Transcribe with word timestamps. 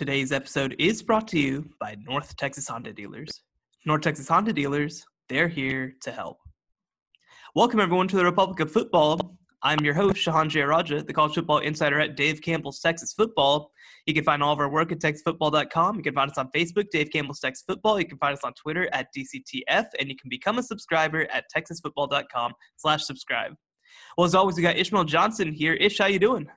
Today's 0.00 0.32
episode 0.32 0.74
is 0.78 1.02
brought 1.02 1.28
to 1.28 1.38
you 1.38 1.68
by 1.78 1.94
North 2.06 2.34
Texas 2.38 2.66
Honda 2.66 2.90
Dealers. 2.90 3.42
North 3.84 4.00
Texas 4.00 4.26
Honda 4.26 4.50
Dealers, 4.50 5.04
they're 5.28 5.46
here 5.46 5.94
to 6.00 6.10
help. 6.10 6.38
Welcome, 7.54 7.80
everyone, 7.80 8.08
to 8.08 8.16
the 8.16 8.24
Republic 8.24 8.60
of 8.60 8.72
Football. 8.72 9.36
I'm 9.62 9.78
your 9.80 9.92
host, 9.92 10.16
Shehan 10.16 10.48
Jeyarajah, 10.48 11.06
the 11.06 11.12
college 11.12 11.34
football 11.34 11.58
insider 11.58 12.00
at 12.00 12.16
Dave 12.16 12.40
Campbell's 12.40 12.80
Texas 12.80 13.12
Football. 13.12 13.70
You 14.06 14.14
can 14.14 14.24
find 14.24 14.42
all 14.42 14.54
of 14.54 14.58
our 14.58 14.70
work 14.70 14.90
at 14.90 15.00
texasfootball.com. 15.00 15.96
You 15.96 16.02
can 16.02 16.14
find 16.14 16.30
us 16.30 16.38
on 16.38 16.48
Facebook, 16.56 16.88
Dave 16.90 17.10
Campbell's 17.12 17.40
Texas 17.40 17.64
Football. 17.68 18.00
You 18.00 18.06
can 18.06 18.16
find 18.16 18.32
us 18.32 18.42
on 18.42 18.54
Twitter 18.54 18.88
at 18.94 19.08
DCTF, 19.14 19.84
and 19.98 20.08
you 20.08 20.16
can 20.16 20.30
become 20.30 20.56
a 20.56 20.62
subscriber 20.62 21.26
at 21.30 21.44
texasfootball.com 21.54 22.54
slash 22.78 23.04
subscribe. 23.04 23.52
Well, 24.16 24.24
as 24.24 24.34
always, 24.34 24.56
we 24.56 24.62
got 24.62 24.78
Ishmael 24.78 25.04
Johnson 25.04 25.52
here. 25.52 25.74
Ish, 25.74 25.98
how 25.98 26.06
you 26.06 26.18
doing? 26.18 26.48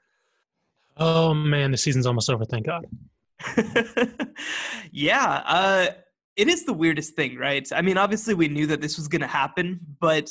Oh, 0.95 1.33
man, 1.33 1.71
the 1.71 1.77
season's 1.77 2.05
almost 2.05 2.29
over, 2.29 2.45
thank 2.45 2.67
God. 2.67 2.85
yeah, 4.91 5.43
uh, 5.45 5.88
it 6.35 6.47
is 6.47 6.65
the 6.65 6.73
weirdest 6.73 7.15
thing, 7.15 7.38
right? 7.38 7.67
I 7.73 7.81
mean, 7.81 7.97
obviously, 7.97 8.34
we 8.34 8.47
knew 8.47 8.67
that 8.67 8.81
this 8.81 8.97
was 8.97 9.07
going 9.07 9.21
to 9.21 9.27
happen, 9.27 9.79
but 9.99 10.29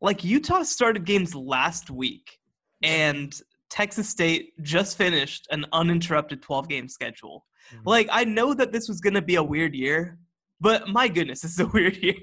like 0.00 0.24
Utah 0.24 0.62
started 0.62 1.04
games 1.04 1.34
last 1.34 1.90
week, 1.90 2.38
and 2.82 3.34
Texas 3.70 4.08
State 4.08 4.52
just 4.62 4.98
finished 4.98 5.46
an 5.50 5.64
uninterrupted 5.72 6.42
12 6.42 6.68
game 6.68 6.88
schedule. 6.88 7.46
Mm-hmm. 7.72 7.88
Like, 7.88 8.08
I 8.10 8.24
know 8.24 8.52
that 8.54 8.72
this 8.72 8.88
was 8.88 9.00
going 9.00 9.14
to 9.14 9.22
be 9.22 9.36
a 9.36 9.42
weird 9.42 9.74
year, 9.74 10.18
but 10.60 10.88
my 10.88 11.08
goodness, 11.08 11.44
it's 11.44 11.58
a 11.58 11.66
weird 11.74 11.96
year. 11.96 12.22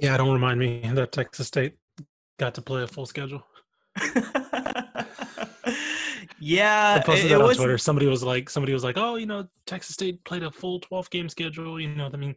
Yeah, 0.00 0.16
don't 0.16 0.32
remind 0.32 0.60
me 0.60 0.88
that 0.94 1.12
Texas 1.12 1.48
State 1.48 1.74
got 2.38 2.54
to 2.54 2.62
play 2.62 2.82
a 2.82 2.86
full 2.86 3.06
schedule. 3.06 3.44
Yeah, 6.44 6.96
I 6.98 7.04
posted 7.04 7.26
it, 7.26 7.28
that 7.28 7.40
on 7.40 7.46
was, 7.46 7.56
Twitter. 7.56 7.78
Somebody 7.78 8.06
was 8.08 8.24
like, 8.24 8.50
somebody 8.50 8.72
was 8.72 8.82
like, 8.82 8.98
"Oh, 8.98 9.14
you 9.14 9.26
know, 9.26 9.46
Texas 9.64 9.94
State 9.94 10.24
played 10.24 10.42
a 10.42 10.50
full 10.50 10.80
12 10.80 11.08
game 11.10 11.28
schedule." 11.28 11.80
You 11.80 11.94
know, 11.94 12.10
I 12.12 12.16
mean, 12.16 12.34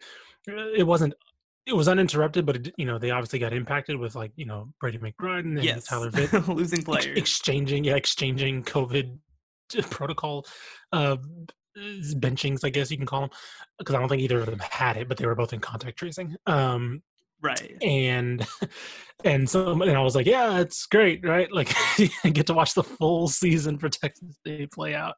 it 0.47 0.85
wasn't. 0.85 1.15
It 1.65 1.73
was 1.73 1.87
uninterrupted, 1.87 2.45
but 2.45 2.55
it, 2.57 2.73
you 2.77 2.85
know 2.85 2.99
they 2.99 3.09
obviously 3.09 3.39
got 3.39 3.51
impacted 3.51 3.97
with 3.97 4.13
like 4.13 4.31
you 4.35 4.45
know 4.45 4.71
Brady 4.79 4.99
McBride 4.99 5.39
and 5.39 5.63
yes. 5.63 5.87
Tyler 5.87 6.11
Vitt 6.11 6.47
losing 6.55 6.83
players, 6.83 7.07
ex- 7.07 7.17
exchanging 7.17 7.83
yeah 7.83 7.95
exchanging 7.95 8.63
COVID 8.63 9.17
protocol 9.89 10.45
uh, 10.91 11.17
benchings, 11.75 12.63
I 12.63 12.69
guess 12.69 12.91
you 12.91 12.97
can 12.97 13.07
call 13.07 13.21
them, 13.21 13.29
because 13.79 13.95
I 13.95 13.99
don't 13.99 14.07
think 14.07 14.21
either 14.21 14.39
of 14.39 14.45
them 14.45 14.59
had 14.59 14.97
it, 14.97 15.07
but 15.07 15.17
they 15.17 15.25
were 15.25 15.33
both 15.33 15.53
in 15.53 15.59
contact 15.59 15.97
tracing. 15.97 16.35
Um, 16.45 17.01
right 17.41 17.77
and 17.81 18.45
and 19.23 19.49
so 19.49 19.71
and 19.71 19.91
i 19.91 20.01
was 20.01 20.15
like 20.15 20.25
yeah 20.25 20.59
it's 20.59 20.85
great 20.85 21.25
right 21.25 21.51
like 21.51 21.73
i 22.23 22.29
get 22.29 22.47
to 22.47 22.53
watch 22.53 22.73
the 22.73 22.83
full 22.83 23.27
season 23.27 23.77
for 23.77 23.89
texas 23.89 24.35
state 24.39 24.71
play 24.71 24.93
out 24.93 25.15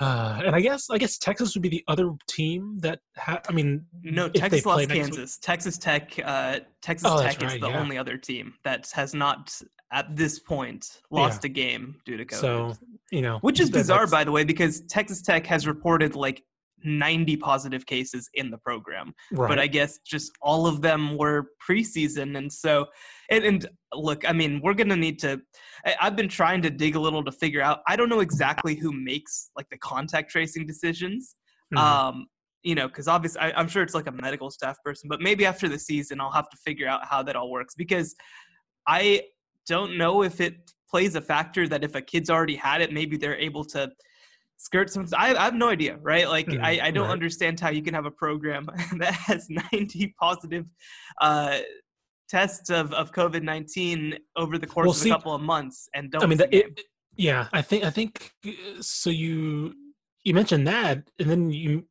uh, 0.00 0.40
and 0.44 0.54
I 0.54 0.60
guess 0.60 0.90
I 0.90 0.98
guess 0.98 1.18
Texas 1.18 1.54
would 1.54 1.62
be 1.62 1.68
the 1.68 1.84
other 1.88 2.12
team 2.28 2.78
that 2.82 3.00
ha- 3.16 3.40
I 3.48 3.52
mean 3.52 3.84
no 4.02 4.28
Texas 4.28 4.64
lost 4.64 4.88
Kansas 4.88 5.16
week. 5.16 5.42
Texas 5.42 5.76
Tech 5.76 6.12
uh, 6.24 6.60
Texas 6.82 7.10
oh, 7.12 7.20
Tech 7.20 7.42
right, 7.42 7.54
is 7.54 7.60
the 7.60 7.68
yeah. 7.68 7.80
only 7.80 7.98
other 7.98 8.16
team 8.16 8.54
that 8.62 8.88
has 8.94 9.12
not 9.12 9.60
at 9.90 10.14
this 10.14 10.38
point 10.38 11.00
lost 11.10 11.42
yeah. 11.42 11.50
a 11.50 11.52
game 11.52 11.96
due 12.04 12.16
to 12.16 12.24
COVID. 12.24 12.40
So 12.40 12.74
you 13.10 13.22
know 13.22 13.38
which 13.40 13.58
is 13.58 13.70
bizarre 13.70 14.06
by 14.06 14.22
the 14.22 14.30
way 14.30 14.44
because 14.44 14.82
Texas 14.82 15.20
Tech 15.20 15.44
has 15.46 15.66
reported 15.66 16.14
like 16.14 16.44
90 16.84 17.36
positive 17.38 17.86
cases 17.86 18.28
in 18.34 18.50
the 18.50 18.58
program. 18.58 19.14
Right. 19.32 19.48
But 19.48 19.58
I 19.58 19.66
guess 19.66 19.98
just 20.06 20.32
all 20.40 20.66
of 20.66 20.80
them 20.82 21.16
were 21.16 21.48
preseason. 21.68 22.36
And 22.36 22.52
so, 22.52 22.86
and, 23.30 23.44
and 23.44 23.68
look, 23.92 24.28
I 24.28 24.32
mean, 24.32 24.60
we're 24.62 24.74
going 24.74 24.88
to 24.88 24.96
need 24.96 25.18
to, 25.20 25.40
I, 25.84 25.96
I've 26.00 26.16
been 26.16 26.28
trying 26.28 26.62
to 26.62 26.70
dig 26.70 26.96
a 26.96 27.00
little 27.00 27.24
to 27.24 27.32
figure 27.32 27.62
out, 27.62 27.80
I 27.88 27.96
don't 27.96 28.08
know 28.08 28.20
exactly 28.20 28.74
who 28.74 28.92
makes 28.92 29.50
like 29.56 29.68
the 29.70 29.78
contact 29.78 30.30
tracing 30.30 30.66
decisions. 30.66 31.36
Mm-hmm. 31.74 31.84
Um, 31.84 32.26
you 32.62 32.74
know, 32.74 32.88
because 32.88 33.08
obviously 33.08 33.40
I, 33.40 33.52
I'm 33.52 33.68
sure 33.68 33.82
it's 33.82 33.94
like 33.94 34.08
a 34.08 34.12
medical 34.12 34.50
staff 34.50 34.76
person, 34.84 35.08
but 35.08 35.20
maybe 35.20 35.46
after 35.46 35.68
the 35.68 35.78
season, 35.78 36.20
I'll 36.20 36.32
have 36.32 36.50
to 36.50 36.56
figure 36.56 36.88
out 36.88 37.04
how 37.04 37.22
that 37.22 37.36
all 37.36 37.50
works 37.50 37.74
because 37.74 38.16
I 38.86 39.22
don't 39.66 39.96
know 39.96 40.22
if 40.22 40.40
it 40.40 40.54
plays 40.90 41.14
a 41.14 41.20
factor 41.20 41.68
that 41.68 41.84
if 41.84 41.94
a 41.94 42.00
kid's 42.00 42.30
already 42.30 42.56
had 42.56 42.80
it, 42.80 42.92
maybe 42.92 43.16
they're 43.16 43.36
able 43.36 43.64
to 43.66 43.90
skirt 44.58 44.90
some 44.90 45.06
I, 45.16 45.34
I 45.34 45.44
have 45.44 45.54
no 45.54 45.68
idea 45.68 45.96
right? 46.02 46.28
Like 46.28 46.46
mm, 46.46 46.62
I, 46.62 46.88
I 46.88 46.90
don't 46.90 47.06
right. 47.06 47.12
understand 47.12 47.58
how 47.58 47.70
you 47.70 47.82
can 47.82 47.94
have 47.94 48.06
a 48.06 48.10
program 48.10 48.66
that 48.98 49.14
has 49.14 49.48
90 49.72 50.14
positive 50.20 50.66
uh 51.20 51.58
tests 52.28 52.68
of, 52.68 52.92
of 52.92 53.10
covid-19 53.12 54.18
over 54.36 54.58
the 54.58 54.66
course 54.66 54.84
well, 54.84 54.90
of 54.90 54.96
see, 54.96 55.08
a 55.08 55.14
couple 55.14 55.34
of 55.34 55.40
months 55.40 55.88
and 55.94 56.10
don't 56.10 56.22
i 56.22 56.26
mean 56.26 56.38
it, 56.52 56.80
yeah 57.16 57.48
i 57.54 57.62
think 57.62 57.84
i 57.84 57.90
think 57.90 58.32
so 58.80 59.08
you 59.08 59.72
you 60.24 60.34
mentioned 60.34 60.66
that 60.66 61.08
and 61.18 61.30
then 61.30 61.50
you 61.50 61.86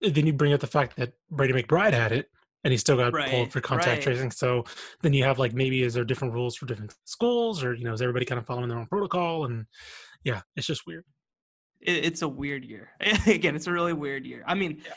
then 0.00 0.26
you 0.26 0.32
bring 0.32 0.54
up 0.54 0.60
the 0.60 0.66
fact 0.66 0.96
that 0.96 1.12
brady 1.30 1.52
mcbride 1.52 1.92
had 1.92 2.10
it 2.10 2.30
and 2.64 2.72
he 2.72 2.78
still 2.78 2.96
got 2.96 3.12
right, 3.12 3.28
pulled 3.28 3.52
for 3.52 3.60
contact 3.60 3.88
right. 3.88 4.02
tracing. 4.02 4.30
So 4.30 4.64
then 5.02 5.12
you 5.12 5.24
have 5.24 5.38
like 5.38 5.52
maybe 5.52 5.82
is 5.82 5.94
there 5.94 6.04
different 6.04 6.32
rules 6.32 6.54
for 6.54 6.66
different 6.66 6.94
schools 7.04 7.64
or 7.64 7.74
you 7.74 7.84
know 7.84 7.92
is 7.92 8.00
everybody 8.00 8.24
kind 8.24 8.38
of 8.38 8.46
following 8.46 8.68
their 8.68 8.78
own 8.78 8.86
protocol? 8.86 9.46
And 9.46 9.66
yeah 10.24 10.42
it's 10.56 10.66
just 10.66 10.86
weird 10.86 11.04
it, 11.82 12.04
it's 12.04 12.22
a 12.22 12.28
weird 12.28 12.64
year. 12.64 12.90
Again, 13.26 13.54
it's 13.56 13.66
a 13.66 13.72
really 13.72 13.92
weird 13.92 14.24
year. 14.26 14.44
I 14.46 14.54
mean, 14.54 14.82
yeah. 14.84 14.92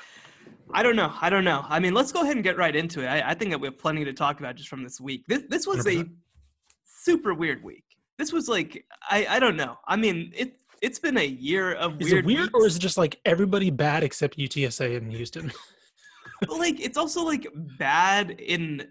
I 0.74 0.84
don't 0.84 0.96
know. 0.96 1.14
I 1.22 1.30
don't 1.30 1.44
know. 1.44 1.66
I 1.68 1.80
mean, 1.80 1.94
let's 1.94 2.12
go 2.12 2.22
ahead 2.22 2.36
and 2.36 2.44
get 2.44 2.58
right 2.58 2.76
into 2.76 3.02
it. 3.02 3.08
I, 3.08 3.32
I 3.32 3.34
think 3.34 3.52
that 3.52 3.60
we 3.60 3.68
have 3.68 3.78
plenty 3.78 4.04
to 4.06 4.14
talk 4.14 4.40
about 4.40 4.56
just 4.56 4.70
from 4.70 4.84
this 4.84 5.00
week. 5.00 5.24
This 5.28 5.44
this 5.50 5.68
was 5.68 5.86
100%. 5.86 6.02
a 6.02 6.10
super 6.86 7.34
weird 7.34 7.64
week. 7.64 7.84
This 8.18 8.32
was 8.32 8.48
like 8.48 8.86
I 9.10 9.28
I 9.30 9.40
don't 9.40 9.58
know. 9.58 9.78
I 9.88 9.96
mean, 9.96 10.32
it 10.36 10.58
it's 10.82 11.00
been 11.00 11.18
a 11.18 11.26
year 11.26 11.74
of 11.74 12.02
is 12.02 12.12
weird. 12.12 12.14
Is 12.14 12.14
it 12.14 12.26
weird 12.26 12.40
weeks. 12.42 12.54
or 12.54 12.66
is 12.68 12.76
it 12.76 12.80
just 12.80 12.98
like 12.98 13.20
everybody 13.26 13.70
bad 13.70 14.04
except 14.04 14.38
UTSA 14.38 14.98
and 14.98 15.12
Houston? 15.12 15.52
like 16.48 16.80
it's 16.80 16.98
also 16.98 17.24
like 17.24 17.48
bad 17.78 18.32
in 18.32 18.88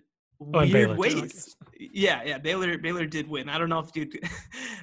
oh, 0.53 0.66
weird 0.66 0.99
ways. 0.99 1.56
Yeah, 1.78 2.22
yeah. 2.25 2.38
Baylor 2.38 2.78
Baylor 2.78 3.06
did 3.06 3.28
win. 3.28 3.49
I 3.49 3.59
don't 3.59 3.69
know 3.69 3.78
if 3.78 3.91
you 3.94 4.10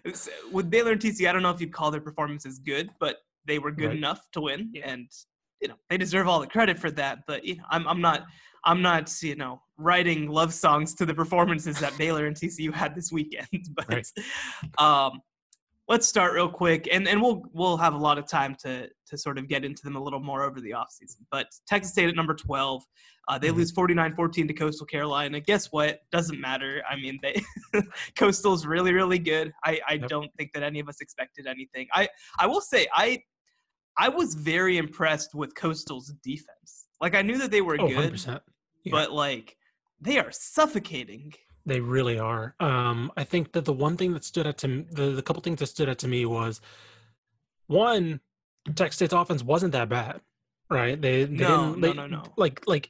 with 0.51 0.69
Baylor 0.69 0.93
and 0.93 1.01
TCU. 1.01 1.27
I 1.27 1.31
don't 1.31 1.43
know 1.43 1.51
if 1.51 1.61
you'd 1.61 1.73
call 1.73 1.91
their 1.91 2.01
performances 2.01 2.59
good, 2.59 2.89
but 2.99 3.17
they 3.45 3.59
were 3.59 3.71
good 3.71 3.87
right. 3.87 3.97
enough 3.97 4.21
to 4.33 4.41
win, 4.41 4.69
yeah. 4.73 4.89
and 4.89 5.07
you 5.61 5.67
know 5.67 5.75
they 5.89 5.97
deserve 5.97 6.27
all 6.27 6.39
the 6.39 6.47
credit 6.47 6.79
for 6.79 6.91
that. 6.91 7.19
But 7.27 7.43
you 7.45 7.55
know, 7.55 7.63
I'm 7.69 7.87
I'm 7.87 8.01
not 8.01 8.25
I'm 8.65 8.81
not 8.81 9.11
you 9.21 9.35
know 9.35 9.61
writing 9.77 10.29
love 10.29 10.53
songs 10.53 10.93
to 10.95 11.05
the 11.05 11.13
performances 11.13 11.79
that 11.79 11.97
Baylor 11.97 12.27
and 12.27 12.35
TCU 12.35 12.73
had 12.73 12.95
this 12.95 13.11
weekend. 13.11 13.47
But 13.75 13.89
right. 13.89 14.07
um, 14.77 15.21
let's 15.87 16.07
start 16.07 16.33
real 16.33 16.49
quick 16.49 16.87
and, 16.91 17.07
and 17.07 17.21
we'll 17.21 17.43
we'll 17.53 17.77
have 17.77 17.93
a 17.93 17.97
lot 17.97 18.17
of 18.17 18.27
time 18.27 18.55
to 18.55 18.87
to 19.07 19.17
sort 19.17 19.37
of 19.37 19.47
get 19.47 19.65
into 19.65 19.83
them 19.83 19.95
a 19.95 20.01
little 20.01 20.19
more 20.19 20.43
over 20.43 20.61
the 20.61 20.71
offseason. 20.71 21.17
But 21.29 21.47
Texas 21.67 21.91
State 21.91 22.07
at 22.07 22.15
number 22.15 22.33
12, 22.33 22.83
uh, 23.27 23.37
they 23.37 23.49
mm-hmm. 23.49 23.57
lose 23.57 23.73
49-14 23.73 24.47
to 24.47 24.53
Coastal 24.53 24.85
Carolina. 24.85 25.39
Guess 25.41 25.67
what? 25.71 25.99
Doesn't 26.11 26.39
matter. 26.39 26.81
I 26.89 26.95
mean, 26.95 27.19
they 27.21 27.41
Coastal's 28.15 28.65
really 28.65 28.93
really 28.93 29.19
good. 29.19 29.51
I 29.63 29.79
I 29.87 29.93
yep. 29.93 30.09
don't 30.09 30.31
think 30.37 30.51
that 30.53 30.63
any 30.63 30.79
of 30.79 30.87
us 30.87 31.01
expected 31.01 31.47
anything. 31.47 31.87
I 31.93 32.07
I 32.39 32.47
will 32.47 32.61
say 32.61 32.87
I 32.93 33.21
I 33.97 34.09
was 34.09 34.35
very 34.35 34.77
impressed 34.77 35.35
with 35.35 35.53
Coastal's 35.55 36.13
defense. 36.23 36.87
Like 37.01 37.15
I 37.15 37.21
knew 37.21 37.37
that 37.39 37.51
they 37.51 37.61
were 37.61 37.77
oh, 37.79 37.87
good, 37.87 38.23
yeah. 38.25 38.91
but 38.91 39.11
like 39.11 39.57
they 39.99 40.17
are 40.17 40.31
suffocating 40.31 41.33
they 41.65 41.79
really 41.79 42.19
are. 42.19 42.55
Um, 42.59 43.11
I 43.15 43.23
think 43.23 43.51
that 43.53 43.65
the 43.65 43.73
one 43.73 43.97
thing 43.97 44.13
that 44.13 44.23
stood 44.23 44.47
out 44.47 44.57
to 44.59 44.67
me, 44.67 44.85
the, 44.91 45.11
the 45.11 45.21
couple 45.21 45.41
things 45.41 45.59
that 45.59 45.67
stood 45.67 45.89
out 45.89 45.99
to 45.99 46.07
me 46.07 46.25
was 46.25 46.61
one, 47.67 48.19
Texas 48.75 48.95
State's 48.95 49.13
offense 49.13 49.43
wasn't 49.43 49.73
that 49.73 49.89
bad, 49.89 50.21
right? 50.69 50.99
They, 50.99 51.25
they 51.25 51.35
no, 51.35 51.67
didn't, 51.67 51.81
they, 51.81 51.93
no, 51.93 52.07
no, 52.07 52.17
no. 52.17 52.23
Like, 52.37 52.61
like 52.67 52.89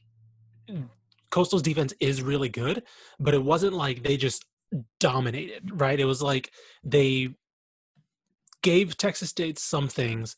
Coastal's 1.30 1.62
defense 1.62 1.94
is 2.00 2.22
really 2.22 2.50
good, 2.50 2.84
but 3.20 3.34
it 3.34 3.44
wasn't 3.44 3.74
like 3.74 4.04
they 4.04 4.18
just 4.18 4.46
dominated, 5.00 5.80
right? 5.80 6.00
It 6.00 6.06
was 6.06 6.22
like 6.22 6.52
they 6.84 7.30
gave 8.62 8.98
Texas 8.98 9.30
State 9.30 9.60
some 9.60 9.88
things 9.88 10.36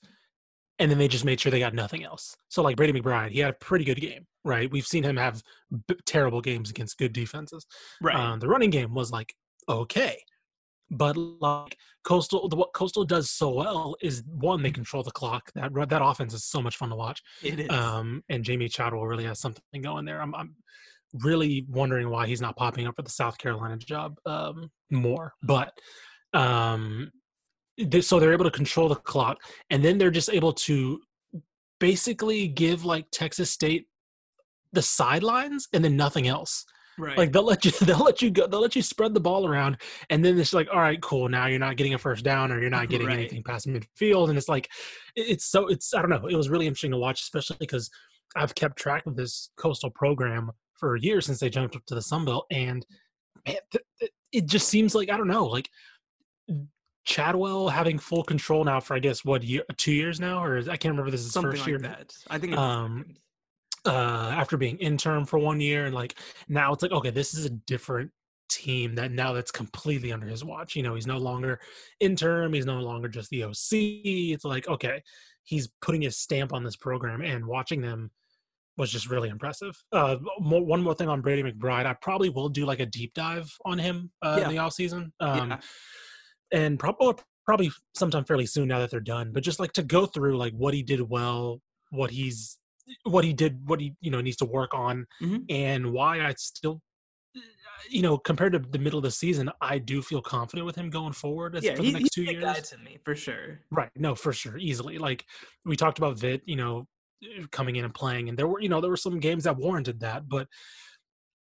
and 0.80 0.90
then 0.90 0.98
they 0.98 1.08
just 1.08 1.26
made 1.26 1.40
sure 1.40 1.52
they 1.52 1.60
got 1.60 1.74
nothing 1.74 2.04
else. 2.04 2.36
So 2.50 2.62
like 2.62 2.76
Brady 2.76 3.00
McBride, 3.00 3.32
he 3.32 3.40
had 3.40 3.52
a 3.52 3.54
pretty 3.54 3.86
good 3.86 4.00
game, 4.00 4.26
right? 4.44 4.72
We've 4.72 4.88
seen 4.88 5.04
him 5.04 5.18
have 5.18 5.42
b- 5.88 5.96
terrible 6.06 6.42
games 6.42 6.70
against 6.70 6.98
good 6.98 7.14
defenses. 7.14 7.66
Right. 8.02 8.16
Um, 8.16 8.40
the 8.40 8.48
running 8.48 8.70
game 8.70 8.94
was 8.94 9.12
like 9.12 9.34
okay, 9.70 10.22
but 10.90 11.16
like 11.16 11.78
coastal, 12.04 12.50
the, 12.50 12.56
what 12.56 12.74
coastal 12.74 13.06
does 13.06 13.30
so 13.30 13.50
well 13.50 13.96
is 14.02 14.24
one 14.28 14.62
they 14.62 14.72
control 14.72 15.04
the 15.04 15.12
clock. 15.12 15.52
That 15.56 15.72
that 15.90 16.04
offense 16.04 16.34
is 16.34 16.44
so 16.44 16.62
much 16.62 16.78
fun 16.78 16.90
to 16.90 16.96
watch. 16.96 17.22
It 17.42 17.62
is. 17.62 17.70
Um, 17.70 18.24
and 18.30 18.44
Jamey 18.44 18.72
Chadwell 18.72 19.06
really 19.06 19.26
has 19.26 19.40
something 19.40 19.82
going 19.82 20.06
there. 20.06 20.22
I'm, 20.22 20.34
I'm 20.36 20.56
really 21.14 21.66
wondering 21.70 22.10
why 22.10 22.28
he's 22.28 22.42
not 22.42 22.58
popping 22.58 22.88
up 22.88 22.96
for 22.96 23.04
the 23.04 23.10
South 23.10 23.38
Carolina 23.38 23.78
job 23.78 24.18
um, 24.26 24.72
more, 24.90 25.34
but 25.44 25.72
um 26.34 27.12
so 28.02 28.20
they're 28.20 28.34
able 28.34 28.46
to 28.46 28.52
control 28.52 28.88
the 28.88 28.96
clock 28.96 29.38
and 29.70 29.84
then 29.84 29.98
they're 29.98 30.12
just 30.12 30.30
able 30.30 30.54
to 30.54 31.00
basically 31.80 32.48
give 32.48 32.86
like 32.86 33.06
texas 33.12 33.50
state 33.50 33.88
the 34.74 34.82
sidelines 34.82 35.68
and 35.74 35.84
then 35.84 35.96
nothing 35.96 36.28
else 36.28 36.66
Right. 36.98 37.18
Like 37.18 37.32
they'll 37.32 37.44
let 37.44 37.66
you 37.66 37.72
they'll 37.82 38.04
let 38.04 38.22
you 38.22 38.30
go 38.30 38.48
they'll 38.48 38.62
let 38.62 38.76
you 38.76 38.82
spread 38.82 39.14
the 39.14 39.20
ball 39.20 39.48
around 39.48 39.78
and 40.10 40.24
then 40.24 40.40
it's 40.40 40.54
like 40.54 40.68
all 40.72 40.80
right 40.80 41.02
cool 41.02 41.28
now 41.28 41.48
you're 41.48 41.60
not 41.60 41.76
getting 41.76 41.94
a 41.94 41.98
first 41.98 42.24
down 42.24 42.52
or 42.52 42.62
you're 42.62 42.70
not 42.70 42.90
getting 42.90 43.08
right. 43.08 43.18
anything 43.18 43.44
past 43.44 43.68
midfield 43.68 44.30
and 44.30 44.38
it's 44.38 44.50
like 44.50 44.70
it's 45.16 45.46
so 45.46 45.68
it's 45.68 45.94
I 45.94 46.02
don't 46.02 46.10
know 46.10 46.28
it 46.28 46.36
was 46.36 46.50
really 46.50 46.68
interesting 46.68 46.92
to 46.92 46.98
watch 46.98 47.22
especially 47.22 47.58
because 47.60 47.90
I've 48.36 48.56
kept 48.56 48.78
track 48.78 49.06
of 49.06 49.16
this 49.16 49.50
coastal 49.58 49.90
program 49.90 50.52
for 50.76 50.96
years 50.96 51.26
since 51.26 51.40
they 51.40 51.50
jumped 51.50 51.76
up 51.76 51.86
to 51.88 51.96
the 51.96 52.02
Sun 52.02 52.26
Belt 52.26 52.46
and 52.52 52.86
man, 53.48 53.56
it 54.32 54.46
just 54.46 54.68
seems 54.68 54.94
like 54.94 55.10
I 55.10 55.18
don't 55.18 55.28
know 55.28 55.46
like 55.46 55.70
Chadwell 57.06 57.70
having 57.70 58.00
full 58.00 58.24
control 58.24 58.64
now 58.64 58.80
for 58.80 58.96
I 58.96 59.00
guess 59.00 59.26
what 59.26 59.44
year 59.44 59.64
two 59.78 59.92
years 59.92 60.20
now? 60.20 60.44
Or 60.44 60.58
is, 60.58 60.70
I 60.70 60.78
can't 60.78 60.94
remember 60.94 61.12
this 61.12 61.22
is 61.22 61.32
Something 61.32 61.52
first 61.52 61.62
like 61.62 61.70
year. 61.70 61.80
that. 61.80 62.14
I 62.30 62.38
think 62.38 62.56
um 62.56 63.06
uh, 63.86 64.32
after 64.34 64.56
being 64.56 64.78
intern 64.78 65.26
for 65.26 65.38
one 65.38 65.60
year 65.60 65.86
and 65.86 65.94
like 65.94 66.16
now 66.48 66.72
it's 66.72 66.82
like 66.82 66.94
okay 66.94 67.10
this 67.10 67.34
is 67.34 67.46
a 67.46 67.50
different 67.50 68.10
team 68.50 68.96
that 68.96 69.12
now 69.12 69.34
that's 69.34 69.52
completely 69.52 70.14
under 70.14 70.28
his 70.28 70.44
watch. 70.44 70.76
You 70.76 70.84
know 70.84 70.96
he's 70.96 71.08
no 71.08 71.18
longer 71.18 71.60
interim 72.00 72.54
he's 72.54 72.66
no 72.66 72.80
longer 72.80 73.10
just 73.10 73.30
the 73.30 73.44
oc 73.44 73.56
it's 73.72 74.46
like 74.46 74.68
okay 74.70 75.02
he's 75.44 75.68
putting 75.82 76.02
his 76.02 76.18
stamp 76.18 76.54
on 76.54 76.64
this 76.64 76.78
program 76.78 77.22
and 77.22 77.46
watching 77.46 77.82
them 77.82 78.12
was 78.78 78.90
just 78.90 79.10
really 79.10 79.28
impressive. 79.28 79.76
Uh 79.92 80.16
more, 80.40 80.64
one 80.64 80.82
more 80.82 80.96
thing 80.96 81.10
on 81.10 81.20
brady 81.20 81.44
mcbride. 81.44 81.86
I 81.86 81.94
probably 81.94 82.30
will 82.30 82.48
do 82.48 82.66
like 82.66 82.80
a 82.80 82.86
deep 82.86 83.14
dive 83.14 83.52
on 83.66 83.78
him 83.78 84.12
uh, 84.22 84.38
yeah. 84.40 84.46
in 84.46 84.50
the 84.52 84.60
off 84.60 84.74
season. 84.74 85.12
Um 85.20 85.50
yeah. 85.50 85.60
And 86.54 86.80
probably 86.80 87.16
probably 87.46 87.72
sometime 87.94 88.24
fairly 88.24 88.46
soon 88.46 88.70
now 88.70 88.80
that 88.80 88.90
they're 88.90 89.02
done 89.02 89.34
but 89.34 89.44
just 89.44 89.60
like 89.60 89.74
to 89.74 89.84
go 89.84 90.06
through 90.06 90.38
like 90.38 90.54
what 90.54 90.74
he 90.74 90.82
did 90.82 91.02
well 91.02 91.60
what 91.90 92.10
he's 92.10 92.58
what 93.04 93.24
he 93.24 93.34
did, 93.34 93.68
what 93.68 93.80
he 93.80 93.96
you 94.02 94.12
know 94.12 94.22
needs 94.22 94.38
to 94.38 94.46
work 94.46 94.74
on, 94.74 95.06
mm-hmm. 95.22 95.38
and 95.50 95.92
why 95.92 96.22
I 96.22 96.34
still, 96.38 96.82
you 97.90 98.02
know, 98.02 98.18
compared 98.18 98.54
to 98.54 98.60
the 98.60 98.80
middle 98.80 99.00
of 99.00 99.04
the 99.04 99.12
season, 99.12 99.50
I 99.62 99.78
do 99.78 100.02
feel 100.02 100.22
confident 100.22 100.66
with 100.66 100.76
him 100.76 100.90
going 100.90 101.14
forward 101.14 101.58
yeah, 101.62 101.76
for 101.76 101.82
the 101.82 101.88
he, 101.88 101.94
next 101.94 102.10
two 102.10 102.24
years. 102.24 102.44
Guy 102.44 102.60
to 102.60 102.78
me 102.80 103.00
for 103.04 103.16
sure. 103.16 103.60
Right. 103.72 103.90
No, 103.96 104.16
for 104.16 104.34
sure, 104.34 104.58
easily. 104.58 104.98
Like 104.98 105.26
we 105.66 105.76
talked 105.76 105.98
about 105.98 106.18
Vitt, 106.18 106.42
you 106.46 106.56
know, 106.56 106.88
coming 107.52 107.76
in 107.76 107.86
and 107.86 107.94
playing, 107.94 108.30
and 108.30 108.38
there 108.38 108.48
were 108.48 108.60
you 108.60 108.70
know 108.70 108.82
there 108.82 108.92
were 108.92 108.98
some 108.98 109.20
games 109.20 109.44
that 109.46 109.58
warranted 109.58 110.00
that, 110.02 110.28
but. 110.28 110.48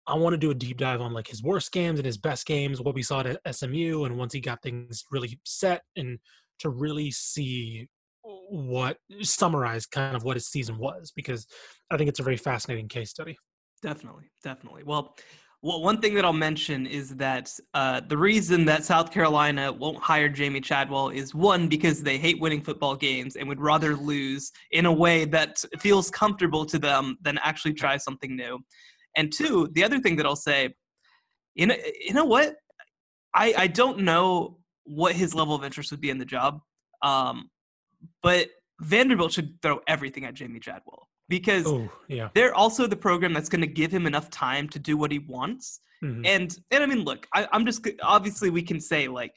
I 0.10 0.16
want 0.16 0.34
to 0.34 0.38
do 0.38 0.52
a 0.52 0.56
deep 0.56 0.78
dive 0.78 1.02
on 1.02 1.14
like 1.14 1.28
his 1.28 1.44
worst 1.44 1.72
games 1.72 2.00
and 2.00 2.06
his 2.06 2.18
best 2.18 2.46
games, 2.46 2.82
what 2.82 2.96
we 2.96 3.04
saw 3.04 3.22
at 3.22 3.56
SMU, 3.56 4.04
and 4.06 4.18
once 4.18 4.34
he 4.34 4.40
got 4.40 4.62
things 4.62 5.04
really 5.12 5.40
set, 5.46 5.82
and 5.96 6.20
to 6.60 6.70
really 6.70 7.12
see 7.12 7.88
what 8.24 8.98
summarize 9.22 9.86
kind 9.86 10.16
of 10.16 10.24
what 10.24 10.36
his 10.36 10.48
season 10.48 10.78
was 10.78 11.12
because 11.16 11.48
I 11.90 11.98
think 11.98 12.10
it's 12.10 12.20
a 12.20 12.24
very 12.24 12.38
fascinating 12.38 12.88
case 12.88 13.10
study. 13.10 13.38
Definitely, 13.82 14.26
definitely. 14.44 14.84
Well, 14.84 15.16
well, 15.62 15.82
one 15.82 16.00
thing 16.00 16.14
that 16.14 16.24
I'll 16.24 16.32
mention 16.32 16.86
is 16.86 17.16
that 17.18 17.54
uh, 17.74 18.00
the 18.08 18.18
reason 18.18 18.64
that 18.66 18.86
South 18.86 19.12
Carolina 19.12 19.74
won't 19.74 19.98
hire 19.98 20.30
Jamey 20.30 20.64
Chadwell 20.64 21.10
is 21.10 21.36
one 21.36 21.68
because 21.68 22.02
they 22.02 22.18
hate 22.18 22.40
winning 22.40 22.62
football 22.62 22.96
games 22.96 23.36
and 23.36 23.48
would 23.50 23.60
rather 23.60 23.96
lose 23.96 24.52
in 24.72 24.86
a 24.86 24.92
way 24.92 25.26
that 25.26 25.62
feels 25.80 26.10
comfortable 26.10 26.66
to 26.66 26.80
them 26.80 27.18
than 27.22 27.38
actually 27.44 27.74
try 27.74 27.98
something 27.98 28.38
new. 28.38 28.58
And 29.16 29.32
two, 29.32 29.70
the 29.72 29.84
other 29.84 30.00
thing 30.00 30.18
that 30.18 30.26
I'll 30.26 30.36
say, 30.36 30.74
you 31.56 31.68
know, 31.68 31.76
you 32.00 32.14
know 32.14 32.26
what? 32.26 32.56
I 33.34 33.54
I 33.58 33.68
don't 33.68 34.00
know 34.00 34.58
what 34.84 35.16
his 35.16 35.36
level 35.36 35.56
of 35.56 35.64
interest 35.64 35.92
would 35.92 36.02
be 36.02 36.10
in 36.10 36.18
the 36.18 36.26
job. 36.26 36.62
Um, 37.02 37.50
but 38.24 38.50
Vanderbilt 38.82 39.34
should 39.34 39.62
throw 39.62 39.82
everything 39.88 40.26
at 40.26 40.34
Jamey 40.34 40.62
Chadwell 40.62 41.08
because 41.28 41.68
Ooh, 41.68 41.90
yeah. 42.08 42.30
they're 42.34 42.56
also 42.56 42.88
the 42.88 42.96
program 42.96 43.34
that's 43.34 43.50
going 43.50 43.62
to 43.62 43.68
give 43.68 43.92
him 43.92 44.08
enough 44.08 44.30
time 44.30 44.68
to 44.70 44.80
do 44.80 44.98
what 44.98 45.12
he 45.12 45.20
wants. 45.20 45.82
Mm-hmm. 46.04 46.26
And 46.26 46.58
and 46.72 46.84
I 46.84 46.86
mean, 46.86 47.04
look, 47.04 47.28
I, 47.34 47.48
I'm 47.52 47.66
just 47.66 47.88
obviously 48.02 48.50
we 48.50 48.62
can 48.62 48.80
say 48.80 49.08
like 49.08 49.34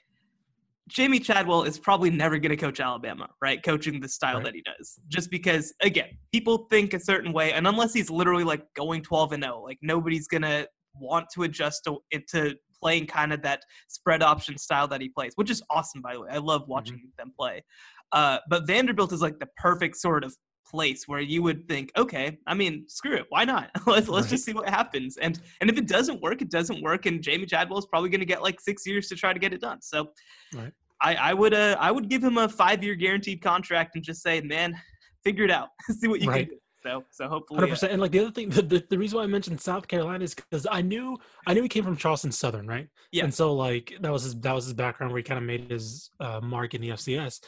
Jamey 0.90 1.22
Chadwell 1.22 1.62
is 1.62 1.78
probably 1.78 2.10
never 2.10 2.38
going 2.38 2.50
to 2.50 2.56
coach 2.56 2.80
Alabama, 2.80 3.28
right? 3.40 3.62
Coaching 3.62 4.00
the 4.00 4.08
style 4.08 4.36
right. 4.36 4.44
that 4.46 4.54
he 4.54 4.62
does, 4.62 4.98
just 5.08 5.30
because 5.30 5.72
again, 5.80 6.08
people 6.32 6.66
think 6.70 6.92
a 6.92 7.00
certain 7.00 7.32
way, 7.32 7.52
and 7.52 7.66
unless 7.66 7.94
he's 7.94 8.10
literally 8.10 8.44
like 8.44 8.62
going 8.74 9.02
12 9.02 9.32
and 9.32 9.44
0, 9.44 9.62
like 9.62 9.78
nobody's 9.80 10.26
going 10.26 10.42
to 10.42 10.66
want 10.94 11.26
to 11.34 11.44
adjust 11.44 11.84
to, 11.84 11.98
to 12.28 12.54
playing 12.82 13.06
kind 13.06 13.32
of 13.32 13.42
that 13.42 13.62
spread 13.88 14.22
option 14.22 14.58
style 14.58 14.88
that 14.88 15.00
he 15.00 15.08
plays, 15.08 15.32
which 15.36 15.50
is 15.50 15.62
awesome 15.70 16.02
by 16.02 16.14
the 16.14 16.20
way. 16.20 16.28
I 16.30 16.38
love 16.38 16.62
watching 16.66 16.96
mm-hmm. 16.96 17.16
them 17.16 17.32
play. 17.38 17.64
Uh, 18.10 18.38
but 18.50 18.66
Vanderbilt 18.66 19.12
is 19.12 19.22
like 19.22 19.38
the 19.38 19.48
perfect 19.56 19.96
sort 19.96 20.24
of 20.24 20.36
place 20.72 21.06
where 21.06 21.20
you 21.20 21.42
would 21.42 21.68
think, 21.68 21.92
okay, 21.96 22.38
I 22.46 22.54
mean, 22.54 22.84
screw 22.88 23.14
it, 23.14 23.26
why 23.28 23.44
not? 23.44 23.70
let's 23.86 24.08
let's 24.08 24.26
right. 24.26 24.30
just 24.30 24.44
see 24.44 24.52
what 24.52 24.68
happens. 24.68 25.18
And 25.18 25.40
and 25.60 25.70
if 25.70 25.78
it 25.78 25.86
doesn't 25.86 26.20
work, 26.20 26.42
it 26.42 26.50
doesn't 26.50 26.82
work. 26.82 27.06
And 27.06 27.20
Jamey 27.20 27.48
Chadwell 27.48 27.78
is 27.78 27.86
probably 27.86 28.08
going 28.10 28.20
to 28.20 28.26
get 28.26 28.42
like 28.42 28.60
six 28.60 28.86
years 28.86 29.06
to 29.08 29.14
try 29.14 29.32
to 29.32 29.38
get 29.38 29.52
it 29.52 29.60
done. 29.60 29.80
So, 29.82 30.08
right. 30.54 30.72
I, 31.00 31.14
I 31.14 31.34
would 31.34 31.54
uh, 31.54 31.76
I 31.78 31.90
would 31.90 32.08
give 32.08 32.24
him 32.24 32.38
a 32.38 32.48
five 32.48 32.82
year 32.82 32.94
guaranteed 32.94 33.42
contract 33.42 33.94
and 33.94 34.04
just 34.04 34.22
say, 34.22 34.40
man, 34.40 34.76
figure 35.22 35.44
it 35.44 35.50
out, 35.50 35.68
see 35.90 36.08
what 36.08 36.20
you 36.20 36.30
right. 36.30 36.48
can 36.48 36.54
do. 36.54 36.58
So 36.82 37.04
so 37.10 37.28
hopefully, 37.28 37.58
hundred 37.58 37.70
percent. 37.70 37.92
And 37.92 38.00
like 38.02 38.10
the 38.10 38.20
other 38.20 38.30
thing, 38.30 38.50
the, 38.50 38.62
the, 38.74 38.84
the, 38.90 38.98
reason 38.98 39.18
why 39.18 39.24
I 39.24 39.28
mentioned 39.28 39.60
South 39.60 39.86
Carolina 39.86 40.24
is 40.24 40.34
because 40.34 40.66
I 40.70 40.82
knew 40.82 41.16
I 41.46 41.54
knew 41.54 41.62
he 41.62 41.68
came 41.68 41.84
from 41.84 41.96
Charleston 41.96 42.32
Southern, 42.32 42.66
right? 42.66 42.88
Yeah. 43.12 43.24
And 43.24 43.32
so 43.32 43.54
like 43.54 43.92
that 44.00 44.10
was 44.10 44.24
his 44.24 44.34
that 44.40 44.52
was 44.52 44.64
his 44.64 44.74
background 44.74 45.12
where 45.12 45.18
he 45.18 45.22
kind 45.22 45.38
of 45.38 45.44
made 45.44 45.70
his 45.70 46.10
uh, 46.18 46.40
mark 46.40 46.74
in 46.74 46.80
the 46.80 46.90
FCS. 46.90 47.40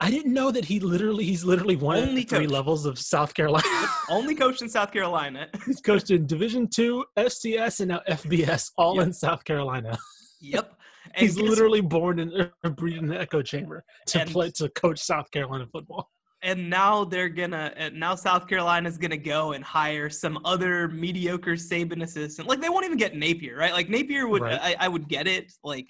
I 0.00 0.10
didn't 0.10 0.32
know 0.32 0.50
that 0.52 0.64
he 0.64 0.78
literally 0.78 1.24
he's 1.24 1.44
literally 1.44 1.74
won 1.74 1.98
Only 1.98 2.22
three 2.22 2.46
coach. 2.46 2.50
levels 2.50 2.86
of 2.86 2.98
South 2.98 3.34
Carolina. 3.34 3.66
Only 4.10 4.34
coached 4.34 4.62
in 4.62 4.68
South 4.68 4.92
Carolina. 4.92 5.48
he's 5.66 5.80
coached 5.80 6.10
in 6.10 6.26
Division 6.26 6.68
Two, 6.68 7.04
FCS, 7.16 7.80
and 7.80 7.88
now 7.88 8.00
FBS, 8.08 8.70
all 8.78 8.96
yep. 8.96 9.06
in 9.06 9.12
South 9.12 9.44
Carolina. 9.44 9.98
Yep. 10.40 10.74
And 11.14 11.22
he's 11.22 11.38
literally 11.38 11.80
born 11.80 12.18
in 12.18 12.50
or 12.62 12.70
breeding 12.70 13.04
in 13.04 13.08
the 13.08 13.18
echo 13.18 13.40
chamber 13.40 13.82
to 14.08 14.20
and, 14.20 14.30
play 14.30 14.50
to 14.56 14.68
coach 14.68 14.98
South 14.98 15.30
Carolina 15.30 15.66
football. 15.72 16.10
And 16.42 16.68
now 16.68 17.02
they're 17.02 17.30
gonna 17.30 17.90
now 17.94 18.14
South 18.14 18.46
Carolina's 18.46 18.98
gonna 18.98 19.16
go 19.16 19.52
and 19.52 19.64
hire 19.64 20.10
some 20.10 20.38
other 20.44 20.86
mediocre 20.88 21.54
Saban 21.54 22.02
assistant. 22.02 22.46
Like 22.46 22.60
they 22.60 22.68
won't 22.68 22.84
even 22.84 22.98
get 22.98 23.16
Napier, 23.16 23.56
right? 23.56 23.72
Like 23.72 23.88
Napier 23.88 24.28
would 24.28 24.42
right. 24.42 24.60
I, 24.62 24.76
I 24.80 24.88
would 24.88 25.08
get 25.08 25.26
it. 25.26 25.50
Like 25.64 25.86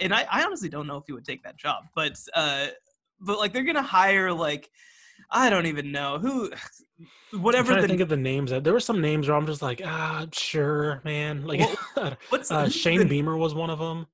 and 0.00 0.14
I, 0.14 0.24
I 0.30 0.44
honestly 0.44 0.68
don't 0.68 0.86
know 0.86 0.98
if 0.98 1.04
he 1.08 1.12
would 1.12 1.24
take 1.24 1.42
that 1.42 1.56
job. 1.56 1.86
But 1.96 2.16
uh 2.34 2.68
but 3.20 3.38
like 3.38 3.52
they're 3.52 3.64
gonna 3.64 3.82
hire 3.82 4.32
like 4.32 4.70
I 5.30 5.50
don't 5.50 5.66
even 5.66 5.92
know 5.92 6.18
who, 6.18 6.50
whatever. 7.38 7.80
The, 7.80 7.88
think 7.88 8.00
of 8.00 8.08
the 8.08 8.16
names. 8.16 8.50
There 8.50 8.72
were 8.72 8.80
some 8.80 9.00
names 9.00 9.28
where 9.28 9.36
I'm 9.36 9.46
just 9.46 9.62
like, 9.62 9.82
ah, 9.84 10.26
sure, 10.32 11.00
man. 11.04 11.44
Like, 11.44 11.60
what's 12.28 12.50
uh, 12.50 12.68
Shane 12.70 13.00
the, 13.00 13.04
Beamer 13.04 13.36
was 13.36 13.54
one 13.54 13.70
of 13.70 13.78
them. 13.78 14.06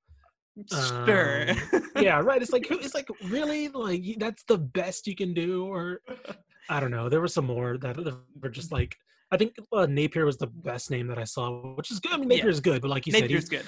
Sure. 0.69 1.51
Um, 1.51 1.83
yeah, 2.01 2.21
right. 2.21 2.43
It's 2.43 2.53
like, 2.53 2.71
it's 2.71 2.95
like 2.95 3.09
really 3.25 3.69
like 3.69 4.03
that's 4.19 4.45
the 4.45 4.59
best 4.59 5.07
you 5.07 5.15
can 5.15 5.33
do, 5.33 5.67
or 5.67 6.01
I 6.69 6.81
don't 6.81 6.91
know. 6.91 7.09
There 7.09 7.21
were 7.21 7.29
some 7.29 7.47
more 7.47 7.79
that 7.79 7.97
were 8.41 8.49
just 8.49 8.73
like. 8.73 8.97
I 9.33 9.37
think 9.37 9.55
uh, 9.73 9.87
Napier 9.87 10.25
was 10.25 10.39
the 10.39 10.49
best 10.49 10.91
name 10.91 11.07
that 11.07 11.17
I 11.17 11.23
saw, 11.23 11.75
which 11.77 11.93
is 11.93 12.01
good. 12.01 12.11
I 12.11 12.17
mean, 12.17 12.27
Napier 12.27 12.49
is 12.49 12.59
good, 12.59 12.83
but 12.83 12.91
like 12.91 13.07
you 13.07 13.13
Napier's 13.13 13.29
said, 13.29 13.31
he's, 13.31 13.49
good. 13.49 13.67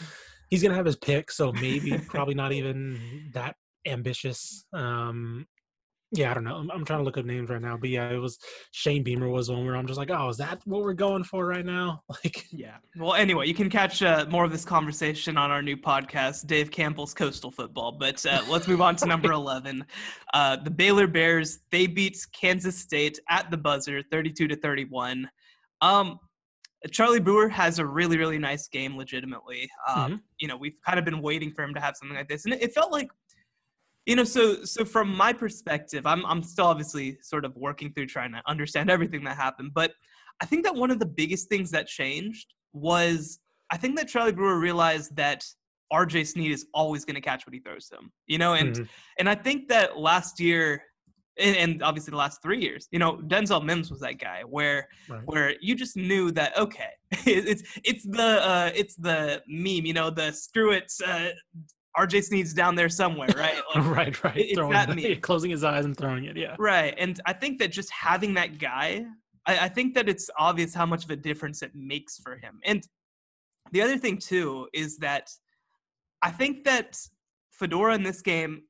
He's 0.51 0.61
gonna 0.61 0.75
have 0.75 0.85
his 0.85 0.97
pick, 0.97 1.31
so 1.31 1.53
maybe 1.53 1.97
probably 1.99 2.35
not 2.35 2.51
even 2.51 3.31
that 3.33 3.55
ambitious. 3.87 4.65
Um, 4.73 5.47
yeah, 6.15 6.31
I 6.31 6.35
don't 6.35 6.45
know. 6.45 6.57
I'm, 6.57 6.71
I'm, 6.71 6.85
trying 6.85 6.99
to 6.99 7.05
look 7.05 7.17
up 7.17 7.25
names 7.25 7.49
right 7.49 7.61
now, 7.61 7.79
but 7.79 7.89
yeah, 7.89 8.11
it 8.11 8.19
was 8.19 8.39
Shane 8.73 9.03
Beamer 9.03 9.31
was 9.31 9.51
one 9.51 9.65
where 9.65 9.77
I'm 9.77 9.87
just 9.87 9.99
like, 9.99 10.11
oh, 10.11 10.29
is 10.29 10.37
that 10.37 10.61
what 10.67 10.83
we're 10.83 10.93
going 10.93 11.25
for 11.25 11.47
right 11.47 11.65
now? 11.65 12.03
Like, 12.23 12.45
yeah. 12.51 12.77
Well, 12.99 13.15
anyway, 13.15 13.47
you 13.49 13.55
can 13.55 13.71
catch 13.71 14.03
uh, 14.03 14.27
more 14.29 14.45
of 14.45 14.53
this 14.53 14.67
conversation 14.67 15.39
on 15.39 15.51
our 15.51 15.63
new 15.63 15.77
podcast, 15.77 16.47
Dave 16.47 16.71
Campbell's 16.71 17.15
Coastal 17.15 17.51
Football. 17.51 17.93
But 17.93 18.25
uh, 18.27 18.43
let's 18.49 18.69
move 18.69 18.83
on 18.83 18.95
to 18.97 19.07
number 19.07 19.33
11. 19.33 19.85
Uh, 20.35 20.57
the 20.57 20.71
Baylor 20.71 21.07
Bears 21.07 21.61
they 21.71 21.87
beat 21.87 22.19
Kansas 22.39 22.77
State 22.79 23.19
at 23.31 23.51
the 23.51 23.57
buzzer, 23.57 24.03
32 24.11 24.49
to 24.49 24.57
31. 24.57 25.27
Um, 25.81 26.19
Charlie 26.91 27.21
Brewer 27.21 27.49
has 27.49 27.79
a 27.79 27.87
really, 27.87 28.19
really 28.19 28.39
nice 28.39 28.69
game, 28.69 28.97
legitimately. 28.97 29.69
Um, 29.89 29.97
mm-hmm. 29.97 30.17
You 30.41 30.49
know, 30.49 30.57
we've 30.57 30.77
kind 30.85 30.99
of 30.99 31.05
been 31.05 31.23
waiting 31.23 31.53
for 31.53 31.63
him 31.63 31.73
to 31.75 31.81
have 31.81 31.97
something 31.97 32.17
like 32.17 32.29
this, 32.29 32.45
and 32.45 32.55
it 32.55 32.75
felt 32.75 32.93
like 32.93 33.09
you 34.07 34.17
know 34.17 34.25
so 34.25 34.65
so 34.65 34.85
from 34.85 35.15
my 35.15 35.33
perspective 35.33 36.07
i'm 36.07 36.25
i'm 36.27 36.43
still 36.43 36.67
obviously 36.67 37.19
sort 37.23 37.45
of 37.45 37.55
working 37.57 37.93
through 37.93 38.07
trying 38.07 38.33
to 38.33 38.43
understand 38.47 38.91
everything 38.97 39.25
that 39.25 39.37
happened 39.37 39.73
but 39.75 39.93
i 40.41 40.47
think 40.47 40.65
that 40.65 40.75
one 40.75 40.91
of 40.91 40.99
the 40.99 41.07
biggest 41.07 41.49
things 41.49 41.71
that 41.71 41.87
changed 41.87 42.55
was 42.73 43.39
i 43.71 43.77
think 43.77 43.97
that 43.97 44.09
charlie 44.09 44.33
brewer 44.33 44.59
realized 44.59 45.15
that 45.17 45.45
rj 45.93 46.27
sneed 46.27 46.53
is 46.53 46.67
always 46.75 47.05
going 47.05 47.15
to 47.15 47.21
catch 47.21 47.47
what 47.47 47.55
he 47.55 47.61
throws 47.61 47.89
to 47.89 47.97
him 47.97 48.11
you 48.27 48.39
know 48.39 48.55
and 48.55 48.75
mm-hmm. 48.75 48.85
and 49.19 49.29
i 49.29 49.35
think 49.35 49.69
that 49.69 49.99
last 49.99 50.41
year 50.41 50.83
and, 51.39 51.57
and, 51.57 51.83
obviously 51.83 52.11
the 52.11 52.17
last 52.17 52.43
three 52.43 52.61
years 52.61 52.89
you 52.91 52.99
know 52.99 53.17
denzel 53.27 53.65
mims 53.65 53.91
was 53.91 54.01
that 54.01 54.19
guy 54.19 54.43
where 54.43 54.87
right. 55.09 55.23
where 55.25 55.55
you 55.61 55.75
just 55.75 55.97
knew 55.97 56.31
that 56.31 56.57
okay 56.59 56.91
it's 57.27 57.63
it's 57.85 58.05
the 58.05 58.47
uh 58.47 58.71
it's 58.75 58.97
the 58.97 59.43
meme 59.49 59.87
you 59.87 59.95
know 59.95 60.11
the 60.11 60.31
screw 60.33 60.73
it 60.73 60.93
uh, 61.07 61.29
RJ 61.97 62.25
Sneed's 62.25 62.55
down 62.55 62.75
there 62.75 62.89
somewhere, 62.89 63.29
right? 63.37 63.61
Like, 63.75 63.97
right, 63.97 64.25
right. 64.25 64.37
It's 64.37 64.55
throwing 64.55 64.73
that 64.73 64.95
the, 64.95 65.17
closing 65.23 65.51
his 65.51 65.65
eyes 65.65 65.85
and 65.85 65.97
throwing 65.97 66.25
it, 66.25 66.37
yeah. 66.37 66.57
Right, 66.59 66.95
and 66.99 67.21
I 67.27 67.33
think 67.33 67.59
that 67.59 67.73
just 67.73 67.91
having 67.91 68.35
that 68.35 68.59
guy, 68.59 69.05
I, 69.47 69.59
I, 69.61 69.69
think 69.69 69.95
that 69.95 70.09
it's 70.09 70.31
obvious 70.39 70.75
how 70.75 70.87
much 70.87 71.05
of 71.05 71.11
a 71.11 71.17
difference 71.17 71.63
it 71.63 71.73
makes 71.75 72.19
for 72.19 72.37
him. 72.37 72.61
And 72.65 72.87
the 73.73 73.83
other 73.83 73.99
thing 73.99 74.19
too 74.19 74.69
is 74.73 74.99
that 74.99 75.31
I 76.23 76.31
think 76.31 76.65
that 76.65 76.99
Fedora 77.51 77.95
in 77.95 78.03
this 78.03 78.23
game 78.23 78.63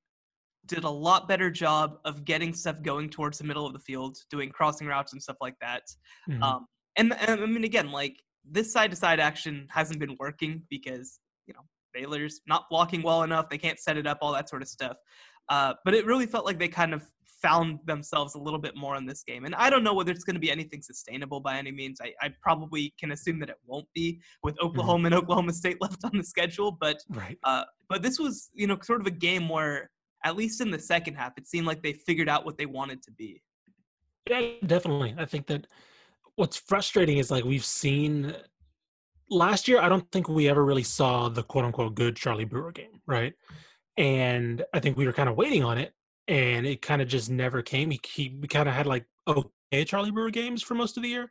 did 0.67 0.85
a 0.85 0.91
lot 0.91 1.29
better 1.29 1.51
job 1.51 1.99
of 2.05 2.25
getting 2.25 2.55
stuff 2.55 2.83
going 2.83 3.11
towards 3.11 3.39
the 3.39 3.45
middle 3.45 3.67
of 3.67 3.73
the 3.73 3.79
field, 3.79 4.17
doing 4.31 4.51
crossing 4.51 4.87
routes 4.87 5.13
and 5.13 5.23
stuff 5.23 5.37
like 5.41 5.57
that. 5.61 5.83
Mm-hmm. 6.29 6.43
Um, 6.43 6.67
and, 6.97 7.13
and 7.21 7.41
I 7.41 7.47
mean, 7.47 7.65
again, 7.65 7.91
like 7.91 8.17
this 8.49 8.73
side 8.73 8.91
to 8.91 8.97
side 8.97 9.21
action 9.21 9.67
hasn't 9.71 9.99
been 9.99 10.17
working 10.19 10.63
because 10.71 11.19
Baylor's 11.93 12.41
not 12.47 12.65
blocking 12.71 13.03
well 13.03 13.23
enough. 13.23 13.49
They 13.49 13.59
can't 13.59 13.79
set 13.79 13.97
it 13.97 14.07
up, 14.07 14.19
all 14.21 14.33
that 14.33 14.49
sort 14.49 14.63
of 14.63 14.69
stuff. 14.69 14.97
Uh, 15.49 15.75
but 15.85 15.95
it 15.95 16.07
really 16.07 16.27
felt 16.27 16.45
like 16.45 16.59
they 16.59 16.69
kind 16.69 16.95
of 16.95 17.07
found 17.43 17.81
themselves 17.87 18.37
a 18.37 18.39
little 18.39 18.59
bit 18.59 18.77
more 18.77 18.97
in 18.97 19.05
this 19.05 19.25
game. 19.25 19.45
And 19.45 19.55
I 19.57 19.69
don't 19.69 19.83
know 19.83 19.95
whether 19.95 20.13
it's 20.13 20.25
going 20.25 20.35
to 20.35 20.41
be 20.41 20.51
anything 20.51 20.81
sustainable 20.81 21.41
by 21.41 21.59
any 21.59 21.73
means. 21.73 22.01
I, 22.01 22.13
I 22.23 22.33
probably 22.41 22.95
can 22.99 23.11
assume 23.11 23.41
that 23.41 23.51
it 23.51 23.57
won't 23.67 23.89
be 23.95 24.21
with 24.43 24.55
mm-hmm. 24.55 24.67
Oklahoma 24.67 24.99
mm-hmm. 24.99 25.07
and 25.07 25.15
Oklahoma 25.17 25.53
State 25.53 25.79
left 25.81 26.05
on 26.05 26.17
the 26.17 26.23
schedule. 26.23 26.71
But 26.71 26.99
right. 27.11 27.37
Uh, 27.43 27.65
but 27.89 28.03
this 28.03 28.19
was 28.19 28.51
you 28.55 28.67
know 28.67 28.79
sort 28.83 29.01
of 29.01 29.07
a 29.07 29.11
game 29.11 29.49
where 29.49 29.91
at 30.25 30.37
least 30.37 30.61
in 30.61 30.71
the 30.71 30.79
second 30.79 31.15
half, 31.15 31.33
it 31.37 31.49
seemed 31.49 31.67
like 31.67 31.83
they 31.83 31.93
figured 31.93 32.29
out 32.29 32.45
what 32.45 32.57
they 32.57 32.67
wanted 32.67 33.03
to 33.03 33.11
be. 33.11 33.43
Yeah, 34.31 34.53
definitely. 34.65 35.15
I 35.19 35.25
think 35.25 35.49
that 35.49 35.67
what's 36.37 36.57
frustrating 36.57 37.19
is 37.19 37.31
like 37.31 37.45
we've 37.45 37.65
seen 37.65 38.35
last 39.33 39.69
year. 39.69 39.81
I 39.81 39.89
don't 39.89 40.11
think 40.13 40.29
we 40.29 40.49
ever 40.49 40.65
really 40.65 40.83
saw 40.83 41.29
the 41.29 41.43
quote 41.43 41.65
unquote 41.65 41.95
good 41.95 42.17
Charlie 42.17 42.45
Brewer 42.45 42.73
game, 42.73 43.01
right? 43.07 43.35
And 43.97 44.65
I 44.73 44.81
think 44.81 44.97
we 44.97 45.07
were 45.07 45.13
kind 45.13 45.29
of 45.29 45.37
waiting 45.37 45.65
on 45.65 45.79
it, 45.79 45.93
and 46.29 46.67
it 46.67 46.83
kind 46.83 47.03
of 47.03 47.09
just 47.09 47.31
never 47.31 47.63
came. 47.63 47.91
He, 47.91 48.01
he 48.07 48.37
we 48.41 48.49
kind 48.49 48.69
of 48.69 48.75
had 48.75 48.87
like 48.87 49.07
okay 49.27 49.85
Charlie 49.85 50.11
Brewer 50.11 50.31
games 50.31 50.63
for 50.63 50.75
most 50.75 50.97
of 50.97 51.03
the 51.03 51.09
year. 51.09 51.31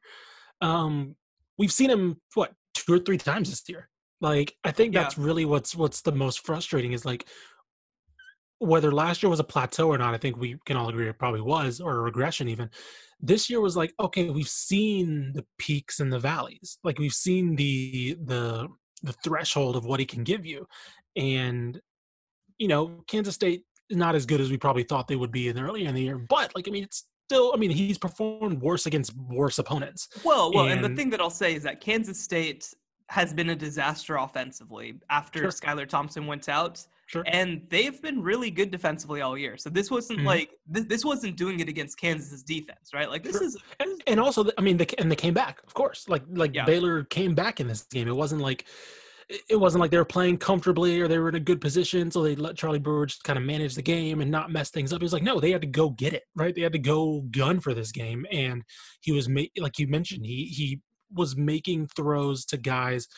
Um, 0.61 1.15
we've 1.57 1.71
seen 1.71 1.89
him 1.89 2.19
what 2.33 2.53
two 2.73 2.93
or 2.93 2.99
three 2.99 3.17
times 3.17 3.49
this 3.49 3.63
year. 3.67 3.89
Like 4.19 4.55
I 4.63 4.71
think 4.71 4.93
that's 4.93 5.17
yeah. 5.17 5.23
really 5.25 5.45
what's 5.45 5.75
what's 5.75 6.01
the 6.01 6.11
most 6.11 6.45
frustrating 6.45 6.93
is 6.93 7.05
like 7.05 7.25
whether 8.59 8.91
last 8.91 9.23
year 9.23 9.29
was 9.29 9.39
a 9.39 9.43
plateau 9.43 9.87
or 9.87 9.97
not, 9.97 10.13
I 10.13 10.17
think 10.17 10.37
we 10.37 10.55
can 10.65 10.77
all 10.77 10.87
agree 10.87 11.09
it 11.09 11.17
probably 11.17 11.41
was, 11.41 11.81
or 11.81 11.97
a 11.97 12.01
regression 12.01 12.47
even. 12.47 12.69
This 13.21 13.49
year 13.49 13.61
was 13.61 13.77
like, 13.77 13.93
okay, 13.99 14.29
we've 14.29 14.47
seen 14.47 15.33
the 15.33 15.45
peaks 15.57 15.99
and 15.99 16.11
the 16.11 16.19
valleys. 16.19 16.77
Like 16.83 16.99
we've 16.99 17.13
seen 17.13 17.55
the 17.55 18.17
the 18.23 18.67
the 19.03 19.13
threshold 19.23 19.75
of 19.75 19.85
what 19.85 19.99
he 19.99 20.05
can 20.05 20.23
give 20.23 20.45
you. 20.45 20.67
And 21.15 21.79
you 22.57 22.67
know, 22.67 23.03
Kansas 23.07 23.35
State 23.35 23.63
is 23.89 23.97
not 23.97 24.15
as 24.15 24.25
good 24.25 24.41
as 24.41 24.49
we 24.49 24.57
probably 24.57 24.83
thought 24.83 25.07
they 25.07 25.15
would 25.15 25.31
be 25.31 25.47
in 25.47 25.55
the 25.55 25.61
earlier 25.61 25.87
in 25.87 25.95
the 25.95 26.01
year. 26.01 26.17
But 26.17 26.55
like 26.55 26.67
I 26.67 26.71
mean 26.71 26.83
it's 26.83 27.05
still 27.31 27.51
I 27.53 27.57
mean, 27.57 27.71
he's 27.71 27.97
performed 27.97 28.61
worse 28.61 28.85
against 28.85 29.15
worse 29.15 29.57
opponents. 29.57 30.09
Well, 30.23 30.51
well, 30.53 30.65
and, 30.65 30.83
and 30.83 30.83
the 30.83 30.95
thing 30.95 31.09
that 31.11 31.21
I'll 31.21 31.29
say 31.29 31.55
is 31.55 31.63
that 31.63 31.79
Kansas 31.79 32.19
State 32.19 32.73
has 33.07 33.33
been 33.33 33.49
a 33.49 33.55
disaster 33.55 34.17
offensively 34.17 34.95
after 35.09 35.39
sure. 35.39 35.49
Skylar 35.49 35.87
Thompson 35.87 36.27
went 36.27 36.49
out. 36.49 36.85
Sure. 37.11 37.23
And 37.27 37.61
they've 37.67 38.01
been 38.01 38.21
really 38.21 38.49
good 38.49 38.71
defensively 38.71 39.19
all 39.19 39.37
year. 39.37 39.57
So 39.57 39.69
this 39.69 39.91
wasn't 39.91 40.19
mm-hmm. 40.19 40.27
like 40.27 40.51
this, 40.65 40.85
this 40.85 41.03
wasn't 41.03 41.35
doing 41.35 41.59
it 41.59 41.67
against 41.67 41.99
Kansas's 41.99 42.41
defense, 42.41 42.93
right? 42.93 43.09
Like 43.09 43.21
this 43.21 43.33
sure. 43.33 43.43
is, 43.43 43.57
and, 43.81 44.01
and, 44.07 44.17
also 44.17 44.45
I 44.57 44.61
mean, 44.61 44.77
they, 44.77 44.85
and 44.97 45.11
they 45.11 45.17
came 45.17 45.33
back, 45.33 45.59
of 45.67 45.73
course. 45.73 46.07
Like 46.07 46.23
like 46.29 46.55
yeah. 46.55 46.63
Baylor 46.63 47.03
came 47.03 47.35
back 47.35 47.59
in 47.59 47.67
this 47.67 47.83
game. 47.83 48.07
It 48.07 48.15
wasn't 48.15 48.39
like 48.39 48.65
it 49.49 49.57
wasn't 49.59 49.81
like 49.81 49.91
they 49.91 49.97
were 49.97 50.05
playing 50.05 50.37
comfortably 50.37 51.01
or 51.01 51.09
they 51.09 51.19
were 51.19 51.27
in 51.27 51.35
a 51.35 51.39
good 51.41 51.59
position, 51.59 52.11
so 52.11 52.23
they 52.23 52.37
let 52.37 52.55
Charlie 52.55 52.79
Brewer 52.79 53.05
just 53.05 53.25
kind 53.25 53.37
of 53.37 53.43
manage 53.43 53.75
the 53.75 53.81
game 53.81 54.21
and 54.21 54.31
not 54.31 54.49
mess 54.49 54.69
things 54.69 54.93
up. 54.93 55.01
It 55.01 55.03
was 55.03 55.13
like 55.13 55.21
no, 55.21 55.41
they 55.41 55.51
had 55.51 55.61
to 55.61 55.67
go 55.67 55.89
get 55.89 56.13
it, 56.13 56.23
right? 56.37 56.55
They 56.55 56.61
had 56.61 56.71
to 56.71 56.79
go 56.79 57.25
gun 57.29 57.59
for 57.59 57.73
this 57.73 57.91
game, 57.91 58.25
and 58.31 58.63
he 59.01 59.11
was 59.11 59.27
ma- 59.27 59.41
like 59.57 59.79
you 59.79 59.87
mentioned, 59.87 60.25
he 60.25 60.45
he 60.45 60.79
was 61.13 61.35
making 61.35 61.87
throws 61.87 62.45
to 62.45 62.57
guys 62.57 63.09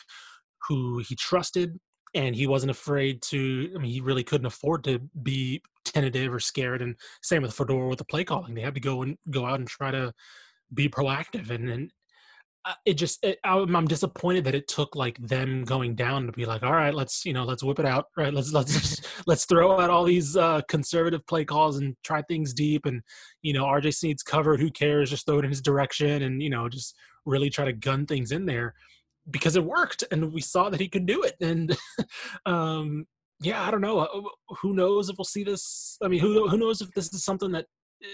who 0.68 0.98
he 0.98 1.14
trusted 1.14 1.78
and 2.14 2.34
he 2.36 2.46
wasn't 2.46 2.70
afraid 2.70 3.20
to 3.22 3.70
i 3.74 3.78
mean 3.78 3.90
he 3.90 4.00
really 4.00 4.24
couldn't 4.24 4.46
afford 4.46 4.84
to 4.84 4.98
be 5.22 5.62
tentative 5.84 6.32
or 6.32 6.40
scared 6.40 6.82
and 6.82 6.96
same 7.22 7.42
with 7.42 7.54
fedora 7.54 7.88
with 7.88 7.98
the 7.98 8.04
play 8.04 8.24
calling. 8.24 8.54
They 8.54 8.62
had 8.62 8.74
to 8.74 8.80
go 8.80 9.02
and 9.02 9.16
go 9.30 9.46
out 9.46 9.58
and 9.58 9.68
try 9.68 9.90
to 9.90 10.12
be 10.72 10.88
proactive 10.88 11.50
and 11.50 11.68
and 11.70 11.90
uh, 12.66 12.72
it 12.86 12.94
just 12.94 13.22
it, 13.22 13.38
I'm 13.44 13.86
disappointed 13.86 14.44
that 14.44 14.54
it 14.54 14.68
took 14.68 14.96
like 14.96 15.18
them 15.18 15.64
going 15.64 15.94
down 15.94 16.24
to 16.24 16.32
be 16.32 16.46
like 16.46 16.62
all 16.62 16.72
right 16.72 16.94
let's 16.94 17.26
you 17.26 17.34
know 17.34 17.44
let's 17.44 17.62
whip 17.62 17.78
it 17.78 17.84
out 17.84 18.06
right? 18.16 18.32
Let's 18.32 18.52
let's 18.52 19.02
let's 19.26 19.44
throw 19.44 19.78
out 19.78 19.90
all 19.90 20.04
these 20.04 20.34
uh, 20.34 20.62
conservative 20.66 21.26
play 21.26 21.44
calls 21.44 21.76
and 21.76 21.94
try 22.02 22.22
things 22.22 22.54
deep 22.54 22.86
and 22.86 23.02
you 23.42 23.52
know 23.52 23.64
RJ 23.64 23.94
Sneed's 23.94 24.22
covered 24.22 24.60
who 24.60 24.70
cares? 24.70 25.10
Just 25.10 25.26
throw 25.26 25.38
it 25.38 25.44
in 25.44 25.50
his 25.50 25.60
direction 25.60 26.22
and 26.22 26.42
you 26.42 26.48
know 26.48 26.68
just 26.68 26.96
really 27.26 27.50
try 27.50 27.66
to 27.66 27.72
gun 27.72 28.06
things 28.06 28.32
in 28.32 28.46
there 28.46 28.74
because 29.30 29.56
it 29.56 29.64
worked 29.64 30.04
and 30.10 30.32
we 30.32 30.40
saw 30.40 30.68
that 30.68 30.80
he 30.80 30.88
could 30.88 31.06
do 31.06 31.22
it 31.22 31.34
and 31.40 31.76
um 32.46 33.06
yeah 33.40 33.66
i 33.66 33.70
don't 33.70 33.80
know 33.80 33.98
uh, 33.98 34.54
who 34.60 34.74
knows 34.74 35.08
if 35.08 35.16
we'll 35.18 35.24
see 35.24 35.44
this 35.44 35.96
i 36.02 36.08
mean 36.08 36.20
who 36.20 36.48
who 36.48 36.56
knows 36.56 36.80
if 36.80 36.90
this 36.92 37.12
is 37.12 37.24
something 37.24 37.52
that 37.52 37.66
eh, 38.02 38.06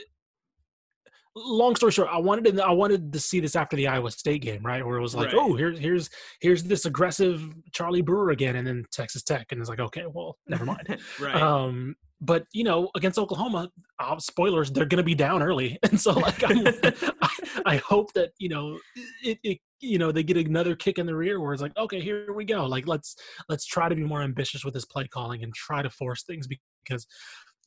long 1.36 1.76
story 1.76 1.92
short 1.92 2.08
i 2.10 2.18
wanted 2.18 2.56
to 2.56 2.64
i 2.64 2.70
wanted 2.70 3.12
to 3.12 3.20
see 3.20 3.38
this 3.38 3.54
after 3.54 3.76
the 3.76 3.86
iowa 3.86 4.10
state 4.10 4.42
game 4.42 4.64
right? 4.64 4.84
Where 4.84 4.96
it 4.96 5.02
was 5.02 5.14
like 5.14 5.28
right. 5.28 5.36
oh 5.36 5.54
here's 5.54 5.78
here's 5.78 6.10
here's 6.40 6.64
this 6.64 6.86
aggressive 6.86 7.42
charlie 7.72 8.02
brewer 8.02 8.30
again 8.30 8.56
and 8.56 8.66
then 8.66 8.84
texas 8.90 9.22
tech 9.22 9.46
and 9.50 9.60
it's 9.60 9.70
like 9.70 9.80
okay 9.80 10.04
well 10.12 10.36
never 10.46 10.64
mind. 10.64 10.98
Right. 11.20 11.36
Um 11.36 11.96
but 12.20 12.44
you 12.52 12.64
know 12.64 12.90
against 12.94 13.18
oklahoma 13.18 13.70
uh, 13.98 14.18
spoilers 14.18 14.70
they're 14.70 14.86
going 14.86 14.98
to 14.98 15.04
be 15.04 15.14
down 15.14 15.42
early. 15.42 15.78
And 15.90 16.00
so 16.00 16.12
like 16.12 16.42
I, 16.44 17.30
I, 17.66 17.76
hope 17.76 18.12
that 18.14 18.30
you 18.38 18.48
know 18.48 18.78
it, 19.22 19.38
it 19.42 19.58
you 19.80 19.98
know 19.98 20.12
they 20.12 20.22
get 20.22 20.36
another 20.36 20.74
kick 20.74 20.98
in 20.98 21.06
the 21.06 21.14
rear 21.14 21.40
where 21.40 21.52
it's 21.52 21.62
like 21.62 21.76
okay 21.76 22.00
here 22.00 22.32
we 22.32 22.44
go. 22.44 22.66
Like 22.66 22.86
let's 22.86 23.16
let's 23.48 23.66
try 23.66 23.88
to 23.88 23.94
be 23.94 24.04
more 24.04 24.22
ambitious 24.22 24.64
with 24.64 24.74
this 24.74 24.84
play 24.84 25.06
calling 25.08 25.42
and 25.42 25.54
try 25.54 25.82
to 25.82 25.90
force 25.90 26.24
things 26.24 26.48
because 26.84 27.06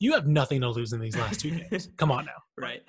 you 0.00 0.12
have 0.12 0.26
nothing 0.26 0.60
to 0.60 0.68
lose 0.68 0.92
in 0.92 1.00
these 1.00 1.16
last 1.16 1.40
two 1.40 1.50
games. 1.50 1.88
Come 1.96 2.10
on 2.10 2.26
now. 2.26 2.42
Right 2.58 2.82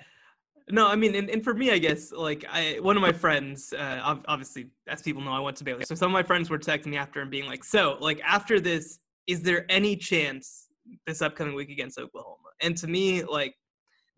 no 0.70 0.88
i 0.88 0.96
mean 0.96 1.14
and, 1.14 1.30
and 1.30 1.44
for 1.44 1.54
me 1.54 1.70
i 1.70 1.78
guess 1.78 2.12
like 2.12 2.44
i 2.50 2.78
one 2.80 2.96
of 2.96 3.02
my 3.02 3.12
friends 3.12 3.72
uh, 3.72 4.16
obviously 4.26 4.66
as 4.88 5.02
people 5.02 5.22
know 5.22 5.32
i 5.32 5.40
went 5.40 5.56
to 5.56 5.64
baylor 5.64 5.82
so 5.82 5.94
some 5.94 6.10
of 6.10 6.12
my 6.12 6.22
friends 6.22 6.50
were 6.50 6.58
texting 6.58 6.86
me 6.86 6.96
after 6.96 7.20
and 7.20 7.30
being 7.30 7.46
like 7.46 7.64
so 7.64 7.96
like 8.00 8.20
after 8.24 8.58
this 8.60 8.98
is 9.26 9.42
there 9.42 9.64
any 9.68 9.96
chance 9.96 10.68
this 11.06 11.22
upcoming 11.22 11.54
week 11.54 11.70
against 11.70 11.98
oklahoma 11.98 12.36
and 12.60 12.76
to 12.76 12.86
me 12.86 13.22
like 13.22 13.54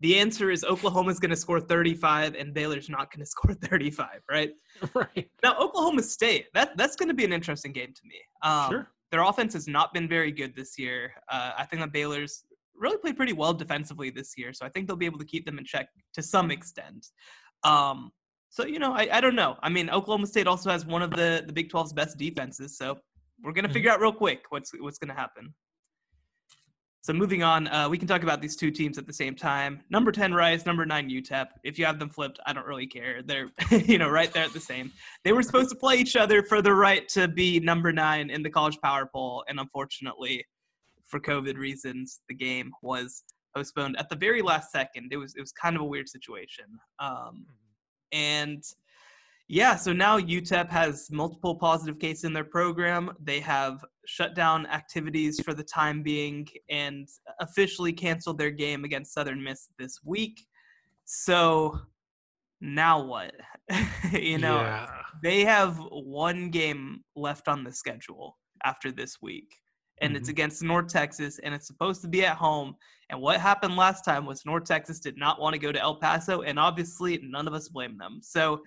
the 0.01 0.17
answer 0.17 0.49
is 0.49 0.63
Oklahoma's 0.63 1.19
going 1.19 1.31
to 1.31 1.35
score 1.35 1.59
35 1.59 2.35
and 2.35 2.53
Baylor's 2.53 2.89
not 2.89 3.11
going 3.11 3.19
to 3.25 3.25
score 3.25 3.53
35, 3.53 4.07
right? 4.29 4.51
Right. 4.93 5.29
Now, 5.43 5.57
Oklahoma 5.59 6.03
State, 6.03 6.45
that, 6.53 6.77
that's 6.77 6.95
going 6.95 7.09
to 7.09 7.13
be 7.13 7.25
an 7.25 7.33
interesting 7.33 7.73
game 7.73 7.93
to 7.93 8.01
me. 8.05 8.15
Um, 8.43 8.71
sure. 8.71 8.87
Their 9.11 9.23
offense 9.23 9.53
has 9.53 9.67
not 9.67 9.93
been 9.93 10.07
very 10.07 10.31
good 10.31 10.55
this 10.55 10.77
year. 10.77 11.11
Uh, 11.29 11.51
I 11.57 11.65
think 11.65 11.81
that 11.81 11.91
Baylor's 11.91 12.43
really 12.79 12.97
played 12.97 13.17
pretty 13.17 13.33
well 13.33 13.53
defensively 13.53 14.09
this 14.09 14.33
year, 14.37 14.53
so 14.53 14.65
I 14.65 14.69
think 14.69 14.87
they'll 14.87 14.95
be 14.95 15.05
able 15.05 15.19
to 15.19 15.25
keep 15.25 15.45
them 15.45 15.57
in 15.57 15.65
check 15.65 15.87
to 16.13 16.23
some 16.23 16.51
extent. 16.51 17.07
Um, 17.63 18.11
so, 18.49 18.65
you 18.65 18.79
know, 18.79 18.93
I, 18.93 19.07
I 19.11 19.21
don't 19.21 19.35
know. 19.35 19.57
I 19.61 19.69
mean, 19.69 19.89
Oklahoma 19.89 20.27
State 20.27 20.47
also 20.47 20.71
has 20.71 20.85
one 20.85 21.01
of 21.01 21.11
the, 21.11 21.43
the 21.45 21.53
Big 21.53 21.69
12's 21.69 21.93
best 21.93 22.17
defenses, 22.17 22.77
so 22.77 22.97
we're 23.43 23.51
going 23.51 23.63
to 23.63 23.69
mm-hmm. 23.69 23.73
figure 23.73 23.91
out 23.91 24.01
real 24.01 24.13
quick 24.13 24.45
what's, 24.49 24.71
what's 24.79 24.97
going 24.97 25.09
to 25.09 25.15
happen. 25.15 25.53
So 27.01 27.13
moving 27.13 27.43
on, 27.43 27.67
uh, 27.69 27.87
we 27.87 27.97
can 27.97 28.07
talk 28.09 28.23
about 28.23 28.41
these 28.41 28.57
two 28.57 28.71
teams 28.71 28.97
at 28.97 29.07
the 29.07 29.13
same 29.13 29.33
time. 29.33 29.79
Number 29.89 30.11
10 30.11 30.33
Rice, 30.33 30.65
number 30.65 30.85
9 30.85 31.09
UTEP. 31.09 31.47
If 31.63 31.79
you 31.79 31.85
have 31.85 31.97
them 31.97 32.09
flipped, 32.09 32.39
I 32.45 32.51
don't 32.51 32.65
really 32.65 32.87
care. 32.87 33.21
They're, 33.23 33.49
you 33.71 33.97
know, 33.97 34.09
right 34.09 34.31
there 34.33 34.43
at 34.43 34.51
the 34.51 34.59
same. 34.59 34.91
They 35.23 35.31
were 35.31 35.41
supposed 35.41 35.69
to 35.69 35.75
play 35.75 35.95
each 35.95 36.17
other 36.17 36.43
for 36.43 36.61
the 36.61 36.73
right 36.73 37.07
to 37.09 37.29
be 37.29 37.59
number 37.61 37.93
9 37.93 38.29
in 38.29 38.43
the 38.43 38.49
college 38.49 38.77
power 38.83 39.09
poll, 39.11 39.45
and 39.47 39.59
unfortunately, 39.59 40.45
for 41.09 41.19
COVID 41.19 41.57
reasons, 41.57 42.21
the 42.29 42.35
game 42.35 42.71
was 42.81 43.23
postponed 43.55 43.97
at 43.97 44.09
the 44.09 44.15
very 44.15 44.41
last 44.41 44.71
second. 44.71 45.11
It 45.11 45.17
was 45.17 45.35
it 45.35 45.41
was 45.41 45.51
kind 45.51 45.75
of 45.75 45.81
a 45.81 45.85
weird 45.85 46.07
situation. 46.07 46.65
Um, 46.99 47.09
mm-hmm. 47.09 47.43
and 48.13 48.63
yeah, 49.51 49.75
so 49.75 49.91
now 49.91 50.19
UTEP 50.19 50.69
has 50.69 51.09
multiple 51.11 51.55
positive 51.55 51.97
cases 51.97 52.23
in 52.23 52.33
their 52.33 52.43
program. 52.43 53.11
They 53.19 53.39
have 53.39 53.83
shut 54.05 54.35
down 54.35 54.67
activities 54.67 55.41
for 55.43 55.55
the 55.55 55.63
time 55.63 56.03
being 56.03 56.47
and 56.69 57.07
officially 57.39 57.91
canceled 57.91 58.37
their 58.37 58.51
game 58.51 58.83
against 58.83 59.11
Southern 59.11 59.43
Miss 59.43 59.69
this 59.79 60.01
week. 60.05 60.39
So 61.05 61.79
now 62.61 63.03
what? 63.03 63.33
you 64.11 64.37
know, 64.37 64.57
yeah. 64.61 64.87
they 65.23 65.43
have 65.45 65.79
one 65.89 66.51
game 66.51 67.03
left 67.15 67.47
on 67.47 67.63
the 67.63 67.71
schedule 67.71 68.37
after 68.63 68.91
this 68.91 69.17
week. 69.19 69.55
And 70.01 70.11
mm-hmm. 70.11 70.17
it's 70.17 70.29
against 70.29 70.63
North 70.63 70.87
Texas, 70.87 71.39
and 71.39 71.53
it's 71.53 71.67
supposed 71.67 72.01
to 72.01 72.07
be 72.07 72.25
at 72.25 72.37
home. 72.37 72.75
And 73.09 73.19
what 73.21 73.39
happened 73.39 73.75
last 73.75 74.05
time 74.05 74.25
was 74.25 74.45
North 74.45 74.65
Texas 74.65 74.99
did 74.99 75.17
not 75.17 75.41
want 75.41 75.53
to 75.53 75.59
go 75.59 75.71
to 75.71 75.79
El 75.79 75.95
Paso, 75.95 76.41
and 76.41 76.59
obviously 76.59 77.19
none 77.23 77.47
of 77.47 77.53
us 77.53 77.67
blame 77.67 77.97
them. 77.97 78.19
So 78.21 78.61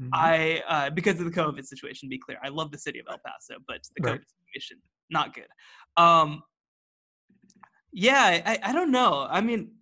Mm-hmm. 0.00 0.10
I 0.12 0.62
uh, 0.68 0.90
because 0.90 1.20
of 1.20 1.24
the 1.24 1.30
COVID 1.30 1.64
situation. 1.64 2.08
Be 2.08 2.18
clear, 2.18 2.38
I 2.42 2.48
love 2.48 2.72
the 2.72 2.78
city 2.78 2.98
of 2.98 3.06
El 3.08 3.18
Paso, 3.24 3.60
but 3.68 3.78
the 3.94 4.02
COVID 4.02 4.24
situation 4.50 4.78
not 5.10 5.34
good. 5.34 5.46
Um, 5.96 6.42
yeah, 7.92 8.42
I, 8.44 8.58
I 8.62 8.72
don't 8.72 8.90
know. 8.90 9.26
I 9.30 9.40
mean, 9.40 9.72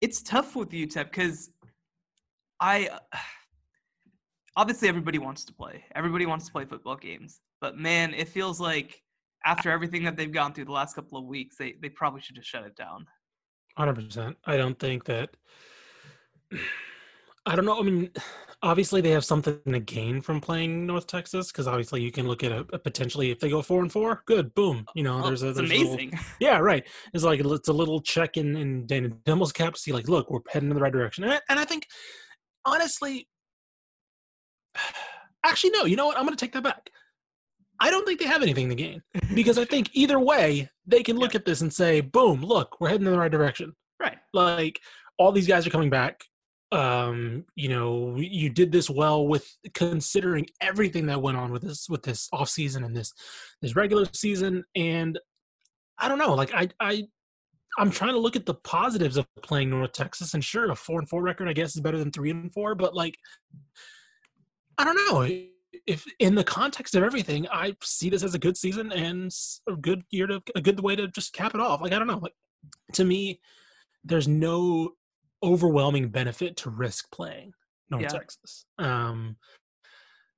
it's 0.00 0.22
tough 0.22 0.56
with 0.56 0.70
UTEP 0.70 1.04
because 1.04 1.50
I 2.60 2.88
obviously 4.56 4.88
everybody 4.88 5.18
wants 5.18 5.44
to 5.44 5.52
play. 5.52 5.84
Everybody 5.94 6.24
wants 6.24 6.46
to 6.46 6.52
play 6.52 6.64
football 6.64 6.96
games. 6.96 7.40
But 7.60 7.76
man, 7.76 8.14
it 8.14 8.28
feels 8.28 8.60
like 8.60 9.02
after 9.44 9.70
everything 9.70 10.04
that 10.04 10.16
they've 10.16 10.32
gone 10.32 10.52
through 10.52 10.66
the 10.66 10.72
last 10.72 10.94
couple 10.94 11.18
of 11.18 11.24
weeks, 11.24 11.56
they 11.56 11.74
they 11.80 11.88
probably 11.88 12.20
should 12.20 12.36
just 12.36 12.48
shut 12.48 12.64
it 12.64 12.76
down. 12.76 13.06
Hundred 13.76 13.94
percent. 13.94 14.36
I 14.44 14.56
don't 14.56 14.78
think 14.78 15.04
that. 15.04 15.30
I 17.46 17.56
don't 17.56 17.64
know. 17.64 17.78
I 17.78 17.82
mean, 17.82 18.10
obviously 18.62 19.00
they 19.00 19.10
have 19.10 19.24
something 19.24 19.58
to 19.66 19.80
gain 19.80 20.20
from 20.20 20.40
playing 20.40 20.86
North 20.86 21.06
Texas 21.06 21.52
because 21.52 21.66
obviously 21.66 22.02
you 22.02 22.10
can 22.10 22.26
look 22.26 22.42
at 22.42 22.52
a, 22.52 22.66
a, 22.72 22.78
potentially 22.78 23.30
if 23.30 23.38
they 23.38 23.48
go 23.48 23.62
four 23.62 23.82
and 23.82 23.90
four, 23.90 24.22
good, 24.26 24.54
boom. 24.54 24.84
You 24.94 25.04
know, 25.04 25.20
oh, 25.22 25.28
there's 25.28 25.42
a 25.42 25.52
there's 25.52 25.70
amazing. 25.70 26.08
A 26.08 26.16
little, 26.16 26.18
yeah, 26.40 26.58
right. 26.58 26.86
It's 27.14 27.24
like 27.24 27.40
it's 27.40 27.68
a 27.68 27.72
little 27.72 28.00
check 28.00 28.36
in 28.36 28.56
in 28.56 28.86
Dana 28.86 29.10
Dimel's 29.24 29.52
cap 29.52 29.74
to 29.74 29.80
see 29.80 29.92
like, 29.92 30.08
look, 30.08 30.30
we're 30.30 30.40
heading 30.50 30.70
in 30.70 30.74
the 30.74 30.80
right 30.80 30.92
direction. 30.92 31.24
And 31.24 31.34
I, 31.34 31.40
and 31.48 31.58
I 31.58 31.64
think 31.64 31.86
honestly, 32.64 33.28
actually 35.44 35.70
no. 35.70 35.84
You 35.84 35.96
know 35.96 36.06
what? 36.06 36.18
I'm 36.18 36.24
going 36.24 36.36
to 36.36 36.44
take 36.44 36.52
that 36.52 36.64
back. 36.64 36.90
I 37.80 37.90
don't 37.90 38.06
think 38.06 38.18
they 38.18 38.26
have 38.26 38.42
anything 38.42 38.68
to 38.68 38.74
gain 38.74 39.02
because 39.34 39.58
I 39.58 39.64
think 39.64 39.90
either 39.92 40.18
way 40.18 40.68
they 40.86 41.02
can 41.02 41.16
look 41.16 41.34
yeah. 41.34 41.38
at 41.38 41.44
this 41.44 41.60
and 41.60 41.72
say, 41.72 42.00
boom, 42.00 42.42
look, 42.42 42.80
we're 42.80 42.88
heading 42.88 43.06
in 43.06 43.12
the 43.12 43.18
right 43.18 43.30
direction. 43.30 43.74
Right. 44.00 44.18
Like 44.32 44.80
all 45.18 45.32
these 45.32 45.48
guys 45.48 45.66
are 45.66 45.70
coming 45.70 45.90
back 45.90 46.22
um 46.70 47.44
you 47.54 47.68
know 47.68 48.14
you 48.18 48.50
did 48.50 48.70
this 48.70 48.90
well 48.90 49.26
with 49.26 49.56
considering 49.72 50.46
everything 50.60 51.06
that 51.06 51.20
went 51.20 51.36
on 51.36 51.50
with 51.50 51.62
this 51.62 51.88
with 51.88 52.02
this 52.02 52.28
off 52.30 52.48
season 52.48 52.84
and 52.84 52.94
this 52.94 53.14
this 53.62 53.74
regular 53.74 54.04
season 54.12 54.62
and 54.76 55.18
i 55.98 56.08
don't 56.08 56.18
know 56.18 56.34
like 56.34 56.52
i 56.52 56.68
i 56.80 57.02
i'm 57.78 57.90
trying 57.90 58.12
to 58.12 58.18
look 58.18 58.36
at 58.36 58.44
the 58.44 58.54
positives 58.54 59.16
of 59.16 59.26
playing 59.42 59.70
north 59.70 59.92
texas 59.92 60.34
and 60.34 60.44
sure 60.44 60.70
a 60.70 60.76
four 60.76 60.98
and 60.98 61.08
four 61.08 61.22
record 61.22 61.48
i 61.48 61.54
guess 61.54 61.74
is 61.74 61.80
better 61.80 61.98
than 61.98 62.12
three 62.12 62.30
and 62.30 62.52
four 62.52 62.74
but 62.74 62.94
like 62.94 63.16
i 64.76 64.84
don't 64.84 64.96
know 65.08 65.26
if 65.86 66.06
in 66.18 66.34
the 66.34 66.44
context 66.44 66.94
of 66.94 67.02
everything 67.02 67.46
i 67.52 67.74
see 67.82 68.08
this 68.08 68.22
as 68.22 68.34
a 68.34 68.38
good 68.38 68.56
season 68.56 68.90
and 68.92 69.34
a 69.68 69.76
good 69.76 70.02
year 70.10 70.26
to 70.26 70.42
a 70.54 70.60
good 70.60 70.80
way 70.80 70.96
to 70.96 71.08
just 71.08 71.32
cap 71.32 71.54
it 71.54 71.60
off 71.60 71.80
like 71.80 71.92
i 71.92 71.98
don't 71.98 72.08
know 72.08 72.18
like 72.18 72.34
to 72.92 73.04
me 73.04 73.40
there's 74.04 74.28
no 74.28 74.90
overwhelming 75.42 76.08
benefit 76.08 76.56
to 76.56 76.70
risk 76.70 77.10
playing 77.10 77.52
North 77.90 78.02
yeah. 78.02 78.08
Texas. 78.08 78.64
Um, 78.78 79.36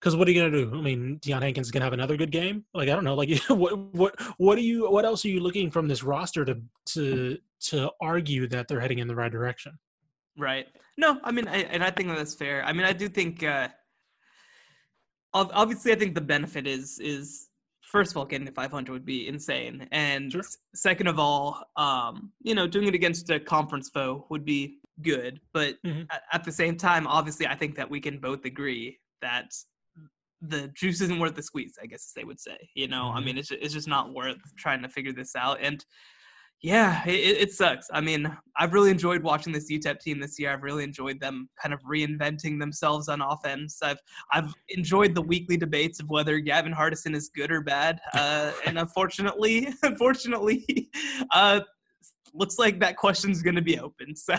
because 0.01 0.17
what 0.17 0.27
are 0.27 0.31
you 0.31 0.41
gonna 0.41 0.65
do? 0.65 0.79
I 0.79 0.81
mean, 0.81 1.19
Deion 1.21 1.43
Hankins 1.43 1.67
is 1.67 1.71
gonna 1.71 1.85
have 1.85 1.93
another 1.93 2.17
good 2.17 2.31
game. 2.31 2.65
Like 2.73 2.89
I 2.89 2.95
don't 2.95 3.05
know. 3.05 3.15
Like 3.15 3.39
what 3.49 3.77
what 3.95 4.15
what 4.39 4.57
are 4.57 4.63
you? 4.63 4.91
What 4.91 5.05
else 5.05 5.27
are 5.27 5.29
you 5.29 5.41
looking 5.41 5.71
from 5.71 5.89
this 5.89 6.03
roster 6.03 6.43
to 6.47 6.63
to 6.87 7.37
to 7.67 7.91
argue 8.01 8.49
that 8.49 8.67
they're 8.67 8.81
heading 8.81 9.01
in 9.01 9.09
the 9.09 9.15
right 9.15 9.31
direction? 9.31 9.79
Right. 10.39 10.69
No, 10.97 11.21
I 11.23 11.33
mean, 11.33 11.49
I, 11.49 11.65
and 11.65 11.85
I 11.85 11.91
think 11.91 12.09
that's 12.09 12.35
fair. 12.35 12.65
I 12.65 12.73
mean, 12.73 12.87
I 12.87 12.95
do 12.95 13.09
think. 13.09 13.43
uh 13.43 13.69
Obviously, 15.33 15.93
I 15.93 15.95
think 15.97 16.15
the 16.15 16.21
benefit 16.21 16.67
is 16.67 16.99
is 16.99 17.49
first 17.91 18.13
of 18.13 18.17
all, 18.17 18.25
getting 18.25 18.47
to 18.47 18.53
500 18.53 18.93
would 18.93 19.05
be 19.05 19.29
insane, 19.29 19.89
and 19.93 20.33
sure. 20.33 20.43
second 20.75 21.09
of 21.09 21.19
all, 21.19 21.63
um, 21.77 22.33
you 22.43 22.55
know, 22.55 22.67
doing 22.67 22.87
it 22.87 22.95
against 22.95 23.31
a 23.31 23.41
conference 23.41 23.89
foe 23.89 24.27
would 24.31 24.45
be 24.45 24.79
good. 25.03 25.41
But 25.53 25.77
mm-hmm. 25.85 26.03
at, 26.11 26.23
at, 26.33 26.45
the 26.45 26.53
same 26.53 26.77
time, 26.77 27.07
obviously, 27.07 27.47
I 27.47 27.55
think 27.55 27.77
that 27.77 27.91
we 27.91 28.01
can 28.01 28.19
both 28.19 28.45
agree 28.45 28.99
that 29.23 29.53
the 30.41 30.69
juice 30.69 31.01
isn't 31.01 31.19
worth 31.19 31.35
the 31.35 31.43
squeeze. 31.43 31.79
I 31.83 31.87
guess 31.87 32.13
they 32.15 32.25
would 32.25 32.41
say. 32.41 32.71
You 32.75 32.89
know, 32.89 33.05
mm-hmm. 33.05 33.19
I 33.19 33.21
mean, 33.21 33.39
it's 33.39 33.51
it's 33.51 33.75
just 33.75 33.89
not 33.89 34.15
worth 34.15 34.39
trying 34.57 34.83
to 34.83 34.89
figure 34.89 35.13
this 35.13 35.37
out. 35.37 35.59
And 35.61 35.85
yeah, 36.63 37.03
it, 37.07 37.39
it, 37.41 37.53
sucks. 37.53 37.89
I 37.93 38.03
mean, 38.03 38.31
I've 38.57 38.75
really 38.75 38.91
enjoyed 38.91 39.23
watching 39.23 39.53
this 39.53 39.71
UTEP 39.71 39.99
team 40.01 40.21
this 40.21 40.39
year. 40.39 40.53
I've 40.53 40.63
really 40.63 40.85
enjoyed 40.85 41.19
them 41.19 41.49
kind 41.61 41.73
of 41.73 41.81
reinventing 41.83 42.61
themselves 42.61 43.09
on 43.09 43.23
offense. 43.23 43.79
I've 43.83 44.01
I've 44.33 44.53
enjoyed 44.69 45.15
the 45.15 45.23
weekly 45.23 45.57
debates 45.57 46.01
of 46.01 46.11
whether 46.11 46.39
Gavin 46.39 46.73
Hardison 46.73 47.15
is 47.15 47.31
good 47.35 47.51
or 47.51 47.63
bad. 47.63 48.01
Uh, 48.21 48.53
and 48.67 48.79
unfortunately, 48.79 49.69
unfortunately, 49.83 50.91
uh, 51.33 51.61
looks 52.35 52.59
like 52.59 52.79
that 52.81 52.97
question's 52.97 53.41
going 53.41 53.55
to 53.55 53.63
be 53.63 53.79
open. 53.79 54.15
So, 54.15 54.37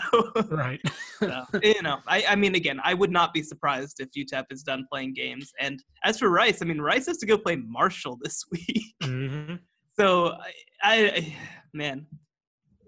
right. 0.50 0.80
so, 1.18 1.44
you 1.62 1.82
know, 1.82 1.98
I, 2.06 2.24
I 2.28 2.36
mean, 2.36 2.54
again, 2.54 2.80
I 2.84 2.94
would 2.94 3.10
not 3.10 3.34
be 3.34 3.42
surprised 3.42 4.00
if 4.00 4.10
UTEP 4.12 4.44
is 4.50 4.62
done 4.62 4.86
playing 4.90 5.14
games. 5.14 5.52
And 5.58 5.82
as 6.04 6.18
for 6.18 6.30
Rice, 6.30 6.62
I 6.62 6.66
mean, 6.66 6.80
Rice 6.80 7.06
has 7.06 7.18
to 7.18 7.26
go 7.26 7.36
play 7.36 7.56
Marshall 7.56 8.18
this 8.22 8.44
week. 8.50 8.94
Mm-hmm. 9.02 9.56
So, 9.98 10.36
I, 10.82 11.10
I, 11.10 11.36
man, 11.72 12.06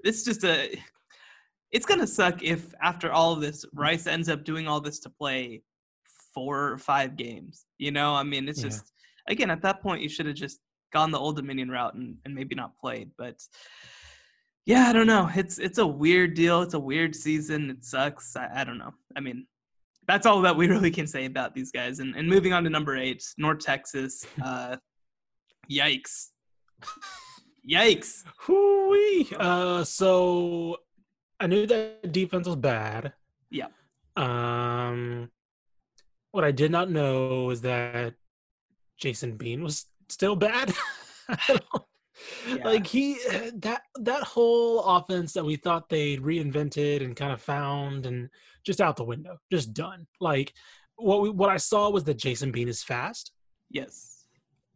it's 0.02 0.24
just 0.24 0.44
a. 0.44 0.76
It's 1.72 1.86
gonna 1.86 2.06
suck 2.06 2.42
if 2.42 2.72
after 2.80 3.10
all 3.10 3.32
of 3.32 3.40
this, 3.40 3.64
Rice 3.74 4.06
ends 4.06 4.28
up 4.28 4.44
doing 4.44 4.68
all 4.68 4.80
this 4.80 5.00
to 5.00 5.10
play 5.10 5.62
four 6.32 6.70
or 6.70 6.78
five 6.78 7.16
games. 7.16 7.64
You 7.78 7.90
know, 7.90 8.14
I 8.14 8.22
mean, 8.22 8.48
it's 8.48 8.60
yeah. 8.62 8.68
just 8.68 8.92
again 9.28 9.50
at 9.50 9.62
that 9.62 9.82
point 9.82 10.02
you 10.02 10.08
should 10.08 10.26
have 10.26 10.36
just 10.36 10.60
gone 10.92 11.10
the 11.10 11.18
Old 11.18 11.36
Dominion 11.36 11.70
route 11.70 11.94
and, 11.94 12.16
and 12.24 12.34
maybe 12.34 12.54
not 12.54 12.78
played. 12.78 13.10
But 13.18 13.36
yeah, 14.66 14.88
I 14.88 14.92
don't 14.92 15.06
know. 15.06 15.30
It's 15.34 15.58
it's 15.58 15.78
a 15.78 15.86
weird 15.86 16.34
deal. 16.34 16.62
It's 16.62 16.74
a 16.74 16.78
weird 16.78 17.14
season. 17.14 17.70
It 17.70 17.84
sucks. 17.84 18.36
I, 18.36 18.48
I 18.54 18.64
don't 18.64 18.78
know. 18.78 18.94
I 19.16 19.20
mean, 19.20 19.46
that's 20.06 20.26
all 20.26 20.40
that 20.42 20.56
we 20.56 20.68
really 20.74 20.90
can 20.90 21.06
say 21.06 21.24
about 21.26 21.54
these 21.54 21.70
guys. 21.70 21.98
And 21.98 22.16
and 22.16 22.28
moving 22.28 22.52
on 22.52 22.64
to 22.64 22.70
number 22.70 22.96
eight, 22.96 23.24
North 23.36 23.58
Texas. 23.58 24.26
Uh, 24.42 24.76
yikes. 25.70 26.28
Yikes. 27.68 28.24
Hoo-wee. 28.38 29.28
Uh, 29.36 29.84
so 29.84 30.78
I 31.40 31.46
knew 31.46 31.66
that 31.66 32.12
defense 32.12 32.46
was 32.46 32.56
bad. 32.56 33.12
Yeah. 33.50 33.68
Um, 34.16 35.30
what 36.32 36.44
I 36.44 36.50
did 36.50 36.70
not 36.70 36.90
know 36.90 37.50
is 37.50 37.60
that 37.62 38.14
Jason 38.98 39.36
Bean 39.36 39.62
was 39.62 39.86
still 40.08 40.36
bad. 40.36 40.74
Yeah. 42.48 42.64
Like 42.64 42.86
he 42.86 43.18
that 43.56 43.82
that 44.00 44.22
whole 44.22 44.80
offense 44.84 45.32
that 45.32 45.44
we 45.44 45.56
thought 45.56 45.88
they'd 45.88 46.22
reinvented 46.22 47.02
and 47.04 47.16
kind 47.16 47.32
of 47.32 47.42
found 47.42 48.06
and 48.06 48.30
just 48.64 48.80
out 48.80 48.96
the 48.96 49.04
window, 49.04 49.38
just 49.50 49.74
done. 49.74 50.06
Like 50.20 50.52
what 50.96 51.22
we, 51.22 51.30
what 51.30 51.50
I 51.50 51.56
saw 51.56 51.90
was 51.90 52.04
that 52.04 52.18
Jason 52.18 52.52
Bean 52.52 52.68
is 52.68 52.82
fast. 52.82 53.32
Yes. 53.70 54.13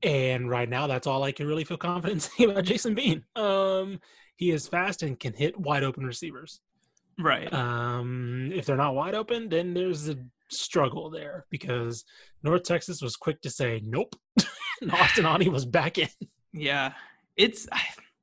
And 0.02 0.48
right 0.48 0.68
now 0.68 0.86
that's 0.86 1.06
all 1.06 1.22
I 1.22 1.32
can 1.32 1.46
really 1.46 1.64
feel 1.64 1.76
confident 1.76 2.22
saying 2.38 2.50
about 2.50 2.64
Jason 2.64 2.94
Bean. 2.94 3.24
Um 3.36 4.00
he 4.36 4.50
is 4.50 4.68
fast 4.68 5.02
and 5.02 5.18
can 5.18 5.32
hit 5.32 5.58
wide 5.58 5.84
open 5.84 6.04
receivers. 6.04 6.60
Right. 7.18 7.52
Um 7.52 8.50
if 8.54 8.66
they're 8.66 8.76
not 8.76 8.94
wide 8.94 9.14
open, 9.14 9.48
then 9.48 9.74
there's 9.74 10.08
a 10.08 10.16
struggle 10.50 11.10
there 11.10 11.44
because 11.50 12.04
North 12.42 12.62
Texas 12.62 13.02
was 13.02 13.16
quick 13.16 13.40
to 13.42 13.50
say 13.50 13.82
nope. 13.84 14.14
and 14.80 14.92
Austin 14.92 15.26
Aune 15.26 15.50
was 15.52 15.66
back 15.66 15.98
in. 15.98 16.08
Yeah, 16.52 16.92
it's 17.36 17.66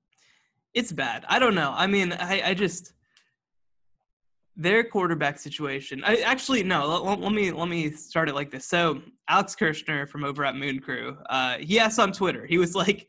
it's 0.74 0.92
bad. 0.92 1.26
I 1.28 1.40
don't 1.40 1.56
know. 1.56 1.74
I 1.76 1.88
mean, 1.88 2.14
I, 2.14 2.50
I 2.50 2.54
just 2.54 2.94
their 4.56 4.84
quarterback 4.84 5.38
situation. 5.38 6.04
I 6.06 6.18
actually 6.18 6.63
no. 6.63 6.88
Let, 6.88 7.20
let, 7.20 7.32
me 7.34 7.52
let 7.52 7.68
me 7.68 7.91
start 7.91 8.30
it 8.30 8.36
like 8.36 8.52
this. 8.52 8.65
So 8.65 9.02
Alex 9.30 9.56
Kirshner 9.56 10.08
from 10.08 10.24
over 10.24 10.46
at 10.46 10.56
Moon 10.56 10.80
Crew, 10.80 11.18
uh, 11.30 11.58
he 11.60 11.80
asked 11.80 12.00
on 12.00 12.12
Twitter. 12.12 12.46
He 12.46 12.58
was 12.58 12.76
like, 12.76 13.08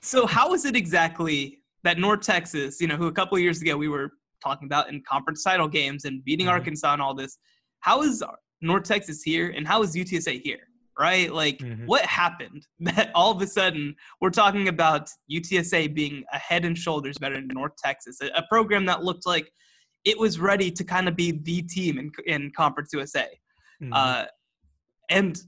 "So 0.00 0.26
how 0.26 0.54
is 0.54 0.64
it 0.64 0.74
exactly 0.76 1.60
that 1.84 1.98
North 1.98 2.22
Texas, 2.22 2.80
you 2.80 2.88
know, 2.88 2.96
who 2.96 3.06
a 3.06 3.12
couple 3.12 3.38
years 3.38 3.60
ago 3.60 3.76
we 3.76 3.88
were 3.88 4.12
talking 4.42 4.66
about 4.66 4.88
in 4.88 5.02
conference 5.06 5.42
title 5.42 5.68
games 5.68 6.04
and 6.04 6.24
beating 6.24 6.46
mm-hmm. 6.46 6.54
Arkansas 6.54 6.92
and 6.92 7.02
all 7.02 7.14
this, 7.14 7.38
how 7.80 8.02
is 8.02 8.22
North 8.60 8.84
Texas 8.84 9.22
here 9.22 9.50
and 9.50 9.66
how 9.66 9.82
is 9.82 9.94
UTSA 9.94 10.40
here?" 10.42 10.60
right? 10.98 11.30
Like, 11.30 11.58
mm-hmm. 11.58 11.84
what 11.84 12.06
happened 12.06 12.66
that 12.80 13.10
all 13.14 13.30
of 13.30 13.42
a 13.42 13.46
sudden 13.46 13.94
we're 14.22 14.30
talking 14.30 14.68
about 14.68 15.10
UTSA 15.30 15.94
being 15.94 16.24
a 16.32 16.38
head 16.38 16.64
and 16.64 16.76
shoulders 16.76 17.18
better 17.18 17.34
than 17.34 17.48
North 17.48 17.76
Texas, 17.76 18.18
a, 18.22 18.28
a 18.28 18.44
program 18.48 18.86
that 18.86 19.04
looked 19.04 19.26
like 19.26 19.52
it 20.06 20.16
was 20.18 20.38
ready 20.38 20.70
to 20.70 20.84
kind 20.84 21.08
of 21.08 21.16
be 21.16 21.32
the 21.32 21.60
team 21.62 21.98
in, 21.98 22.12
in 22.26 22.52
Conference 22.52 22.90
USA. 22.92 23.26
Mm-hmm. 23.82 23.92
Uh, 23.92 24.24
and 25.10 25.42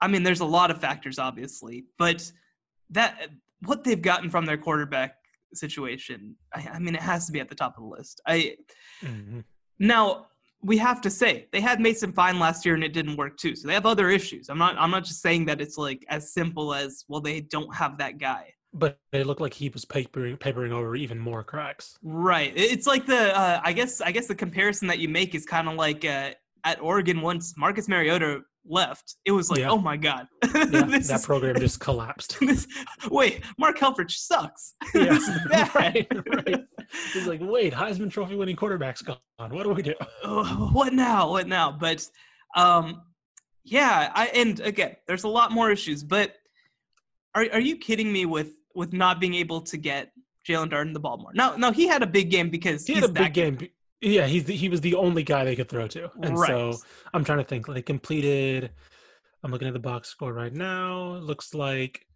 I 0.00 0.06
mean, 0.06 0.22
there's 0.22 0.40
a 0.40 0.44
lot 0.44 0.70
of 0.70 0.78
factors, 0.78 1.18
obviously, 1.18 1.86
but 1.98 2.30
that 2.90 3.30
what 3.64 3.82
they've 3.82 4.00
gotten 4.00 4.30
from 4.30 4.44
their 4.44 4.58
quarterback 4.58 5.16
situation, 5.54 6.36
I, 6.54 6.68
I 6.74 6.78
mean, 6.78 6.94
it 6.94 7.00
has 7.00 7.26
to 7.26 7.32
be 7.32 7.40
at 7.40 7.48
the 7.48 7.54
top 7.54 7.76
of 7.78 7.82
the 7.82 7.88
list. 7.88 8.20
I 8.26 8.56
mm-hmm. 9.02 9.40
now 9.78 10.26
we 10.62 10.76
have 10.76 11.00
to 11.00 11.10
say 11.10 11.48
they 11.50 11.60
had 11.60 11.80
Mason 11.80 12.12
Fine 12.12 12.38
last 12.38 12.66
year 12.66 12.74
and 12.74 12.84
it 12.84 12.92
didn't 12.92 13.16
work 13.16 13.38
too. 13.38 13.56
So 13.56 13.66
they 13.66 13.74
have 13.74 13.86
other 13.86 14.10
issues. 14.10 14.50
I'm 14.50 14.58
not 14.58 14.76
I'm 14.78 14.90
not 14.90 15.04
just 15.04 15.22
saying 15.22 15.46
that 15.46 15.62
it's 15.62 15.78
like 15.78 16.04
as 16.10 16.34
simple 16.34 16.74
as 16.74 17.06
well 17.08 17.22
they 17.22 17.40
don't 17.40 17.74
have 17.74 17.96
that 17.98 18.18
guy. 18.18 18.52
But 18.74 18.98
it 19.12 19.26
looked 19.26 19.40
like 19.40 19.54
he 19.54 19.70
was 19.70 19.84
papering 19.84 20.36
papering 20.36 20.72
over 20.72 20.94
even 20.94 21.18
more 21.18 21.42
cracks. 21.42 21.98
Right. 22.02 22.52
It's 22.54 22.86
like 22.86 23.06
the 23.06 23.36
uh, 23.36 23.60
I 23.64 23.72
guess 23.72 24.00
I 24.00 24.12
guess 24.12 24.26
the 24.26 24.34
comparison 24.34 24.88
that 24.88 24.98
you 24.98 25.08
make 25.08 25.34
is 25.34 25.46
kind 25.46 25.68
of 25.68 25.74
like 25.74 26.04
uh, 26.04 26.32
at 26.64 26.80
Oregon 26.80 27.22
once 27.22 27.56
Marcus 27.56 27.88
Mariota 27.88 28.42
left, 28.68 29.16
it 29.24 29.32
was 29.32 29.50
like, 29.50 29.60
yeah. 29.60 29.70
oh 29.70 29.78
my 29.78 29.96
god, 29.96 30.28
yeah, 30.54 30.64
that 30.64 30.92
is, 30.92 31.26
program 31.26 31.56
just 31.60 31.80
collapsed. 31.80 32.38
This, 32.48 32.66
wait, 33.10 33.42
Mark 33.58 33.78
Helfrich 33.78 34.12
sucks. 34.12 34.74
Yeah, 34.94 35.18
right, 35.74 36.06
right. 36.10 36.64
He's 37.12 37.26
like, 37.26 37.40
wait, 37.42 37.72
Heisman 37.72 38.10
Trophy 38.10 38.36
winning 38.36 38.56
quarterback's 38.56 39.02
gone. 39.02 39.18
What 39.38 39.64
do 39.64 39.70
we 39.70 39.82
do? 39.82 39.94
what 40.72 40.92
now? 40.92 41.30
What 41.30 41.46
now? 41.46 41.72
But 41.72 42.06
um, 42.56 43.02
yeah, 43.64 44.10
I 44.14 44.26
and 44.28 44.60
again, 44.60 44.96
there's 45.06 45.24
a 45.24 45.28
lot 45.28 45.52
more 45.52 45.70
issues, 45.70 46.02
but 46.02 46.34
are 47.34 47.46
are 47.52 47.60
you 47.60 47.76
kidding 47.76 48.12
me 48.12 48.26
with 48.26 48.52
with 48.78 48.92
not 48.92 49.20
being 49.20 49.34
able 49.34 49.60
to 49.62 49.76
get 49.76 50.12
Jaelon 50.46 50.70
Darden 50.70 50.94
the 50.94 51.00
ball 51.00 51.18
more? 51.18 51.32
Now, 51.34 51.56
now 51.56 51.72
he 51.72 51.86
had 51.86 52.02
a 52.02 52.06
big 52.06 52.30
game 52.30 52.48
because 52.48 52.86
he 52.86 52.94
had 52.94 53.04
a 53.04 53.08
big 53.08 53.34
game. 53.34 53.56
Good. 53.56 53.70
Yeah, 54.00 54.26
he's 54.26 54.44
the, 54.44 54.54
he 54.54 54.68
was 54.68 54.80
the 54.80 54.94
only 54.94 55.24
guy 55.24 55.44
they 55.44 55.56
could 55.56 55.68
throw 55.68 55.88
to, 55.88 56.08
and 56.22 56.38
right. 56.38 56.48
so 56.48 56.78
I'm 57.12 57.24
trying 57.24 57.38
to 57.38 57.44
think. 57.44 57.66
They 57.66 57.82
completed. 57.82 58.70
I'm 59.42 59.50
looking 59.50 59.66
at 59.66 59.74
the 59.74 59.80
box 59.80 60.08
score 60.08 60.32
right 60.32 60.52
now. 60.52 61.14
It 61.16 61.24
looks 61.24 61.52
like 61.52 62.06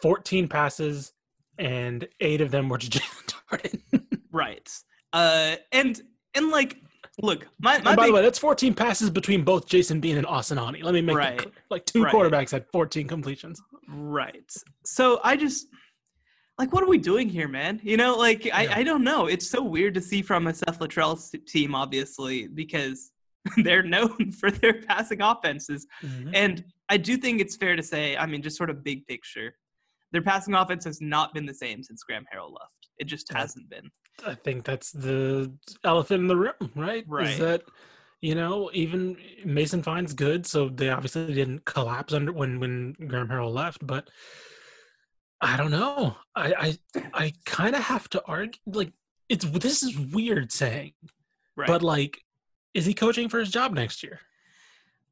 14 0.00 0.46
passes, 0.46 1.12
and 1.58 2.06
eight 2.20 2.40
of 2.40 2.52
them 2.52 2.68
were 2.68 2.78
to 2.78 2.86
Jaelon 2.88 3.34
Darden. 3.50 4.06
right. 4.30 4.70
Uh, 5.12 5.56
and 5.72 6.00
and 6.34 6.50
like, 6.50 6.76
look, 7.22 7.46
my, 7.60 7.78
my 7.78 7.96
by 7.96 8.04
big... 8.04 8.06
the 8.06 8.12
way, 8.14 8.22
that's 8.22 8.38
14 8.38 8.74
passes 8.74 9.10
between 9.10 9.42
both 9.42 9.66
Jason 9.66 10.00
Bean 10.00 10.16
and 10.16 10.26
Austin 10.26 10.58
Let 10.58 10.94
me 10.94 11.00
make 11.00 11.16
right. 11.16 11.38
clear. 11.38 11.52
Like 11.70 11.84
two 11.86 12.04
right. 12.04 12.14
quarterbacks 12.14 12.50
had 12.50 12.66
14 12.72 13.06
completions. 13.08 13.60
Right. 13.88 14.52
So 14.84 15.20
I 15.24 15.36
just 15.36 15.68
like 16.58 16.72
what 16.72 16.82
are 16.82 16.88
we 16.88 16.98
doing 16.98 17.28
here 17.28 17.48
man 17.48 17.80
you 17.82 17.96
know 17.96 18.16
like 18.16 18.44
yeah. 18.44 18.56
I, 18.56 18.76
I 18.76 18.82
don't 18.82 19.04
know 19.04 19.26
it's 19.26 19.48
so 19.48 19.62
weird 19.62 19.94
to 19.94 20.00
see 20.00 20.22
from 20.22 20.46
a 20.46 20.54
seth 20.54 20.78
littrell 20.78 21.18
team 21.46 21.74
obviously 21.74 22.48
because 22.48 23.12
they're 23.58 23.82
known 23.82 24.32
for 24.40 24.50
their 24.50 24.82
passing 24.82 25.20
offenses 25.20 25.86
mm-hmm. 26.02 26.30
and 26.34 26.64
i 26.88 26.96
do 26.96 27.16
think 27.16 27.40
it's 27.40 27.56
fair 27.56 27.76
to 27.76 27.82
say 27.82 28.16
i 28.16 28.26
mean 28.26 28.42
just 28.42 28.56
sort 28.56 28.70
of 28.70 28.82
big 28.82 29.06
picture 29.06 29.54
their 30.12 30.22
passing 30.22 30.54
offense 30.54 30.84
has 30.84 31.00
not 31.00 31.34
been 31.34 31.46
the 31.46 31.54
same 31.54 31.82
since 31.82 32.02
graham 32.02 32.24
harrell 32.34 32.50
left 32.50 32.88
it 32.98 33.04
just 33.04 33.30
hasn't 33.32 33.68
been 33.68 33.90
i 34.24 34.34
think 34.34 34.64
that's 34.64 34.92
the 34.92 35.52
elephant 35.84 36.20
in 36.20 36.26
the 36.28 36.36
room 36.36 36.70
right 36.74 37.04
right 37.08 37.28
is 37.28 37.38
that 37.38 37.62
you 38.20 38.34
know 38.34 38.70
even 38.72 39.16
mason 39.44 39.82
Fine's 39.82 40.14
good 40.14 40.46
so 40.46 40.68
they 40.68 40.88
obviously 40.88 41.34
didn't 41.34 41.64
collapse 41.64 42.12
under 42.12 42.32
when 42.32 42.60
when 42.60 42.94
graham 43.08 43.28
harrell 43.28 43.52
left 43.52 43.86
but 43.86 44.08
I 45.40 45.56
don't 45.56 45.70
know. 45.70 46.16
I 46.34 46.76
I, 46.94 47.02
I 47.12 47.32
kind 47.44 47.74
of 47.74 47.82
have 47.82 48.08
to 48.10 48.22
argue. 48.26 48.60
Like, 48.66 48.92
it's 49.28 49.44
this 49.44 49.82
is 49.82 49.98
weird 49.98 50.50
saying, 50.50 50.92
right. 51.56 51.66
but 51.66 51.82
like, 51.82 52.22
is 52.74 52.86
he 52.86 52.94
coaching 52.94 53.28
for 53.28 53.38
his 53.38 53.50
job 53.50 53.72
next 53.72 54.02
year? 54.02 54.20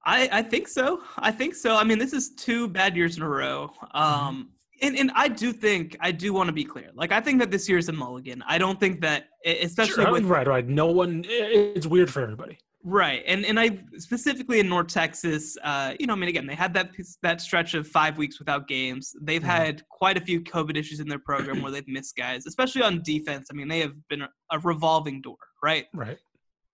I 0.05 0.29
I 0.33 0.43
think 0.43 0.69
so. 0.69 1.03
I 1.19 1.31
think 1.31 1.55
so. 1.55 1.77
I 1.77 1.85
mean, 1.85 1.99
this 1.99 2.13
is 2.13 2.31
two 2.35 2.69
bad 2.69 2.97
years 2.97 3.17
in 3.17 3.23
a 3.23 3.29
row. 3.29 3.71
Mm-hmm. 3.83 3.97
Um. 3.97 4.51
And 4.83 4.97
and 4.97 5.11
I 5.15 5.29
do 5.29 5.53
think 5.53 5.97
I 6.01 6.13
do 6.13 6.33
want 6.33 6.49
to 6.49 6.53
be 6.53 6.65
clear. 6.65 6.91
Like, 6.95 7.13
I 7.13 7.21
think 7.21 7.41
that 7.41 7.51
this 7.51 7.69
year 7.69 7.79
is 7.79 7.89
a 7.89 7.93
mulligan. 7.93 8.43
I 8.47 8.59
don't 8.59 8.79
think 8.79 9.01
that, 9.03 9.29
especially 9.45 10.05
sure. 10.05 10.13
with 10.13 10.25
right, 10.25 10.47
right. 10.47 10.67
No 10.67 10.87
one. 10.87 11.25
It's 11.27 11.87
weird 11.87 12.11
for 12.11 12.23
everybody. 12.23 12.59
Right, 12.87 13.23
and 13.27 13.47
and 13.47 13.59
I 13.59 13.79
specifically 13.97 14.61
in 14.61 14.69
North 14.69 14.89
Texas, 14.89 15.57
uh, 15.65 15.95
you 15.99 16.07
know, 16.07 16.13
I 16.13 16.17
mean, 16.17 16.29
again, 16.29 16.47
they 16.47 16.55
had 16.55 16.75
that 16.75 16.91
that 17.23 17.41
stretch 17.41 17.73
of 17.73 17.89
five 17.89 18.19
weeks 18.19 18.39
without 18.39 18.69
games. 18.69 19.15
They've 19.23 19.41
mm-hmm. 19.41 19.51
had 19.51 19.89
quite 19.89 20.19
a 20.19 20.21
few 20.21 20.43
COVID 20.43 20.77
issues 20.77 21.01
in 21.01 21.09
their 21.09 21.19
program 21.19 21.63
where 21.63 21.73
they've 21.73 21.89
missed 21.89 22.15
guys, 22.15 22.47
especially 22.47 22.83
on 22.83 23.03
defense. 23.03 23.49
I 23.51 23.55
mean, 23.55 23.69
they 23.69 23.81
have 23.81 23.95
been 24.09 24.23
a, 24.23 24.29
a 24.51 24.59
revolving 24.59 25.23
door, 25.23 25.39
right? 25.63 25.87
Right. 25.95 26.19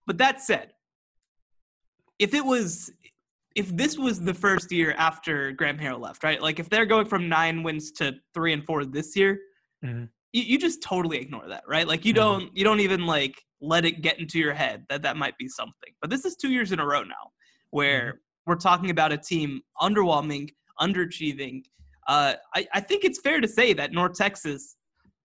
But 0.04 0.18
that 0.18 0.40
said, 0.40 0.72
if 2.18 2.34
it 2.34 2.44
was, 2.44 2.90
if 3.56 3.74
this 3.76 3.98
was 3.98 4.20
the 4.20 4.34
first 4.34 4.70
year 4.70 4.94
after 4.96 5.52
Graham 5.52 5.78
Harrell 5.78 6.00
left, 6.00 6.22
right? 6.22 6.40
Like 6.40 6.60
if 6.60 6.68
they're 6.68 6.86
going 6.86 7.06
from 7.06 7.28
nine 7.28 7.62
wins 7.62 7.90
to 7.92 8.14
three 8.34 8.52
and 8.52 8.64
four 8.64 8.84
this 8.84 9.16
year, 9.16 9.40
mm-hmm. 9.84 10.04
you, 10.32 10.42
you 10.42 10.58
just 10.58 10.82
totally 10.82 11.18
ignore 11.18 11.48
that, 11.48 11.64
right? 11.68 11.86
Like 11.86 12.04
you 12.04 12.12
mm-hmm. 12.14 12.40
don't 12.40 12.56
you 12.56 12.64
don't 12.64 12.80
even 12.80 13.06
like 13.06 13.34
let 13.60 13.84
it 13.84 14.02
get 14.02 14.18
into 14.18 14.38
your 14.38 14.54
head 14.54 14.84
that 14.88 15.02
that 15.02 15.16
might 15.16 15.36
be 15.36 15.48
something. 15.48 15.92
But 16.00 16.10
this 16.10 16.24
is 16.24 16.36
two 16.36 16.50
years 16.50 16.72
in 16.72 16.80
a 16.80 16.86
row 16.86 17.02
now 17.02 17.32
where 17.70 18.00
mm-hmm. 18.00 18.50
we're 18.50 18.56
talking 18.56 18.90
about 18.90 19.12
a 19.12 19.18
team 19.18 19.60
underwhelming, 19.80 20.48
underachieving. 20.80 21.62
Uh, 22.08 22.34
I, 22.54 22.66
I 22.72 22.80
think 22.80 23.04
it's 23.04 23.20
fair 23.20 23.40
to 23.40 23.48
say 23.48 23.72
that 23.74 23.92
North 23.92 24.14
Texas 24.14 24.76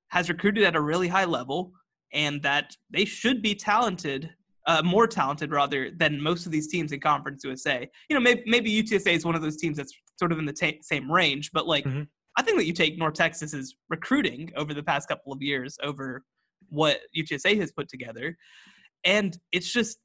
has 0.10 0.30
recruited 0.30 0.64
at 0.64 0.76
a 0.76 0.82
really 0.82 1.08
high 1.08 1.26
level 1.26 1.72
and 2.14 2.42
that 2.42 2.76
they 2.90 3.06
should 3.06 3.42
be 3.42 3.56
talented, 3.56 4.30
uh, 4.67 4.82
more 4.84 5.08
talented 5.08 5.51
rather 5.51 5.91
than 5.91 6.21
most 6.21 6.45
of 6.45 6.51
these 6.51 6.67
teams 6.67 6.91
in 6.91 6.99
Conference 6.99 7.43
USA. 7.43 7.88
You 8.10 8.15
know, 8.15 8.19
maybe, 8.19 8.43
maybe 8.45 8.84
UTSA 8.84 9.13
is 9.13 9.25
one 9.25 9.36
of 9.36 9.41
those 9.41 9.58
teams 9.58 9.78
that's 9.78 9.93
sort 10.17 10.32
of 10.32 10.39
in 10.39 10.45
the 10.45 10.78
same 10.82 11.12
range, 11.12 11.51
but 11.54 11.67
like 11.67 11.84
mm-hmm. 11.86 12.04
I 12.38 12.41
think 12.41 12.58
that 12.58 12.65
you 12.65 12.73
take 12.73 12.97
North 12.97 13.13
Texas's 13.13 13.75
recruiting 13.89 14.51
over 14.56 14.73
the 14.73 14.84
past 14.84 15.08
couple 15.08 15.32
of 15.32 15.41
years 15.41 15.78
over 15.84 16.23
what 16.69 16.99
UTSA 17.17 17.60
has 17.60 17.71
put 17.71 17.88
together. 17.88 18.36
And 19.04 19.38
it's 19.51 19.71
just, 19.71 19.97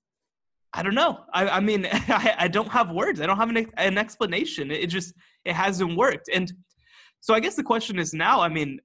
I 0.72 0.82
don't 0.82 0.94
know. 0.94 1.20
I, 1.32 1.48
I 1.48 1.60
mean, 1.60 1.86
I, 1.92 2.34
I, 2.38 2.48
don't 2.48 2.68
have 2.68 2.92
words. 2.92 3.20
I 3.20 3.26
don't 3.26 3.38
have 3.38 3.48
an, 3.48 3.66
an 3.76 3.98
explanation. 3.98 4.70
It 4.70 4.86
just, 4.86 5.14
it 5.44 5.54
hasn't 5.54 5.96
worked. 5.96 6.28
And 6.32 6.52
so 7.20 7.34
I 7.34 7.40
guess 7.40 7.56
the 7.56 7.62
question 7.62 7.98
is 7.98 8.14
now, 8.14 8.40
I 8.40 8.48
mean, 8.48 8.78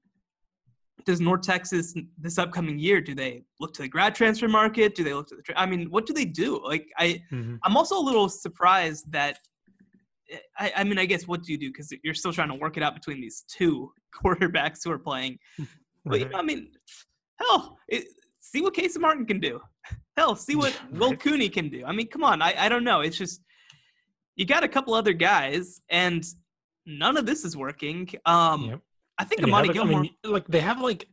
does 1.06 1.20
North 1.20 1.42
Texas 1.42 1.94
this 2.18 2.38
upcoming 2.38 2.80
year 2.80 3.02
do 3.02 3.14
they 3.14 3.44
look 3.60 3.74
to 3.74 3.82
the 3.82 3.88
grad 3.88 4.16
transfer 4.16 4.48
market? 4.48 4.96
Do 4.96 5.04
they 5.04 5.14
look 5.14 5.28
to 5.28 5.36
the? 5.36 5.42
Tra- 5.42 5.60
I 5.60 5.66
mean, 5.66 5.90
what 5.92 6.06
do 6.06 6.14
they 6.14 6.26
do? 6.26 6.62
Like, 6.64 6.88
I 6.98 7.22
mm-hmm. 7.32 7.58
I'm 7.64 7.78
also 7.78 7.98
a 7.98 8.02
little 8.02 8.30
surprised 8.30 9.12
that. 9.12 9.40
I, 10.58 10.74
I 10.78 10.84
mean, 10.84 10.98
I 10.98 11.06
guess 11.06 11.28
what 11.28 11.44
do 11.44 11.52
you 11.52 11.58
do? 11.60 11.70
Because 11.70 11.94
you're 12.04 12.16
still 12.16 12.34
trying 12.34 12.50
to 12.50 12.56
work 12.56 12.78
it 12.78 12.84
out 12.84 12.96
between 12.96 13.22
these 13.22 13.44
two 13.48 13.92
quarterbacks 14.24 14.80
who 14.84 14.92
are 14.92 15.00
playing. 15.00 15.40
But 16.08 16.20
you 16.20 16.30
know, 16.30 16.38
I 16.38 16.44
mean, 16.44 16.70
Hell, 17.40 17.78
it, 17.88 18.06
see 18.40 18.62
what 18.62 18.74
Kason 18.74 19.00
Martin 19.00 19.26
can 19.26 19.40
do. 19.40 19.60
Hell, 20.18 20.36
see 20.36 20.56
what 20.56 20.78
Will 20.92 21.16
Cooney 21.16 21.50
can 21.50 21.70
do. 21.70 21.84
I 21.86 21.92
mean, 21.92 22.08
come 22.08 22.24
on. 22.24 22.42
I, 22.42 22.56
I 22.58 22.70
don't 22.70 22.84
know. 22.84 23.02
It's 23.02 23.18
just 23.18 23.42
you 24.36 24.46
got 24.46 24.64
a 24.64 24.68
couple 24.68 24.94
other 24.94 25.14
guys, 25.14 25.82
and 25.90 26.26
none 26.86 27.18
of 27.18 27.26
this 27.26 27.44
is 27.44 27.58
working. 27.58 28.10
Um, 28.26 28.64
yep. 28.66 28.80
I 29.18 29.24
think 29.24 29.44
Amani 29.44 29.70
Gilmore. 29.70 30.00
I 30.00 30.02
mean, 30.02 30.16
like 30.24 30.48
they 30.48 30.62
have 30.62 30.82
like, 30.82 31.08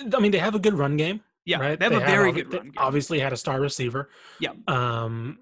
I 0.00 0.20
mean, 0.20 0.32
they 0.32 0.38
have 0.38 0.54
a 0.54 0.58
good 0.58 0.74
run 0.74 0.96
game. 0.96 1.20
Yeah, 1.44 1.58
right? 1.58 1.78
they 1.78 1.84
have 1.84 1.92
they 1.92 2.02
a 2.02 2.06
very 2.06 2.32
good 2.32 2.52
run 2.52 2.64
game. 2.64 2.72
Obviously, 2.76 3.20
had 3.20 3.32
a 3.32 3.36
star 3.36 3.60
receiver. 3.60 4.10
Yeah. 4.40 4.52
Um, 4.66 5.38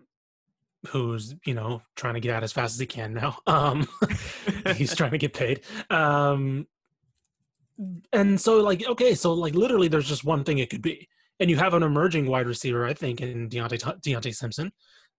who's 0.88 1.34
you 1.44 1.54
know 1.54 1.80
trying 1.94 2.14
to 2.14 2.20
get 2.20 2.34
out 2.34 2.42
as 2.42 2.52
fast 2.52 2.74
as 2.74 2.80
he 2.80 2.86
can 2.86 3.14
now. 3.14 3.38
Um, 3.46 3.86
he's 4.76 4.94
trying 4.94 5.10
to 5.10 5.18
get 5.18 5.34
paid. 5.34 5.62
Um, 5.90 6.66
and 8.12 8.40
so 8.40 8.60
like 8.60 8.86
okay, 8.86 9.14
so 9.14 9.32
like 9.32 9.54
literally, 9.54 9.88
there's 9.88 10.08
just 10.08 10.24
one 10.24 10.44
thing 10.44 10.58
it 10.58 10.70
could 10.70 10.82
be, 10.82 11.08
and 11.40 11.50
you 11.50 11.56
have 11.56 11.74
an 11.74 11.82
emerging 11.82 12.26
wide 12.26 12.46
receiver, 12.46 12.86
I 12.86 12.94
think, 12.94 13.20
in 13.20 13.48
Deontay 13.48 14.00
Deontay 14.00 14.34
Simpson, 14.34 14.72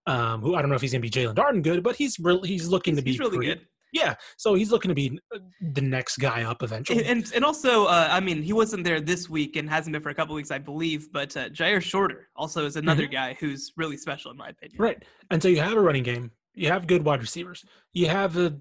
um, 0.06 0.40
who 0.40 0.54
I 0.54 0.60
don't 0.60 0.70
know 0.70 0.76
if 0.76 0.82
he's 0.82 0.92
gonna 0.92 1.02
be 1.02 1.10
Jaelon 1.10 1.34
Darden 1.34 1.62
good, 1.62 1.82
but 1.82 1.96
he's 1.96 2.18
really 2.18 2.48
he's 2.48 2.68
looking 2.68 2.94
he's, 2.94 3.00
to 3.00 3.04
be 3.04 3.10
he's 3.12 3.20
really 3.20 3.36
pretty, 3.36 3.54
good. 3.54 3.66
Yeah, 3.94 4.16
so 4.36 4.54
he's 4.54 4.72
looking 4.72 4.88
to 4.88 4.94
be 4.94 5.20
uh, 5.32 5.38
the 5.60 5.80
next 5.80 6.16
guy 6.16 6.42
up 6.42 6.64
eventually. 6.64 7.04
And 7.04 7.30
and 7.32 7.44
also, 7.44 7.84
uh, 7.84 8.08
I 8.10 8.18
mean, 8.18 8.42
he 8.42 8.52
wasn't 8.52 8.82
there 8.82 9.00
this 9.00 9.30
week 9.30 9.54
and 9.54 9.70
hasn't 9.70 9.92
been 9.92 10.02
for 10.02 10.10
a 10.10 10.14
couple 10.14 10.34
weeks, 10.34 10.50
I 10.50 10.58
believe. 10.58 11.12
But 11.12 11.36
uh, 11.36 11.48
Jyaire 11.50 11.80
Shorter 11.80 12.28
also 12.34 12.66
is 12.66 12.74
another 12.74 13.04
mm-hmm. 13.04 13.12
guy 13.12 13.36
who's 13.38 13.72
really 13.76 13.96
special 13.96 14.32
in 14.32 14.36
my 14.36 14.48
opinion. 14.48 14.82
Right, 14.82 15.04
and 15.30 15.40
so 15.40 15.48
you 15.48 15.60
have 15.60 15.74
a 15.74 15.80
running 15.80 16.02
game, 16.02 16.32
you 16.54 16.68
have 16.70 16.88
good 16.88 17.04
wide 17.04 17.20
receivers, 17.20 17.64
you 17.92 18.08
have 18.08 18.36
a 18.36 18.56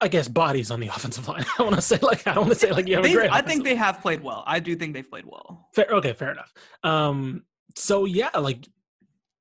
I 0.00 0.06
guess 0.06 0.28
bodies 0.28 0.70
on 0.70 0.78
the 0.78 0.86
offensive 0.94 1.26
line. 1.26 1.44
I 1.58 1.64
want 1.64 1.74
to 1.74 1.82
say 1.82 1.98
like 2.00 2.24
I 2.26 2.38
want 2.38 2.50
to 2.50 2.54
say 2.54 2.70
like 2.70 2.86
you 2.86 2.94
have 2.94 3.04
they, 3.04 3.12
a 3.12 3.16
great. 3.16 3.32
I 3.32 3.40
think 3.40 3.64
they 3.64 3.74
have 3.74 4.00
played 4.00 4.22
well. 4.22 4.44
I 4.46 4.60
do 4.60 4.76
think 4.76 4.94
they've 4.94 5.08
played 5.08 5.26
well. 5.26 5.68
Fair, 5.74 5.86
okay, 5.90 6.12
fair 6.12 6.30
enough. 6.30 6.54
Um, 6.84 7.42
so 7.74 8.04
yeah, 8.04 8.30
like 8.38 8.68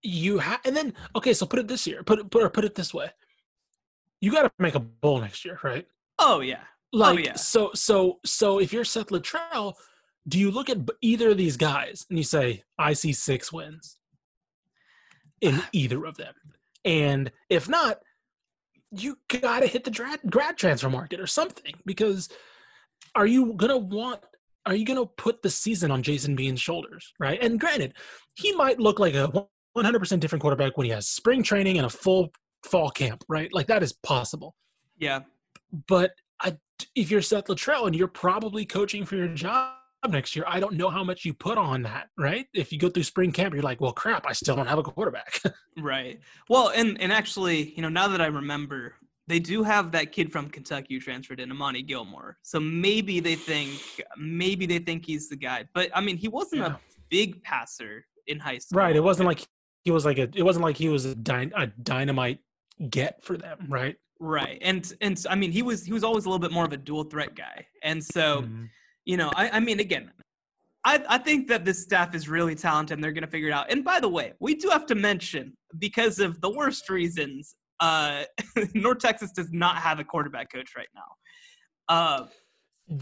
you 0.02 0.40
have, 0.40 0.62
and 0.66 0.76
then 0.76 0.94
okay, 1.16 1.34
so 1.34 1.46
put 1.46 1.60
it 1.60 1.68
this 1.68 1.86
year. 1.86 2.02
Put 2.04 2.20
it 2.20 2.32
put 2.32 2.44
or 2.44 2.50
put 2.50 2.66
it 2.66 2.74
this 2.74 2.92
way. 2.92 3.12
You 4.26 4.32
got 4.32 4.42
to 4.42 4.52
make 4.58 4.74
a 4.74 4.80
bowl 4.80 5.22
next 5.22 5.46
year, 5.46 5.60
right? 5.62 5.86
Oh 6.18 6.40
yeah. 6.40 6.64
Oh, 6.92 6.98
like 6.98 7.20
oh, 7.20 7.22
yeah. 7.22 7.36
so 7.36 7.70
so 7.76 8.18
so 8.26 8.60
if 8.60 8.74
you're 8.74 8.84
Seth 8.84 9.10
Littrell, 9.10 9.76
do 10.28 10.40
you 10.40 10.50
look 10.50 10.68
at 10.68 10.80
either 11.00 11.30
of 11.30 11.38
these 11.38 11.58
guys 11.58 12.08
and 12.10 12.18
you 12.18 12.24
say, 12.24 12.64
I 12.80 12.94
see 12.94 13.14
six 13.14 13.54
wins 13.54 14.00
in 15.42 15.62
either 15.74 16.04
of 16.06 16.18
them? 16.18 16.34
And 16.84 17.32
if 17.52 17.70
not, 17.70 18.00
you 18.90 19.20
gotta 19.28 19.68
hit 19.68 19.84
the 19.84 19.92
grad, 19.92 20.22
grad 20.28 20.58
transfer 20.58 20.90
market 20.90 21.20
or 21.20 21.28
something 21.28 21.76
because 21.86 22.28
are 23.14 23.28
you 23.28 23.54
gonna 23.54 23.78
want 23.78 24.22
are 24.66 24.74
you 24.74 24.86
gonna 24.86 25.06
put 25.06 25.44
the 25.44 25.52
season 25.52 25.92
on 25.92 26.02
Jason 26.02 26.36
Bean's 26.36 26.62
shoulders, 26.62 27.14
right? 27.20 27.38
And 27.44 27.60
granted, 27.60 27.94
he 28.34 28.54
might 28.54 28.80
look 28.80 28.98
like 28.98 29.14
a 29.14 29.32
100% 29.78 30.20
different 30.20 30.42
quarterback 30.42 30.78
when 30.78 30.86
he 30.86 30.92
has 30.94 31.08
spring 31.08 31.44
training 31.44 31.78
and 31.78 31.86
a 31.86 31.92
full 31.92 32.32
fall 32.66 32.90
camp, 32.90 33.24
right? 33.30 33.52
Like 33.54 33.68
that 33.68 33.84
is 33.84 33.94
possible. 33.94 34.56
Yeah. 34.98 35.22
But 35.88 36.12
I, 36.42 36.58
if 36.96 37.12
you're 37.12 37.22
Seth 37.22 37.46
Littrell 37.46 37.88
and 37.88 37.96
you're 37.96 38.08
probably 38.08 38.66
coaching 38.66 39.06
for 39.06 39.16
your 39.16 39.28
job 39.28 39.74
next 40.10 40.36
year, 40.36 40.46
I 40.48 40.60
don't 40.60 40.74
know 40.74 40.90
how 40.90 41.04
much 41.04 41.26
you 41.26 41.34
put 41.34 41.58
on 41.58 41.84
that, 41.84 42.10
right? 42.18 42.48
If 42.54 42.72
you 42.72 42.80
go 42.80 42.90
through 42.90 43.04
spring 43.04 43.32
camp, 43.32 43.54
you're 43.54 43.64
like, 43.64 43.82
well, 43.82 43.94
crap, 43.94 44.26
I 44.28 44.34
still 44.34 44.56
don't 44.56 44.68
have 44.68 44.78
a 44.78 44.84
quarterback. 44.84 45.40
right. 45.80 46.20
Well, 46.50 46.70
and 46.70 47.00
and 47.02 47.12
actually, 47.12 47.74
you 47.76 47.82
know, 47.82 47.90
now 47.90 48.08
that 48.08 48.22
I 48.22 48.28
remember, 48.28 48.96
they 49.28 49.40
do 49.40 49.64
have 49.64 49.92
that 49.94 50.12
kid 50.12 50.32
from 50.32 50.50
Kentucky 50.50 50.96
who 50.96 51.00
transferred 51.00 51.40
in, 51.40 51.52
Amani 51.52 51.82
Gilmore. 51.82 52.38
So 52.44 52.60
maybe 52.60 53.20
they 53.20 53.36
think, 53.36 53.80
maybe 54.18 54.66
they 54.66 54.78
think 54.78 55.06
he's 55.06 55.30
the 55.30 55.36
guy. 55.36 55.66
But 55.74 55.90
I 55.96 56.02
mean, 56.02 56.18
he 56.18 56.28
wasn't 56.28 56.62
yeah. 56.62 56.76
a 56.76 56.80
big 57.10 57.42
passer 57.44 58.06
in 58.28 58.40
high 58.40 58.60
school. 58.60 58.80
Right. 58.80 58.96
It 58.96 59.04
wasn't 59.04 59.28
like 59.28 59.48
he 59.84 59.92
was 59.92 60.06
like 60.06 60.18
a. 60.18 60.30
It 60.34 60.44
wasn't 60.44 60.64
like 60.64 60.78
he 60.78 60.90
was 60.90 61.06
a, 61.06 61.16
dy- 61.16 61.52
a 61.56 61.68
dynamite 61.68 62.40
get 62.90 63.24
for 63.24 63.38
them, 63.38 63.66
right? 63.70 63.96
Right. 64.20 64.58
And 64.62 64.92
and 65.02 65.24
I 65.30 65.36
mean 65.36 65.52
he 65.52 65.62
was 65.62 65.86
he 65.86 65.94
was 65.94 66.04
always 66.04 66.26
a 66.26 66.30
little 66.30 66.40
bit 66.40 66.52
more 66.52 66.66
of 66.66 66.74
a 66.74 66.78
dual 66.78 67.04
threat 67.04 67.36
guy. 67.36 67.66
And 67.84 68.04
so, 68.04 68.42
mm-hmm. 68.42 68.66
you 69.06 69.18
know, 69.18 69.32
I, 69.36 69.50
I 69.52 69.60
mean 69.60 69.80
again, 69.80 70.12
I, 70.86 71.04
I 71.10 71.18
think 71.18 71.48
that 71.48 71.66
this 71.66 71.82
staff 71.82 72.16
is 72.16 72.30
really 72.30 72.56
talented 72.56 72.98
and 72.98 73.04
they're 73.04 73.12
gonna 73.12 73.28
figure 73.28 73.50
it 73.50 73.54
out. 73.54 73.72
And 73.72 73.84
by 73.84 74.00
the 74.00 74.10
way, 74.10 74.34
we 74.40 74.56
do 74.56 74.70
have 74.70 74.86
to 74.88 74.96
mention, 74.96 75.56
because 75.80 76.20
of 76.20 76.40
the 76.42 76.50
worst 76.50 76.90
reasons, 76.90 77.56
uh 77.82 78.24
North 78.74 79.00
Texas 79.00 79.32
does 79.32 79.52
not 79.52 79.78
have 79.78 80.00
a 80.00 80.04
quarterback 80.04 80.52
coach 80.52 80.72
right 80.78 80.88
now. 80.96 81.94
Uh 81.94 82.26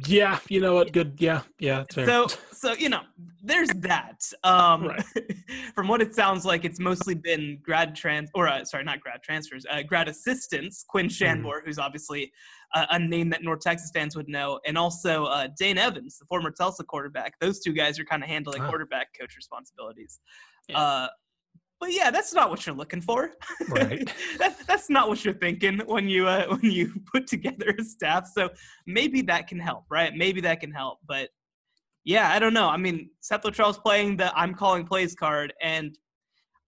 yeah, 0.06 0.40
you 0.48 0.62
know 0.62 0.76
what? 0.76 0.94
Good. 0.94 1.16
Yeah, 1.18 1.42
yeah. 1.60 1.84
So, 1.92 2.28
so 2.54 2.74
you 2.74 2.88
know, 2.88 3.02
there's 3.42 3.68
that. 3.70 4.22
Um, 4.44 4.88
right. 4.88 5.04
from 5.76 5.90
what 5.90 6.02
it 6.02 6.16
sounds 6.16 6.46
like, 6.46 6.64
it's 6.64 6.80
mostly 6.80 7.16
been 7.16 7.60
grad 7.62 7.94
trans, 7.94 8.30
or 8.34 8.48
uh, 8.48 8.64
sorry, 8.64 8.86
not 8.86 9.02
grad 9.02 9.22
transfers, 9.24 9.66
uh, 9.70 9.82
grad 9.84 10.08
assistants. 10.08 10.86
Quinn 10.88 11.08
mm-hmm. 11.08 11.42
Shanbour, 11.42 11.62
mm. 11.62 11.66
who's 11.66 11.80
obviously 11.80 12.32
uh, 12.74 12.86
a 12.92 13.00
name 13.00 13.30
that 13.32 13.44
North 13.44 13.60
Texas 13.60 13.92
fans 13.94 14.16
would 14.16 14.30
know, 14.30 14.60
and 14.66 14.78
also 14.78 15.26
uh, 15.26 15.48
Dane 15.60 15.78
Evans, 15.78 16.18
the 16.18 16.26
former 16.26 16.52
Tulsa 16.52 16.86
quarterback. 16.86 17.34
Those 17.42 17.60
two 17.60 17.74
guys 17.74 18.00
are 18.00 18.06
kind 18.06 18.24
of 18.24 18.30
handling 18.30 18.64
quarterback 18.64 19.08
coach 19.20 19.36
responsibilities. 19.36 20.22
Yeah. 20.70 20.80
Uh, 20.80 21.08
but 21.84 21.92
yeah, 21.92 22.10
that's 22.12 22.34
not 22.34 22.50
what 22.50 22.66
you're 22.66 22.74
looking 22.74 23.02
for. 23.02 23.32
Right. 23.68 24.10
that's 24.40 24.64
that's 24.64 24.90
not 24.90 25.10
what 25.10 25.26
you're 25.26 25.34
thinking 25.34 25.80
when 25.80 26.08
you 26.08 26.30
uh, 26.30 26.46
when 26.48 26.72
you 26.72 26.94
put 27.14 27.28
together 27.28 27.76
a 27.78 27.84
staff. 27.84 28.32
So 28.34 28.52
maybe 28.88 29.22
that 29.24 29.48
can 29.48 29.60
help, 29.60 29.84
right? 29.90 30.16
Maybe 30.16 30.40
that 30.42 30.62
can 30.62 30.72
help. 30.72 31.00
But 31.06 31.28
yeah, 32.06 32.32
I 32.32 32.40
don't 32.40 32.54
know. 32.54 32.70
I 32.70 32.78
mean, 32.78 33.10
Seth 33.20 33.42
Littrell's 33.42 33.78
playing 33.78 34.16
the 34.16 34.34
I'm 34.34 34.54
calling 34.54 34.86
plays 34.86 35.14
card, 35.14 35.52
and 35.62 35.98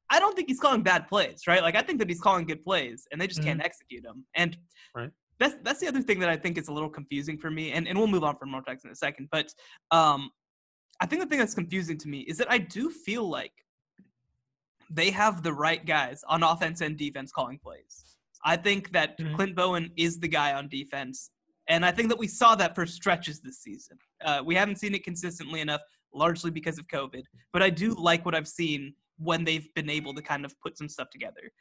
I 0.10 0.20
don't 0.20 0.36
think 0.36 0.50
he's 0.50 0.60
calling 0.60 0.84
bad 0.84 1.08
plays, 1.08 1.44
right? 1.48 1.62
Like 1.62 1.78
I 1.78 1.82
think 1.82 2.00
that 2.00 2.10
he's 2.10 2.20
calling 2.20 2.46
good 2.46 2.62
plays, 2.62 3.08
and 3.10 3.22
they 3.22 3.26
just 3.26 3.40
mm-hmm. 3.40 3.52
can't 3.52 3.64
execute 3.64 4.04
them. 4.04 4.26
And 4.36 4.58
right. 4.94 5.12
that's 5.40 5.56
that's 5.64 5.80
the 5.80 5.88
other 5.88 6.02
thing 6.02 6.20
that 6.20 6.30
I 6.30 6.36
think 6.36 6.58
is 6.58 6.68
a 6.68 6.74
little 6.74 6.90
confusing 6.90 7.38
for 7.38 7.50
me. 7.50 7.72
And 7.72 7.88
and 7.88 7.98
we'll 7.98 8.08
move 8.08 8.26
on 8.26 8.36
from 8.36 8.52
North 8.52 8.66
Texas 8.66 8.84
in 8.84 8.92
a 8.92 8.96
second. 8.96 9.30
But 9.32 9.48
um, 9.92 10.30
I 11.00 11.06
think 11.06 11.22
the 11.22 11.28
thing 11.30 11.40
that's 11.40 11.56
confusing 11.56 11.98
to 12.00 12.10
me 12.10 12.26
is 12.28 12.38
that 12.40 12.52
I 12.52 12.58
do 12.58 12.90
feel 12.90 13.30
like 13.30 13.54
they 14.90 15.12
have 15.12 15.44
the 15.44 15.54
right 15.54 15.86
guys 15.86 16.24
on 16.28 16.44
offense 16.44 16.82
and 16.82 16.98
defense 16.98 17.32
calling 17.32 17.60
plays. 17.60 18.18
I 18.44 18.56
think 18.58 18.92
that 18.92 19.18
mm-hmm. 19.18 19.36
Clint 19.36 19.56
Bowen 19.56 19.92
is 19.98 20.20
the 20.20 20.28
guy 20.28 20.54
on 20.54 20.68
defense. 20.68 21.32
And 21.68 21.84
I 21.84 21.92
think 21.92 22.10
that 22.10 22.20
we 22.20 22.28
saw 22.28 22.56
that 22.56 22.76
for 22.76 22.86
stretches 22.86 23.42
this 23.42 23.60
season. 23.60 23.98
Uh, 24.24 24.42
we 24.46 24.54
haven't 24.54 24.78
seen 24.78 24.94
it 24.94 25.04
consistently 25.04 25.62
enough, 25.62 25.82
largely 26.14 26.52
because 26.52 26.78
of 26.78 26.88
COVID. 26.88 27.24
But 27.52 27.64
I 27.64 27.72
do 27.72 27.96
like 27.96 28.24
what 28.24 28.36
I've 28.36 28.48
seen 28.48 28.94
when 29.18 29.44
they've 29.44 29.68
been 29.74 29.90
able 29.90 30.14
to 30.14 30.22
kind 30.22 30.46
of 30.46 30.54
put 30.62 30.78
some 30.78 30.88
stuff 30.88 31.10
together. 31.10 31.52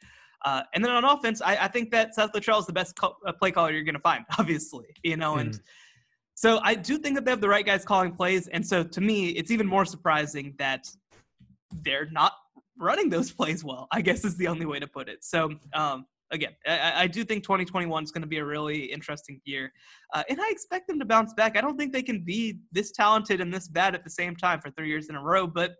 Uh, 0.43 0.61
and 0.75 0.85
then 0.85 0.91
on 0.91 1.03
offense, 1.03 1.41
I, 1.41 1.55
I, 1.57 1.67
think 1.67 1.89
that 1.91 2.13
Seth 2.13 2.33
Littrell 2.33 2.59
is 2.59 2.67
the 2.67 2.73
best 2.73 2.95
co- 2.99 3.15
uh, 3.25 3.31
play 3.31 3.51
caller 3.51 3.71
you're 3.71 3.83
going 3.83 3.95
to 3.95 4.01
find, 4.01 4.25
obviously. 4.37 4.85
You 5.03 5.17
know, 5.17 5.37
and 5.37 5.59
so 6.35 6.59
I 6.61 6.75
do 6.75 6.97
think 6.97 7.15
that 7.15 7.25
they 7.25 7.31
have 7.31 7.41
the 7.41 7.49
right 7.49 7.65
guys 7.65 7.83
calling 7.85 8.11
plays. 8.11 8.47
And 8.49 8.65
so 8.65 8.83
to 8.83 9.01
me, 9.01 9.29
it's 9.29 9.49
even 9.49 9.65
more 9.65 9.85
surprising 9.85 10.53
that 10.59 10.87
they're 11.81 12.09
not 12.11 12.33
running 12.77 13.09
those 13.09 13.31
plays 13.31 13.63
well, 13.63 13.87
I 13.91 14.01
guess 14.01 14.25
is 14.25 14.37
the 14.37 14.47
only 14.47 14.65
way 14.65 14.79
to 14.79 14.87
put 14.87 15.09
it. 15.09 15.23
So, 15.23 15.51
um, 15.73 16.05
again, 16.31 16.51
I, 16.67 17.03
I, 17.03 17.07
do 17.07 17.23
think 17.23 17.43
2021 17.43 18.03
is 18.03 18.11
going 18.11 18.21
to 18.21 18.27
be 18.27 18.37
a 18.37 18.45
really 18.45 18.85
interesting 18.85 19.39
year. 19.45 19.71
Uh, 20.13 20.23
and 20.29 20.41
I 20.41 20.49
expect 20.49 20.87
them 20.87 20.99
to 20.99 21.05
bounce 21.05 21.33
back. 21.33 21.57
I 21.57 21.61
don't 21.61 21.77
think 21.77 21.93
they 21.93 22.03
can 22.03 22.23
be 22.23 22.59
this 22.71 22.91
talented 22.91 23.41
and 23.41 23.53
this 23.53 23.67
bad 23.67 23.95
at 23.95 24.03
the 24.03 24.09
same 24.09 24.35
time 24.35 24.59
for 24.59 24.71
three 24.71 24.87
years 24.87 25.09
in 25.09 25.15
a 25.15 25.21
row, 25.21 25.47
but 25.47 25.75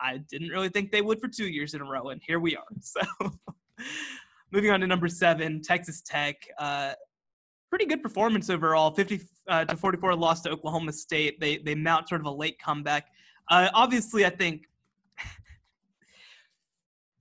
I 0.00 0.18
didn't 0.30 0.48
really 0.48 0.70
think 0.70 0.90
they 0.90 1.02
would 1.02 1.20
for 1.20 1.28
two 1.28 1.48
years 1.48 1.74
in 1.74 1.80
a 1.80 1.84
row. 1.84 2.08
And 2.08 2.20
here 2.26 2.40
we 2.40 2.56
are. 2.56 2.64
So, 2.80 3.00
moving 4.52 4.70
on 4.70 4.80
to 4.80 4.86
number 4.86 5.08
seven, 5.08 5.62
Texas 5.62 6.02
Tech. 6.02 6.36
Uh, 6.58 6.92
pretty 7.70 7.86
good 7.86 8.02
performance 8.02 8.50
overall 8.50 8.90
50 8.90 9.20
uh, 9.48 9.64
to 9.64 9.76
44 9.76 10.16
loss 10.16 10.42
to 10.42 10.50
Oklahoma 10.50 10.92
State. 10.92 11.40
They, 11.40 11.58
they 11.58 11.74
mount 11.74 12.08
sort 12.08 12.20
of 12.20 12.26
a 12.26 12.30
late 12.30 12.58
comeback. 12.58 13.06
Uh, 13.48 13.68
obviously, 13.74 14.26
I 14.26 14.30
think 14.30 14.66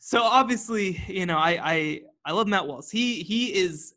so 0.10 0.24
obviously, 0.24 1.00
you 1.08 1.28
know, 1.28 1.38
I 1.38 1.60
I 1.64 2.02
I 2.26 2.32
love 2.32 2.48
Matt 2.48 2.66
Wells. 2.68 2.90
He 2.90 3.22
he 3.22 3.54
is 3.54 3.94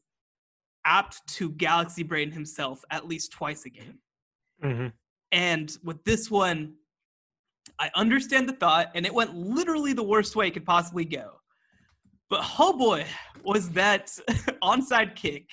apt 0.85 1.27
to 1.37 1.48
galaxy 1.53 2.03
brain 2.03 2.31
himself 2.31 2.85
at 2.90 3.09
least 3.09 3.33
twice 3.33 3.64
a 3.64 3.70
game. 3.70 3.98
Mm-hmm. 4.62 4.88
And 5.33 5.79
with 5.83 6.05
this 6.05 6.31
one, 6.31 6.75
I 7.79 7.90
understand 7.94 8.46
the 8.46 8.53
thought, 8.53 8.90
and 8.94 9.07
it 9.07 9.14
went 9.14 9.35
literally 9.35 9.94
the 9.94 10.03
worst 10.03 10.37
way 10.37 10.48
it 10.48 10.51
could 10.51 10.66
possibly 10.66 11.07
go. 11.07 11.40
But 12.29 12.44
oh 12.59 12.77
boy, 12.77 13.07
was 13.42 13.70
that 13.70 14.09
onside 14.62 15.16
kick 15.16 15.48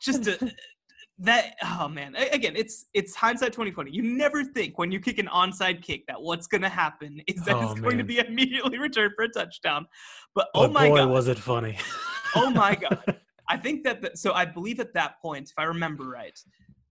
just 0.00 0.28
a 0.28 0.54
that 1.18 1.54
oh 1.62 1.88
man. 1.88 2.16
Again 2.32 2.56
it's 2.56 2.86
it's 2.92 3.14
hindsight 3.14 3.52
2020 3.52 3.90
you 3.90 4.02
never 4.02 4.42
think 4.42 4.78
when 4.78 4.90
you 4.90 4.98
kick 4.98 5.18
an 5.18 5.26
onside 5.26 5.82
kick 5.82 6.06
that 6.08 6.20
what's 6.20 6.46
going 6.46 6.62
to 6.62 6.68
happen 6.68 7.20
is 7.28 7.44
that 7.44 7.56
oh, 7.56 7.70
it's 7.70 7.80
going 7.80 7.98
to 7.98 8.04
be 8.04 8.18
immediately 8.26 8.78
returned 8.78 9.12
for 9.16 9.24
a 9.24 9.28
touchdown. 9.28 9.86
But 10.34 10.48
oh, 10.54 10.64
oh 10.64 10.68
my 10.68 10.88
boy, 10.88 10.96
god. 10.96 11.10
was 11.10 11.28
it 11.28 11.38
funny. 11.38 11.78
Oh 12.36 12.50
my 12.50 12.74
god. 12.74 13.20
I 13.48 13.56
think 13.56 13.84
that 13.84 14.02
the, 14.02 14.10
so 14.16 14.32
i 14.32 14.44
believe 14.44 14.80
at 14.80 14.92
that 14.94 15.20
point 15.22 15.48
if 15.50 15.54
i 15.56 15.62
remember 15.62 16.02
right 16.08 16.36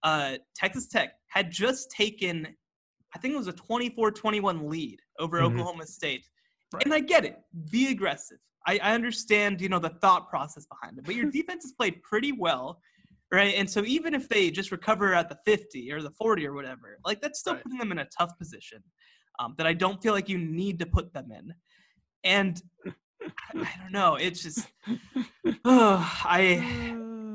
uh 0.04 0.38
texas 0.56 0.88
tech 0.88 1.16
had 1.28 1.52
just 1.52 1.92
taken 1.92 2.48
i 3.14 3.20
think 3.20 3.34
it 3.34 3.38
was 3.38 3.50
a 3.50 3.54
24-21 3.54 4.70
lead 4.70 5.02
over 5.20 5.42
mm-hmm. 5.42 5.48
oklahoma 5.48 5.86
state. 5.86 6.26
Right. 6.74 6.86
and 6.86 6.94
i 6.94 7.02
get 7.02 7.26
it. 7.26 7.40
Be 7.72 7.92
aggressive. 7.92 8.38
I, 8.66 8.80
I 8.82 8.94
understand 8.94 9.60
you 9.60 9.68
know 9.68 9.80
the 9.80 9.90
thought 10.02 10.30
process 10.30 10.66
behind 10.66 10.98
it 10.98 11.04
but 11.04 11.16
your 11.16 11.30
defense 11.30 11.66
has 11.66 11.74
played 11.74 12.02
pretty 12.04 12.32
well 12.32 12.80
right? 13.32 13.56
And 13.56 13.70
so 13.70 13.84
even 13.86 14.14
if 14.14 14.30
they 14.30 14.52
just 14.52 14.72
recover 14.72 15.14
at 15.14 15.30
the 15.30 15.38
50 15.46 15.92
or 15.92 16.02
the 16.02 16.12
40 16.12 16.48
or 16.48 16.54
whatever, 16.54 17.00
like 17.06 17.22
that's 17.22 17.40
still 17.40 17.54
right. 17.54 17.64
putting 17.64 17.80
them 17.80 17.92
in 17.92 18.00
a 18.00 18.08
tough 18.18 18.38
position 18.38 18.84
um, 19.40 19.56
that 19.58 19.68
I 19.68 19.74
don't 19.74 20.02
feel 20.02 20.14
like 20.14 20.30
you 20.30 20.38
need 20.38 20.80
to 20.80 20.86
put 20.86 21.14
them 21.14 21.32
in. 21.32 21.54
And 22.24 22.62
I, 22.86 22.92
I 23.56 23.76
don't 23.82 23.92
know, 23.92 24.16
it's 24.16 24.42
just 24.44 24.68
oh, 25.66 26.22
I 26.26 26.40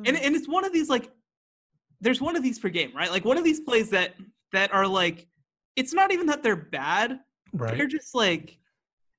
and 0.05 0.07
and 0.07 0.37
it's 0.37 0.49
one 0.49 0.65
of 0.65 0.73
these 0.73 0.89
like 0.89 1.11
there's 2.01 2.21
one 2.21 2.37
of 2.37 2.43
these 2.43 2.59
per 2.59 2.69
game, 2.69 2.95
right? 2.95 3.11
Like 3.11 3.25
one 3.25 3.37
of 3.37 3.45
these 3.45 3.61
plays 3.61 3.91
that 3.91 4.15
that 4.53 4.73
are 4.73 4.87
like 4.87 5.27
it's 5.77 5.93
not 5.93 6.13
even 6.13 6.27
that 6.27 6.43
they're 6.43 6.57
bad. 6.57 7.21
Right. 7.53 7.77
They're 7.77 7.87
just 7.87 8.15
like 8.15 8.59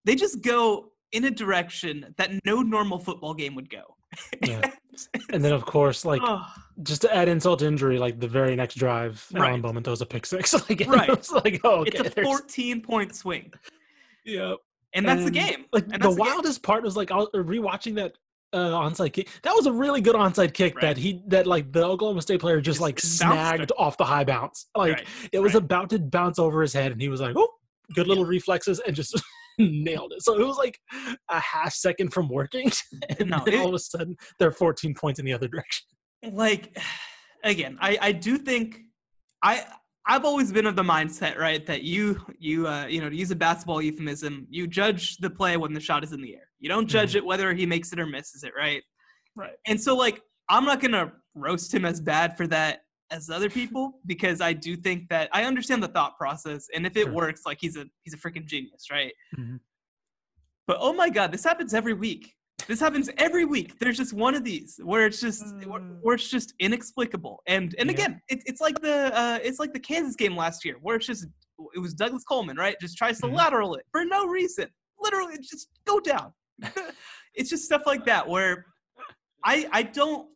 they 0.05 0.15
just 0.15 0.41
go 0.41 0.88
in 1.11 1.25
a 1.25 1.31
direction 1.31 2.13
that 2.17 2.31
no 2.45 2.61
normal 2.61 2.99
football 2.99 3.33
game 3.33 3.55
would 3.55 3.69
go. 3.69 3.95
Yeah. 4.45 4.71
and 5.31 5.43
then 5.43 5.53
of 5.53 5.65
course, 5.65 6.05
like 6.05 6.21
just 6.83 7.01
to 7.01 7.15
add 7.15 7.27
insult 7.27 7.59
to 7.59 7.67
injury, 7.67 7.97
like 7.97 8.19
the 8.19 8.27
very 8.27 8.55
next 8.55 8.75
drive, 8.75 9.25
right. 9.33 9.49
Alan 9.49 9.61
Bowman 9.61 9.83
throws 9.83 10.01
a 10.01 10.05
pick 10.05 10.25
six. 10.25 10.53
like, 10.69 10.83
right. 10.87 11.09
It's 11.09 11.31
like, 11.31 11.61
oh, 11.63 11.81
okay, 11.81 11.99
it's 11.99 12.17
a 12.17 12.23
14 12.23 12.81
point 12.81 13.15
swing. 13.15 13.51
Yep. 14.25 14.57
And 14.93 15.07
that's 15.07 15.19
and, 15.19 15.27
the 15.27 15.31
game. 15.31 15.65
Like 15.71 15.85
and 15.91 16.01
the 16.01 16.11
wildest 16.11 16.61
game. 16.61 16.67
part 16.67 16.83
was 16.83 16.97
like 16.97 17.11
I 17.11 17.17
was 17.17 17.29
rewatching 17.33 17.95
that 17.95 18.13
uh, 18.53 18.71
onside 18.71 19.13
kick. 19.13 19.29
That 19.43 19.53
was 19.53 19.65
a 19.67 19.71
really 19.71 20.01
good 20.01 20.15
onside 20.15 20.53
kick 20.53 20.75
right. 20.75 20.81
that 20.81 20.97
he 20.97 21.21
that 21.27 21.45
like 21.47 21.71
the 21.71 21.85
Oklahoma 21.85 22.21
State 22.21 22.39
player 22.39 22.57
just, 22.57 22.79
just 22.79 22.81
like 22.81 22.99
snagged 22.99 23.71
off 23.77 23.97
the 23.97 24.05
high 24.05 24.23
bounce. 24.23 24.67
Like 24.75 24.93
right. 24.93 25.07
it 25.31 25.39
was 25.39 25.53
right. 25.53 25.63
about 25.63 25.89
to 25.91 25.99
bounce 25.99 26.39
over 26.39 26.61
his 26.61 26.73
head, 26.73 26.91
and 26.91 27.01
he 27.01 27.09
was 27.09 27.21
like, 27.21 27.35
"Oh, 27.35 27.49
good 27.93 28.07
little 28.07 28.23
yeah. 28.25 28.31
reflexes," 28.31 28.79
and 28.79 28.95
just 28.95 29.21
nailed 29.83 30.13
it. 30.13 30.23
So 30.23 30.39
it 30.39 30.45
was 30.45 30.57
like 30.57 30.79
a 31.29 31.39
half 31.39 31.73
second 31.73 32.13
from 32.13 32.29
working, 32.29 32.71
and 33.19 33.29
no, 33.29 33.43
it, 33.45 33.55
all 33.55 33.69
of 33.69 33.73
a 33.73 33.79
sudden 33.79 34.15
they're 34.39 34.51
14 34.51 34.93
points 34.93 35.19
in 35.19 35.25
the 35.25 35.33
other 35.33 35.47
direction. 35.47 35.85
Like, 36.31 36.77
again, 37.43 37.77
I 37.81 37.97
I 38.01 38.11
do 38.11 38.37
think 38.37 38.79
I 39.43 39.65
I've 40.05 40.25
always 40.25 40.51
been 40.51 40.65
of 40.65 40.75
the 40.75 40.83
mindset, 40.83 41.37
right, 41.37 41.65
that 41.65 41.83
you 41.83 42.19
you 42.39 42.67
uh, 42.67 42.87
you 42.87 43.01
know 43.01 43.09
to 43.09 43.15
use 43.15 43.31
a 43.31 43.35
basketball 43.35 43.81
euphemism, 43.81 44.47
you 44.49 44.67
judge 44.67 45.17
the 45.17 45.29
play 45.29 45.57
when 45.57 45.73
the 45.73 45.79
shot 45.79 46.03
is 46.03 46.13
in 46.13 46.21
the 46.21 46.33
air. 46.33 46.49
You 46.59 46.69
don't 46.69 46.87
judge 46.87 47.11
mm-hmm. 47.11 47.19
it 47.19 47.25
whether 47.25 47.53
he 47.53 47.65
makes 47.65 47.93
it 47.93 47.99
or 47.99 48.05
misses 48.05 48.43
it, 48.43 48.53
right? 48.57 48.81
Right. 49.35 49.53
And 49.67 49.79
so 49.79 49.95
like 49.95 50.21
I'm 50.49 50.65
not 50.65 50.79
gonna 50.79 51.13
roast 51.35 51.73
him 51.73 51.85
as 51.85 52.01
bad 52.01 52.35
for 52.37 52.47
that 52.47 52.79
as 53.11 53.29
other 53.29 53.49
people 53.49 53.99
because 54.05 54.41
I 54.41 54.53
do 54.53 54.75
think 54.75 55.09
that 55.09 55.29
I 55.33 55.43
understand 55.43 55.81
the 55.83 55.87
thought 55.87 56.17
process, 56.17 56.67
and 56.73 56.85
if 56.85 56.95
it 56.95 57.05
sure. 57.05 57.13
works, 57.13 57.41
like 57.45 57.57
he's 57.59 57.77
a 57.77 57.85
he's 58.03 58.13
a 58.13 58.17
freaking 58.17 58.45
genius, 58.45 58.87
right? 58.91 59.13
Mm-hmm. 59.37 59.57
But 60.67 60.77
oh 60.79 60.93
my 60.93 61.09
god, 61.09 61.31
this 61.31 61.43
happens 61.43 61.73
every 61.73 61.93
week. 61.93 62.33
This 62.67 62.79
happens 62.79 63.09
every 63.17 63.45
week. 63.45 63.79
There's 63.79 63.97
just 63.97 64.13
one 64.13 64.35
of 64.35 64.43
these 64.43 64.79
where 64.83 65.07
it's 65.07 65.19
just 65.19 65.43
mm. 65.43 65.97
where 66.01 66.15
it's 66.15 66.29
just 66.29 66.53
inexplicable. 66.59 67.41
And 67.47 67.73
and 67.79 67.89
yeah. 67.89 67.93
again, 67.93 68.21
it, 68.29 68.43
it's 68.45 68.61
like 68.61 68.79
the 68.81 69.11
uh, 69.17 69.39
it's 69.41 69.59
like 69.59 69.73
the 69.73 69.79
Kansas 69.79 70.15
game 70.15 70.35
last 70.35 70.63
year 70.63 70.75
where 70.81 70.95
it's 70.97 71.07
just 71.07 71.25
it 71.73 71.79
was 71.79 71.93
Douglas 71.93 72.23
Coleman, 72.23 72.57
right? 72.57 72.75
Just 72.79 72.97
tries 72.97 73.19
to 73.21 73.27
mm-hmm. 73.27 73.35
lateral 73.35 73.75
it 73.75 73.85
for 73.91 74.05
no 74.05 74.27
reason. 74.27 74.67
Literally, 74.99 75.37
just 75.37 75.69
go 75.85 75.99
down. 75.99 76.33
it's 77.33 77.49
just 77.49 77.63
stuff 77.65 77.83
like 77.85 78.05
that 78.05 78.27
where 78.27 78.65
I 79.43 79.67
I 79.71 79.83
don't. 79.83 80.27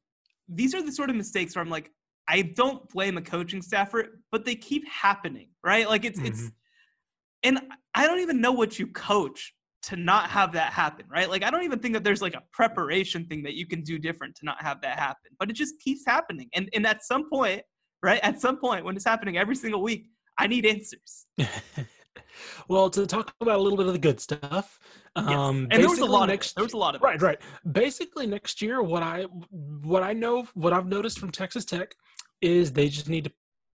These 0.50 0.74
are 0.74 0.82
the 0.82 0.92
sort 0.92 1.10
of 1.10 1.16
mistakes 1.16 1.56
where 1.56 1.64
I'm 1.64 1.70
like, 1.70 1.92
I 2.28 2.42
don't 2.42 2.88
blame 2.90 3.18
a 3.18 3.22
coaching 3.22 3.62
staff 3.62 3.92
for 3.92 4.00
it, 4.00 4.12
but 4.32 4.46
they 4.46 4.56
keep 4.56 4.88
happening, 4.88 5.50
right? 5.64 5.88
Like 5.88 6.06
it's 6.06 6.20
mm-hmm. 6.20 6.28
it's 6.28 6.52
and 7.44 7.60
I 7.94 8.08
don't 8.08 8.20
even 8.20 8.40
know 8.40 8.54
what 8.54 8.80
you 8.80 8.88
coach 8.88 9.54
to 9.84 9.98
not 9.98 10.30
have 10.30 10.54
that 10.54 10.72
happen, 10.72 11.06
right? 11.10 11.30
Like 11.30 11.44
I 11.44 11.52
don't 11.52 11.64
even 11.64 11.80
think 11.80 11.94
that 11.94 12.04
there's 12.04 12.22
like 12.22 12.36
a 12.36 12.44
preparation 12.54 13.26
thing 13.26 13.44
that 13.44 13.54
you 13.54 13.68
can 13.68 13.82
do 13.82 14.00
different 14.00 14.36
to 14.36 14.46
not 14.46 14.62
have 14.62 14.82
that 14.82 14.98
happen. 14.98 15.32
But 15.40 15.50
it 15.50 15.54
just 15.54 15.80
keeps 15.80 16.04
happening. 16.08 16.50
And 16.54 16.70
and 16.74 16.88
at 16.88 17.04
some 17.04 17.30
point, 17.30 17.62
right? 18.02 18.22
At 18.24 18.40
some 18.40 18.58
point 18.58 18.86
when 18.86 18.96
it's 18.96 19.06
happening 19.06 19.38
every 19.38 19.56
single 19.56 19.82
week, 19.82 20.08
I 20.38 20.48
need 20.48 20.66
answers. 20.66 21.28
well, 22.68 22.90
to 22.90 23.06
talk 23.06 23.34
about 23.42 23.60
a 23.60 23.62
little 23.62 23.78
bit 23.78 23.88
of 23.88 23.94
the 23.94 24.00
good 24.00 24.20
stuff. 24.20 24.80
Yes. 25.16 25.28
Um, 25.28 25.68
and 25.70 25.82
there 25.82 25.90
was 25.90 26.00
a 26.00 26.06
lot 26.06 26.28
next, 26.28 26.52
of 26.52 26.56
there 26.56 26.64
was 26.64 26.74
a 26.74 26.78
lot 26.78 26.96
of 26.96 27.02
right, 27.02 27.16
it. 27.16 27.22
right. 27.22 27.38
Basically, 27.72 28.26
next 28.26 28.62
year, 28.62 28.82
what 28.82 29.04
I 29.04 29.24
what 29.50 30.02
I 30.02 30.14
know, 30.14 30.48
what 30.54 30.74
I've 30.74 30.88
noticed 30.88 31.20
from 31.20 31.32
Texas 31.32 31.66
Tech 31.66 31.94
is 32.44 32.74
they 32.74 32.90
just 32.90 33.10
need 33.10 33.24
to 33.24 33.32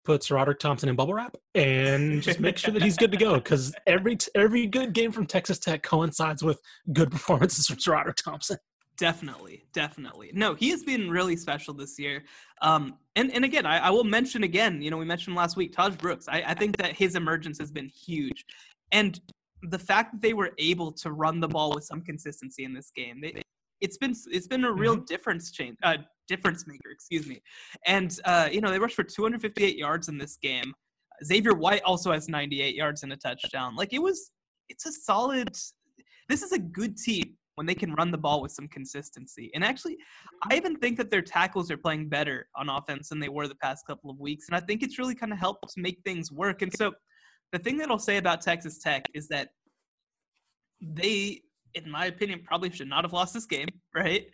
put 0.05 0.23
SaRodorick 0.23 0.59
Thompson 0.59 0.89
in 0.89 0.97
bubble 0.97 1.15
wrap 1.15 1.37
and 1.55 2.23
just 2.23 2.39
make 2.41 2.59
sure 2.59 2.73
that 2.73 2.83
he's 2.83 2.97
good 2.97 3.11
to 3.11 3.17
go 3.17 3.35
because 3.35 3.75
every 3.87 4.19
every 4.35 4.67
good 4.67 4.93
game 4.93 5.13
from 5.13 5.27
Texas 5.27 5.59
Tech 5.59 5.83
coincides 5.83 6.43
with 6.43 6.61
good 6.93 7.11
performances 7.11 7.67
from 7.67 7.77
SaRodorick 7.77 8.17
Thompson. 8.17 8.59
Definitely, 8.97 9.65
definitely. 9.73 10.31
No, 10.35 10.55
he 10.55 10.71
has 10.71 10.85
been 10.85 11.11
really 11.11 11.37
special 11.37 11.75
this 11.75 11.99
year. 11.99 12.25
Um, 12.63 12.99
and 13.17 13.33
and 13.33 13.45
again, 13.45 13.67
I, 13.67 13.79
I 13.79 13.91
will 13.91 14.05
mention 14.05 14.45
again. 14.45 14.81
You 14.81 14.91
know, 14.91 14.99
we 14.99 15.05
mentioned 15.05 15.35
last 15.35 15.57
week 15.57 15.75
Tahj 15.75 15.99
Brooks. 15.99 16.27
I, 16.29 16.45
I 16.47 16.55
think 16.55 16.77
that 16.77 16.93
his 16.93 17.17
emergence 17.17 17.59
has 17.59 17.73
been 17.73 17.89
huge, 17.89 18.45
and 18.93 19.21
the 19.63 19.79
fact 19.79 20.13
that 20.13 20.23
they 20.23 20.33
were 20.33 20.53
able 20.59 20.93
to 20.93 21.11
run 21.11 21.41
the 21.41 21.49
ball 21.49 21.73
with 21.75 21.85
some 21.85 22.03
consistency 22.03 22.65
in 22.65 22.75
this 22.75 22.93
game, 22.95 23.21
they, 23.21 23.43
it's 23.81 23.97
been 23.97 24.15
it's 24.31 24.47
been 24.47 24.65
a 24.65 24.73
real 24.73 24.97
mm-hmm. 24.97 25.05
difference 25.07 25.51
change 25.51 25.77
uh, 25.83 25.97
difference 26.29 26.67
maker 26.67 26.91
excuse 26.91 27.27
me. 27.27 27.43
And 27.87 28.19
uh, 28.25 28.49
you 28.51 28.61
know 28.61 28.71
they 28.71 28.79
rushed 28.79 28.97
for 28.97 29.05
258 29.05 29.77
yards 29.77 30.09
in 30.09 30.19
this 30.19 30.37
game. 30.37 30.73
Xavier 31.25 31.55
white 31.55 31.83
also 31.85 32.13
has 32.13 32.29
98 32.29 32.75
yards 32.75 33.03
and 33.03 33.13
a 33.13 33.17
touchdown. 33.17 33.77
Like 33.77 33.93
it 33.93 34.03
was 34.03 34.31
it's 34.69 34.87
a 34.87 34.93
solid 34.93 35.51
this 36.29 36.43
is 36.43 36.53
a 36.53 36.59
good 36.59 36.97
team 36.97 37.37
when 37.57 37.67
they 37.67 37.75
can 37.75 37.93
run 37.95 38.11
the 38.11 38.19
ball 38.19 38.43
with 38.43 38.51
some 38.51 38.67
consistency. 38.69 39.51
And 39.55 39.65
actually 39.65 39.97
i 40.49 40.57
even 40.57 40.77
think 40.77 40.97
that 40.99 41.11
their 41.11 41.23
tackles 41.23 41.71
are 41.71 41.77
playing 41.77 42.09
better 42.09 42.49
on 42.57 42.69
offense 42.69 43.09
than 43.09 43.21
they 43.21 43.29
were 43.29 43.49
the 43.49 43.55
past 43.57 43.87
couple 43.87 44.11
of 44.11 44.19
weeks. 44.19 44.47
And 44.49 44.57
i 44.57 44.61
think 44.61 44.83
it's 44.83 44.99
really 44.99 45.15
kind 45.15 45.33
of 45.33 45.39
helped 45.39 45.73
to 45.75 45.81
make 45.81 46.01
things 46.05 46.33
work. 46.33 46.63
And 46.63 46.73
so 46.77 46.93
the 47.53 47.59
thing 47.59 47.77
that 47.79 47.91
i'll 47.91 47.99
say 47.99 48.17
about 48.17 48.41
texas 48.41 48.79
tech 48.79 49.05
is 49.15 49.29
that 49.29 49.51
they 50.81 51.41
in 51.75 51.91
my 51.91 52.07
opinion, 52.07 52.41
probably 52.45 52.71
should 52.71 52.89
not 52.89 53.05
have 53.05 53.13
lost 53.13 53.35
this 53.35 53.47
game, 53.47 53.69
right? 53.95 54.27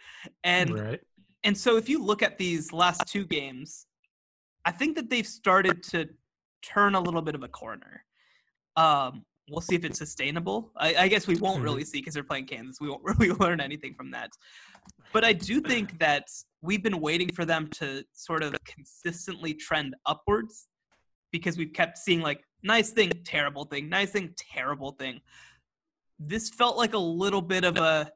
And 0.45 0.79
right. 0.79 1.01
And 1.45 1.57
so 1.57 1.77
if 1.77 1.89
you 1.89 2.03
look 2.03 2.23
at 2.23 2.39
these 2.39 2.73
last 2.73 3.03
two 3.07 3.25
games, 3.25 3.87
I 4.65 4.73
think 4.73 4.97
that 4.97 5.09
they've 5.09 5.27
started 5.27 5.83
to 5.85 6.09
turn 6.63 6.95
a 6.95 7.01
little 7.01 7.23
bit 7.23 7.35
of 7.35 7.43
a 7.43 7.49
corner. 7.49 8.05
Um, 8.77 9.25
we'll 9.49 9.63
see 9.63 9.75
if 9.75 9.85
it's 9.85 9.99
sustainable. 9.99 10.73
I, 10.77 10.95
I 10.95 11.09
guess 11.09 11.27
we 11.27 11.37
won't 11.37 11.57
mm-hmm. 11.57 11.65
really 11.65 11.85
see 11.85 11.99
because 11.99 12.15
they're 12.15 12.23
playing 12.23 12.47
Kansas. 12.47 12.81
We 12.81 12.89
won't 12.89 13.03
really 13.19 13.31
learn 13.31 13.61
anything 13.61 13.95
from 13.95 14.11
that. 14.13 14.31
But 15.13 15.25
I 15.25 15.33
do 15.33 15.61
think 15.61 15.99
that 15.99 16.29
we've 16.63 16.83
been 16.83 17.01
waiting 17.01 17.33
for 17.33 17.45
them 17.45 17.69
to 17.79 18.05
sort 18.13 18.43
of 18.43 18.55
consistently 18.65 19.55
trend 19.55 19.95
upwards 20.07 20.69
because 21.33 21.57
we've 21.57 21.73
kept 21.73 21.99
seeing 21.99 22.21
like 22.21 22.45
nice 22.63 22.91
thing, 22.91 23.11
terrible 23.25 23.65
thing, 23.65 23.89
nice 23.89 24.11
thing, 24.11 24.35
terrible 24.37 24.93
thing 24.93 25.21
this 26.21 26.51
felt 26.51 26.77
like 26.77 26.93
a 26.93 26.99
little 26.99 27.41
bit 27.41 27.65
of 27.65 27.79
a 27.79 28.11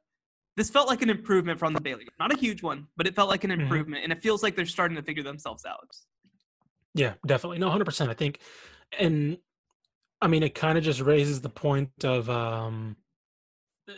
this 0.56 0.70
felt 0.70 0.88
like 0.88 1.02
an 1.02 1.10
improvement 1.10 1.58
from 1.58 1.72
the 1.72 1.80
Baylor. 1.80 2.02
Not 2.18 2.32
a 2.32 2.38
huge 2.38 2.62
one, 2.62 2.86
but 2.96 3.06
it 3.06 3.14
felt 3.14 3.28
like 3.28 3.44
an 3.44 3.50
mm-hmm. 3.50 3.62
improvement, 3.62 3.98
mm-hmm. 3.98 4.12
and 4.12 4.12
it 4.12 4.22
feels 4.22 4.42
like 4.42 4.56
they're 4.56 4.66
starting 4.66 4.96
to 4.96 5.02
figure 5.02 5.22
themselves 5.22 5.64
out. 5.64 5.88
Yeah, 6.94 7.14
definitely. 7.26 7.58
No, 7.58 7.70
hundred 7.70 7.86
percent. 7.86 8.10
I 8.10 8.14
think, 8.14 8.38
and 8.98 9.38
I 10.20 10.28
mean, 10.28 10.42
it 10.42 10.54
kind 10.54 10.78
of 10.78 10.84
just 10.84 11.00
raises 11.00 11.40
the 11.40 11.48
point 11.48 12.04
of 12.04 12.30
um 12.30 12.96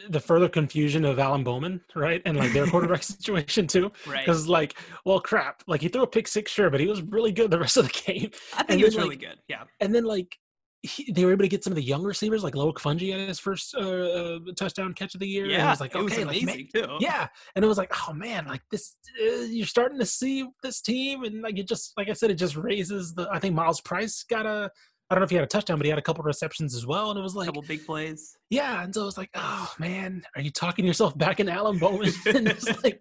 the 0.08 0.18
further 0.18 0.48
confusion 0.48 1.04
of 1.04 1.18
Alan 1.18 1.44
Bowman, 1.44 1.80
right, 1.94 2.20
and 2.24 2.36
like 2.36 2.52
their 2.52 2.66
quarterback 2.66 3.02
situation 3.04 3.66
too, 3.66 3.92
right? 4.06 4.24
Because 4.24 4.48
like, 4.48 4.74
well, 5.04 5.20
crap, 5.20 5.62
like 5.66 5.82
he 5.82 5.88
threw 5.88 6.02
a 6.02 6.06
pick 6.06 6.26
six, 6.26 6.50
sure, 6.50 6.70
but 6.70 6.80
he 6.80 6.86
was 6.86 7.02
really 7.02 7.32
good 7.32 7.50
the 7.50 7.58
rest 7.58 7.76
of 7.76 7.84
the 7.84 8.02
game. 8.06 8.30
I 8.54 8.58
think 8.58 8.70
and 8.70 8.78
he 8.78 8.84
was 8.84 8.96
really 8.96 9.16
good, 9.16 9.38
yeah. 9.48 9.64
And 9.80 9.94
then 9.94 10.04
like 10.04 10.38
he, 10.86 11.10
they 11.12 11.24
were 11.24 11.32
able 11.32 11.44
to 11.44 11.48
get 11.48 11.64
some 11.64 11.72
of 11.72 11.76
the 11.76 11.82
young 11.82 12.02
receivers, 12.02 12.44
like 12.44 12.54
Loic 12.54 12.74
Fouonji 12.74 13.10
had 13.10 13.28
his 13.28 13.38
first 13.38 13.74
uh, 13.74 13.80
uh, 13.80 14.38
touchdown 14.56 14.94
catch 14.94 15.14
of 15.14 15.20
the 15.20 15.26
year. 15.26 15.46
Yeah, 15.46 15.58
and 15.58 15.66
it 15.66 15.70
was 15.70 15.80
like, 15.80 15.94
okay, 15.94 16.00
it 16.00 16.04
was 16.04 16.18
amazing 16.18 16.46
like, 16.46 16.74
man, 16.74 16.84
too. 16.84 16.96
Yeah, 17.00 17.26
and 17.54 17.64
it 17.64 17.68
was 17.68 17.78
like, 17.78 17.92
oh 18.08 18.12
man, 18.12 18.46
like 18.46 18.62
this, 18.70 18.96
uh, 19.20 19.42
you're 19.42 19.66
starting 19.66 19.98
to 19.98 20.06
see 20.06 20.46
this 20.62 20.80
team, 20.80 21.24
and 21.24 21.42
like 21.42 21.58
it 21.58 21.68
just, 21.68 21.92
like 21.96 22.08
I 22.08 22.12
said, 22.12 22.30
it 22.30 22.36
just 22.36 22.56
raises 22.56 23.14
the. 23.14 23.28
I 23.30 23.38
think 23.38 23.54
Miles 23.54 23.80
Price 23.80 24.24
got 24.28 24.46
a. 24.46 24.70
I 25.08 25.14
don't 25.14 25.20
know 25.20 25.24
if 25.24 25.30
he 25.30 25.36
had 25.36 25.44
a 25.44 25.48
touchdown, 25.48 25.78
but 25.78 25.86
he 25.86 25.90
had 25.90 26.00
a 26.00 26.02
couple 26.02 26.24
receptions 26.24 26.74
as 26.74 26.84
well, 26.84 27.10
and 27.10 27.18
it 27.18 27.22
was 27.22 27.36
like 27.36 27.44
a 27.44 27.48
couple 27.48 27.62
big 27.62 27.86
plays. 27.86 28.36
Yeah, 28.50 28.82
and 28.82 28.92
so 28.92 29.02
it 29.02 29.04
was 29.04 29.18
like, 29.18 29.30
oh 29.34 29.72
man, 29.78 30.22
are 30.34 30.42
you 30.42 30.50
talking 30.50 30.84
yourself 30.84 31.16
back 31.16 31.38
in 31.38 31.48
Alan 31.48 31.78
Bowman? 31.78 32.12
and 32.26 32.48
it's 32.48 32.66
like, 32.82 33.00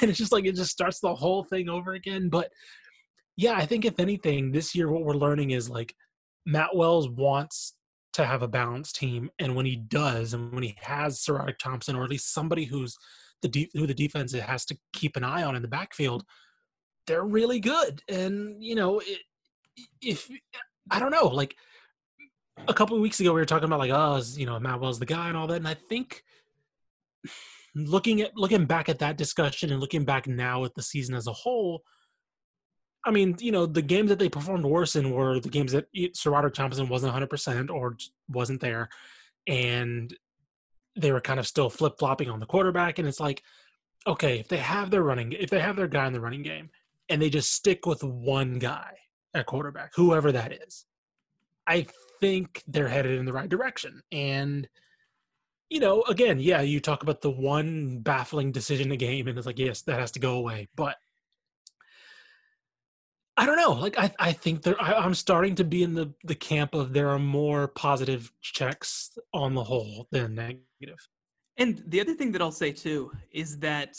and 0.00 0.10
it's 0.10 0.18
just 0.18 0.32
like 0.32 0.46
it 0.46 0.54
just 0.54 0.70
starts 0.70 1.00
the 1.00 1.14
whole 1.14 1.44
thing 1.44 1.68
over 1.68 1.92
again. 1.92 2.28
But 2.30 2.50
yeah, 3.36 3.54
I 3.54 3.66
think 3.66 3.84
if 3.84 3.98
anything, 3.98 4.52
this 4.52 4.74
year 4.74 4.90
what 4.90 5.04
we're 5.04 5.14
learning 5.14 5.50
is 5.50 5.68
like 5.68 5.94
Matt 6.44 6.74
Wells 6.74 7.08
wants 7.08 7.74
to 8.14 8.24
have 8.24 8.42
a 8.42 8.48
balanced 8.48 8.96
team. 8.96 9.30
And 9.38 9.56
when 9.56 9.66
he 9.66 9.76
does, 9.76 10.34
and 10.34 10.52
when 10.52 10.62
he 10.62 10.76
has 10.80 11.20
SaRodorick 11.20 11.58
Thompson, 11.58 11.96
or 11.96 12.04
at 12.04 12.10
least 12.10 12.32
somebody 12.32 12.64
who's 12.64 12.96
the 13.42 13.70
who 13.74 13.86
the 13.86 13.94
defense 13.94 14.32
has 14.32 14.64
to 14.66 14.78
keep 14.92 15.16
an 15.16 15.24
eye 15.24 15.42
on 15.42 15.56
in 15.56 15.62
the 15.62 15.68
backfield, 15.68 16.24
they're 17.06 17.24
really 17.24 17.60
good. 17.60 18.02
And 18.08 18.62
you 18.62 18.74
know, 18.74 19.00
if 20.00 20.30
I 20.90 20.98
don't 20.98 21.10
know, 21.10 21.26
like 21.26 21.56
a 22.68 22.74
couple 22.74 22.96
of 22.96 23.02
weeks 23.02 23.20
ago, 23.20 23.32
we 23.32 23.40
were 23.40 23.46
talking 23.46 23.64
about 23.64 23.80
like, 23.80 23.90
oh, 23.92 24.16
is, 24.16 24.38
you 24.38 24.46
know, 24.46 24.58
Matt 24.60 24.80
Wells 24.80 24.98
the 24.98 25.06
guy 25.06 25.28
and 25.28 25.36
all 25.36 25.46
that, 25.48 25.56
and 25.56 25.68
I 25.68 25.74
think 25.74 26.22
looking 27.74 28.20
at 28.20 28.36
looking 28.36 28.66
back 28.66 28.88
at 28.88 28.98
that 28.98 29.16
discussion 29.16 29.72
and 29.72 29.80
looking 29.80 30.04
back 30.04 30.26
now 30.26 30.64
at 30.64 30.74
the 30.74 30.82
season 30.82 31.14
as 31.14 31.26
a 31.26 31.32
whole 31.32 31.82
I 33.04 33.10
mean, 33.10 33.36
you 33.40 33.50
know, 33.50 33.66
the 33.66 33.82
games 33.82 34.10
that 34.10 34.18
they 34.18 34.28
performed 34.28 34.64
worse 34.64 34.94
in 34.94 35.10
were 35.10 35.40
the 35.40 35.48
games 35.48 35.72
that 35.72 35.92
SaRodorick 35.92 36.54
Thompson 36.54 36.88
wasn't 36.88 37.14
100% 37.14 37.70
or 37.70 37.96
wasn't 38.28 38.60
there. 38.60 38.88
And 39.46 40.16
they 40.94 41.10
were 41.10 41.20
kind 41.20 41.40
of 41.40 41.46
still 41.46 41.68
flip 41.68 41.94
flopping 41.98 42.30
on 42.30 42.38
the 42.38 42.46
quarterback. 42.46 42.98
And 42.98 43.08
it's 43.08 43.18
like, 43.20 43.42
okay, 44.06 44.38
if 44.38 44.48
they 44.48 44.58
have 44.58 44.90
their 44.90 45.02
running, 45.02 45.32
if 45.32 45.50
they 45.50 45.60
have 45.60 45.76
their 45.76 45.88
guy 45.88 46.06
in 46.06 46.12
the 46.12 46.20
running 46.20 46.42
game 46.42 46.70
and 47.08 47.20
they 47.20 47.30
just 47.30 47.52
stick 47.52 47.86
with 47.86 48.04
one 48.04 48.58
guy 48.58 48.96
at 49.34 49.46
quarterback, 49.46 49.92
whoever 49.96 50.30
that 50.30 50.52
is, 50.52 50.86
I 51.66 51.86
think 52.20 52.62
they're 52.66 52.88
headed 52.88 53.18
in 53.18 53.24
the 53.24 53.32
right 53.32 53.48
direction. 53.48 54.02
And, 54.12 54.68
you 55.70 55.80
know, 55.80 56.02
again, 56.02 56.38
yeah, 56.38 56.60
you 56.60 56.80
talk 56.80 57.02
about 57.02 57.20
the 57.20 57.30
one 57.30 57.98
baffling 57.98 58.52
decision 58.52 58.92
a 58.92 58.96
game, 58.96 59.26
and 59.26 59.38
it's 59.38 59.46
like, 59.46 59.58
yes, 59.58 59.82
that 59.82 59.98
has 59.98 60.12
to 60.12 60.20
go 60.20 60.34
away. 60.34 60.68
But 60.76 60.96
I 63.36 63.46
don't 63.46 63.56
know. 63.56 63.72
Like 63.72 63.98
I, 63.98 64.12
I 64.18 64.32
think 64.32 64.62
there. 64.62 64.80
I, 64.80 65.04
am 65.04 65.14
starting 65.14 65.54
to 65.56 65.64
be 65.64 65.82
in 65.82 65.94
the 65.94 66.12
the 66.24 66.34
camp 66.34 66.74
of 66.74 66.92
there 66.92 67.08
are 67.08 67.18
more 67.18 67.68
positive 67.68 68.30
checks 68.42 69.16
on 69.32 69.54
the 69.54 69.64
whole 69.64 70.06
than 70.10 70.34
negative. 70.34 70.98
And 71.58 71.82
the 71.88 72.00
other 72.00 72.14
thing 72.14 72.32
that 72.32 72.42
I'll 72.42 72.50
say 72.50 72.72
too 72.72 73.12
is 73.30 73.58
that, 73.58 73.96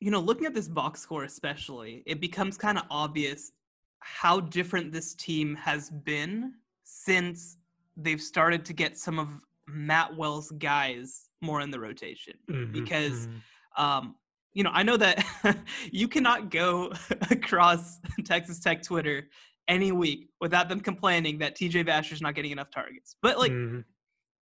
you 0.00 0.10
know, 0.10 0.20
looking 0.20 0.46
at 0.46 0.54
this 0.54 0.68
box 0.68 1.00
score 1.00 1.24
especially, 1.24 2.02
it 2.06 2.20
becomes 2.20 2.56
kind 2.56 2.78
of 2.78 2.84
obvious 2.90 3.52
how 4.00 4.40
different 4.40 4.92
this 4.92 5.14
team 5.14 5.54
has 5.56 5.90
been 5.90 6.54
since 6.84 7.58
they've 7.96 8.20
started 8.20 8.64
to 8.64 8.72
get 8.72 8.96
some 8.96 9.18
of 9.18 9.28
Matt 9.66 10.16
Wells' 10.16 10.50
guys 10.58 11.28
more 11.42 11.60
in 11.60 11.70
the 11.70 11.80
rotation. 11.80 12.34
Mm-hmm, 12.50 12.72
because 12.72 13.26
mm-hmm. 13.26 13.38
Um, 13.78 14.16
you 14.54 14.64
know, 14.64 14.70
I 14.72 14.82
know 14.82 14.96
that 14.96 15.24
you 15.92 16.08
cannot 16.08 16.50
go 16.50 16.92
across 17.30 18.00
Texas 18.24 18.60
Tech 18.60 18.82
Twitter 18.82 19.28
any 19.68 19.92
week 19.92 20.28
without 20.40 20.68
them 20.68 20.80
complaining 20.80 21.38
that 21.38 21.56
TJ 21.56 21.84
Vasher's 21.86 22.22
not 22.22 22.34
getting 22.34 22.52
enough 22.52 22.70
targets. 22.70 23.16
But 23.22 23.38
like 23.38 23.52
mm. 23.52 23.84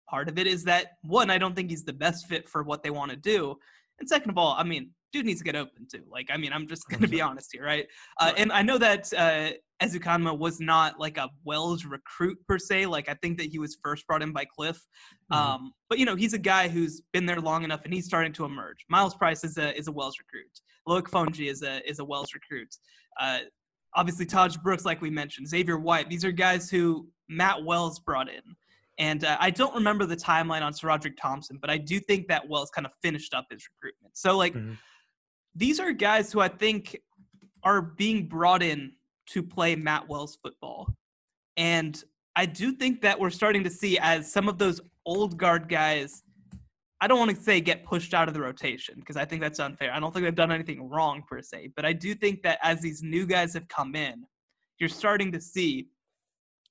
part 0.08 0.28
of 0.28 0.38
it 0.38 0.46
is 0.46 0.64
that 0.64 0.92
one, 1.02 1.30
I 1.30 1.38
don't 1.38 1.56
think 1.56 1.70
he's 1.70 1.84
the 1.84 1.92
best 1.92 2.26
fit 2.26 2.48
for 2.48 2.62
what 2.62 2.82
they 2.82 2.90
want 2.90 3.11
to 3.11 3.16
do. 3.16 3.56
And 4.00 4.08
second 4.08 4.30
of 4.30 4.38
all, 4.38 4.54
I 4.56 4.64
mean, 4.64 4.90
dude 5.12 5.26
needs 5.26 5.40
to 5.40 5.44
get 5.44 5.56
open 5.56 5.87
too. 5.90 6.02
Like, 6.11 6.28
I 6.32 6.37
mean, 6.37 6.52
I'm 6.52 6.66
just 6.66 6.88
going 6.88 7.02
to 7.02 7.08
be 7.08 7.20
honest 7.22 7.50
here, 7.52 7.64
right? 7.64 7.87
Uh, 8.20 8.32
and 8.37 8.52
I 8.52 8.62
know 8.62 8.78
that 8.78 9.12
uh, 9.16 9.50
Ezukanma 9.82 10.38
was 10.38 10.61
not 10.61 10.99
like 10.99 11.16
a 11.16 11.28
Wells 11.44 11.84
recruit 11.84 12.38
per 12.46 12.59
se. 12.59 12.86
Like, 12.86 13.09
I 13.09 13.14
think 13.14 13.38
that 13.38 13.46
he 13.46 13.59
was 13.59 13.78
first 13.82 14.07
brought 14.07 14.22
in 14.22 14.32
by 14.32 14.44
Kliff. 14.44 14.78
Mm-hmm. 15.32 15.34
Um, 15.34 15.72
but 15.88 15.99
you 15.99 16.05
know, 16.05 16.16
he's 16.16 16.34
a 16.34 16.38
guy 16.38 16.68
who's 16.68 17.03
been 17.12 17.26
there 17.26 17.40
long 17.40 17.64
enough, 17.64 17.80
and 17.84 17.92
he's 17.92 18.07
starting 18.07 18.32
to 18.34 18.44
emerge. 18.44 18.84
Miles 18.88 19.14
Price 19.14 19.44
is 19.44 19.57
a 19.59 19.76
is 19.76 19.88
a 19.88 19.92
Wells 19.92 20.16
recruit. 20.18 20.51
Loic 20.88 21.11
Fouonji 21.11 21.51
is 21.51 21.62
a 21.62 21.88
is 21.88 21.99
a 21.99 22.05
Wells 22.05 22.32
recruit. 22.34 22.74
Uh, 23.20 23.40
obviously, 23.94 24.26
Tahj 24.26 24.62
Brooks, 24.62 24.84
like 24.84 25.01
we 25.01 25.11
mentioned, 25.11 25.49
Xavier 25.49 25.78
White. 25.78 26.09
These 26.09 26.24
are 26.24 26.32
guys 26.32 26.70
who 26.70 27.09
Matt 27.28 27.64
Wells 27.64 27.99
brought 27.99 28.28
in. 28.28 28.42
And 28.99 29.24
uh, 29.24 29.36
I 29.38 29.51
don't 29.51 29.74
remember 29.74 30.07
the 30.07 30.16
timeline 30.16 30.62
on 30.62 30.72
SaRodorick 30.72 31.16
Thompson, 31.20 31.59
but 31.61 31.70
I 31.70 31.78
do 31.78 32.01
think 32.01 32.26
that 32.28 32.49
Wells 32.49 32.70
kind 32.70 32.84
of 32.84 32.92
finished 33.03 33.32
up 33.32 33.46
his 33.51 33.62
recruitment. 33.76 34.16
So, 34.16 34.36
like, 34.36 34.55
mm-hmm 34.55 34.72
these 35.59 35.80
are 35.80 35.92
guys 35.92 36.32
who 36.32 36.40
I 36.40 36.49
think 36.49 36.96
are 37.64 37.82
being 37.82 38.28
brought 38.28 38.62
in 38.62 38.92
to 39.30 39.42
play 39.42 39.74
Matt 39.74 40.09
Wells 40.09 40.38
football. 40.40 40.88
And 41.57 42.03
I 42.36 42.46
do 42.46 42.72
think 42.72 43.01
that 43.03 43.18
we're 43.18 43.30
starting 43.30 43.64
to 43.64 43.70
see 43.70 43.99
as 43.99 44.30
some 44.32 44.49
of 44.49 44.59
those 44.59 44.80
old 45.05 45.36
guard 45.36 45.68
guys 45.68 46.22
I 47.01 47.07
don't 47.07 47.20
want 47.20 47.30
to 47.30 47.40
say 47.40 47.61
get 47.61 47.84
pushed 47.84 48.12
out 48.12 48.26
of 48.26 48.34
the 48.34 48.40
rotation 48.40 48.96
because 48.96 49.16
I 49.16 49.24
think 49.24 49.40
that's 49.40 49.61
unfair. 49.61 49.92
I 49.94 50.01
don't 50.01 50.12
think 50.12 50.24
they've 50.24 50.34
done 50.34 50.51
anything 50.51 50.88
wrong 50.90 51.22
per 51.28 51.40
se, 51.40 51.70
but 51.76 51.84
I 51.84 51.92
do 51.92 52.12
think 52.12 52.42
that 52.42 52.59
as 52.61 52.80
these 52.80 53.05
new 53.05 53.24
guys 53.24 53.55
have 53.55 53.68
come 53.68 53.94
in, 53.94 54.24
you're 54.80 54.88
starting 54.88 55.30
to 55.30 55.40
see 55.40 55.86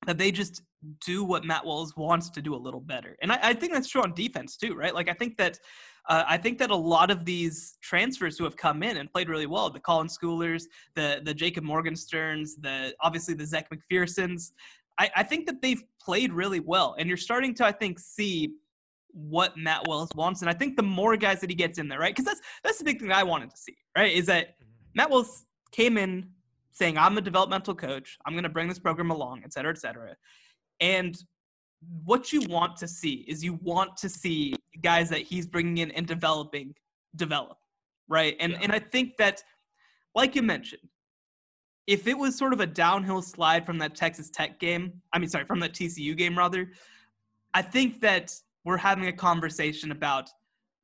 that 0.06 0.18
they 0.18 0.32
just 0.32 0.62
do 1.06 1.24
what 1.24 1.44
Matt 1.44 1.66
Wells 1.66 1.96
wants 1.98 2.30
to 2.30 2.42
do 2.42 2.56
a 2.56 2.58
little 2.58 2.80
better. 2.80 3.18
And 3.22 3.32
I, 3.32 3.40
I 3.42 3.54
think 3.54 3.74
that's 3.74 3.90
true 3.90 4.04
on 4.04 4.14
defense 4.14 4.58
too, 4.58 4.76
right? 4.76 4.94
Like 4.94 5.10
I 5.10 5.14
think 5.14 5.38
that 5.38 5.60
uh, 6.08 6.24
I 6.26 6.38
think 6.38 6.58
that 6.60 6.70
a 6.70 6.76
lot 6.76 7.12
of 7.12 7.26
these 7.26 7.78
transfers 7.82 8.38
who 8.38 8.46
have 8.46 8.56
come 8.56 8.84
in 8.84 8.98
and 8.98 9.12
played 9.12 9.28
really 9.28 9.48
well, 9.48 9.70
the 9.70 9.80
Colin 9.80 10.08
Schoolers, 10.08 10.64
the 10.96 11.22
the 11.26 11.34
Jacob 11.34 11.64
Morgensterns, 11.64 12.52
the 12.62 12.94
obviously 13.02 13.34
the 13.34 13.46
Zech 13.46 13.70
McPhearson's, 13.70 14.54
I, 15.00 15.10
I 15.18 15.24
think 15.24 15.46
that 15.48 15.62
they've 15.62 15.84
played 16.02 16.32
really 16.32 16.60
well. 16.60 16.96
And 16.98 17.08
you're 17.08 17.18
starting 17.18 17.54
to, 17.56 17.66
I 17.66 17.72
think, 17.72 18.00
see 18.00 18.54
what 19.12 19.58
Matt 19.58 19.88
Wells 19.88 20.10
wants. 20.16 20.42
And 20.42 20.50
I 20.50 20.54
think 20.54 20.76
the 20.76 20.84
more 20.84 21.18
guys 21.18 21.42
that 21.42 21.50
he 21.50 21.56
gets 21.56 21.80
in 21.80 21.88
there, 21.88 22.00
right? 22.00 22.16
Because 22.16 22.26
that's 22.26 22.42
that's 22.64 22.78
the 22.78 22.86
big 22.86 23.00
thing 23.00 23.12
I 23.12 23.24
wanted 23.24 23.50
to 23.50 23.58
see, 23.58 23.76
right? 23.98 24.14
Is 24.14 24.28
that 24.28 24.50
mm-hmm. 24.50 24.72
Matt 24.96 25.10
Wells 25.10 25.46
came 25.72 25.98
in 25.98 26.30
saying, 26.72 26.98
I'm 26.98 27.18
a 27.18 27.22
developmental 27.22 27.76
coach, 27.76 28.18
I'm 28.26 28.36
gonna 28.36 28.50
bring 28.50 28.68
this 28.68 28.80
program 28.80 29.12
along, 29.12 29.42
et 29.44 29.54
cetera, 29.54 29.72
et 29.72 29.78
cetera. 29.78 30.16
And 30.80 31.18
what 32.04 32.34
you 32.34 32.42
want 32.42 32.78
to 32.78 32.88
see 32.88 33.26
is 33.28 33.44
you 33.44 33.54
want 33.62 33.98
to 33.98 34.10
see 34.10 34.56
guys 34.82 35.10
that 35.10 35.22
he's 35.22 35.46
bringing 35.46 35.78
in 35.78 35.92
and 35.92 36.08
developing 36.08 36.74
develop, 37.16 37.58
right? 38.08 38.36
And 38.40 38.54
yeah. 38.54 38.60
and 38.64 38.72
I 38.72 38.80
think 38.80 39.18
that, 39.18 39.44
like 40.16 40.36
you 40.36 40.42
mentioned, 40.42 40.82
if 41.88 42.08
it 42.08 42.18
was 42.18 42.38
sort 42.38 42.54
of 42.54 42.60
a 42.60 42.68
downhill 42.68 43.22
slide 43.22 43.66
from 43.66 43.78
that 43.80 43.96
Texas 43.96 44.30
Tech 44.30 44.60
game, 44.60 45.02
I 45.14 45.20
mean, 45.20 45.30
sorry, 45.30 45.46
from 45.46 45.60
that 45.62 45.74
TCU 45.74 46.16
game 46.18 46.38
rather, 46.38 46.72
I 47.54 47.62
think 47.62 48.02
that 48.02 48.34
we're 48.66 48.78
having 48.78 49.08
a 49.08 49.14
conversation 49.14 49.92
about, 49.92 50.30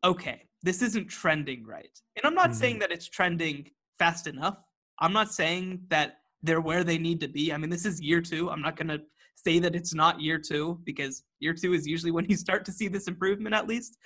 okay, 0.04 0.44
this 0.64 0.82
isn't 0.82 1.10
trending 1.10 1.66
right. 1.66 2.00
And 2.16 2.26
I'm 2.26 2.34
not 2.34 2.52
mm-hmm. 2.52 2.60
saying 2.60 2.80
that 2.80 2.92
it's 2.92 3.08
trending 3.08 3.70
fast 4.00 4.28
enough. 4.28 4.58
I'm 5.00 5.14
not 5.14 5.32
saying 5.32 5.82
that 5.90 6.18
they're 6.42 6.62
where 6.62 6.84
they 6.84 6.98
need 6.98 7.20
to 7.22 7.28
be. 7.28 7.54
I 7.54 7.58
mean, 7.58 7.70
this 7.70 7.86
is 7.86 8.02
year 8.02 8.22
two. 8.22 8.50
I'm 8.50 8.62
not 8.62 8.76
going 8.76 8.90
to 8.90 9.02
say 9.36 9.60
that 9.60 9.76
it's 9.76 9.94
not 9.94 10.22
year 10.22 10.38
two 10.38 10.80
because 10.84 11.24
year 11.40 11.54
two 11.54 11.74
is 11.74 11.88
usually 11.88 12.12
when 12.18 12.26
you 12.30 12.36
start 12.36 12.66
to 12.66 12.72
see 12.72 12.88
this 12.88 13.08
improvement, 13.08 13.56
at 13.56 13.68
least. 13.68 13.98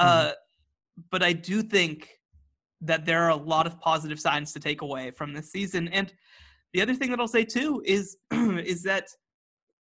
Mm-hmm. 0.00 0.28
Uh, 0.28 0.32
but 1.10 1.22
I 1.22 1.32
do 1.32 1.62
think 1.62 2.08
that 2.80 3.04
there 3.04 3.22
are 3.22 3.30
a 3.30 3.36
lot 3.36 3.66
of 3.66 3.80
positive 3.80 4.20
signs 4.20 4.52
to 4.52 4.60
take 4.60 4.82
away 4.82 5.10
from 5.10 5.32
this 5.32 5.50
season. 5.50 5.88
And 5.88 6.12
the 6.72 6.82
other 6.82 6.94
thing 6.94 7.10
that 7.10 7.20
I'll 7.20 7.28
say 7.28 7.44
too 7.44 7.82
is 7.84 8.16
is 8.32 8.82
that 8.82 9.08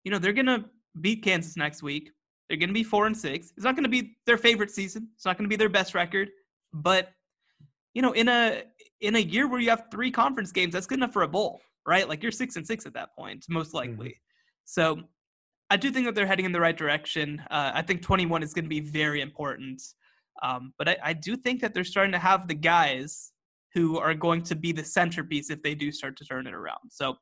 you 0.05 0.11
know 0.11 0.19
they're 0.19 0.33
gonna 0.33 0.65
beat 1.01 1.23
Kansas 1.23 1.57
next 1.57 1.83
week. 1.83 2.11
They're 2.49 2.59
gonna 2.59 2.73
be 2.73 2.85
four 2.85 3.07
and 3.07 3.17
six. 3.17 3.53
It's 3.57 3.65
not 3.65 3.75
gonna 3.75 3.89
be 3.89 4.17
their 4.27 4.39
favorite 4.39 4.71
season. 4.71 5.09
It's 5.15 5.25
not 5.25 5.37
gonna 5.37 5.49
be 5.49 5.57
their 5.57 5.69
best 5.69 5.95
record. 5.95 6.31
But 6.73 7.11
you 7.95 8.03
know, 8.03 8.13
in 8.13 8.29
a 8.29 8.63
in 9.05 9.17
a 9.17 9.21
year 9.21 9.49
where 9.49 9.61
you 9.61 9.71
have 9.71 9.85
three 9.91 10.11
conference 10.11 10.53
games, 10.53 10.73
that's 10.73 10.87
good 10.87 10.99
enough 10.99 11.13
for 11.13 11.23
a 11.23 11.29
bowl, 11.29 11.61
right? 11.87 12.09
Like 12.09 12.23
you're 12.23 12.33
six 12.33 12.57
and 12.57 12.67
six 12.67 12.87
at 12.87 12.95
that 12.95 13.15
point, 13.17 13.45
most 13.49 13.69
mm-hmm. 13.69 13.77
likely. 13.77 14.09
Mm-hmm. 14.09 14.65
So 14.65 15.03
I 15.71 15.77
do 15.77 15.91
think 15.91 16.07
that 16.07 16.15
they're 16.15 16.27
heading 16.27 16.47
in 16.47 16.53
the 16.53 16.61
right 16.61 16.77
direction. 16.77 17.43
Uh, 17.51 17.73
I 17.75 17.83
think 17.83 18.03
21 18.03 18.43
is 18.43 18.55
going 18.55 18.65
to 18.65 18.69
be 18.69 18.81
very 18.81 19.21
important. 19.21 19.83
Um, 20.43 20.73
but 20.79 20.89
I, 20.89 20.97
I, 21.03 21.13
do 21.13 21.37
think 21.37 21.61
that 21.61 21.75
they're 21.75 21.85
starting 21.85 22.13
to 22.13 22.19
have 22.19 22.49
the 22.49 22.55
guys 22.55 23.33
who 23.73 23.99
are 23.99 24.15
going 24.15 24.43
to 24.43 24.57
be 24.57 24.73
the 24.73 24.85
centerpiece 24.85 25.49
if 25.49 25.63
they 25.63 25.75
do 25.75 25.93
start 25.93 26.17
to 26.17 26.25
turn 26.25 26.49
it 26.49 26.55
around. 26.55 26.91
So, 26.91 27.15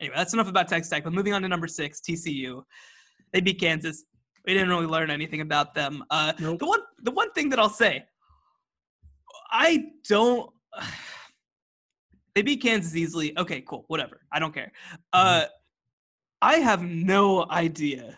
anyway, 0.00 0.16
that's 0.16 0.32
enough 0.32 0.48
about 0.48 0.68
Texas 0.68 0.88
Tech. 0.88 1.04
But 1.04 1.12
moving 1.12 1.34
on 1.34 1.42
to 1.42 1.48
number 1.48 1.68
six, 1.68 2.00
TCU. 2.00 2.62
They 3.32 3.40
beat 3.40 3.60
Kansas. 3.60 4.04
We 4.46 4.54
didn't 4.54 4.70
really 4.70 4.86
learn 4.86 5.10
anything 5.10 5.42
about 5.42 5.74
them. 5.74 6.02
Uh, 6.10 6.32
nope. 6.38 6.58
The 6.58 6.66
one, 6.66 6.80
the 7.02 7.10
one 7.10 7.30
thing 7.32 7.50
that 7.50 7.58
I'll 7.58 7.68
say, 7.68 8.04
I 9.50 9.84
don't. 10.08 10.50
They 12.34 12.42
beat 12.42 12.62
Kansas 12.62 12.94
easily. 12.94 13.36
Okay, 13.36 13.64
cool. 13.66 13.84
Whatever. 13.88 14.20
I 14.30 14.38
don't 14.38 14.54
care. 14.54 14.70
Uh, 15.12 15.40
mm-hmm. 15.40 15.46
I 16.40 16.54
have 16.58 16.84
no 16.84 17.46
idea 17.50 18.16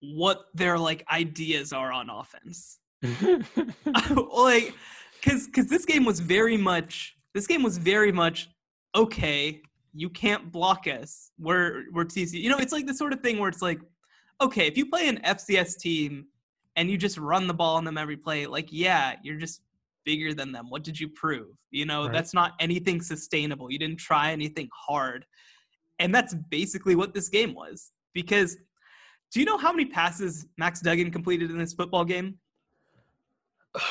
what 0.00 0.44
their 0.52 0.78
like 0.78 1.06
ideas 1.10 1.72
are 1.72 1.90
on 1.90 2.10
offense. 2.10 2.80
like 3.02 4.74
because 5.14 5.46
because 5.46 5.68
this 5.68 5.86
game 5.86 6.04
was 6.04 6.20
very 6.20 6.58
much 6.58 7.16
this 7.34 7.46
game 7.46 7.62
was 7.62 7.78
very 7.78 8.12
much 8.12 8.50
okay. 8.94 9.62
You 9.94 10.10
can't 10.10 10.52
block 10.52 10.86
us. 10.86 11.30
We're 11.38 11.84
we're 11.92 12.04
TC. 12.04 12.34
You 12.34 12.50
know, 12.50 12.58
it's 12.58 12.72
like 12.72 12.86
the 12.86 12.94
sort 12.94 13.12
of 13.14 13.20
thing 13.20 13.38
where 13.38 13.48
it's 13.48 13.62
like, 13.62 13.80
okay, 14.40 14.66
if 14.66 14.76
you 14.76 14.86
play 14.86 15.08
an 15.08 15.18
FCS 15.24 15.78
team 15.78 16.26
and 16.76 16.90
you 16.90 16.98
just 16.98 17.16
run 17.16 17.46
the 17.46 17.54
ball 17.54 17.76
on 17.76 17.84
them 17.84 17.96
every 17.96 18.16
play, 18.16 18.46
like 18.46 18.68
yeah, 18.70 19.14
you're 19.22 19.38
just 19.38 19.62
bigger 20.04 20.34
than 20.34 20.52
them. 20.52 20.70
What 20.70 20.84
did 20.84 20.98
you 20.98 21.08
prove? 21.08 21.48
You 21.70 21.86
know, 21.86 22.04
right. 22.04 22.12
that's 22.12 22.34
not 22.34 22.52
anything 22.60 23.00
sustainable. 23.00 23.70
You 23.70 23.78
didn't 23.78 23.98
try 23.98 24.32
anything 24.32 24.68
hard. 24.74 25.24
And 25.98 26.14
that's 26.14 26.34
basically 26.50 26.94
what 26.94 27.14
this 27.14 27.28
game 27.28 27.54
was. 27.54 27.90
Because 28.14 28.56
do 29.32 29.40
you 29.40 29.46
know 29.46 29.58
how 29.58 29.72
many 29.72 29.86
passes 29.86 30.46
Max 30.56 30.80
Duggan 30.80 31.10
completed 31.10 31.50
in 31.50 31.58
this 31.58 31.74
football 31.74 32.04
game? 32.04 32.38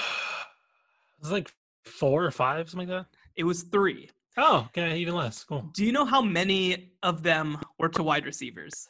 It 1.19 1.23
was 1.23 1.31
like 1.31 1.51
four 1.83 2.23
or 2.23 2.29
five, 2.29 2.69
something 2.69 2.87
like 2.87 3.05
that. 3.05 3.07
It 3.35 3.43
was 3.43 3.63
three. 3.63 4.07
Oh, 4.37 4.67
okay, 4.67 4.97
even 4.97 5.15
less. 5.15 5.43
Cool. 5.43 5.67
Do 5.73 5.83
you 5.83 5.91
know 5.91 6.05
how 6.05 6.21
many 6.21 6.91
of 7.01 7.23
them 7.23 7.57
were 7.79 7.89
to 7.89 8.03
wide 8.03 8.27
receivers? 8.27 8.87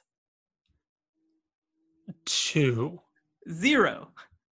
Two. 2.25 2.99
Zero. 3.49 4.09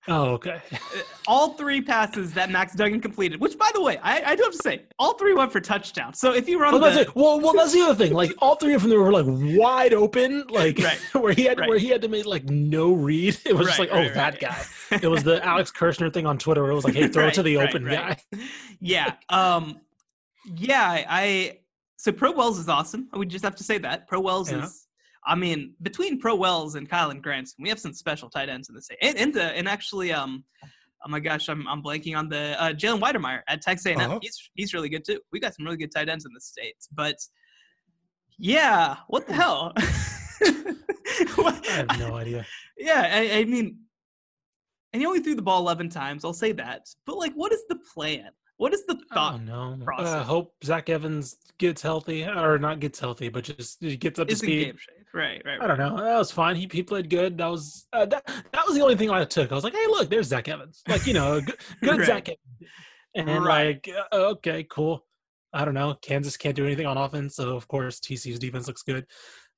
Oh, 0.07 0.31
okay. 0.33 0.61
Uh, 0.95 0.99
all 1.27 1.53
three 1.53 1.81
passes 1.81 2.33
that 2.33 2.51
Max 2.51 2.75
Duggan 2.75 3.01
completed, 3.01 3.41
which, 3.41 3.57
by 3.57 3.69
the 3.73 3.81
way, 3.81 3.97
I, 4.03 4.21
I 4.31 4.35
do 4.35 4.43
have 4.43 4.51
to 4.51 4.59
say, 4.59 4.83
all 4.99 5.15
three 5.15 5.33
went 5.33 5.51
for 5.51 5.59
touchdowns. 5.59 6.19
So 6.19 6.33
if 6.33 6.47
you 6.47 6.59
run, 6.59 6.79
well, 6.79 6.91
the, 6.91 7.11
well, 7.15 7.39
well, 7.39 7.53
that's 7.53 7.73
the 7.73 7.81
other 7.81 7.95
thing. 7.95 8.13
Like 8.13 8.31
all 8.39 8.55
three 8.55 8.75
of 8.75 8.83
them 8.83 8.91
were 8.91 9.11
like 9.11 9.25
wide 9.27 9.93
open, 9.93 10.45
like 10.49 10.77
right. 10.77 10.99
where 11.13 11.33
he 11.33 11.45
had 11.45 11.59
right. 11.59 11.67
where 11.67 11.79
he 11.79 11.87
had 11.87 12.03
to 12.03 12.07
make 12.07 12.27
like 12.27 12.45
no 12.45 12.93
read. 12.93 13.37
It 13.45 13.53
was 13.53 13.65
right, 13.65 13.77
just 13.77 13.79
like, 13.79 13.89
oh, 13.91 14.13
that 14.13 14.39
guy. 14.39 14.63
It 14.91 15.07
was 15.07 15.23
the 15.23 15.43
Alex 15.43 15.71
Kirshner 15.71 16.13
thing 16.13 16.27
on 16.27 16.37
Twitter 16.37 16.61
where 16.61 16.71
it 16.71 16.75
was 16.75 16.85
like, 16.85 16.93
hey, 16.93 17.07
throw 17.07 17.27
it 17.27 17.33
to 17.35 17.43
the 17.43 17.57
open 17.57 17.85
guy. 17.85 18.17
yeah. 18.79 19.13
Um. 19.29 19.81
Yeah. 20.55 21.05
I. 21.09 21.59
So 21.97 22.11
Pro 22.11 22.31
Wells 22.31 22.59
is 22.59 22.69
awesome. 22.69 23.09
We 23.13 23.25
just 23.25 23.43
have 23.43 23.55
to 23.55 23.63
say 23.63 23.79
that 23.79 24.07
Pro 24.07 24.19
Wells 24.19 24.51
yeah. 24.51 24.65
is 24.65 24.84
I 25.25 25.35
mean, 25.35 25.73
between 25.81 26.19
Pro 26.19 26.35
Wells 26.35 26.75
and 26.75 26.89
Kylen 26.89 27.21
Granson, 27.21 27.57
we 27.61 27.69
have 27.69 27.79
some 27.79 27.93
special 27.93 28.29
tight 28.29 28.49
ends 28.49 28.69
in 28.69 28.75
the 28.75 28.81
state. 28.81 28.99
And, 29.01 29.17
and, 29.17 29.33
the, 29.33 29.43
and 29.43 29.67
actually, 29.67 30.13
um, 30.13 30.43
oh 31.05 31.09
my 31.09 31.19
gosh, 31.19 31.49
I'm, 31.49 31.67
I'm 31.67 31.81
blanking 31.81 32.15
on 32.17 32.29
the 32.29 32.61
uh, 32.61 32.73
Jalen 32.73 33.01
Wydermyer 33.01 33.41
at 33.47 33.61
Texas 33.61 33.87
A&M. 33.87 33.99
Uh-huh. 33.99 34.19
He's 34.21 34.49
he's 34.53 34.73
really 34.73 34.89
good 34.89 35.05
too. 35.05 35.19
We 35.31 35.39
got 35.39 35.55
some 35.55 35.65
really 35.65 35.77
good 35.77 35.91
tight 35.91 36.09
ends 36.09 36.25
in 36.25 36.33
the 36.33 36.41
states. 36.41 36.87
But 36.91 37.17
yeah, 38.37 38.97
what 39.07 39.27
the 39.27 39.33
hell? 39.33 39.73
I 39.77 41.61
have 41.69 41.99
no 41.99 42.15
idea. 42.15 42.45
Yeah, 42.77 43.09
I, 43.11 43.39
I 43.39 43.45
mean, 43.45 43.79
and 44.93 45.01
he 45.01 45.05
only 45.05 45.21
threw 45.21 45.35
the 45.35 45.41
ball 45.41 45.61
11 45.61 45.89
times. 45.89 46.23
I'll 46.23 46.33
say 46.33 46.51
that. 46.53 46.87
But 47.05 47.17
like, 47.17 47.33
what 47.33 47.51
is 47.51 47.63
the 47.67 47.77
plan? 47.93 48.29
What 48.57 48.73
is 48.73 48.85
the 48.85 48.97
thought? 49.13 49.43
No, 49.43 49.77
process? 49.83 50.13
Uh, 50.13 50.23
hope 50.23 50.53
Zach 50.63 50.89
Evans 50.89 51.35
gets 51.57 51.81
healthy, 51.81 52.23
or 52.23 52.57
not 52.57 52.79
gets 52.79 52.99
healthy, 52.99 53.27
but 53.27 53.43
just 53.43 53.81
gets 53.99 54.17
up 54.17 54.27
to 54.29 54.35
speed. 54.35 54.75
Right, 55.13 55.41
right, 55.45 55.59
right. 55.59 55.61
I 55.61 55.67
don't 55.67 55.77
know. 55.77 55.97
That 55.97 56.17
was 56.17 56.31
fine. 56.31 56.55
He 56.55 56.69
he 56.71 56.81
played 56.81 57.09
good. 57.09 57.37
That 57.37 57.47
was 57.47 57.87
uh, 57.91 58.05
that 58.05 58.25
that 58.25 58.65
was 58.65 58.75
the 58.75 58.81
only 58.81 58.95
thing 58.95 59.09
I 59.09 59.25
took. 59.25 59.51
I 59.51 59.55
was 59.55 59.63
like, 59.63 59.73
hey, 59.73 59.87
look, 59.87 60.09
there's 60.09 60.27
Zach 60.27 60.47
Evans. 60.47 60.81
Like 60.87 61.05
you 61.05 61.13
know, 61.13 61.41
good, 61.45 61.57
good 61.81 61.97
right. 61.99 62.07
Zach 62.07 62.29
Evans. 62.29 62.71
And 63.15 63.45
right. 63.45 63.81
like, 63.85 63.89
uh, 64.11 64.15
okay, 64.15 64.65
cool. 64.69 65.05
I 65.53 65.63
don't 65.63 65.73
know. 65.73 65.95
Kansas 66.01 66.35
can't 66.35 66.55
do 66.55 66.65
anything 66.65 66.85
on 66.85 66.97
offense, 66.97 67.35
so 67.35 67.55
of 67.55 67.67
course 67.67 67.99
TCU's 67.99 68.39
defense 68.39 68.67
looks 68.67 68.83
good. 68.83 69.05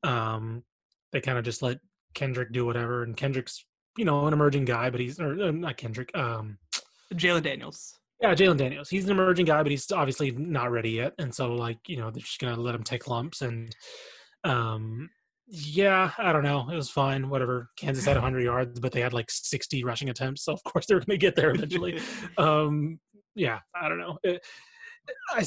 Um, 0.03 0.63
they 1.11 1.21
kind 1.21 1.39
of 1.39 1.43
just 1.43 1.63
let 1.63 1.79
Kendrick 2.13 2.51
do 2.51 2.65
whatever, 2.65 3.03
and 3.03 3.17
Kendrick's 3.17 3.65
you 3.97 4.05
know 4.05 4.27
an 4.27 4.33
emerging 4.33 4.65
guy, 4.65 4.89
but 4.89 4.99
he's 4.99 5.19
or 5.19 5.41
uh, 5.41 5.51
not 5.51 5.77
Kendrick. 5.77 6.15
Um, 6.15 6.57
Jalon 7.13 7.43
Daniels. 7.43 7.97
Yeah, 8.21 8.33
Jalon 8.33 8.57
Daniels. 8.57 8.89
He's 8.89 9.05
an 9.05 9.11
emerging 9.11 9.45
guy, 9.45 9.61
but 9.61 9.71
he's 9.71 9.91
obviously 9.91 10.31
not 10.31 10.71
ready 10.71 10.91
yet, 10.91 11.13
and 11.19 11.33
so 11.33 11.53
like 11.53 11.77
you 11.87 11.97
know 11.97 12.09
they're 12.09 12.21
just 12.21 12.39
gonna 12.39 12.59
let 12.59 12.75
him 12.75 12.83
take 12.83 13.07
lumps 13.07 13.41
and 13.41 13.75
um 14.43 15.09
yeah, 15.49 16.11
I 16.17 16.33
don't 16.33 16.43
know. 16.43 16.67
It 16.69 16.75
was 16.75 16.89
fine. 16.89 17.29
Whatever. 17.29 17.69
Kansas 17.77 18.03
had 18.03 18.17
100 18.17 18.41
yards, 18.43 18.79
but 18.79 18.91
they 18.91 18.99
had 18.99 19.13
like 19.13 19.31
60 19.31 19.83
rushing 19.83 20.09
attempts, 20.09 20.43
so 20.43 20.53
of 20.53 20.61
course 20.63 20.85
they're 20.85 20.99
going 20.99 21.07
to 21.07 21.17
get 21.17 21.35
there 21.35 21.51
eventually. 21.51 22.01
um, 22.37 22.99
yeah, 23.33 23.59
I 23.73 23.87
don't 23.87 23.99
know. 23.99 24.17
It, 24.23 24.45
I, 25.31 25.45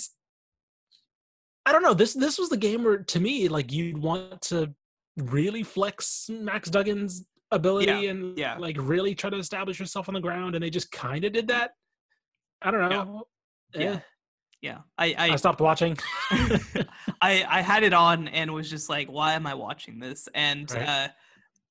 I 1.67 1.73
don't 1.73 1.83
know. 1.83 1.93
This 1.93 2.15
this 2.15 2.39
was 2.39 2.49
the 2.49 2.57
game 2.57 2.83
where, 2.83 2.99
to 2.99 3.21
me, 3.21 3.49
like 3.49 3.73
you'd 3.73 3.99
want 3.99 4.41
to 4.43 4.75
really 5.19 5.63
flex 5.63 6.31
Max 6.31 6.71
Duggan's 6.71 7.27
ability 7.51 7.93
yeah, 8.05 8.11
and 8.11 8.39
yeah. 8.39 8.57
like 8.57 8.77
really 8.79 9.15
try 9.15 9.29
to 9.29 9.37
establish 9.37 9.79
yourself 9.79 10.09
on 10.09 10.15
the 10.15 10.21
ground, 10.21 10.55
and 10.55 10.65
they 10.65 10.71
just 10.71 10.91
kind 10.93 11.25
of 11.25 11.33
did 11.33 11.49
that. 11.49 11.73
I 12.63 12.71
don't 12.71 12.91
know. 12.91 13.27
Yeah. 13.75 13.93
Eh 13.93 13.99
yeah 14.63 14.81
i 14.99 15.15
i, 15.17 15.31
I 15.31 15.37
stopped 15.37 15.63
watching 15.63 15.97
i 17.23 17.43
i 17.49 17.63
had 17.63 17.83
it 17.83 17.95
on 17.95 18.29
and 18.29 18.53
was 18.53 18.69
just 18.69 18.91
like 18.91 19.11
why 19.11 19.33
am 19.33 19.47
i 19.47 19.55
watching 19.55 19.99
this 19.99 20.29
and 20.35 20.71
right. 20.73 20.87
uh 20.87 21.09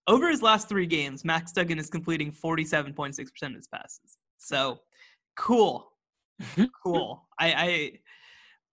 over 0.09 0.27
his 0.27 0.41
last 0.41 0.67
three 0.67 0.87
games, 0.87 1.23
Max 1.23 1.51
Duggan 1.51 1.77
is 1.77 1.89
completing 1.89 2.31
47.6% 2.31 3.19
of 3.43 3.53
his 3.53 3.67
passes. 3.67 4.17
So 4.37 4.79
cool. 5.37 5.91
cool. 6.83 7.27
I, 7.39 7.53
I, 7.53 7.91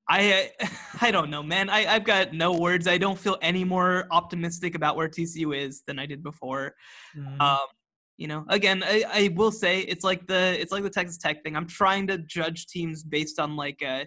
I, 0.09 0.51
I 1.03 1.11
don't 1.11 1.29
know, 1.31 1.43
man. 1.43 1.69
I, 1.69 1.85
I've 1.87 2.05
got 2.05 2.33
no 2.33 2.53
words. 2.53 2.89
I 2.89 2.97
don't 2.97 3.19
feel 3.19 3.37
any 3.43 3.64
more 3.64 4.07
optimistic 4.11 4.75
about 4.75 4.97
where 4.97 5.09
TCU 5.09 5.55
is 5.55 5.83
than 5.87 5.99
I 5.99 6.07
did 6.07 6.23
before. 6.23 6.75
Mm. 7.14 7.39
Um, 7.41 7.67
you 8.17 8.29
know, 8.29 8.45
again, 8.49 8.83
I, 8.85 9.05
I 9.12 9.31
will 9.35 9.53
say 9.53 9.81
it's 9.81 10.05
like 10.05 10.27
the 10.27 10.59
it's 10.61 10.73
like 10.73 10.83
the 10.83 10.91
Texas 10.91 11.19
Tech 11.19 11.43
thing. 11.43 11.57
I'm 11.57 11.67
trying 11.67 12.07
to 12.07 12.19
judge 12.19 12.67
teams 12.67 13.03
based 13.03 13.39
on 13.39 13.57
like 13.57 13.83
uh, 13.87 14.05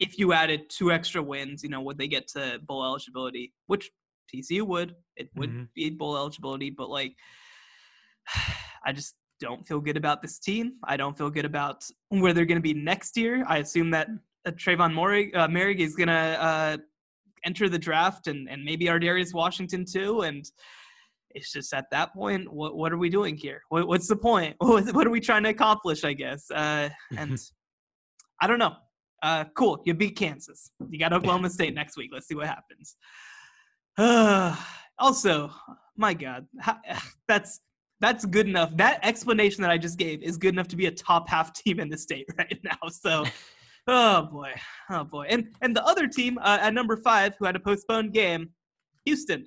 if 0.00 0.18
you 0.18 0.32
added 0.32 0.68
two 0.68 0.90
extra 0.90 1.22
wins, 1.22 1.62
you 1.62 1.68
know, 1.68 1.80
would 1.80 1.98
they 1.98 2.08
get 2.08 2.28
to 2.28 2.58
bowl 2.66 2.84
eligibility? 2.84 3.52
Which 3.66 3.90
TCU 4.34 4.62
would. 4.62 4.94
It 5.16 5.30
would 5.36 5.50
mm-hmm. 5.50 5.64
be 5.74 5.90
bowl 5.90 6.16
eligibility, 6.16 6.70
but 6.70 6.90
like, 6.90 7.14
I 8.84 8.92
just 8.92 9.14
don't 9.40 9.66
feel 9.66 9.80
good 9.80 9.96
about 9.96 10.22
this 10.22 10.38
team. 10.38 10.74
I 10.84 10.96
don't 10.96 11.16
feel 11.16 11.30
good 11.30 11.44
about 11.44 11.84
where 12.08 12.32
they're 12.32 12.46
going 12.46 12.58
to 12.58 12.62
be 12.62 12.74
next 12.74 13.16
year. 13.16 13.44
I 13.46 13.58
assume 13.58 13.90
that 13.90 14.08
uh, 14.46 14.50
Trevon 14.52 14.92
Moehrig, 14.92 15.34
uh, 15.34 15.82
is 15.82 15.94
going 15.94 16.08
to 16.08 16.14
uh, 16.14 16.76
enter 17.44 17.68
the 17.68 17.78
draft 17.78 18.28
and, 18.28 18.48
and 18.48 18.64
maybe 18.64 18.86
Ar'Darius 18.86 19.34
Washington 19.34 19.84
too. 19.84 20.22
And 20.22 20.44
it's 21.36 21.52
just 21.52 21.74
at 21.74 21.84
that 21.90 22.14
point, 22.14 22.50
what, 22.50 22.76
what 22.76 22.92
are 22.92 22.96
we 22.96 23.10
doing 23.10 23.36
here? 23.36 23.60
What, 23.68 23.86
what's 23.86 24.08
the 24.08 24.16
point? 24.16 24.56
What, 24.60 24.92
what, 24.94 25.06
are 25.06 25.10
we 25.10 25.20
trying 25.20 25.42
to 25.44 25.50
accomplish, 25.50 26.02
I 26.02 26.14
guess? 26.14 26.50
Uh, 26.50 26.88
and 27.16 27.38
I 28.40 28.46
don't 28.46 28.58
know. 28.58 28.74
Uh, 29.22 29.44
cool. 29.56 29.82
You 29.84 29.94
beat 29.94 30.16
Kansas. 30.16 30.70
You 30.88 30.98
got 30.98 31.12
Oklahoma 31.12 31.50
State 31.50 31.74
next 31.74 31.96
week. 31.96 32.10
Let's 32.12 32.26
see 32.26 32.34
what 32.34 32.46
happens. 32.46 32.96
also, 34.98 35.50
my 35.96 36.14
God, 36.14 36.46
that's 37.28 37.60
that's 38.00 38.24
good 38.26 38.46
enough. 38.46 38.76
That 38.76 39.00
explanation 39.02 39.62
that 39.62 39.70
I 39.70 39.78
just 39.78 39.98
gave 39.98 40.22
is 40.22 40.36
good 40.36 40.54
enough 40.54 40.68
to 40.68 40.76
be 40.76 40.86
a 40.86 40.90
top 40.90 41.28
half 41.28 41.52
team 41.64 41.80
in 41.80 41.88
the 41.88 41.98
state 41.98 42.26
right 42.38 42.58
now. 42.62 42.88
So, 42.90 43.24
oh 43.86 44.22
boy, 44.22 44.52
oh 44.90 45.04
boy, 45.04 45.26
and 45.28 45.54
and 45.62 45.76
the 45.76 45.84
other 45.84 46.06
team 46.06 46.38
uh, 46.38 46.58
at 46.60 46.74
number 46.74 46.96
five 46.96 47.34
who 47.38 47.44
had 47.44 47.56
a 47.56 47.60
postponed 47.60 48.12
game, 48.12 48.50
Houston, 49.04 49.46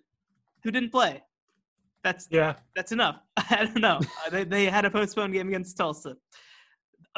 who 0.63 0.71
didn't 0.71 0.91
play. 0.91 1.21
That's 2.03 2.27
yeah. 2.31 2.55
That's 2.75 2.91
enough. 2.91 3.21
I 3.37 3.65
don't 3.65 3.81
know. 3.81 3.99
Uh, 4.25 4.29
they 4.29 4.43
they 4.43 4.65
had 4.65 4.85
a 4.85 4.91
postponed 4.91 5.33
game 5.33 5.47
against 5.47 5.77
Tulsa. 5.77 6.15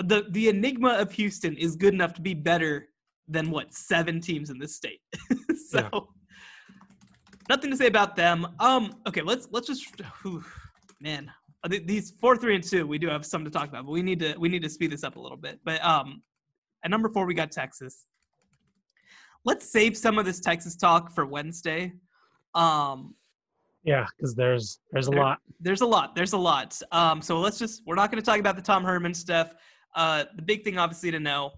The 0.04 0.26
the 0.32 0.50
enigma 0.50 0.94
of 0.94 1.12
Houston 1.14 1.56
is 1.58 1.76
good 1.76 1.94
enough 1.94 2.14
to 2.16 2.22
be 2.22 2.34
better 2.34 2.90
than 3.28 3.52
what 3.52 3.74
seven 3.74 4.20
teams 4.20 4.50
in 4.50 4.60
this 4.60 4.76
state. 4.76 5.02
so. 5.70 5.90
Yeah 5.94 6.00
nothing 7.52 7.70
to 7.70 7.76
say 7.76 7.88
about 7.88 8.16
them. 8.16 8.48
Um, 8.60 8.96
okay, 9.08 9.22
let's 9.22 9.48
let's 9.52 9.68
just 9.68 9.86
whew, 10.22 10.44
man, 11.02 11.30
uh, 11.64 11.70
these 11.86 12.14
four, 12.22 12.38
three, 12.38 12.56
and 12.56 12.64
two, 12.64 12.88
we 12.88 12.98
do 12.98 13.08
have 13.10 13.26
some 13.26 13.44
to 13.44 13.52
talk 13.52 13.68
about, 13.68 13.86
but 13.86 13.92
we 13.92 14.02
need 14.02 14.20
to 14.20 14.36
we 14.38 14.50
need 14.50 14.64
to 14.64 14.70
speed 14.70 14.92
this 14.92 15.04
up 15.04 15.16
a 15.16 15.20
little 15.20 15.38
bit. 15.38 15.60
But 15.64 15.84
um, 15.84 16.22
at 16.84 16.92
number 16.92 17.10
four, 17.10 17.26
we 17.26 17.34
got 17.34 17.52
Texas. 17.52 18.06
Let's 19.44 19.70
save 19.70 19.98
some 19.98 20.18
of 20.18 20.26
this 20.26 20.40
Texas 20.40 20.76
talk 20.76 21.12
for 21.12 21.26
Wednesday. 21.26 21.94
Um, 22.56 23.16
yeah, 23.84 24.06
because 24.16 24.36
there's 24.36 24.80
there's 24.92 25.08
a 25.08 25.12
there, 25.12 25.20
lot. 25.20 25.40
There's 25.60 25.82
a 25.82 25.86
lot. 25.86 26.16
There's 26.16 26.34
a 26.34 26.38
lot. 26.38 26.80
Um, 26.92 27.22
so 27.22 27.40
let's 27.40 27.58
just 27.58 27.82
we're 27.86 27.96
not 27.96 28.12
going 28.12 28.22
to 28.22 28.26
talk 28.26 28.40
about 28.40 28.56
the 28.56 28.62
Tom 28.62 28.84
Herman 28.84 29.14
stuff. 29.14 29.54
Uh, 29.96 30.26
the 30.36 30.42
big 30.42 30.64
thing, 30.64 30.78
obviously, 30.78 31.12
to 31.12 31.20
know. 31.20 31.52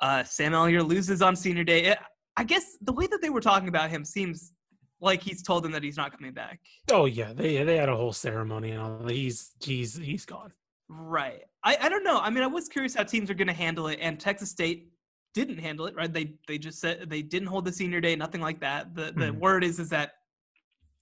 Uh, 0.00 0.24
Sam 0.24 0.52
Ehlinger 0.52 0.86
loses 0.86 1.22
on 1.22 1.36
senior 1.36 1.64
day. 1.64 1.84
It, 1.84 1.98
I 2.36 2.44
guess 2.44 2.76
the 2.82 2.92
way 2.92 3.06
that 3.06 3.22
they 3.22 3.30
were 3.30 3.40
talking 3.40 3.68
about 3.68 3.88
him 3.88 4.04
seems 4.04 4.52
like 5.00 5.22
he's 5.22 5.42
told 5.42 5.62
them 5.62 5.72
that 5.72 5.82
he's 5.82 5.96
not 5.96 6.12
coming 6.12 6.32
back. 6.32 6.60
Oh 6.90 7.06
yeah, 7.06 7.32
they 7.32 7.62
they 7.62 7.76
had 7.76 7.88
a 7.88 7.96
whole 7.96 8.12
ceremony 8.12 8.72
and 8.72 8.80
all. 8.80 9.06
He's 9.06 9.52
he's 9.62 9.96
he's 9.96 10.26
gone. 10.26 10.52
Right. 10.88 11.42
I 11.64 11.76
I 11.82 11.88
don't 11.88 12.04
know. 12.04 12.18
I 12.18 12.30
mean, 12.30 12.42
I 12.42 12.48
was 12.48 12.68
curious 12.68 12.94
how 12.94 13.04
teams 13.04 13.30
are 13.30 13.34
going 13.34 13.48
to 13.48 13.54
handle 13.54 13.88
it, 13.88 13.98
and 14.02 14.18
Texas 14.18 14.50
State 14.50 14.90
didn't 15.34 15.58
handle 15.58 15.86
it. 15.86 15.94
Right. 15.94 16.12
They 16.12 16.34
they 16.48 16.58
just 16.58 16.80
said 16.80 17.08
they 17.08 17.22
didn't 17.22 17.48
hold 17.48 17.64
the 17.64 17.72
senior 17.72 18.00
day, 18.00 18.16
nothing 18.16 18.40
like 18.40 18.60
that. 18.60 18.94
The 18.94 19.04
the 19.04 19.26
mm-hmm. 19.26 19.38
word 19.38 19.64
is 19.64 19.78
is 19.78 19.88
that 19.90 20.12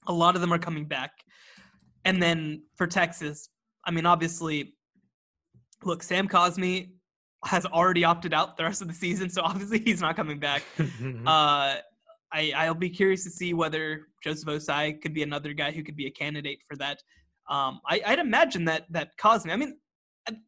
a 0.06 0.12
lot 0.12 0.34
of 0.34 0.40
them 0.40 0.52
are 0.52 0.58
coming 0.58 0.86
back, 0.86 1.12
and 2.04 2.22
then 2.22 2.62
for 2.76 2.86
Texas, 2.86 3.48
I 3.84 3.90
mean, 3.90 4.06
obviously, 4.06 4.74
look, 5.84 6.02
Sam 6.02 6.28
Cosmi 6.28 6.90
has 7.44 7.66
already 7.66 8.04
opted 8.04 8.32
out 8.32 8.56
the 8.56 8.64
rest 8.64 8.82
of 8.82 8.88
the 8.88 8.94
season, 8.94 9.28
so 9.28 9.42
obviously 9.44 9.78
he's 9.78 10.00
not 10.00 10.16
coming 10.16 10.38
back. 10.38 10.62
uh, 10.78 11.76
I, 12.32 12.52
I'll 12.56 12.74
be 12.74 12.90
curious 12.90 13.22
to 13.24 13.30
see 13.30 13.54
whether 13.54 14.08
Joseph 14.22 14.48
Ossai 14.48 15.00
could 15.00 15.14
be 15.14 15.22
another 15.22 15.52
guy 15.52 15.70
who 15.70 15.82
could 15.82 15.96
be 15.96 16.06
a 16.06 16.10
candidate 16.10 16.58
for 16.68 16.76
that. 16.76 16.98
Um, 17.48 17.80
I, 17.88 18.00
would 18.08 18.18
imagine 18.18 18.64
that 18.64 18.86
that 18.90 19.10
Cosmi. 19.20 19.52
I 19.52 19.56
mean, 19.56 19.76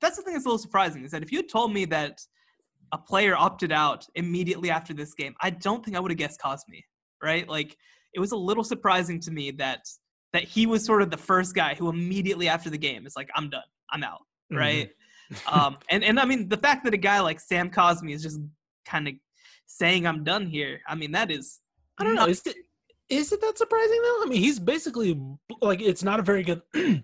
that's 0.01 0.17
the 0.17 0.23
thing 0.23 0.33
that's 0.35 0.47
a 0.47 0.49
little 0.49 0.59
surprising 0.59 1.05
is 1.05 1.11
that 1.11 1.23
if 1.23 1.31
you 1.31 1.39
had 1.39 1.49
told 1.49 1.73
me 1.73 1.85
that 1.87 2.19
a 2.93 2.99
player 2.99 3.37
opted 3.37 3.73
out 3.73 4.07
immediately 4.15 4.71
after 4.71 4.95
this 4.95 5.13
game, 5.15 5.35
I 5.41 5.51
don't 5.51 5.85
think 5.85 5.97
I 5.97 6.01
would 6.01 6.11
have 6.11 6.19
guessed 6.19 6.41
Cosmi. 6.41 6.83
Right? 7.23 7.49
Like 7.49 7.77
it 8.15 8.21
was 8.21 8.33
a 8.33 8.37
little 8.37 8.65
surprising 8.65 9.21
to 9.21 9.31
me 9.31 9.51
that 9.53 9.87
that 10.33 10.45
he 10.45 10.67
was 10.67 10.85
sort 10.85 11.03
of 11.03 11.11
the 11.11 11.17
first 11.17 11.55
guy 11.55 11.75
who 11.75 11.89
immediately 11.89 12.49
after 12.49 12.69
the 12.69 12.79
game 12.79 13.07
is 13.07 13.15
like, 13.17 13.29
I'm 13.35 13.49
done, 13.49 13.63
I'm 13.91 14.03
out. 14.03 14.21
Mm-hmm. 14.53 14.57
Right? 14.57 14.91
Um, 15.51 15.79
and 15.91 16.05
and 16.05 16.21
I 16.21 16.25
mean 16.25 16.49
the 16.49 16.57
fact 16.57 16.85
that 16.85 16.95
a 16.95 16.97
guy 16.97 17.19
like 17.19 17.41
Sam 17.41 17.69
Cosmi 17.69 18.15
is 18.15 18.23
just 18.23 18.39
kind 18.85 19.09
of 19.09 19.15
saying 19.67 20.07
I'm 20.07 20.23
done 20.23 20.47
here. 20.47 20.81
I 20.87 20.95
mean 20.95 21.11
that 21.11 21.33
is 21.33 21.59
I 21.99 22.05
don't 22.05 22.15
know. 22.15 22.27
Is 22.27 22.43
it 22.47 22.55
is 23.09 23.33
it 23.33 23.41
that 23.41 23.59
surprising 23.59 24.01
though? 24.03 24.23
I 24.23 24.27
mean, 24.29 24.41
he's 24.41 24.59
basically 24.59 25.21
like 25.61 25.81
it's 25.81 26.03
not 26.03 26.21
a 26.21 26.23
very 26.23 26.43
good. 26.43 26.63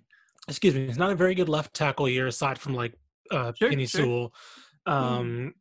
excuse 0.49 0.75
me, 0.75 0.85
it's 0.85 0.99
not 0.99 1.13
a 1.13 1.15
very 1.15 1.35
good 1.35 1.49
left 1.49 1.75
tackle 1.75 2.09
year 2.09 2.27
aside 2.27 2.59
from 2.59 2.75
like 2.75 2.95
uh, 3.31 3.53
sure, 3.59 3.71
Penei 3.71 3.89
sure. 3.89 4.05
Sewell. 4.05 4.33
Mm-hmm. 4.89 4.93
Um, 4.93 5.29
mm. 5.29 5.53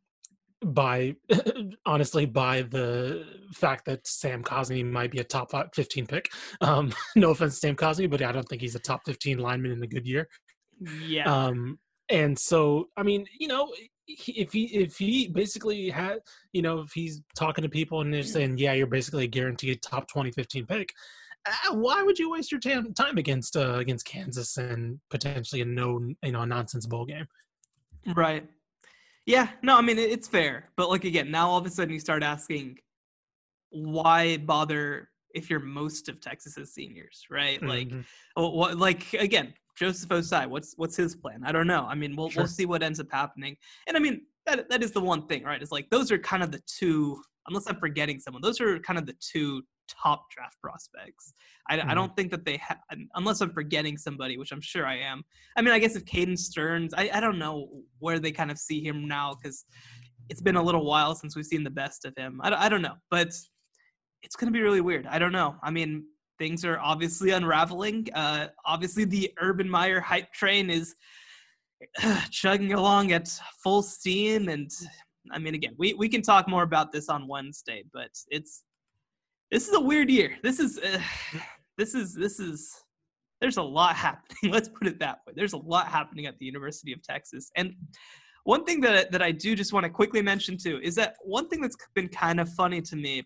By 0.64 1.16
honestly, 1.86 2.26
by 2.26 2.62
the 2.62 3.24
fact 3.52 3.84
that 3.86 4.06
Sam 4.06 4.42
Cosmi 4.42 4.88
might 4.88 5.10
be 5.10 5.18
a 5.18 5.24
top 5.24 5.52
15 5.74 6.06
pick. 6.06 6.28
Um, 6.60 6.92
no 7.16 7.30
offense, 7.30 7.60
Sam 7.60 7.74
Cosmi, 7.74 8.08
but 8.08 8.22
I 8.22 8.30
don't 8.30 8.48
think 8.48 8.62
he's 8.62 8.76
a 8.76 8.80
top 8.80 9.02
15 9.04 9.38
lineman 9.38 9.72
in 9.72 9.82
a 9.82 9.86
good 9.86 10.06
year. 10.06 10.28
Yeah. 11.06 11.24
Um, 11.24 11.78
and 12.08 12.38
so, 12.38 12.86
I 12.96 13.02
mean, 13.02 13.26
you 13.38 13.48
know, 13.48 13.72
if 14.06 14.52
he 14.52 14.64
if 14.64 14.98
he 14.98 15.28
basically 15.28 15.88
had 15.88 16.18
you 16.52 16.62
know 16.62 16.80
if 16.80 16.92
he's 16.92 17.22
talking 17.36 17.62
to 17.62 17.68
people 17.68 18.00
and 18.00 18.12
they're 18.12 18.22
saying 18.22 18.58
yeah 18.58 18.72
you're 18.72 18.86
basically 18.86 19.24
a 19.24 19.28
guaranteed 19.28 19.80
top 19.82 20.08
2015 20.08 20.66
pick 20.66 20.92
uh, 21.46 21.74
why 21.74 22.02
would 22.02 22.18
you 22.18 22.30
waste 22.30 22.50
your 22.50 22.60
tam- 22.60 22.92
time 22.94 23.18
against 23.18 23.56
uh, 23.56 23.74
against 23.74 24.06
Kansas 24.06 24.56
and 24.56 24.98
potentially 25.10 25.62
a 25.62 25.64
no 25.64 26.00
you 26.22 26.32
know 26.32 26.44
nonsense 26.44 26.86
bowl 26.86 27.06
game 27.06 27.26
right 28.14 28.46
yeah 29.26 29.48
no 29.62 29.76
I 29.76 29.82
mean 29.82 29.98
it's 29.98 30.28
fair 30.28 30.70
but 30.76 30.90
like 30.90 31.04
again 31.04 31.30
now 31.30 31.48
all 31.48 31.58
of 31.58 31.66
a 31.66 31.70
sudden 31.70 31.92
you 31.92 32.00
start 32.00 32.22
asking 32.22 32.78
why 33.70 34.36
bother 34.36 35.08
if 35.34 35.48
you're 35.48 35.60
most 35.60 36.08
of 36.08 36.20
Texas's 36.20 36.74
seniors 36.74 37.24
right 37.30 37.62
like 37.62 37.88
mm-hmm. 37.88 38.42
what 38.42 38.76
like 38.78 39.12
again 39.14 39.54
Joseph 39.76 40.10
Ossai, 40.10 40.46
what's 40.46 40.74
what's 40.76 40.96
his 40.96 41.14
plan? 41.14 41.42
I 41.44 41.52
don't 41.52 41.66
know. 41.66 41.86
I 41.88 41.94
mean, 41.94 42.14
we'll 42.14 42.30
sure. 42.30 42.42
we'll 42.42 42.48
see 42.48 42.66
what 42.66 42.82
ends 42.82 43.00
up 43.00 43.06
happening. 43.10 43.56
And 43.86 43.96
I 43.96 44.00
mean, 44.00 44.22
that 44.46 44.68
that 44.68 44.82
is 44.82 44.92
the 44.92 45.00
one 45.00 45.26
thing, 45.26 45.44
right? 45.44 45.62
It's 45.62 45.72
like 45.72 45.88
those 45.90 46.12
are 46.12 46.18
kind 46.18 46.42
of 46.42 46.52
the 46.52 46.60
two. 46.66 47.20
Unless 47.48 47.66
I'm 47.66 47.80
forgetting 47.80 48.20
someone, 48.20 48.42
those 48.42 48.60
are 48.60 48.78
kind 48.80 48.98
of 48.98 49.06
the 49.06 49.16
two 49.20 49.62
top 49.88 50.30
draft 50.30 50.56
prospects. 50.60 51.34
I, 51.68 51.76
mm-hmm. 51.76 51.90
I 51.90 51.94
don't 51.94 52.14
think 52.16 52.30
that 52.30 52.44
they 52.44 52.58
have, 52.58 52.78
unless 53.14 53.40
I'm 53.40 53.52
forgetting 53.52 53.96
somebody, 53.96 54.36
which 54.36 54.52
I'm 54.52 54.60
sure 54.60 54.86
I 54.86 54.98
am. 54.98 55.22
I 55.56 55.62
mean, 55.62 55.72
I 55.72 55.78
guess 55.78 55.96
if 55.96 56.04
Caden 56.04 56.38
Sterns, 56.38 56.94
I, 56.94 57.10
I 57.12 57.20
don't 57.20 57.38
know 57.38 57.68
where 57.98 58.18
they 58.18 58.32
kind 58.32 58.50
of 58.50 58.58
see 58.58 58.82
him 58.84 59.06
now 59.06 59.34
because 59.34 59.64
it's 60.28 60.40
been 60.40 60.56
a 60.56 60.62
little 60.62 60.84
while 60.84 61.14
since 61.14 61.36
we've 61.36 61.46
seen 61.46 61.64
the 61.64 61.70
best 61.70 62.04
of 62.04 62.14
him. 62.16 62.40
I, 62.42 62.66
I 62.66 62.68
don't 62.68 62.82
know, 62.82 62.94
but 63.10 63.28
it's 64.22 64.36
going 64.36 64.52
to 64.52 64.56
be 64.56 64.62
really 64.62 64.80
weird. 64.80 65.06
I 65.06 65.18
don't 65.18 65.32
know. 65.32 65.56
I 65.62 65.70
mean, 65.70 66.04
things 66.38 66.64
are 66.64 66.78
obviously 66.78 67.30
unraveling. 67.30 68.08
Uh, 68.14 68.48
obviously, 68.64 69.04
the 69.04 69.32
Urban 69.40 69.68
Meyer 69.68 70.00
hype 70.00 70.32
train 70.32 70.70
is 70.70 70.94
uh, 72.02 72.20
chugging 72.30 72.72
along 72.72 73.12
at 73.12 73.28
full 73.62 73.82
steam. 73.82 74.48
And 74.48 74.70
I 75.30 75.38
mean, 75.38 75.54
again, 75.54 75.74
we, 75.78 75.94
we 75.94 76.08
can 76.08 76.22
talk 76.22 76.48
more 76.48 76.62
about 76.62 76.92
this 76.92 77.08
on 77.08 77.28
Wednesday, 77.28 77.84
but 77.92 78.10
it's 78.28 78.64
this 79.52 79.68
is 79.68 79.74
a 79.74 79.80
weird 79.80 80.10
year. 80.10 80.36
This 80.42 80.58
is 80.58 80.78
uh, 80.78 80.98
this 81.78 81.94
is 81.94 82.14
this 82.14 82.40
is 82.40 82.74
there's 83.40 83.58
a 83.58 83.62
lot 83.62 83.94
happening. 84.06 84.50
Let's 84.52 84.68
put 84.68 84.88
it 84.88 84.98
that 84.98 85.18
way. 85.26 85.34
There's 85.36 85.52
a 85.52 85.58
lot 85.58 85.86
happening 85.86 86.26
at 86.26 86.38
the 86.38 86.46
University 86.46 86.92
of 86.92 87.02
Texas, 87.02 87.50
and 87.54 87.74
one 88.44 88.64
thing 88.64 88.80
that 88.80 89.12
that 89.12 89.22
I 89.22 89.30
do 89.30 89.54
just 89.54 89.72
want 89.72 89.84
to 89.84 89.90
quickly 89.90 90.22
mention 90.22 90.56
too 90.56 90.80
is 90.82 90.96
that 90.96 91.16
one 91.22 91.48
thing 91.48 91.60
that's 91.60 91.76
been 91.94 92.08
kind 92.08 92.40
of 92.40 92.52
funny 92.54 92.80
to 92.80 92.96
me 92.96 93.22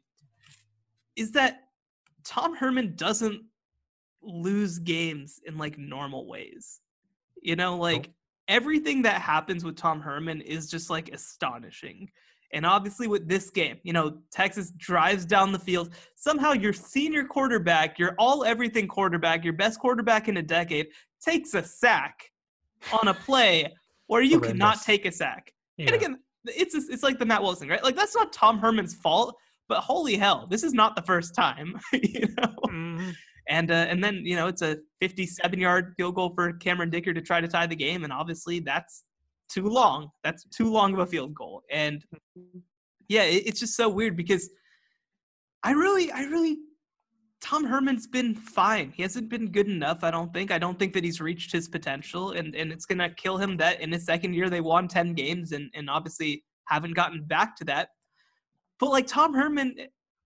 is 1.15 1.33
that 1.33 1.61
Tom 2.25 2.55
Herman 2.55 2.95
doesn't 2.97 3.41
lose 4.21 4.79
games 4.81 5.41
in 5.47 5.57
like 5.57 5.79
normal 5.79 6.27
ways. 6.27 6.81
You 7.41 7.55
know, 7.55 7.77
like 7.77 8.11
everything 8.49 9.03
that 9.03 9.23
happens 9.23 9.65
with 9.65 9.77
Tom 9.77 10.01
Herman 10.01 10.41
is 10.41 10.69
just 10.69 10.91
like 10.91 11.09
astonishing. 11.11 12.11
And 12.53 12.65
obviously, 12.65 13.09
with 13.09 13.29
this 13.29 13.51
game, 13.51 13.79
you 13.83 13.93
know, 13.93 14.19
Texas 14.31 14.73
drives 14.77 15.25
down 15.25 15.53
the 15.53 15.59
field. 15.59 15.93
Somehow, 16.15 16.53
your 16.53 16.73
senior 16.73 17.25
quarterback, 17.25 17.99
your 17.99 18.15
all 18.19 18.45
everything 18.45 18.87
quarterback, 18.89 19.45
your 19.45 19.53
best 19.53 19.81
quarterback 19.81 20.29
in 20.29 20.37
a 20.37 20.43
decade, 20.43 20.87
takes 21.25 21.55
a 21.55 21.63
sack 21.63 22.31
on 22.93 23.09
a 23.09 23.15
play 23.15 23.73
where 24.07 24.23
you 24.23 24.39
Horrendous. 24.39 24.53
cannot 24.53 24.83
take 24.83 25.05
a 25.07 25.13
sack. 25.13 25.53
Yeah. 25.77 25.87
And 25.87 25.95
again, 25.95 26.19
it's 26.45 26.75
it's 26.75 27.03
like 27.03 27.19
the 27.19 27.27
Matt 27.27 27.43
Wilson, 27.43 27.69
right? 27.69 27.83
Like 27.83 27.97
that's 27.97 28.15
not 28.15 28.33
Tom 28.33 28.59
Herman's 28.59 28.95
fault, 28.95 29.37
but 29.69 29.81
holy 29.81 30.17
hell, 30.17 30.47
this 30.49 30.63
is 30.63 30.73
not 30.73 30.97
the 30.97 31.03
first 31.03 31.35
time, 31.35 31.79
you 31.93 32.29
know. 32.39 32.55
Mm-hmm. 32.67 33.11
And 33.49 33.71
uh, 33.71 33.87
and 33.89 34.03
then 34.03 34.23
you 34.25 34.37
know 34.37 34.49
it's 34.49 34.63
a 34.63 34.79
57 35.01 35.59
yard 35.59 35.95
field 35.97 36.15
goal 36.15 36.33
for 36.35 36.53
Cameron 36.55 36.91
Dicker 36.91 37.15
to 37.15 37.21
try 37.21 37.41
to 37.41 37.49
tie 37.49 37.67
the 37.67 37.77
game, 37.77 38.05
and 38.05 38.13
obviously 38.13 38.61
that's 38.61 39.05
too 39.49 39.69
long. 39.69 40.11
That's 40.25 40.45
too 40.49 40.71
long 40.71 40.93
of 40.95 41.01
a 41.01 41.07
field 41.07 41.35
goal. 41.35 41.63
And 41.71 42.05
yeah, 43.09 43.25
it, 43.25 43.47
it's 43.47 43.61
just 43.61 43.77
so 43.77 43.89
weird 43.89 44.17
because 44.17 44.51
I 45.63 45.73
really, 45.73 46.11
I 46.13 46.23
really, 46.25 46.59
Tom 47.41 47.65
Herman's 47.65 48.07
been 48.07 48.35
fine. 48.35 48.93
He 48.97 49.03
hasn't 49.03 49.29
been 49.29 49.51
good 49.51 49.69
enough. 49.69 50.03
I 50.03 50.11
don't 50.11 50.33
think. 50.33 50.51
I 50.51 50.59
don't 50.59 50.79
think 50.79 50.93
that 50.95 51.05
he's 51.05 51.21
reached 51.21 51.53
his 51.53 51.69
potential, 51.69 52.33
and 52.33 52.55
and 52.57 52.73
it's 52.73 52.87
gonna 52.87 53.11
kill 53.11 53.37
him 53.37 53.57
that 53.59 53.81
in 53.81 53.93
his 53.93 54.05
second 54.05 54.35
year 54.35 54.51
they 54.51 54.61
won 54.61 54.89
10 54.89 55.15
games 55.15 55.53
and 55.53 55.71
and 55.75 55.91
obviously 55.91 56.45
haven't 56.67 56.95
gotten 56.95 57.25
back 57.25 57.57
to 57.57 57.65
that. 57.67 57.91
But 58.81 58.91
like 58.91 59.07
Tom 59.07 59.35
Herman 59.35 59.77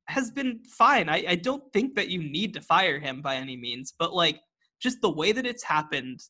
has 0.07 0.31
been 0.31 0.61
fine. 0.65 1.09
I, 1.09 1.25
I 1.29 1.35
don't 1.37 1.63
think 1.73 1.95
that 1.95 2.09
you 2.09 2.23
need 2.23 2.55
to 2.55 2.61
fire 2.61 2.99
him 2.99 3.23
by 3.23 3.37
any 3.37 3.57
means, 3.57 3.95
but 3.99 4.13
like 4.13 4.41
just 4.81 5.01
the 5.01 5.11
way 5.11 5.33
that 5.33 5.47
it's 5.47 5.63
happened 5.63 6.21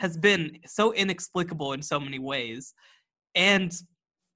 has 0.00 0.16
been 0.16 0.58
so 0.66 0.92
inexplicable 0.94 1.74
in 1.74 1.82
so 1.82 2.00
many 2.00 2.18
ways. 2.18 2.74
And 3.34 3.72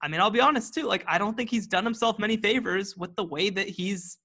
I 0.02 0.08
mean, 0.08 0.20
I'll 0.20 0.30
be 0.30 0.40
honest 0.40 0.74
too, 0.74 0.82
like 0.82 1.04
I 1.08 1.16
don't 1.16 1.36
think 1.36 1.50
he's 1.50 1.66
done 1.66 1.84
himself 1.84 2.18
many 2.18 2.36
favors 2.36 2.96
with 2.96 3.16
the 3.16 3.24
way 3.24 3.50
that 3.50 3.68
he's 3.68 4.18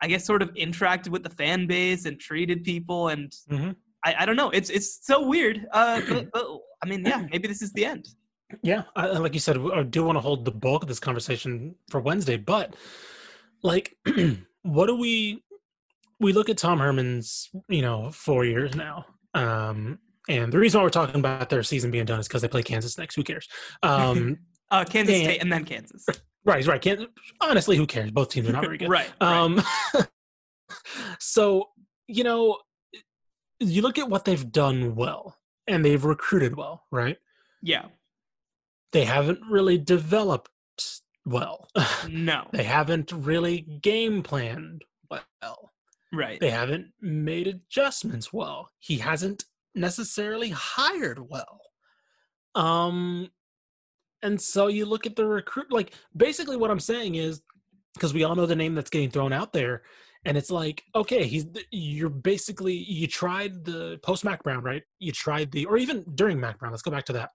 I 0.00 0.08
guess 0.08 0.24
sort 0.26 0.42
of 0.42 0.52
interacted 0.54 1.08
with 1.08 1.22
the 1.22 1.30
fan 1.30 1.66
base 1.66 2.06
and 2.06 2.18
treated 2.18 2.64
people 2.64 3.08
and 3.08 3.30
mm-hmm. 3.50 3.70
I, 4.04 4.16
I, 4.20 4.26
don't 4.26 4.36
know. 4.36 4.50
It's 4.50 4.68
it's 4.68 5.06
so 5.06 5.26
weird. 5.26 5.66
Uh, 5.72 6.00
but, 6.08 6.30
but, 6.32 6.46
I 6.82 6.86
mean, 6.86 7.04
yeah, 7.04 7.26
maybe 7.30 7.48
this 7.48 7.62
is 7.62 7.72
the 7.72 7.84
end. 7.84 8.08
Yeah, 8.62 8.82
I, 8.96 9.06
like 9.06 9.34
you 9.34 9.40
said, 9.40 9.56
I 9.58 9.82
do 9.82 10.04
want 10.04 10.16
to 10.16 10.20
hold 10.20 10.44
the 10.44 10.50
bulk 10.50 10.82
of 10.82 10.88
this 10.88 11.00
conversation 11.00 11.74
for 11.90 12.00
Wednesday, 12.00 12.36
but 12.36 12.74
like, 13.62 13.96
what 14.62 14.86
do 14.86 14.96
we? 14.96 15.42
We 16.20 16.32
look 16.32 16.48
at 16.48 16.58
Tom 16.58 16.78
Herman's, 16.78 17.50
you 17.68 17.82
know, 17.82 18.10
four 18.10 18.44
years 18.44 18.74
now, 18.74 19.06
um, 19.34 19.98
and 20.28 20.52
the 20.52 20.58
reason 20.58 20.78
why 20.78 20.84
we're 20.84 20.90
talking 20.90 21.16
about 21.16 21.50
their 21.50 21.62
season 21.62 21.90
being 21.90 22.04
done 22.04 22.20
is 22.20 22.28
because 22.28 22.42
they 22.42 22.48
play 22.48 22.62
Kansas 22.62 22.96
next. 22.98 23.14
Who 23.14 23.22
cares? 23.22 23.48
Um, 23.82 24.38
uh, 24.70 24.84
Kansas 24.84 25.14
and, 25.14 25.24
State 25.24 25.42
and 25.42 25.52
then 25.52 25.64
Kansas. 25.64 26.06
Right, 26.46 26.66
right. 26.66 26.82
Kansas, 26.82 27.06
honestly, 27.40 27.74
who 27.78 27.86
cares? 27.86 28.10
Both 28.10 28.28
teams 28.28 28.46
are 28.50 28.52
not 28.52 28.64
very 28.64 28.76
good. 28.76 28.88
right. 28.90 29.10
Um, 29.18 29.62
right. 29.94 30.06
so 31.18 31.70
you 32.06 32.22
know, 32.22 32.58
you 33.60 33.80
look 33.80 33.98
at 33.98 34.10
what 34.10 34.26
they've 34.26 34.52
done 34.52 34.94
well, 34.94 35.38
and 35.66 35.82
they've 35.82 36.04
recruited 36.04 36.54
well, 36.54 36.84
right? 36.92 37.16
Yeah. 37.62 37.86
They 38.92 39.04
haven't 39.04 39.40
really 39.50 39.78
developed 39.78 40.50
well. 41.24 41.68
No. 42.08 42.46
they 42.52 42.64
haven't 42.64 43.10
really 43.10 43.62
game 43.62 44.22
planned 44.22 44.84
well. 45.10 45.72
Right. 46.12 46.38
They 46.38 46.50
haven't 46.50 46.92
made 47.00 47.46
adjustments 47.46 48.34
well. 48.34 48.70
He 48.78 48.98
hasn't 48.98 49.44
necessarily 49.74 50.50
hired 50.50 51.18
well. 51.28 51.60
Um 52.54 53.30
and 54.24 54.40
so 54.40 54.68
you 54.68 54.86
look 54.86 55.06
at 55.06 55.14
the 55.14 55.26
recruit 55.26 55.70
like 55.70 55.92
basically 56.16 56.56
what 56.56 56.70
I'm 56.70 56.80
saying 56.80 57.14
is 57.14 57.42
because 57.94 58.12
we 58.12 58.24
all 58.24 58.34
know 58.34 58.46
the 58.46 58.56
name 58.56 58.74
that's 58.74 58.90
getting 58.90 59.10
thrown 59.10 59.32
out 59.32 59.52
there 59.52 59.82
and 60.24 60.36
it's 60.36 60.50
like 60.50 60.82
okay 60.96 61.24
he's 61.26 61.46
you're 61.70 62.08
basically 62.08 62.74
you 62.74 63.06
tried 63.06 63.64
the 63.64 64.00
post 64.02 64.24
Mack 64.24 64.42
Brown 64.42 64.64
right? 64.64 64.82
You 64.98 65.12
tried 65.12 65.52
the 65.52 65.66
or 65.66 65.76
even 65.76 66.04
during 66.14 66.40
Mack 66.40 66.58
Brown 66.58 66.72
let's 66.72 66.82
go 66.82 66.90
back 66.90 67.04
to 67.06 67.12
that. 67.12 67.30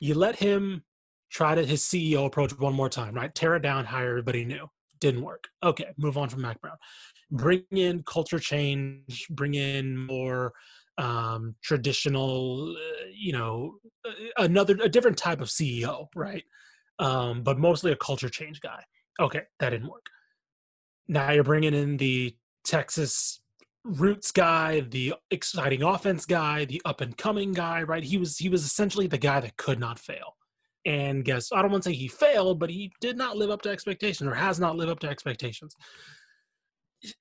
You 0.00 0.14
let 0.14 0.36
him 0.36 0.82
try 1.30 1.54
to 1.54 1.64
his 1.64 1.82
ceo 1.82 2.26
approach 2.26 2.58
one 2.58 2.74
more 2.74 2.88
time 2.88 3.14
right? 3.14 3.34
Tear 3.34 3.56
it 3.56 3.62
down 3.62 3.84
hire 3.84 4.10
everybody 4.10 4.44
new. 4.44 4.66
Didn't 5.00 5.22
work. 5.22 5.48
Okay 5.62 5.92
move 5.98 6.16
on 6.16 6.28
from 6.28 6.42
Mack 6.42 6.60
Brown. 6.60 6.76
Bring 7.30 7.64
in 7.72 8.02
culture 8.04 8.38
change 8.38 9.26
bring 9.30 9.54
in 9.54 9.96
more 9.96 10.52
um, 10.98 11.54
traditional, 11.62 12.74
uh, 12.76 13.06
you 13.14 13.32
know, 13.32 13.74
uh, 14.06 14.10
another 14.38 14.76
a 14.82 14.88
different 14.88 15.18
type 15.18 15.40
of 15.40 15.48
CEO, 15.48 16.06
right? 16.14 16.44
Um, 16.98 17.42
but 17.42 17.58
mostly 17.58 17.92
a 17.92 17.96
culture 17.96 18.28
change 18.28 18.60
guy. 18.60 18.82
Okay, 19.20 19.42
that 19.60 19.70
didn't 19.70 19.88
work. 19.88 20.06
Now 21.08 21.30
you're 21.32 21.44
bringing 21.44 21.74
in 21.74 21.96
the 21.96 22.36
Texas 22.64 23.40
roots 23.84 24.32
guy, 24.32 24.80
the 24.80 25.14
exciting 25.30 25.82
offense 25.82 26.26
guy, 26.26 26.64
the 26.64 26.82
up 26.84 27.00
and 27.00 27.16
coming 27.16 27.52
guy, 27.52 27.82
right? 27.82 28.02
He 28.02 28.16
was 28.16 28.36
he 28.36 28.48
was 28.48 28.64
essentially 28.64 29.06
the 29.06 29.18
guy 29.18 29.40
that 29.40 29.56
could 29.56 29.78
not 29.78 29.98
fail. 29.98 30.36
And 30.84 31.24
guess 31.24 31.50
I 31.52 31.62
don't 31.62 31.70
want 31.70 31.82
to 31.84 31.90
say 31.90 31.96
he 31.96 32.08
failed, 32.08 32.58
but 32.58 32.70
he 32.70 32.92
did 33.00 33.16
not 33.16 33.36
live 33.36 33.50
up 33.50 33.62
to 33.62 33.70
expectations 33.70 34.28
or 34.28 34.34
has 34.34 34.60
not 34.60 34.76
lived 34.76 34.90
up 34.90 35.00
to 35.00 35.08
expectations. 35.08 35.74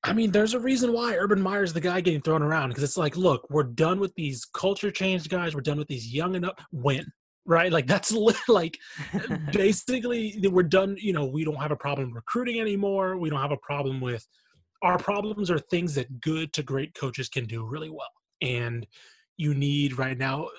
I 0.04 0.14
mean, 0.14 0.32
there's 0.32 0.54
a 0.54 0.60
reason 0.60 0.94
why 0.94 1.16
Urban 1.16 1.42
Meyer's 1.42 1.74
the 1.74 1.82
guy 1.82 2.02
getting 2.02 2.22
thrown 2.22 2.42
around 2.42 2.70
because 2.70 2.84
it's 2.84 2.98
like, 2.98 3.18
look, 3.18 3.46
we're 3.50 3.64
done 3.64 4.00
with 4.00 4.14
these 4.16 4.46
culture 4.46 4.92
change 4.92 5.28
guys. 5.30 5.54
We're 5.54 5.62
done 5.62 5.78
with 5.78 5.88
these 5.88 6.14
young 6.14 6.36
enough 6.36 6.54
win, 6.72 7.06
right? 7.46 7.72
Like 7.72 7.88
that's 7.88 8.12
like 8.48 8.78
basically 9.52 10.40
we're 10.44 10.64
done. 10.64 10.96
You 11.00 11.14
know, 11.14 11.26
we 11.26 11.44
don't 11.44 11.56
have 11.56 11.72
a 11.72 11.76
problem 11.76 12.14
recruiting 12.14 12.60
anymore. 12.60 13.18
We 13.18 13.30
don't 13.30 13.42
have 13.42 13.52
a 13.52 13.58
problem 13.58 14.02
with 14.02 14.26
our 14.82 14.98
problems 14.98 15.50
are 15.50 15.60
things 15.60 15.96
that 15.96 16.22
good 16.22 16.54
to 16.54 16.64
great 16.64 16.94
coaches 16.94 17.28
can 17.28 17.46
do 17.46 17.66
really 17.66 17.90
well. 17.90 18.12
And 18.42 18.86
you 19.38 19.54
need 19.54 19.98
right 19.98 20.18
now, 20.18 20.50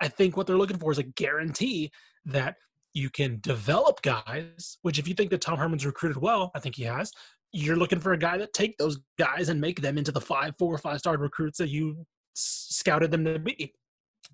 I 0.00 0.08
think 0.08 0.36
what 0.36 0.46
they're 0.46 0.56
looking 0.56 0.78
for 0.78 0.90
is 0.90 0.98
a 0.98 1.02
guarantee 1.02 1.90
that 2.24 2.56
you 2.94 3.10
can 3.10 3.40
develop 3.40 4.00
guys, 4.02 4.78
which 4.82 4.98
if 4.98 5.08
you 5.08 5.14
think 5.14 5.30
that 5.30 5.40
Tom 5.40 5.58
Herman's 5.58 5.84
recruited 5.84 6.16
well, 6.16 6.50
I 6.54 6.60
think 6.60 6.76
he 6.76 6.84
has, 6.84 7.12
you're 7.54 7.76
looking 7.76 8.00
for 8.00 8.12
a 8.12 8.18
guy 8.18 8.36
that 8.36 8.52
take 8.52 8.76
those 8.78 8.98
guys 9.16 9.48
and 9.48 9.60
make 9.60 9.80
them 9.80 9.96
into 9.96 10.10
the 10.10 10.20
five, 10.20 10.54
four 10.58 10.74
or 10.74 10.78
five 10.78 10.98
star 10.98 11.16
recruits 11.16 11.58
that 11.58 11.68
you 11.68 12.04
scouted 12.34 13.12
them 13.12 13.24
to 13.24 13.38
be. 13.38 13.72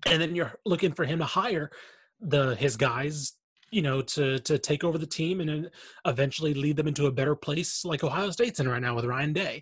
And 0.07 0.19
then 0.19 0.33
you're 0.35 0.55
looking 0.65 0.91
for 0.91 1.05
him 1.05 1.19
to 1.19 1.25
hire 1.25 1.69
the 2.19 2.55
his 2.55 2.75
guys, 2.75 3.33
you 3.69 3.83
know, 3.83 4.01
to 4.01 4.39
to 4.39 4.57
take 4.57 4.83
over 4.83 4.97
the 4.97 5.05
team 5.05 5.39
and 5.39 5.69
eventually 6.05 6.55
lead 6.55 6.77
them 6.77 6.87
into 6.87 7.05
a 7.05 7.11
better 7.11 7.35
place 7.35 7.85
like 7.85 8.03
Ohio 8.03 8.31
State's 8.31 8.59
in 8.59 8.67
right 8.67 8.81
now 8.81 8.95
with 8.95 9.05
Ryan 9.05 9.33
Day. 9.33 9.61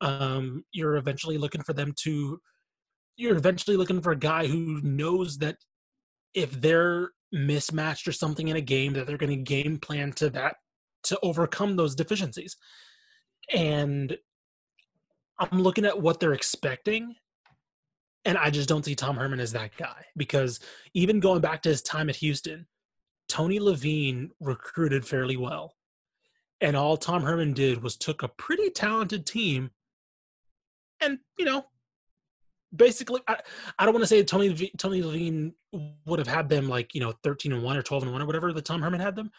Um, 0.00 0.64
you're 0.72 0.96
eventually 0.96 1.38
looking 1.38 1.62
for 1.62 1.74
them 1.74 1.94
to 2.02 2.40
you're 3.16 3.36
eventually 3.36 3.76
looking 3.76 4.00
for 4.00 4.10
a 4.10 4.18
guy 4.18 4.48
who 4.48 4.80
knows 4.82 5.38
that 5.38 5.56
if 6.34 6.60
they're 6.60 7.10
mismatched 7.30 8.08
or 8.08 8.12
something 8.12 8.48
in 8.48 8.56
a 8.56 8.60
game 8.60 8.92
that 8.94 9.06
they're 9.06 9.18
going 9.18 9.36
to 9.36 9.42
game 9.44 9.78
plan 9.78 10.10
to 10.12 10.30
that 10.30 10.56
to 11.04 11.18
overcome 11.22 11.76
those 11.76 11.94
deficiencies 11.94 12.56
and 13.54 14.16
I'm 15.38 15.62
looking 15.62 15.84
at 15.84 16.00
what 16.00 16.20
they're 16.20 16.32
expecting, 16.32 17.14
and 18.24 18.36
I 18.36 18.50
just 18.50 18.68
don't 18.68 18.84
see 18.84 18.94
Tom 18.94 19.16
Herman 19.16 19.40
as 19.40 19.52
that 19.52 19.76
guy 19.76 20.04
because 20.16 20.60
even 20.94 21.20
going 21.20 21.40
back 21.40 21.62
to 21.62 21.68
his 21.68 21.82
time 21.82 22.08
at 22.08 22.16
Houston, 22.16 22.66
Tony 23.28 23.60
Levine 23.60 24.30
recruited 24.40 25.06
fairly 25.06 25.36
well. 25.36 25.74
And 26.60 26.76
all 26.76 26.96
Tom 26.96 27.22
Herman 27.22 27.52
did 27.52 27.82
was 27.82 27.96
took 27.96 28.22
a 28.22 28.28
pretty 28.28 28.70
talented 28.70 29.26
team 29.26 29.70
and, 31.00 31.18
you 31.38 31.44
know, 31.44 31.64
basically 32.74 33.20
I, 33.28 33.38
I 33.78 33.84
don't 33.84 33.94
want 33.94 34.02
to 34.02 34.08
say 34.08 34.22
Tony 34.24 34.72
Tony 34.76 35.02
Levine 35.02 35.54
would 36.06 36.18
have 36.18 36.28
had 36.28 36.48
them 36.48 36.68
like, 36.68 36.94
you 36.94 37.00
know, 37.00 37.14
13 37.22 37.52
and 37.52 37.62
1 37.62 37.76
or 37.76 37.82
12 37.82 38.02
and 38.04 38.12
1 38.12 38.22
or 38.22 38.26
whatever 38.26 38.52
the 38.52 38.62
Tom 38.62 38.82
Herman 38.82 39.00
had 39.00 39.16
them, 39.16 39.30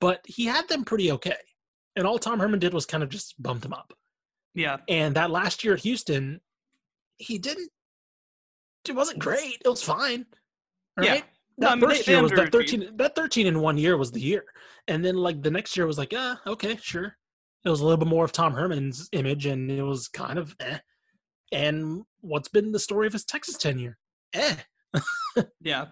but 0.00 0.20
he 0.26 0.46
had 0.46 0.68
them 0.68 0.84
pretty 0.84 1.12
okay. 1.12 1.36
And 1.96 2.06
all 2.06 2.18
Tom 2.18 2.40
Herman 2.40 2.58
did 2.58 2.74
was 2.74 2.86
kind 2.86 3.02
of 3.02 3.08
just 3.08 3.40
bumped 3.40 3.64
him 3.64 3.72
up. 3.72 3.92
Yeah. 4.54 4.78
And 4.88 5.14
that 5.16 5.30
last 5.30 5.64
year 5.64 5.74
at 5.74 5.80
Houston, 5.80 6.40
he 7.16 7.38
didn't. 7.38 7.70
It 8.88 8.94
wasn't 8.94 9.18
great. 9.18 9.62
It 9.64 9.68
was 9.68 9.82
fine. 9.82 10.26
Right? 10.96 11.06
Yeah. 11.06 11.14
That 11.14 11.24
no, 11.58 11.68
I 11.68 11.74
mean, 11.76 11.88
first 11.88 12.08
year 12.08 12.22
was 12.22 12.32
that 12.32 12.50
thirteen. 12.50 12.96
That 12.96 13.14
thirteen 13.14 13.46
in 13.46 13.60
one 13.60 13.78
year 13.78 13.96
was 13.96 14.10
the 14.10 14.20
year, 14.20 14.44
and 14.88 15.04
then 15.04 15.16
like 15.16 15.40
the 15.40 15.50
next 15.50 15.76
year 15.76 15.86
was 15.86 15.98
like, 15.98 16.12
ah, 16.14 16.40
okay, 16.46 16.76
sure. 16.82 17.16
It 17.64 17.70
was 17.70 17.80
a 17.80 17.84
little 17.84 17.98
bit 17.98 18.08
more 18.08 18.24
of 18.24 18.32
Tom 18.32 18.52
Herman's 18.52 19.08
image, 19.12 19.46
and 19.46 19.70
it 19.70 19.82
was 19.82 20.08
kind 20.08 20.38
of 20.38 20.54
eh. 20.60 20.78
And 21.52 22.02
what's 22.20 22.48
been 22.48 22.72
the 22.72 22.78
story 22.80 23.06
of 23.06 23.12
his 23.12 23.24
Texas 23.24 23.56
tenure? 23.56 23.96
Eh. 24.32 24.56
yeah. 25.60 25.86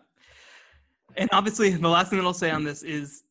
And 1.16 1.28
obviously, 1.32 1.70
the 1.70 1.88
last 1.88 2.10
thing 2.10 2.18
that 2.18 2.24
I'll 2.24 2.34
say 2.34 2.50
on 2.50 2.64
this 2.64 2.82
is, 2.82 3.22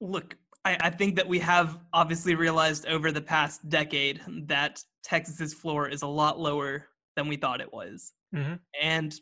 look, 0.00 0.36
I, 0.66 0.76
I 0.80 0.90
think 0.90 1.14
that 1.14 1.28
we 1.28 1.38
have 1.38 1.78
obviously 1.92 2.34
realized 2.34 2.86
over 2.86 3.12
the 3.12 3.20
past 3.20 3.68
decade 3.68 4.20
that 4.46 4.82
Texas's 5.04 5.54
floor 5.54 5.88
is 5.88 6.02
a 6.02 6.08
lot 6.08 6.40
lower 6.40 6.88
than 7.14 7.28
we 7.28 7.36
thought 7.36 7.60
it 7.60 7.72
was. 7.72 8.12
Mm-hmm. 8.34 8.54
And 8.82 9.14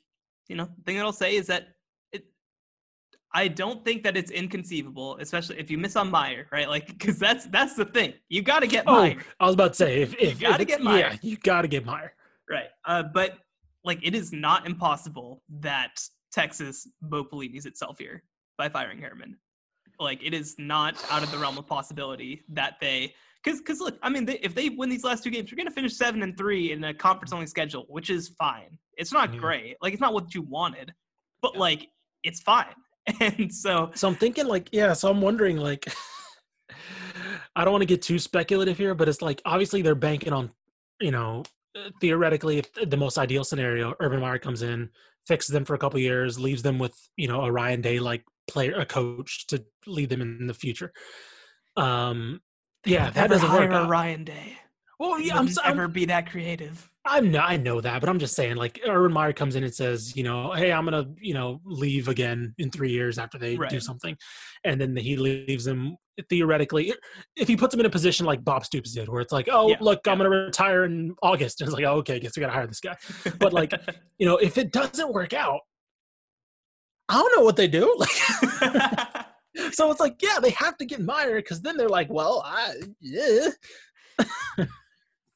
you 0.49 0.57
know, 0.57 0.65
the 0.65 0.83
thing 0.85 0.97
that 0.97 1.05
I'll 1.05 1.13
say 1.13 1.37
is 1.37 1.47
that 1.49 1.69
it, 2.13 2.25
I 3.35 3.49
don't 3.49 3.85
think 3.85 4.05
that 4.05 4.17
it's 4.17 4.31
inconceivable, 4.31 5.19
especially 5.21 5.59
if 5.59 5.71
you 5.71 5.77
miss 5.77 5.97
on 5.97 6.11
Meyer, 6.11 6.47
right? 6.51 6.69
Like, 6.69 6.87
because 6.87 7.19
that's 7.19 7.45
that's 7.47 7.75
the 7.75 7.85
thing. 7.85 8.15
You 8.31 8.41
got 8.41 8.61
to 8.61 8.67
get. 8.67 8.85
Oh, 8.87 9.13
I 9.41 9.47
was 9.47 9.55
about 9.55 9.73
to 9.73 9.75
say 9.75 10.01
if 10.01 10.15
if 10.15 10.41
you 10.41 10.49
got 10.49 10.57
to 10.57 10.65
get 10.65 10.81
Meyer, 10.81 10.99
yeah, 10.99 11.17
you 11.21 11.37
got 11.37 11.63
to 11.63 11.69
get 11.69 11.85
Meyer. 11.85 12.15
Right. 12.49 12.69
Uh, 12.87 13.03
but 13.03 13.39
like, 13.85 14.01
it 14.03 14.15
is 14.15 14.33
not 14.33 14.67
impossible 14.67 15.43
that 15.61 16.01
Texas 16.33 16.89
Bo 17.03 17.23
Pelini's 17.23 17.67
itself 17.67 17.99
here 17.99 18.23
by 18.57 18.71
firing 18.71 18.99
Herman. 18.99 19.37
Like, 19.99 20.23
it 20.23 20.35
is 20.35 20.57
not 20.59 20.97
out 21.11 21.23
of 21.23 21.31
the 21.31 21.39
realm 21.39 21.59
of 21.59 21.67
possibility 21.67 22.43
that 22.51 22.77
they 22.81 23.15
because 23.43 23.61
because 23.61 23.81
look, 23.81 23.99
I 24.03 24.09
mean, 24.09 24.25
they, 24.25 24.39
if 24.39 24.55
they 24.55 24.71
win 24.71 24.89
these 24.89 25.05
last 25.05 25.23
two 25.23 25.31
games, 25.31 25.51
you're 25.51 25.57
going 25.57 25.69
to 25.69 25.75
finish 25.75 25.97
seven 25.97 26.23
and 26.23 26.37
three 26.37 26.73
in 26.73 26.83
a 26.85 26.95
conference 26.95 27.33
only 27.33 27.47
schedule, 27.47 27.85
which 27.89 28.11
is 28.11 28.31
fine. 28.39 28.79
It's 28.97 29.13
not 29.13 29.31
mm-hmm. 29.31 29.41
great, 29.41 29.77
like 29.83 29.93
it's 29.93 30.01
not 30.01 30.15
what 30.15 30.35
you 30.35 30.43
wanted, 30.43 30.93
but 31.43 31.53
yeah. 31.55 31.61
like 31.61 31.89
it's 32.23 32.41
fine. 32.41 32.75
And 33.21 33.53
so, 33.53 33.91
so 33.95 34.09
I'm 34.09 34.15
thinking 34.15 34.47
like, 34.47 34.71
yeah. 34.73 34.95
So 34.95 35.11
I'm 35.11 35.21
wondering 35.21 35.59
like, 35.59 35.87
I 37.57 37.63
don't 37.63 37.73
want 37.73 37.83
to 37.83 37.87
get 37.87 38.01
too 38.01 38.19
speculative 38.19 38.79
here, 38.79 38.95
but 38.95 39.11
it's 39.11 39.21
like 39.21 39.43
obviously 39.45 39.83
they're 39.83 39.95
banking 39.95 40.33
on, 40.33 40.51
you 41.03 41.11
know, 41.11 41.43
theoretically, 42.01 42.59
if 42.59 42.73
the 42.73 42.97
most 42.97 43.19
ideal 43.19 43.45
scenario, 43.45 43.95
Urban 44.01 44.21
Meyer 44.21 44.39
comes 44.39 44.63
in, 44.63 44.89
fixes 45.27 45.53
them 45.53 45.65
for 45.65 45.75
a 45.75 45.79
couple 45.79 45.99
years, 46.01 46.39
leaves 46.39 46.63
them 46.63 46.79
with 46.79 46.97
you 47.17 47.29
know 47.29 47.43
a 47.43 47.53
Ryan 47.53 47.81
Day 47.81 47.99
like 47.99 48.25
player, 48.47 48.75
a 48.75 48.87
coach 48.87 49.47
to 49.49 49.65
lead 49.87 50.11
them 50.11 50.21
in 50.21 50.47
the 50.47 50.55
future. 50.55 50.93
Um, 51.77 52.41
yeah, 52.85 53.11
that 53.11 53.31
doesn't 53.31 53.53
work. 53.53 53.71
Out. 53.71 53.89
Ryan 53.89 54.25
Day. 54.25 54.59
Well, 54.99 55.21
yeah, 55.21 55.39
I'm, 55.39 55.49
I'm 55.65 55.91
be 55.91 56.05
that 56.07 56.31
creative. 56.31 56.89
I'm 57.07 57.31
not, 57.31 57.51
I 57.51 57.57
know 57.57 57.81
that, 57.81 58.01
but 58.01 58.09
I'm 58.09 58.19
just 58.19 58.35
saying, 58.35 58.57
like, 58.57 58.81
Urban 58.87 59.13
Meyer 59.13 59.33
comes 59.33 59.57
in 59.57 59.65
and 59.65 59.75
says, 59.75 60.17
you 60.17 60.23
know, 60.23 60.53
hey, 60.53 60.73
I'm 60.73 60.85
gonna, 60.85 61.05
you 61.21 61.35
know, 61.35 61.61
leave 61.65 62.09
again 62.09 62.55
in 62.59 62.71
three 62.71 62.91
years 62.91 63.19
after 63.19 63.37
they 63.37 63.57
right. 63.57 63.69
do 63.69 63.81
something, 63.81 64.17
and 64.65 64.81
then 64.81 64.97
he 64.97 65.17
leaves 65.17 65.65
them 65.65 65.97
theoretically. 66.31 66.95
If 67.37 67.49
he 67.49 67.57
puts 67.57 67.75
him 67.75 67.81
in 67.81 67.87
a 67.87 67.91
position 67.91 68.25
like 68.25 68.43
Bob 68.43 68.65
Stoops 68.65 68.93
did, 68.95 69.09
where 69.09 69.21
it's 69.21 69.33
like, 69.33 69.49
oh, 69.51 69.69
yeah. 69.69 69.77
look, 69.81 70.07
I'm 70.07 70.17
gonna 70.17 70.31
retire 70.31 70.85
in 70.85 71.15
August, 71.23 71.61
and 71.61 71.69
it's 71.69 71.75
like, 71.75 71.85
oh, 71.85 71.97
okay, 71.97 72.19
guess 72.21 72.37
we 72.37 72.41
gotta 72.41 72.53
hire 72.53 72.67
this 72.67 72.81
guy. 72.81 72.97
But 73.39 73.53
like, 73.53 73.73
you 74.19 74.27
know, 74.27 74.37
if 74.37 74.57
it 74.57 74.73
doesn't 74.73 75.13
work 75.13 75.35
out, 75.35 75.61
I 77.09 77.15
don't 77.15 77.37
know 77.37 77.45
what 77.45 77.57
they 77.57 77.69
do. 77.69 77.95
Like. 78.05 79.25
so 79.73 79.91
it's 79.91 80.01
like, 80.01 80.21
yeah, 80.21 80.39
they 80.41 80.51
have 80.51 80.77
to 80.79 80.85
get 80.85 81.01
Meyer 81.01 81.37
because 81.37 81.61
then 81.61 81.77
they're 81.77 81.89
like, 81.89 82.11
well, 82.11 82.43
I 82.45 82.75
yeah. 83.01 83.51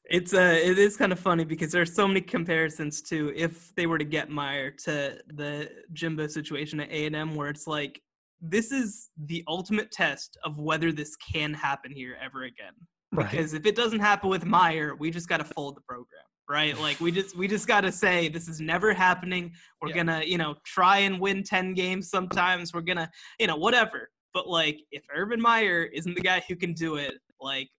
it's 0.05 0.33
uh 0.33 0.59
it 0.61 0.77
is 0.77 0.97
kind 0.97 1.11
of 1.11 1.19
funny 1.19 1.45
because 1.45 1.71
there's 1.71 1.93
so 1.93 2.07
many 2.07 2.21
comparisons 2.21 3.01
to 3.03 3.31
if 3.35 3.73
they 3.75 3.85
were 3.87 3.97
to 3.97 4.05
get 4.05 4.29
Meyer 4.29 4.71
to 4.71 5.19
the 5.27 5.69
Jimbo 5.93 6.27
situation 6.27 6.79
at 6.79 6.91
A 6.91 7.05
and 7.05 7.15
M, 7.15 7.35
where 7.35 7.49
it's 7.49 7.67
like 7.67 8.01
this 8.41 8.71
is 8.71 9.09
the 9.25 9.43
ultimate 9.47 9.91
test 9.91 10.37
of 10.43 10.59
whether 10.59 10.91
this 10.91 11.15
can 11.15 11.53
happen 11.53 11.91
here 11.91 12.17
ever 12.21 12.43
again. 12.43 12.73
Because 13.11 13.53
right. 13.53 13.61
if 13.61 13.65
it 13.65 13.75
doesn't 13.75 13.99
happen 13.99 14.29
with 14.29 14.45
Meyer, 14.45 14.95
we 14.95 15.11
just 15.11 15.27
got 15.27 15.37
to 15.37 15.43
fold 15.43 15.75
the 15.75 15.81
program 15.81 16.23
right? 16.49 16.77
Like 16.77 16.99
we 16.99 17.11
just 17.11 17.37
we 17.37 17.47
just 17.47 17.67
got 17.67 17.81
to 17.81 17.91
say 17.91 18.27
this 18.27 18.47
is 18.47 18.59
never 18.59 18.93
happening. 18.93 19.53
We're 19.81 19.89
yeah. 19.89 19.95
gonna 19.95 20.23
you 20.25 20.37
know 20.37 20.55
try 20.65 20.99
and 20.99 21.19
win 21.19 21.43
ten 21.43 21.73
games 21.73 22.09
sometimes. 22.09 22.73
We're 22.73 22.81
gonna 22.81 23.09
you 23.39 23.47
know 23.47 23.55
whatever. 23.55 24.09
But 24.33 24.47
like 24.47 24.79
if 24.91 25.03
Urban 25.13 25.39
Meyer 25.39 25.83
isn't 25.83 26.15
the 26.15 26.21
guy 26.21 26.43
who 26.47 26.55
can 26.55 26.73
do 26.73 26.95
it, 26.95 27.15
like 27.39 27.69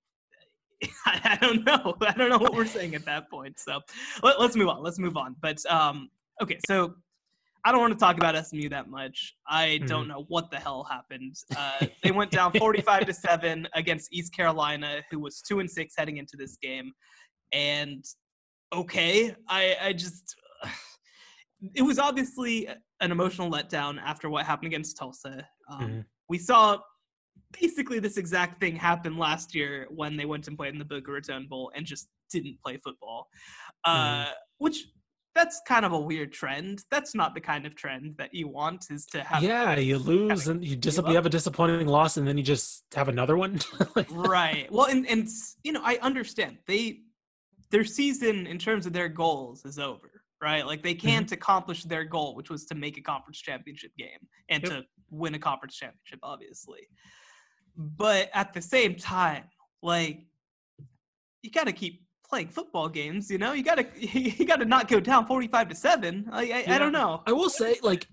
I, 1.06 1.38
don't 1.40 1.64
know. 1.64 1.96
I 2.00 2.12
don't 2.12 2.30
know 2.30 2.38
what 2.38 2.54
we're 2.54 2.64
saying 2.66 2.94
at 2.94 3.04
that 3.04 3.30
point. 3.30 3.58
So 3.58 3.80
let, 4.22 4.38
us 4.38 4.56
move 4.56 4.68
on. 4.68 4.82
Let's 4.82 4.98
move 4.98 5.16
on. 5.16 5.36
But 5.40 5.58
um, 5.68 6.08
okay, 6.42 6.58
so 6.66 6.94
I 7.64 7.72
don't 7.72 7.80
want 7.80 7.92
to 7.92 7.98
talk 7.98 8.16
about 8.16 8.46
SMU 8.46 8.68
that 8.70 8.88
much. 8.88 9.34
I 9.46 9.66
mm-hmm. 9.66 9.86
don't 9.86 10.08
know 10.08 10.24
what 10.28 10.50
the 10.50 10.58
hell 10.58 10.84
happened. 10.84 11.36
Uh, 11.54 11.86
they 12.02 12.10
went 12.10 12.30
down 12.30 12.52
45 12.52 13.06
to 13.06 13.12
seven 13.12 13.68
against 13.74 14.12
East 14.12 14.34
Carolina, 14.34 15.02
who 15.10 15.18
was 15.18 15.42
two 15.42 15.60
and 15.60 15.70
six 15.70 15.94
heading 15.96 16.16
into 16.16 16.36
this 16.38 16.56
game, 16.62 16.92
and 17.52 18.04
okay. 18.72 19.34
I 19.48 19.76
I 19.80 19.92
just 19.92 20.34
it 21.74 21.82
was 21.82 21.98
obviously 21.98 22.68
an 23.00 23.12
emotional 23.12 23.50
letdown 23.50 23.98
after 24.04 24.28
what 24.28 24.46
happened 24.46 24.68
against 24.68 24.96
Tulsa. 24.98 25.46
Um, 25.70 25.80
mm-hmm. 25.80 26.00
We 26.28 26.38
saw 26.38 26.78
basically 27.58 27.98
this 27.98 28.16
exact 28.16 28.60
thing 28.60 28.76
happen 28.76 29.16
last 29.16 29.54
year 29.54 29.86
when 29.90 30.16
they 30.16 30.24
went 30.24 30.48
and 30.48 30.56
played 30.56 30.72
in 30.72 30.78
the 30.78 30.84
Boca 30.84 31.10
Raton 31.10 31.46
Bowl 31.48 31.72
and 31.74 31.84
just 31.84 32.08
didn't 32.30 32.58
play 32.64 32.78
football, 32.84 33.28
uh, 33.84 34.24
mm-hmm. 34.24 34.30
which 34.58 34.86
that's 35.34 35.60
kind 35.66 35.84
of 35.84 35.92
a 35.92 35.98
weird 35.98 36.32
trend. 36.32 36.82
That's 36.90 37.14
not 37.14 37.34
the 37.34 37.40
kind 37.40 37.64
of 37.66 37.74
trend 37.74 38.14
that 38.18 38.34
you 38.34 38.48
want. 38.48 38.86
Is 38.90 39.06
to 39.06 39.22
have 39.22 39.42
yeah, 39.42 39.76
you 39.76 39.98
lose 39.98 40.48
and 40.48 40.64
you 40.64 40.76
just 40.76 40.98
you 40.98 41.14
have 41.14 41.26
a 41.26 41.30
disappointing 41.30 41.86
loss, 41.86 42.16
and 42.16 42.26
then 42.26 42.36
you 42.36 42.44
just 42.44 42.84
have 42.94 43.08
another 43.08 43.36
one. 43.36 43.60
right. 44.10 44.70
Well, 44.72 44.86
and 44.86 45.06
and 45.08 45.28
you 45.62 45.72
know 45.72 45.82
I 45.84 45.98
understand 46.02 46.58
they 46.66 47.00
their 47.70 47.84
season 47.84 48.46
in 48.46 48.58
terms 48.58 48.86
of 48.86 48.92
their 48.92 49.08
goals 49.08 49.64
is 49.64 49.78
over, 49.78 50.22
right? 50.42 50.66
Like 50.66 50.82
they 50.82 50.94
can't 50.94 51.26
mm-hmm. 51.26 51.34
accomplish 51.34 51.84
their 51.84 52.04
goal, 52.04 52.34
which 52.34 52.50
was 52.50 52.64
to 52.66 52.74
make 52.74 52.98
a 52.98 53.00
conference 53.00 53.38
championship 53.38 53.92
game 53.96 54.26
and 54.48 54.62
yep. 54.62 54.72
to 54.72 54.82
win 55.10 55.34
a 55.34 55.38
conference 55.38 55.76
championship, 55.76 56.20
obviously. 56.22 56.88
But 57.76 58.30
at 58.34 58.52
the 58.52 58.60
same 58.60 58.96
time, 58.96 59.44
like 59.82 60.24
you 61.42 61.50
got 61.50 61.64
to 61.64 61.72
keep 61.72 62.04
playing 62.28 62.48
football 62.48 62.88
games. 62.88 63.30
You 63.30 63.38
know, 63.38 63.52
you 63.52 63.62
got 63.62 63.76
to 63.76 63.86
you 64.00 64.46
got 64.46 64.60
to 64.60 64.64
not 64.64 64.88
go 64.88 65.00
down 65.00 65.26
forty 65.26 65.48
five 65.48 65.68
to 65.68 65.74
seven. 65.74 66.28
I, 66.32 66.40
I, 66.40 66.44
yeah. 66.44 66.74
I 66.74 66.78
don't 66.78 66.92
know. 66.92 67.22
I 67.26 67.32
will 67.32 67.50
say, 67.50 67.76
like 67.82 68.06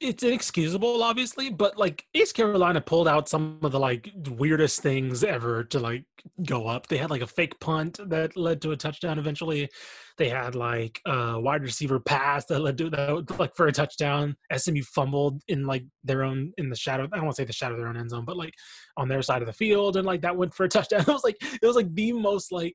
it's 0.00 0.22
inexcusable 0.22 1.02
obviously 1.02 1.50
but 1.50 1.76
like 1.76 2.04
east 2.14 2.34
carolina 2.34 2.80
pulled 2.80 3.08
out 3.08 3.28
some 3.28 3.58
of 3.62 3.72
the 3.72 3.80
like 3.80 4.10
weirdest 4.30 4.80
things 4.80 5.24
ever 5.24 5.64
to 5.64 5.78
like 5.80 6.04
go 6.44 6.66
up. 6.66 6.86
They 6.86 6.98
had 6.98 7.10
like 7.10 7.22
a 7.22 7.26
fake 7.26 7.58
punt 7.60 7.98
that 8.06 8.36
led 8.36 8.62
to 8.62 8.72
a 8.72 8.76
touchdown 8.76 9.18
eventually. 9.18 9.68
They 10.16 10.28
had 10.28 10.54
like 10.54 11.00
a 11.06 11.40
wide 11.40 11.62
receiver 11.62 12.00
pass 12.00 12.44
that 12.46 12.60
led 12.60 12.78
to 12.78 12.90
that 12.90 13.38
like 13.38 13.54
for 13.56 13.66
a 13.66 13.72
touchdown. 13.72 14.36
Smu 14.56 14.82
fumbled 14.82 15.42
in 15.48 15.66
like 15.66 15.84
their 16.04 16.24
own 16.24 16.52
in 16.58 16.68
the 16.68 16.76
shadow 16.76 17.04
i 17.12 17.16
don't 17.16 17.24
want 17.24 17.36
to 17.36 17.42
say 17.42 17.46
the 17.46 17.52
shadow 17.52 17.74
of 17.74 17.80
their 17.80 17.88
own 17.88 17.96
end 17.96 18.10
zone 18.10 18.24
but 18.24 18.36
like 18.36 18.54
on 18.96 19.08
their 19.08 19.22
side 19.22 19.42
of 19.42 19.46
the 19.46 19.52
field 19.52 19.96
and 19.96 20.06
like 20.06 20.22
that 20.22 20.36
went 20.36 20.54
for 20.54 20.64
a 20.64 20.68
touchdown. 20.68 21.00
It 21.08 21.12
was 21.12 21.24
like 21.24 21.36
it 21.40 21.66
was 21.66 21.76
like 21.76 21.94
the 21.94 22.12
most 22.12 22.52
like 22.52 22.74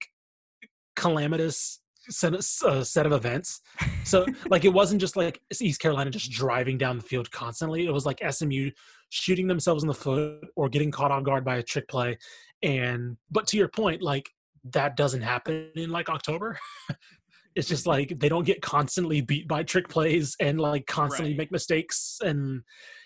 calamitous 0.95 1.79
set, 2.09 2.33
uh, 2.33 2.83
set 2.83 3.05
of 3.05 3.11
events. 3.11 3.61
So 4.03 4.25
like 4.49 4.65
it 4.65 4.73
wasn't 4.73 5.01
just 5.01 5.15
like 5.15 5.41
East 5.59 5.79
Carolina 5.79 6.09
just 6.11 6.31
driving 6.31 6.77
down 6.77 6.97
the 6.97 7.03
field 7.03 7.31
constantly. 7.31 7.85
It 7.85 7.91
was 7.91 8.05
like 8.05 8.21
SMU 8.29 8.71
shooting 9.09 9.47
themselves 9.47 9.83
in 9.83 9.87
the 9.87 9.93
foot 9.93 10.41
or 10.55 10.69
getting 10.69 10.91
caught 10.91 11.11
on 11.11 11.23
guard 11.23 11.45
by 11.45 11.57
a 11.57 11.63
trick 11.63 11.87
play. 11.87 12.17
And 12.61 13.17
but 13.31 13.47
to 13.47 13.57
your 13.57 13.67
point, 13.67 14.01
like 14.01 14.29
that 14.71 14.95
doesn't 14.95 15.21
happen 15.21 15.69
in 15.75 15.89
like 15.89 16.09
October. 16.09 16.57
it's 17.55 17.67
just 17.67 17.85
like 17.85 18.19
they 18.19 18.29
don't 18.29 18.45
get 18.45 18.61
constantly 18.61 19.21
beat 19.21 19.47
by 19.47 19.63
trick 19.63 19.87
plays 19.87 20.35
and 20.39 20.59
like 20.59 20.87
constantly 20.87 21.33
right. 21.33 21.37
make 21.37 21.51
mistakes 21.51 22.19
and 22.23 22.63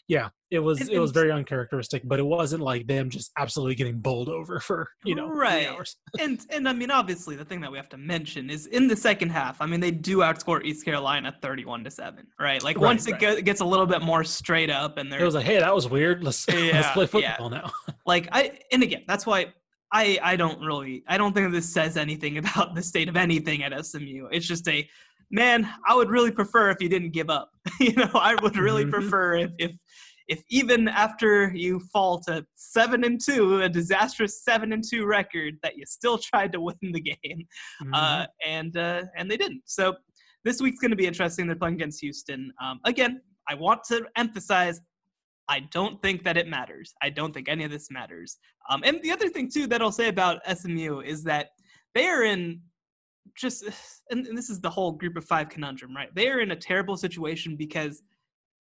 yeah, 0.08 0.30
it 0.50 0.60
was 0.60 0.88
it 0.88 1.00
was 1.00 1.12
very 1.12 1.32
uncharacteristic, 1.32 2.02
but 2.06 2.20
it 2.20 2.26
wasn't 2.26 2.64
like 2.64 2.88
them 2.88 3.10
just 3.10 3.32
absolutely 3.38 3.76
getting 3.76 4.00
bowled 4.00 4.30
over 4.30 4.60
for 4.62 4.90
you 5.04 5.16
know 5.16 5.28
right. 5.28 5.68
hours. 5.68 5.98
and 6.20 6.40
and 6.50 6.68
I 6.68 6.74
mean, 6.74 6.92
obviously, 6.92 7.36
the 7.36 7.44
thing 7.44 7.60
that 7.62 7.72
we 7.72 7.78
have 7.78 7.90
to 7.90 7.98
mention 7.98 8.50
is 8.50 8.68
in 8.68 8.88
the 8.88 8.96
second 8.96 9.30
half. 9.30 9.62
I 9.62 9.66
mean, 9.66 9.82
they 9.82 9.92
do 9.92 10.20
outscore 10.20 10.64
East 10.64 10.86
Carolina 10.86 11.36
thirty-one 11.42 11.84
to 11.84 11.92
seven, 11.92 12.28
right? 12.40 12.64
Like 12.64 12.78
right, 12.78 12.86
once 12.86 13.10
right. 13.10 13.22
it 13.22 13.46
gets 13.46 13.60
a 13.60 13.66
little 13.66 13.86
bit 13.86 14.02
more 14.02 14.24
straight 14.24 14.70
up, 14.70 14.98
and 14.98 15.12
they 15.12 15.20
it 15.20 15.24
was 15.24 15.36
like, 15.36 15.46
hey, 15.46 15.60
that 15.60 15.76
was 15.76 15.90
weird. 15.90 16.24
Let's 16.24 16.46
yeah, 16.50 16.72
let's 16.74 16.92
play 16.92 17.08
football 17.08 17.52
yeah. 17.52 17.60
now. 17.60 17.72
like 18.06 18.30
I 18.32 18.60
and 18.72 18.84
again, 18.84 19.04
that's 19.08 19.26
why 19.26 19.54
I 19.92 20.20
I 20.24 20.38
don't 20.38 20.62
really 20.62 21.04
I 21.08 21.18
don't 21.18 21.34
think 21.34 21.52
this 21.52 21.68
says 21.68 21.98
anything 21.98 22.38
about 22.38 22.76
the 22.76 22.82
state 22.82 23.10
of 23.10 23.18
anything 23.18 23.64
at 23.64 23.86
SMU. 23.86 24.28
It's 24.32 24.48
just 24.48 24.66
a 24.70 24.88
man, 25.32 25.70
I 25.88 25.96
would 25.96 26.10
really 26.10 26.32
prefer 26.32 26.70
if 26.70 26.78
you 26.82 26.90
didn't 26.90 27.12
give 27.12 27.30
up. 27.30 27.52
you 27.80 27.94
know, 27.94 28.10
I 28.14 28.36
would 28.36 28.58
really 28.58 28.84
mm-hmm. 28.84 28.92
prefer 28.92 29.36
if, 29.38 29.52
if 29.58 29.72
if 30.28 30.44
even 30.50 30.90
after 30.90 31.54
you 31.56 31.80
fall 31.80 32.20
to 32.28 32.46
seven 32.56 33.06
and 33.06 33.20
two, 33.24 33.62
a 33.62 33.70
disastrous 33.70 34.44
seven 34.44 34.74
and 34.74 34.84
two 34.84 35.06
record, 35.06 35.56
that 35.64 35.78
you 35.78 35.86
still 35.86 36.18
tried 36.18 36.52
to 36.52 36.60
win 36.62 36.76
the 36.82 37.00
game, 37.24 37.48
mm-hmm. 37.82 37.94
uh, 37.94 38.26
and 38.46 38.76
uh, 38.78 39.04
and 39.16 39.32
they 39.32 39.38
didn't. 39.38 39.64
So 39.66 39.96
this 40.44 40.62
week's 40.62 40.80
going 40.80 40.92
to 40.92 40.98
be 40.98 41.08
interesting. 41.08 41.48
They're 41.48 41.56
playing 41.56 41.76
against 41.76 42.02
Houston. 42.02 42.52
Um, 42.62 42.80
again, 42.86 43.22
I 43.50 43.56
want 43.56 43.84
to 43.86 44.06
emphasize. 44.16 44.82
I 45.50 45.62
don't 45.72 46.02
think 46.02 46.26
that 46.26 46.36
it 46.36 46.50
matters. 46.50 46.94
I 47.02 47.10
don't 47.10 47.34
think 47.34 47.48
any 47.48 47.64
of 47.64 47.72
this 47.72 47.90
matters. 47.90 48.38
Um, 48.70 48.82
and 48.84 49.02
the 49.02 49.12
other 49.12 49.30
thing 49.30 49.50
too 49.50 49.66
that 49.68 49.82
I'll 49.82 49.94
say 49.94 50.10
about 50.10 50.42
SMU 50.46 51.00
is 51.00 51.24
that 51.24 51.52
they 51.96 52.08
are 52.08 52.24
in 52.24 52.62
just, 53.36 53.64
and, 54.12 54.26
and 54.28 54.38
this 54.38 54.50
is 54.50 54.60
the 54.60 54.70
whole 54.70 54.92
group 54.92 55.18
of 55.18 55.26
five 55.26 55.50
conundrum, 55.50 55.96
right? 55.96 56.14
They 56.14 56.30
are 56.30 56.40
in 56.40 56.52
a 56.52 56.56
terrible 56.56 56.98
situation 56.98 57.56
because 57.56 58.02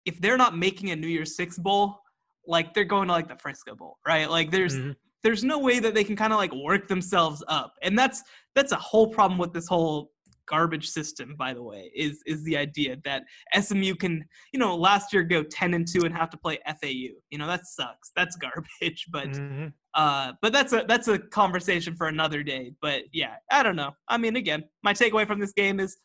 if 0.05 0.21
they're 0.21 0.37
not 0.37 0.57
making 0.57 0.91
a 0.91 0.97
New 0.97 1.09
Year's 1.09 1.37
Six 1.37 1.59
bowl, 1.59 2.01
like 2.47 2.73
they're 2.73 2.85
going 2.85 3.09
to 3.09 3.13
like 3.13 3.29
the 3.29 3.37
Frisco 3.37 3.75
Bowl, 3.75 3.99
right? 4.07 4.29
Like 4.29 4.51
there's 4.51 4.75
mm-hmm. 4.75 4.93
there's 5.23 5.45
no 5.45 5.59
way 5.59 5.81
that 5.81 5.95
they 5.95 6.03
can 6.03 6.17
kind 6.17 6.33
of 6.33 6.39
like 6.39 6.53
work 6.55 6.89
themselves 6.89 7.45
up, 7.47 7.75
and 7.83 7.97
that's 7.97 8.23
that's 8.55 8.73
a 8.73 8.77
whole 8.77 9.09
problem 9.09 9.39
with 9.39 9.53
this 9.53 9.69
whole 9.69 10.11
garbage 10.49 10.89
system, 10.89 11.35
by 11.39 11.55
the 11.55 11.63
way, 11.63 11.91
is 11.95 12.23
is 12.27 12.43
the 12.45 12.57
idea 12.57 12.97
that 13.05 13.25
SMU 13.61 13.95
can, 13.95 14.25
you 14.53 14.59
know, 14.59 14.77
last 14.77 15.13
year 15.13 15.23
go 15.23 15.43
10 15.43 15.75
and 15.75 15.87
2 15.87 16.05
and 16.05 16.15
have 16.15 16.31
to 16.31 16.37
play 16.37 16.59
FAU. 16.67 17.15
You 17.31 17.39
know, 17.39 17.47
that 17.47 17.67
sucks. 17.67 18.11
That's 18.17 18.37
garbage. 18.37 19.07
But 19.11 19.31
mm-hmm. 19.31 19.69
uh 19.95 20.33
but 20.43 20.53
that's 20.53 20.73
a 20.73 20.85
that's 20.87 21.09
a 21.09 21.19
conversation 21.19 21.95
for 21.97 22.09
another 22.09 22.43
day. 22.43 22.73
But 22.81 23.05
yeah, 23.13 23.37
I 23.51 23.63
don't 23.63 23.77
know. 23.77 23.93
I 24.09 24.19
mean, 24.19 24.37
again, 24.37 24.65
my 24.83 24.93
takeaway 24.93 25.27
from 25.27 25.41
this 25.41 25.53
game 25.53 25.81
is 25.81 25.97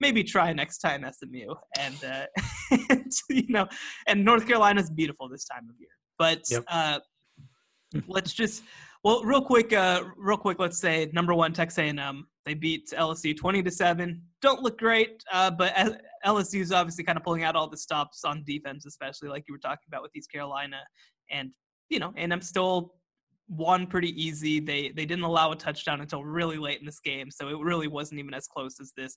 maybe 0.00 0.22
try 0.24 0.52
next 0.52 0.78
time 0.78 1.04
SMU 1.04 1.54
and 1.78 2.04
uh 2.04 2.26
and, 2.90 3.12
you 3.30 3.48
know, 3.48 3.66
and 4.06 4.24
North 4.24 4.46
Carolina's 4.46 4.90
beautiful 4.90 5.28
this 5.28 5.44
time 5.44 5.68
of 5.68 5.76
year. 5.78 5.90
But 6.18 6.42
yep. 6.50 6.64
uh 6.68 7.00
let's 8.06 8.32
just 8.32 8.62
well, 9.04 9.24
real 9.24 9.42
quick, 9.42 9.72
uh, 9.72 10.04
real 10.16 10.36
quick. 10.36 10.60
Let's 10.60 10.78
say 10.78 11.10
number 11.12 11.34
one 11.34 11.52
Texas 11.52 11.78
A&M. 11.78 12.26
They 12.44 12.54
beat 12.54 12.90
LSU 12.90 13.36
twenty 13.36 13.62
to 13.62 13.70
seven. 13.70 14.22
Don't 14.40 14.62
look 14.62 14.78
great, 14.78 15.22
uh, 15.32 15.50
but 15.50 15.74
LSU 16.26 16.60
is 16.60 16.72
obviously 16.72 17.04
kind 17.04 17.16
of 17.16 17.24
pulling 17.24 17.44
out 17.44 17.54
all 17.54 17.68
the 17.68 17.76
stops 17.76 18.24
on 18.24 18.42
defense, 18.44 18.86
especially 18.86 19.28
like 19.28 19.44
you 19.46 19.54
were 19.54 19.58
talking 19.58 19.84
about 19.88 20.02
with 20.02 20.14
East 20.16 20.30
Carolina. 20.30 20.78
And 21.30 21.50
you 21.88 21.98
know, 21.98 22.12
A&M 22.16 22.40
still 22.40 22.94
won 23.48 23.86
pretty 23.86 24.10
easy. 24.20 24.60
They 24.60 24.88
they 24.90 25.04
didn't 25.04 25.24
allow 25.24 25.52
a 25.52 25.56
touchdown 25.56 26.00
until 26.00 26.24
really 26.24 26.56
late 26.56 26.80
in 26.80 26.86
this 26.86 27.00
game, 27.00 27.30
so 27.30 27.48
it 27.48 27.58
really 27.58 27.88
wasn't 27.88 28.18
even 28.18 28.34
as 28.34 28.46
close 28.46 28.80
as 28.80 28.92
this. 28.96 29.16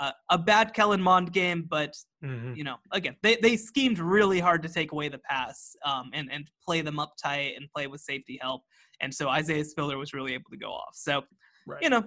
Uh, 0.00 0.12
a 0.30 0.38
bad 0.38 0.74
Kellen 0.74 1.02
Mond 1.02 1.32
game, 1.32 1.66
but 1.68 1.94
mm-hmm. 2.24 2.54
you 2.54 2.64
know, 2.64 2.76
again, 2.92 3.16
they, 3.22 3.36
they 3.36 3.56
schemed 3.56 3.98
really 3.98 4.40
hard 4.40 4.62
to 4.62 4.68
take 4.68 4.92
away 4.92 5.08
the 5.08 5.18
pass 5.18 5.76
um, 5.84 6.10
and 6.12 6.30
and 6.32 6.50
play 6.64 6.80
them 6.80 6.98
up 6.98 7.14
tight 7.22 7.54
and 7.56 7.68
play 7.74 7.86
with 7.86 8.00
safety 8.00 8.38
help. 8.40 8.62
And 9.00 9.12
so 9.12 9.28
Isaiah 9.28 9.64
Spiller 9.64 9.98
was 9.98 10.12
really 10.12 10.34
able 10.34 10.50
to 10.50 10.56
go 10.56 10.70
off. 10.70 10.94
So, 10.94 11.22
right. 11.66 11.82
you 11.82 11.90
know, 11.90 12.04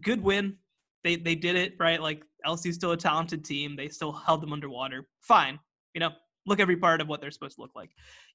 good 0.00 0.22
win. 0.22 0.56
They 1.02 1.16
they 1.16 1.34
did 1.34 1.56
it 1.56 1.74
right. 1.78 2.00
Like 2.00 2.22
LSU's 2.46 2.74
still 2.74 2.92
a 2.92 2.96
talented 2.96 3.44
team. 3.44 3.76
They 3.76 3.88
still 3.88 4.12
held 4.12 4.42
them 4.42 4.52
underwater. 4.52 5.06
Fine. 5.20 5.58
You 5.94 6.00
know, 6.00 6.10
look 6.46 6.60
every 6.60 6.76
part 6.76 7.00
of 7.00 7.08
what 7.08 7.20
they're 7.20 7.30
supposed 7.30 7.56
to 7.56 7.62
look 7.62 7.74
like. 7.74 7.90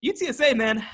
UTSA, 0.05 0.55
man, 0.55 0.85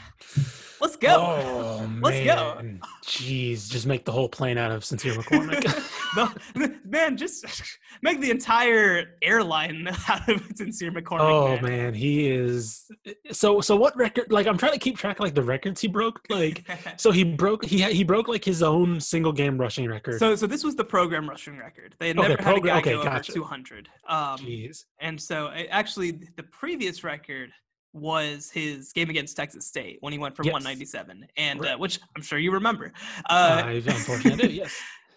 let's 0.82 0.96
go. 0.96 1.16
Oh, 1.18 1.90
let's 2.02 2.26
man. 2.26 2.80
go. 2.82 2.88
Jeez, 3.04 3.70
just 3.70 3.86
make 3.86 4.06
the 4.06 4.12
whole 4.12 4.30
plane 4.30 4.58
out 4.58 4.72
of 4.72 4.84
Sincere 4.84 5.14
McCormick. 5.14 5.64
no, 6.56 6.68
man, 6.86 7.18
just 7.18 7.46
make 8.02 8.22
the 8.22 8.32
entire 8.32 9.18
airline 9.22 9.88
out 10.08 10.28
of 10.30 10.42
Sincere 10.56 10.92
McCormick. 10.92 11.22
Oh 11.22 11.56
man. 11.56 11.64
man. 11.64 11.94
he 11.94 12.28
is. 12.28 12.86
So, 13.32 13.62
so 13.62 13.76
what 13.76 13.96
record? 13.98 14.32
Like, 14.32 14.48
I'm 14.48 14.58
trying 14.58 14.74
to 14.74 14.80
keep 14.80 14.98
track 14.98 15.20
of 15.20 15.24
like 15.24 15.36
the 15.36 15.44
records 15.44 15.82
he 15.82 15.88
broke. 15.88 16.22
Like, 16.30 16.66
so 16.98 17.12
he 17.12 17.24
broke 17.24 17.66
he 17.66 17.82
he 17.84 18.04
broke 18.04 18.28
like 18.28 18.44
his 18.44 18.64
own 18.64 19.00
single 19.00 19.32
game 19.32 19.58
rushing 19.58 19.88
record. 19.88 20.20
So, 20.20 20.36
so 20.36 20.48
this 20.48 20.64
was 20.64 20.76
the 20.76 20.86
program 20.86 21.30
rushing 21.30 21.58
record. 21.58 21.96
They 22.00 22.10
had 22.10 22.20
okay, 22.20 22.28
never 22.30 22.42
program, 22.42 22.76
had 22.76 22.84
a 22.84 22.86
guy 22.86 22.92
okay, 22.92 23.04
go 23.04 23.04
gotcha. 23.04 23.32
over 23.32 23.40
200. 23.40 23.90
Um, 24.08 24.38
Jeez. 24.40 24.86
And 25.00 25.22
so, 25.22 25.50
actually, 25.70 26.12
the 26.12 26.44
previous 26.44 27.04
record 27.04 27.52
was 27.96 28.52
his 28.52 28.92
game 28.92 29.10
against 29.10 29.38
Texas 29.38 29.66
State 29.66 29.98
when 30.02 30.12
he 30.12 30.20
went 30.20 30.36
for 30.36 30.44
yes. 30.44 30.52
197, 30.52 31.26
and 31.38 31.62
right. 31.62 31.72
uh, 31.72 31.78
which 31.78 32.00
I'm 32.16 32.22
sure 32.22 32.38
you 32.38 32.52
remember. 32.52 32.92
Uh, 33.30 33.64
I 33.66 33.72
unfortunately 33.72 34.50
do, 34.50 34.54
yes. 34.54 34.76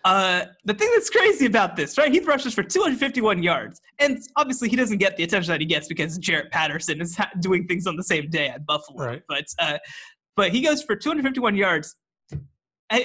Uh, 0.08 0.46
the 0.64 0.72
thing 0.72 0.88
that's 0.94 1.10
crazy 1.10 1.44
about 1.44 1.76
this, 1.76 1.98
right? 1.98 2.10
He 2.10 2.18
rushes 2.20 2.54
for 2.54 2.62
251 2.62 3.42
yards, 3.42 3.82
and 3.98 4.18
obviously 4.36 4.70
he 4.70 4.74
doesn't 4.74 4.96
get 4.96 5.18
the 5.18 5.22
attention 5.22 5.52
that 5.52 5.60
he 5.60 5.66
gets 5.66 5.86
because 5.86 6.18
Jaret 6.18 6.50
Patterson 6.50 7.02
is 7.02 7.14
ha- 7.14 7.28
doing 7.40 7.66
things 7.66 7.86
on 7.86 7.94
the 7.94 8.02
same 8.02 8.30
day 8.30 8.48
at 8.48 8.64
Buffalo. 8.64 9.04
Right. 9.04 9.22
But 9.28 9.44
uh, 9.58 9.76
but 10.34 10.50
he 10.50 10.62
goes 10.62 10.82
for 10.82 10.96
251 10.96 11.54
yards. 11.56 11.94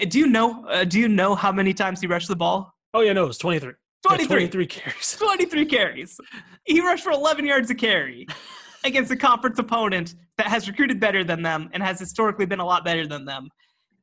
do 0.07 0.17
you 0.17 0.27
know? 0.27 0.65
Uh, 0.65 0.85
do 0.85 0.97
you 0.97 1.09
know 1.09 1.35
how 1.35 1.51
many 1.51 1.73
times 1.73 1.99
he 1.99 2.07
rushed 2.07 2.29
the 2.29 2.37
ball? 2.37 2.73
Oh 2.93 3.01
yeah, 3.01 3.11
no, 3.11 3.25
it 3.25 3.27
was 3.27 3.37
23. 3.37 3.73
23. 4.07 4.27
23 4.27 4.67
carries. 4.67 5.15
23 5.19 5.65
carries. 5.65 6.19
He 6.63 6.79
rushed 6.79 7.03
for 7.03 7.11
11 7.11 7.45
yards 7.45 7.69
a 7.69 7.75
carry 7.75 8.27
against 8.85 9.11
a 9.11 9.17
conference 9.17 9.59
opponent 9.59 10.15
that 10.37 10.47
has 10.47 10.69
recruited 10.69 11.01
better 11.01 11.25
than 11.25 11.41
them 11.41 11.69
and 11.73 11.83
has 11.83 11.99
historically 11.99 12.45
been 12.45 12.61
a 12.61 12.65
lot 12.65 12.85
better 12.85 13.05
than 13.05 13.25
them. 13.25 13.49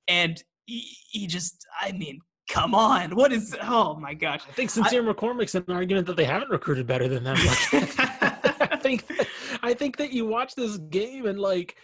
And 0.07 0.43
he, 0.67 0.85
he 1.11 1.27
just, 1.27 1.67
I 1.81 1.93
mean, 1.93 2.21
come 2.51 2.75
on. 2.75 3.15
What 3.15 3.33
is, 3.33 3.57
oh 3.63 3.95
my 3.95 4.15
gosh. 4.15 4.43
I 4.49 4.53
think 4.53 4.71
Sincere 4.71 5.09
I, 5.09 5.13
McCormick's 5.13 5.55
an 5.55 5.65
argument 5.69 6.07
that 6.07 6.17
they 6.17 6.25
haven't 6.25 6.51
recruited 6.51 6.87
better 6.87 7.09
than 7.09 7.25
them. 7.25 7.37
I 7.39 8.79
think, 8.81 9.07
that, 9.07 9.27
I 9.63 9.75
think 9.75 9.97
that 9.99 10.13
you 10.13 10.27
watch 10.27 10.55
this 10.55 10.77
game 10.77 11.27
and 11.27 11.39
like, 11.39 11.77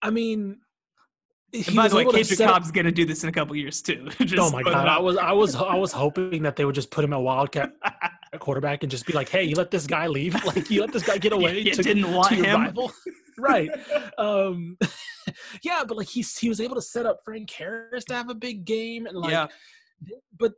I 0.00 0.10
mean, 0.10 0.58
and 1.54 1.76
by 1.76 1.88
the 1.88 1.96
way, 1.96 2.04
Casey 2.06 2.36
Cobb's 2.36 2.70
going 2.70 2.86
to 2.86 2.92
do 2.92 3.04
this 3.04 3.22
in 3.22 3.28
a 3.28 3.32
couple 3.32 3.54
years 3.54 3.82
too. 3.82 4.08
oh 4.38 4.50
my 4.50 4.62
god, 4.62 4.88
I 4.88 4.98
was 4.98 5.18
I 5.18 5.32
was 5.32 5.54
I 5.54 5.74
was 5.74 5.92
hoping 5.92 6.42
that 6.44 6.56
they 6.56 6.64
would 6.64 6.74
just 6.74 6.90
put 6.90 7.04
him 7.04 7.12
at 7.12 7.18
Wildcat 7.18 7.72
quarterback 8.38 8.82
and 8.82 8.90
just 8.90 9.06
be 9.06 9.12
like, 9.12 9.28
"Hey, 9.28 9.44
you 9.44 9.54
let 9.54 9.70
this 9.70 9.86
guy 9.86 10.06
leave? 10.06 10.42
Like 10.46 10.70
you 10.70 10.80
let 10.80 10.92
this 10.92 11.02
guy 11.02 11.18
get 11.18 11.32
away? 11.32 11.58
you, 11.58 11.64
you 11.64 11.74
to, 11.74 11.82
didn't 11.82 12.10
want 12.10 12.32
him, 12.32 12.74
right?" 13.38 13.68
Um, 14.16 14.78
yeah, 15.62 15.82
but 15.86 15.96
like 15.96 16.08
he 16.08 16.24
he 16.40 16.48
was 16.48 16.60
able 16.60 16.74
to 16.76 16.82
set 16.82 17.06
up 17.06 17.20
Frank 17.24 17.50
Harris 17.50 18.04
to 18.06 18.14
have 18.14 18.30
a 18.30 18.34
big 18.34 18.64
game, 18.64 19.06
and 19.06 19.16
like, 19.16 19.32
yeah. 19.32 19.46
but 20.38 20.52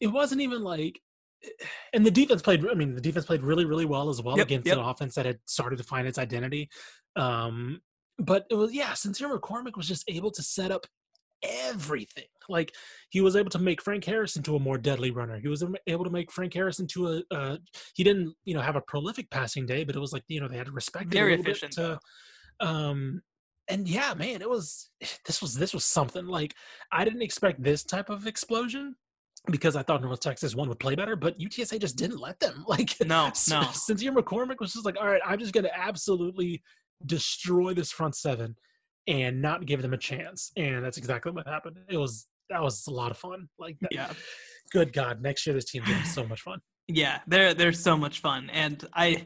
it 0.00 0.08
wasn't 0.08 0.40
even 0.40 0.62
like 0.62 1.00
and 1.92 2.04
the 2.04 2.10
defense 2.10 2.40
played 2.40 2.64
i 2.68 2.74
mean 2.74 2.94
the 2.94 3.00
defense 3.00 3.26
played 3.26 3.42
really 3.42 3.64
really 3.64 3.84
well 3.84 4.08
as 4.08 4.22
well 4.22 4.36
yep, 4.36 4.46
against 4.46 4.66
yep. 4.66 4.78
an 4.78 4.84
offense 4.84 5.14
that 5.16 5.26
had 5.26 5.38
started 5.44 5.76
to 5.76 5.82
find 5.84 6.06
its 6.06 6.18
identity 6.18 6.68
um 7.16 7.80
but 8.18 8.46
it 8.48 8.54
was 8.54 8.72
yeah 8.72 8.94
sincere 8.94 9.28
mccormick 9.28 9.76
was 9.76 9.88
just 9.88 10.04
able 10.08 10.30
to 10.30 10.42
set 10.42 10.70
up 10.70 10.86
everything. 11.42 12.24
Like 12.48 12.72
he 13.10 13.20
was 13.20 13.36
able 13.36 13.50
to 13.50 13.58
make 13.58 13.82
Frank 13.82 14.04
Harris 14.04 14.36
into 14.36 14.56
a 14.56 14.60
more 14.60 14.78
deadly 14.78 15.10
runner. 15.10 15.38
He 15.38 15.48
was 15.48 15.64
able 15.86 16.04
to 16.04 16.10
make 16.10 16.30
Frank 16.30 16.54
Harris 16.54 16.80
into 16.80 17.08
a. 17.08 17.22
Uh, 17.34 17.56
he 17.94 18.04
didn't, 18.04 18.34
you 18.44 18.54
know, 18.54 18.60
have 18.60 18.76
a 18.76 18.80
prolific 18.82 19.30
passing 19.30 19.66
day, 19.66 19.84
but 19.84 19.96
it 19.96 20.00
was 20.00 20.12
like 20.12 20.24
you 20.28 20.40
know 20.40 20.48
they 20.48 20.56
had 20.56 20.66
to 20.66 20.72
respect 20.72 21.12
very 21.12 21.34
efficient. 21.34 21.72
To, 21.72 21.98
um, 22.60 23.22
and 23.68 23.88
yeah, 23.88 24.14
man, 24.14 24.42
it 24.42 24.50
was 24.50 24.90
this 25.26 25.40
was 25.40 25.54
this 25.54 25.74
was 25.74 25.84
something 25.84 26.26
like 26.26 26.54
I 26.90 27.04
didn't 27.04 27.22
expect 27.22 27.62
this 27.62 27.84
type 27.84 28.10
of 28.10 28.26
explosion 28.26 28.94
because 29.50 29.74
I 29.74 29.82
thought 29.82 30.02
North 30.02 30.20
Texas 30.20 30.54
one 30.54 30.68
would 30.68 30.78
play 30.78 30.94
better, 30.94 31.16
but 31.16 31.38
UTSA 31.38 31.80
just 31.80 31.96
didn't 31.96 32.20
let 32.20 32.38
them. 32.40 32.64
Like 32.68 32.94
no, 33.04 33.32
no. 33.48 33.62
Sincere 33.72 34.12
McCormick 34.12 34.60
was 34.60 34.72
just 34.72 34.86
like, 34.86 34.96
all 34.98 35.08
right, 35.08 35.20
I'm 35.26 35.38
just 35.38 35.52
going 35.52 35.64
to 35.64 35.78
absolutely 35.78 36.62
destroy 37.04 37.74
this 37.74 37.90
front 37.90 38.14
seven 38.14 38.56
and 39.08 39.42
not 39.42 39.66
give 39.66 39.82
them 39.82 39.92
a 39.92 39.98
chance. 39.98 40.52
And 40.56 40.84
that's 40.84 40.96
exactly 40.96 41.32
what 41.32 41.46
happened. 41.46 41.76
It 41.88 41.96
was 41.96 42.26
that 42.50 42.62
was 42.62 42.86
a 42.86 42.90
lot 42.90 43.10
of 43.10 43.18
fun. 43.18 43.48
Like 43.58 43.76
that. 43.80 43.92
yeah. 43.92 44.12
Good 44.72 44.92
God, 44.94 45.20
next 45.20 45.46
year 45.46 45.54
this 45.54 45.66
team 45.66 45.82
be 45.84 45.92
so 46.04 46.26
much 46.26 46.40
fun. 46.40 46.60
Yeah, 46.88 47.20
they're 47.28 47.54
they're 47.54 47.72
so 47.72 47.96
much 47.96 48.18
fun. 48.20 48.50
And 48.52 48.84
I 48.92 49.24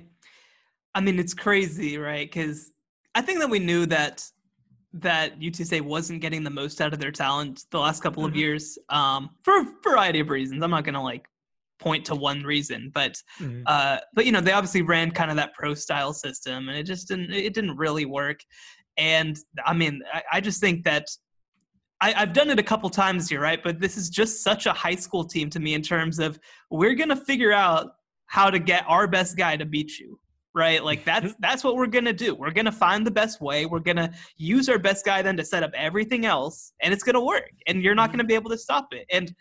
I 0.95 1.01
mean 1.01 1.18
it's 1.18 1.32
crazy, 1.32 1.97
right? 1.97 2.30
Cuz 2.30 2.70
I 3.17 3.23
think 3.23 3.41
that 3.41 3.49
we 3.49 3.59
knew 3.59 3.87
that 3.87 4.23
that 4.93 5.41
UTSA 5.41 5.81
wasn't 5.81 6.21
getting 6.21 6.45
the 6.45 6.51
most 6.51 6.81
out 6.83 6.93
of 6.93 6.99
their 6.99 7.11
talent 7.11 7.64
the 7.71 7.79
last 7.79 8.03
couple 8.03 8.23
mm-hmm. 8.23 8.33
of 8.33 8.37
years 8.37 8.79
um, 8.91 9.31
for 9.43 9.61
a 9.61 9.67
variety 9.83 10.21
of 10.21 10.29
reasons. 10.29 10.62
I'm 10.62 10.71
not 10.71 10.85
going 10.85 10.95
to 10.95 11.01
like 11.01 11.27
point 11.79 12.05
to 12.07 12.14
one 12.14 12.43
reason, 12.43 12.91
but 12.95 13.21
mm-hmm. 13.41 13.62
uh, 13.67 13.99
but 14.12 14.27
you 14.27 14.33
know 14.33 14.43
they 14.43 14.53
obviously 14.53 14.83
ran 14.83 15.11
kind 15.11 15.31
of 15.31 15.37
that 15.39 15.55
pro 15.55 15.73
style 15.73 16.12
system, 16.12 16.69
and 16.69 16.77
it 16.77 16.85
just 16.85 17.09
didn't 17.09 17.33
it 17.33 17.55
didn't 17.55 17.77
really 17.79 18.05
work. 18.05 18.41
And 18.99 19.39
I 19.64 19.73
mean, 19.73 20.03
I, 20.12 20.23
I 20.33 20.41
just 20.43 20.61
think 20.61 20.85
that 20.85 21.07
I, 22.03 22.11
have 22.11 22.35
done 22.35 22.51
it 22.51 22.59
a 22.59 22.62
couple 22.62 22.91
times 22.91 23.31
here, 23.31 23.41
right? 23.41 23.62
But 23.62 23.81
this 23.81 23.97
is 23.97 24.11
just 24.11 24.43
such 24.43 24.67
a 24.67 24.75
high 24.75 24.95
school 24.95 25.25
team 25.25 25.49
to 25.51 25.61
me 25.61 25.73
in 25.73 25.81
terms 25.81 26.19
of 26.19 26.39
we're 26.71 26.95
gonna 26.95 27.17
figure 27.17 27.53
out 27.53 27.93
how 28.27 28.51
to 28.51 28.59
get 28.59 28.85
our 28.87 29.07
best 29.07 29.39
guy 29.39 29.57
to 29.57 29.64
beat 29.64 29.99
you, 29.99 30.19
right? 30.57 30.82
Like 30.82 31.04
that's 31.04 31.34
that's 31.38 31.62
what 31.62 31.76
we're 31.76 31.86
gonna 31.86 32.12
do. 32.12 32.34
We're 32.34 32.50
gonna 32.50 32.72
find 32.72 33.07
the 33.07 33.11
best 33.12 33.40
way. 33.40 33.66
We're 33.66 33.78
gonna 33.78 34.12
use 34.36 34.68
our 34.68 34.78
best 34.78 35.04
guy 35.04 35.22
then 35.22 35.36
to 35.36 35.44
set 35.44 35.62
up 35.62 35.70
everything 35.74 36.24
else, 36.24 36.72
and 36.82 36.92
it's 36.92 37.04
gonna 37.04 37.22
work. 37.22 37.50
And 37.68 37.82
you're 37.82 37.94
not 37.94 38.09
mm-hmm. 38.09 38.18
gonna 38.18 38.28
be 38.28 38.34
able 38.34 38.50
to 38.50 38.59
stop 38.59 38.88
it. 38.92 39.07
And 39.12 39.32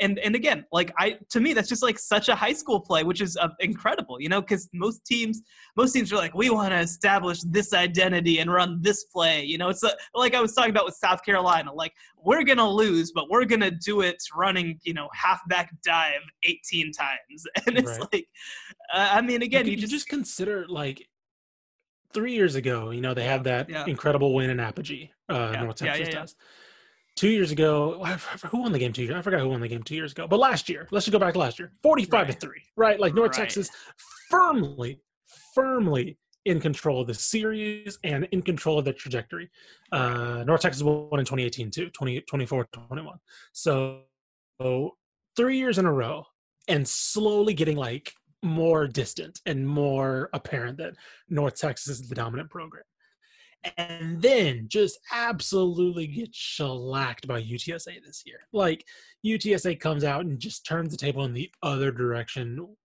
and 0.00 0.18
and 0.18 0.34
again 0.34 0.64
like 0.72 0.92
i 0.98 1.16
to 1.30 1.40
me 1.40 1.52
that's 1.52 1.68
just 1.68 1.82
like 1.82 1.98
such 1.98 2.28
a 2.28 2.34
high 2.34 2.52
school 2.52 2.80
play 2.80 3.04
which 3.04 3.20
is 3.20 3.36
uh, 3.36 3.48
incredible 3.60 4.20
you 4.20 4.28
know 4.28 4.40
because 4.40 4.68
most 4.72 5.04
teams 5.04 5.42
most 5.76 5.92
teams 5.92 6.12
are 6.12 6.16
like 6.16 6.34
we 6.34 6.50
want 6.50 6.72
to 6.72 6.78
establish 6.78 7.40
this 7.42 7.72
identity 7.72 8.38
and 8.38 8.52
run 8.52 8.78
this 8.82 9.04
play 9.04 9.42
you 9.42 9.56
know 9.56 9.68
it's 9.68 9.82
a, 9.82 9.94
like 10.14 10.34
i 10.34 10.40
was 10.40 10.52
talking 10.52 10.70
about 10.70 10.84
with 10.84 10.94
south 10.94 11.24
carolina 11.24 11.72
like 11.72 11.92
we're 12.24 12.42
gonna 12.42 12.68
lose 12.68 13.12
but 13.12 13.30
we're 13.30 13.44
gonna 13.44 13.70
do 13.70 14.00
it 14.00 14.16
running 14.34 14.78
you 14.82 14.94
know 14.94 15.08
halfback 15.12 15.70
dive 15.84 16.22
18 16.44 16.92
times 16.92 17.44
and 17.66 17.78
it's 17.78 17.98
right. 17.98 18.12
like 18.12 18.26
uh, 18.92 19.08
i 19.12 19.20
mean 19.20 19.42
again 19.42 19.66
you, 19.66 19.72
you 19.72 19.78
just, 19.78 19.92
just 19.92 20.08
consider 20.08 20.66
like 20.68 21.06
three 22.12 22.32
years 22.32 22.54
ago 22.54 22.90
you 22.90 23.00
know 23.00 23.14
they 23.14 23.24
had 23.24 23.44
that 23.44 23.68
yeah. 23.68 23.84
incredible 23.86 24.34
win 24.34 24.50
in 24.50 24.60
apogee 24.60 25.10
uh 25.28 25.50
yeah. 25.52 25.62
north 25.62 25.76
texas 25.76 26.08
yeah, 26.08 26.14
does 26.14 26.36
two 27.16 27.28
years 27.28 27.52
ago, 27.52 28.02
who 28.50 28.62
won 28.62 28.72
the 28.72 28.78
game 28.78 28.92
two 28.92 29.02
years? 29.04 29.14
I 29.14 29.22
forgot 29.22 29.40
who 29.40 29.48
won 29.48 29.60
the 29.60 29.68
game 29.68 29.82
two 29.82 29.94
years 29.94 30.12
ago. 30.12 30.26
But 30.26 30.38
last 30.38 30.68
year, 30.68 30.88
let's 30.90 31.06
just 31.06 31.12
go 31.12 31.18
back 31.18 31.34
to 31.34 31.38
last 31.38 31.58
year, 31.58 31.72
forty-five 31.82 32.26
right. 32.26 32.32
to 32.32 32.46
three, 32.46 32.62
right? 32.76 32.98
Like 32.98 33.14
North 33.14 33.36
right. 33.36 33.44
Texas, 33.44 33.70
firmly, 34.30 35.00
firmly 35.54 36.18
in 36.44 36.60
control 36.60 37.00
of 37.00 37.06
the 37.06 37.14
series 37.14 37.98
and 38.04 38.28
in 38.32 38.42
control 38.42 38.78
of 38.78 38.84
the 38.84 38.92
trajectory. 38.92 39.50
Uh, 39.92 40.44
North 40.46 40.60
Texas 40.60 40.82
won 40.82 41.18
in 41.18 41.24
2018 41.24 41.70
too, 41.70 41.88
20, 41.90 42.20
24, 42.22 42.66
21. 42.72 43.16
So, 43.52 44.02
so 44.60 44.96
three 45.36 45.56
years 45.56 45.78
in 45.78 45.86
a 45.86 45.92
row, 45.92 46.24
and 46.68 46.86
slowly 46.86 47.54
getting 47.54 47.76
like 47.76 48.12
more 48.42 48.86
distant 48.86 49.40
and 49.46 49.66
more 49.66 50.28
apparent 50.32 50.78
that 50.78 50.94
North 51.28 51.56
Texas 51.56 52.00
is 52.00 52.08
the 52.08 52.14
dominant 52.14 52.50
program. 52.50 52.84
And 53.76 54.20
then 54.20 54.66
just 54.68 54.98
absolutely 55.12 56.06
get 56.06 56.34
shellacked 56.34 57.26
by 57.26 57.42
UTSA 57.42 58.04
this 58.04 58.22
year. 58.26 58.40
Like 58.52 58.84
UTSA 59.24 59.80
comes 59.80 60.04
out 60.04 60.24
and 60.24 60.38
just 60.38 60.66
turns 60.66 60.90
the 60.90 60.98
table 60.98 61.24
in 61.24 61.32
the 61.32 61.50
other 61.62 61.90
direction 61.90 62.76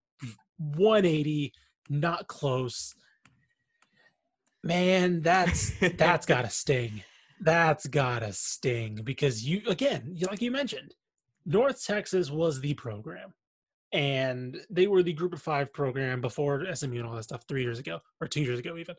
180, 0.58 1.54
not 1.90 2.28
close. 2.28 2.94
Man, 4.64 5.22
that's 5.22 5.72
that's 5.98 6.26
gotta 6.26 6.50
sting. 6.50 7.04
That's 7.42 7.88
gotta 7.88 8.34
sting 8.34 9.00
because 9.04 9.44
you 9.44 9.62
again, 9.68 10.18
like 10.30 10.42
you 10.42 10.52
mentioned, 10.52 10.94
North 11.46 11.84
Texas 11.86 12.30
was 12.30 12.60
the 12.60 12.74
program 12.74 13.34
and 13.92 14.58
they 14.70 14.88
were 14.88 15.02
the 15.02 15.14
group 15.14 15.34
of 15.34 15.42
five 15.42 15.74
program 15.74 16.22
before 16.22 16.66
SMU 16.76 17.00
and 17.00 17.08
all 17.08 17.16
that 17.16 17.24
stuff 17.24 17.44
three 17.48 17.64
years 17.64 17.80
ago 17.80 18.00
or 18.22 18.28
two 18.28 18.42
years 18.42 18.60
ago 18.60 18.78
even. 18.78 18.96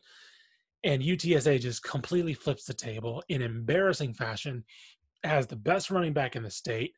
And 0.83 1.01
UTSA 1.01 1.59
just 1.61 1.83
completely 1.83 2.33
flips 2.33 2.65
the 2.65 2.73
table 2.73 3.23
in 3.29 3.41
embarrassing 3.41 4.13
fashion, 4.13 4.63
has 5.23 5.47
the 5.47 5.55
best 5.55 5.91
running 5.91 6.13
back 6.13 6.35
in 6.35 6.43
the 6.43 6.51
state. 6.51 6.93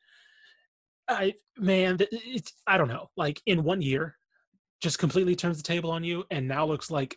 I 1.08 1.34
man, 1.58 1.98
it's 2.00 2.52
I 2.66 2.78
don't 2.78 2.88
know. 2.88 3.10
Like 3.16 3.42
in 3.44 3.62
one 3.62 3.82
year, 3.82 4.16
just 4.80 4.98
completely 4.98 5.36
turns 5.36 5.58
the 5.58 5.62
table 5.62 5.90
on 5.90 6.02
you, 6.02 6.24
and 6.30 6.48
now 6.48 6.64
looks 6.64 6.90
like 6.90 7.16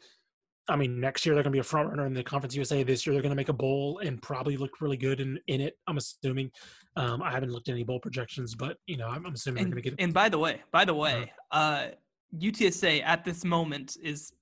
I 0.70 0.76
mean, 0.76 1.00
next 1.00 1.26
year 1.26 1.34
they're 1.34 1.44
going 1.44 1.52
to 1.52 1.56
be 1.56 1.62
a 1.62 1.64
front 1.64 1.90
runner 1.90 2.06
in 2.06 2.14
the 2.14 2.24
Conference 2.24 2.56
USA. 2.56 2.84
This 2.84 3.06
year 3.06 3.14
they're 3.14 3.22
going 3.22 3.32
to 3.32 3.38
make 3.38 3.50
a 3.50 3.54
bowl 3.54 4.00
and 4.00 4.22
probably 4.22 4.58
look 4.58 4.82
really 4.82 4.98
good 4.98 5.22
in, 5.22 5.40
in 5.48 5.62
it. 5.62 5.78
I'm 5.88 5.98
assuming. 5.98 6.52
Um, 6.98 7.22
I 7.22 7.32
haven't 7.32 7.52
looked 7.52 7.70
at 7.70 7.74
any 7.74 7.84
bowl 7.84 8.00
projections, 8.00 8.56
but 8.56 8.78
you 8.86 8.98
know, 8.98 9.08
I'm, 9.08 9.26
I'm 9.26 9.34
assuming 9.34 9.64
and, 9.64 9.72
they're 9.72 9.76
going 9.76 9.84
to 9.84 9.90
get. 9.92 10.00
It. 10.00 10.04
And 10.04 10.14
by 10.14 10.30
the 10.30 10.40
way, 10.40 10.62
by 10.72 10.84
the 10.84 10.94
way, 10.94 11.32
uh-huh. 11.52 11.60
uh, 11.60 11.88
UTSA 12.38 13.04
at 13.04 13.24
this 13.24 13.46
moment 13.46 13.96
is 14.04 14.34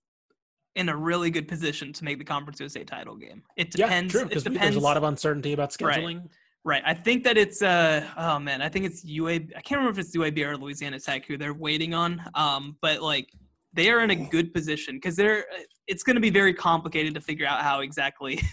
in 0.76 0.89
a 0.89 0.95
really 0.95 1.30
good 1.30 1.47
position 1.47 1.93
to 1.93 2.03
make 2.03 2.17
the 2.17 2.26
Conference 2.26 2.59
USA 2.59 2.84
title 2.84 3.15
game. 3.15 3.41
It 3.55 3.71
depends. 3.71 4.13
Yeah, 4.13 4.19
true. 4.19 4.30
Because 4.30 4.43
there's 4.43 4.76
a 4.76 4.80
lot 4.80 4.97
of 4.97 5.03
uncertainty 5.03 5.53
about 5.53 5.71
scheduling. 5.71 6.19
Right. 6.19 6.30
Right. 6.67 6.82
I 6.84 6.95
think 6.95 7.23
that 7.26 7.38
it's 7.38 7.61
uh 7.61 8.07
oh 8.17 8.39
man, 8.39 8.63
I 8.63 8.69
think 8.69 8.86
it's 8.86 9.05
UAB. 9.05 9.51
I 9.55 9.61
can't 9.61 9.80
remember 9.80 9.99
if 9.99 10.05
it's 10.05 10.17
UAB 10.17 10.43
or 10.43 10.57
Louisiana 10.57 10.99
Tech 10.99 11.26
who 11.28 11.38
they're 11.38 11.53
waiting 11.53 11.93
on. 11.93 12.23
Um, 12.34 12.76
but 12.82 13.03
like 13.03 13.30
they 13.76 13.91
are 13.91 14.01
in 14.01 14.09
a 14.09 14.15
good 14.15 14.53
position 14.53 14.95
because 14.95 15.15
they're 15.15 15.45
it's 15.88 16.01
going 16.01 16.15
to 16.15 16.21
be 16.21 16.32
very 16.32 16.53
complicated 16.53 17.13
to 17.13 17.21
figure 17.21 17.45
out 17.45 17.61
how 17.61 17.82
exactly 17.82 18.38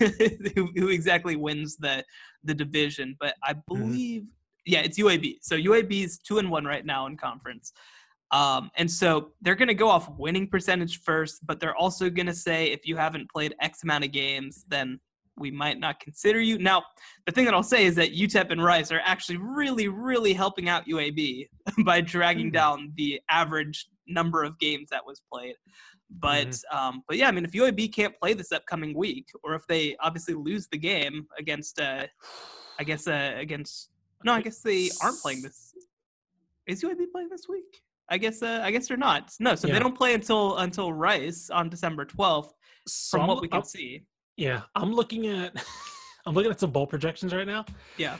who, 0.55 0.69
who, 0.77 0.89
exactly 0.89 1.37
wins 1.37 1.77
the 1.77 2.05
the 2.45 2.53
division 2.53 3.17
but 3.21 3.35
i 3.43 3.53
mm-hmm. 3.53 3.61
believe 3.75 4.23
mm-hmm. 4.23 4.31
yeah 4.67 4.81
it's 4.81 4.99
uab 4.99 5.37
so 5.41 5.57
uab 5.57 5.91
is 6.05 6.19
two 6.19 6.39
and 6.39 6.51
one 6.51 6.65
right 6.65 6.85
now 6.85 7.07
in 7.07 7.17
conference 7.17 7.73
um, 8.33 8.71
and 8.77 8.91
so 8.91 9.33
they're 9.43 9.55
going 9.55 9.69
to 9.69 9.75
go 9.75 9.89
off 9.89 10.11
winning 10.19 10.49
percentage 10.49 11.01
first 11.03 11.47
but 11.47 11.61
they're 11.61 11.77
also 11.77 12.11
going 12.11 12.27
to 12.27 12.35
say 12.35 12.67
if 12.67 12.87
you 12.87 12.97
haven't 12.97 13.31
played 13.31 13.55
x 13.61 13.83
amount 13.83 14.05
of 14.05 14.13
games 14.13 14.65
then 14.69 14.99
we 15.39 15.51
might 15.51 15.79
not 15.79 16.01
consider 16.01 16.41
you. 16.41 16.59
Now, 16.59 16.83
the 17.27 17.33
thing 17.33 17.45
that 17.47 17.55
I'll 17.55 17.63
say 17.63 17.85
is 17.85 17.95
that 17.97 18.15
UTEP 18.15 18.51
and 18.51 18.63
Rice 18.63 18.93
are 18.93 19.01
actually 19.05 19.39
really, 19.39 19.89
really 19.89 20.33
helping 20.33 20.69
out 20.69 20.87
UAB 20.87 21.49
by 21.85 22.01
dragging 22.01 22.51
mm. 22.51 22.53
down 22.53 22.93
the 22.97 23.21
average 23.31 23.87
number 24.07 24.43
of 24.43 24.59
games 24.59 24.89
that 24.91 25.05
was 25.05 25.23
played. 25.33 25.55
But 26.11 26.49
mm-hmm. 26.49 26.77
um, 26.77 27.03
but 27.09 27.17
yeah, 27.17 27.29
I 27.29 27.33
mean, 27.33 27.45
if 27.45 27.53
UAB 27.53 27.93
can't 27.95 28.15
play 28.21 28.35
this 28.35 28.53
upcoming 28.53 28.95
week, 28.95 29.29
or 29.43 29.55
if 29.55 29.67
they 29.67 29.97
obviously 30.01 30.35
lose 30.35 30.69
the 30.71 30.79
game 30.79 31.27
against, 31.39 31.81
uh, 31.81 32.07
I 32.79 32.85
guess 32.85 33.09
uh, 33.09 33.33
against 33.37 33.89
no, 34.25 34.33
I 34.33 34.43
guess 34.43 34.61
they 34.61 34.91
aren't 35.03 35.19
playing 35.21 35.43
this. 35.43 35.75
Is 36.67 36.83
UAB 36.83 37.11
playing 37.13 37.31
this 37.31 37.47
week? 37.49 37.83
I 38.09 38.19
guess 38.19 38.43
uh, 38.43 38.61
I 38.63 38.71
guess 38.71 38.89
they're 38.89 38.97
not. 38.97 39.33
No, 39.41 39.55
so 39.55 39.69
yeah. 39.69 39.75
they 39.75 39.81
don't 39.81 39.97
play 39.97 40.15
until 40.15 40.59
until 40.59 40.93
Rice 40.93 41.51
on 41.51 41.69
December 41.69 42.05
twelfth. 42.05 42.53
From 43.11 43.29
what 43.29 43.41
we 43.41 43.49
can 43.49 43.65
see. 43.65 44.05
Yeah, 44.37 44.63
I'm 44.75 44.93
looking 44.93 45.27
at 45.27 45.55
I'm 46.27 46.35
looking 46.35 46.51
at 46.51 46.61
some 46.61 46.71
bowl 46.71 46.87
projections 46.87 47.35
right 47.35 47.47
now. 47.47 47.65
Yeah. 47.97 48.17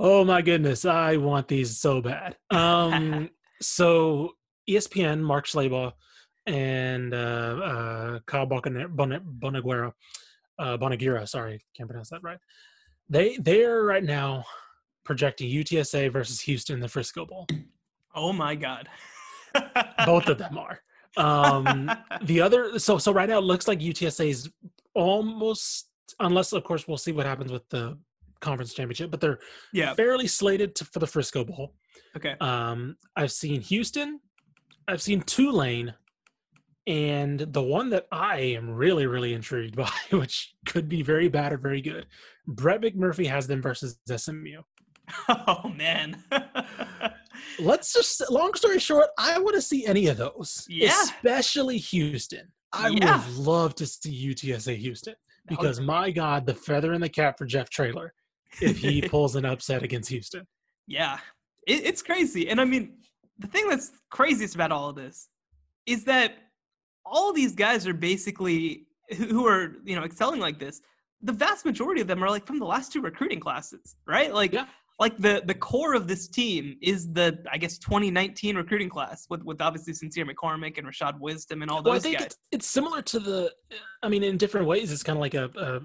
Oh 0.00 0.24
my 0.24 0.42
goodness, 0.42 0.84
I 0.84 1.16
want 1.16 1.48
these 1.48 1.78
so 1.78 2.00
bad. 2.00 2.36
Um, 2.50 3.30
so 3.60 4.32
ESPN, 4.68 5.20
Mark 5.20 5.46
Schlabach, 5.46 5.92
and 6.46 7.12
uh, 7.12 7.16
uh, 7.16 8.18
Kyle 8.26 8.46
Bonaguera, 8.46 9.92
uh, 10.58 10.76
Bonaguera, 10.76 11.28
sorry, 11.28 11.60
can't 11.76 11.88
pronounce 11.88 12.10
that 12.10 12.22
right. 12.22 12.38
They 13.08 13.36
they're 13.38 13.82
right 13.82 14.04
now 14.04 14.44
projecting 15.04 15.50
UTSA 15.50 16.12
versus 16.12 16.40
Houston 16.42 16.74
in 16.74 16.80
the 16.80 16.88
Frisco 16.88 17.26
Bowl. 17.26 17.46
Oh 18.14 18.32
my 18.32 18.54
God. 18.54 18.88
Both 20.04 20.28
of 20.28 20.38
them 20.38 20.58
are. 20.58 20.80
Um, 21.16 21.90
the 22.22 22.40
other, 22.40 22.78
so 22.78 22.98
so 22.98 23.12
right 23.12 23.28
now 23.28 23.38
it 23.38 23.44
looks 23.44 23.68
like 23.68 23.80
UTSA 23.80 24.28
is 24.28 24.50
almost, 24.94 25.88
unless 26.20 26.52
of 26.52 26.64
course 26.64 26.86
we'll 26.86 26.96
see 26.96 27.12
what 27.12 27.26
happens 27.26 27.52
with 27.52 27.68
the 27.68 27.98
conference 28.40 28.72
championship, 28.74 29.10
but 29.10 29.20
they're 29.20 29.38
yeah 29.72 29.94
fairly 29.94 30.26
slated 30.26 30.74
to, 30.76 30.84
for 30.84 30.98
the 30.98 31.06
Frisco 31.06 31.44
Bowl. 31.44 31.74
Okay. 32.16 32.36
Um, 32.40 32.96
I've 33.16 33.32
seen 33.32 33.60
Houston, 33.62 34.20
I've 34.86 35.02
seen 35.02 35.22
Tulane, 35.22 35.94
and 36.86 37.40
the 37.40 37.62
one 37.62 37.90
that 37.90 38.06
I 38.10 38.38
am 38.38 38.70
really, 38.70 39.06
really 39.06 39.34
intrigued 39.34 39.76
by, 39.76 39.90
which 40.10 40.54
could 40.66 40.88
be 40.88 41.02
very 41.02 41.28
bad 41.28 41.52
or 41.52 41.58
very 41.58 41.80
good, 41.80 42.06
Brett 42.46 42.80
McMurphy 42.80 43.28
has 43.28 43.46
them 43.46 43.62
versus 43.62 43.98
SMU. 44.14 44.62
Oh 45.26 45.72
man. 45.74 46.22
Let's 47.58 47.92
just 47.92 48.30
long 48.30 48.54
story 48.54 48.78
short, 48.78 49.08
I 49.18 49.38
want 49.38 49.54
to 49.56 49.62
see 49.62 49.86
any 49.86 50.06
of 50.06 50.16
those. 50.16 50.66
Yeah. 50.68 50.92
Especially 51.02 51.78
Houston. 51.78 52.52
I 52.72 52.88
yeah. 52.88 53.24
would 53.24 53.36
love 53.36 53.74
to 53.76 53.86
see 53.86 54.34
UTSA 54.34 54.76
Houston 54.76 55.14
because 55.46 55.80
my 55.80 56.10
God, 56.10 56.46
the 56.46 56.54
feather 56.54 56.92
in 56.92 57.00
the 57.00 57.08
cap 57.08 57.38
for 57.38 57.46
Jeff 57.46 57.70
Traylor 57.70 58.12
if 58.60 58.78
he 58.78 59.02
pulls 59.08 59.36
an 59.36 59.44
upset 59.44 59.82
against 59.82 60.10
Houston. 60.10 60.46
Yeah, 60.86 61.18
it, 61.66 61.86
it's 61.86 62.02
crazy. 62.02 62.48
And 62.50 62.60
I 62.60 62.64
mean, 62.64 62.98
the 63.38 63.46
thing 63.46 63.68
that's 63.68 63.92
craziest 64.10 64.54
about 64.54 64.72
all 64.72 64.90
of 64.90 64.96
this 64.96 65.28
is 65.86 66.04
that 66.04 66.34
all 67.06 67.32
these 67.32 67.54
guys 67.54 67.86
are 67.86 67.94
basically 67.94 68.86
who 69.16 69.46
are 69.46 69.76
you 69.84 69.96
know 69.96 70.04
excelling 70.04 70.40
like 70.40 70.58
this. 70.58 70.82
The 71.22 71.32
vast 71.32 71.64
majority 71.64 72.00
of 72.00 72.06
them 72.06 72.22
are 72.22 72.30
like 72.30 72.46
from 72.46 72.58
the 72.58 72.66
last 72.66 72.92
two 72.92 73.00
recruiting 73.00 73.40
classes, 73.40 73.96
right? 74.06 74.32
Like 74.32 74.52
yeah 74.52 74.66
like 74.98 75.16
the 75.18 75.42
the 75.44 75.54
core 75.54 75.94
of 75.94 76.08
this 76.08 76.28
team 76.28 76.76
is 76.82 77.12
the 77.12 77.38
I 77.50 77.58
guess 77.58 77.78
2019 77.78 78.56
recruiting 78.56 78.88
class 78.88 79.26
with 79.30 79.42
with 79.44 79.60
obviously 79.60 79.94
Sincere 79.94 80.26
McCormick 80.26 80.78
and 80.78 80.86
Rashad 80.86 81.18
Wisdom 81.20 81.62
and 81.62 81.70
all 81.70 81.82
those 81.82 81.90
well, 81.90 81.96
I 81.96 82.00
think 82.00 82.18
guys. 82.18 82.26
It's, 82.26 82.36
it's, 82.52 82.66
similar 82.66 83.02
to 83.02 83.20
the, 83.20 83.52
I 84.02 84.08
mean, 84.08 84.24
in 84.24 84.36
different 84.36 84.66
ways, 84.66 84.90
it's 84.90 85.02
kind 85.02 85.16
of 85.16 85.20
like 85.20 85.34
a, 85.34 85.50
a, 85.56 85.80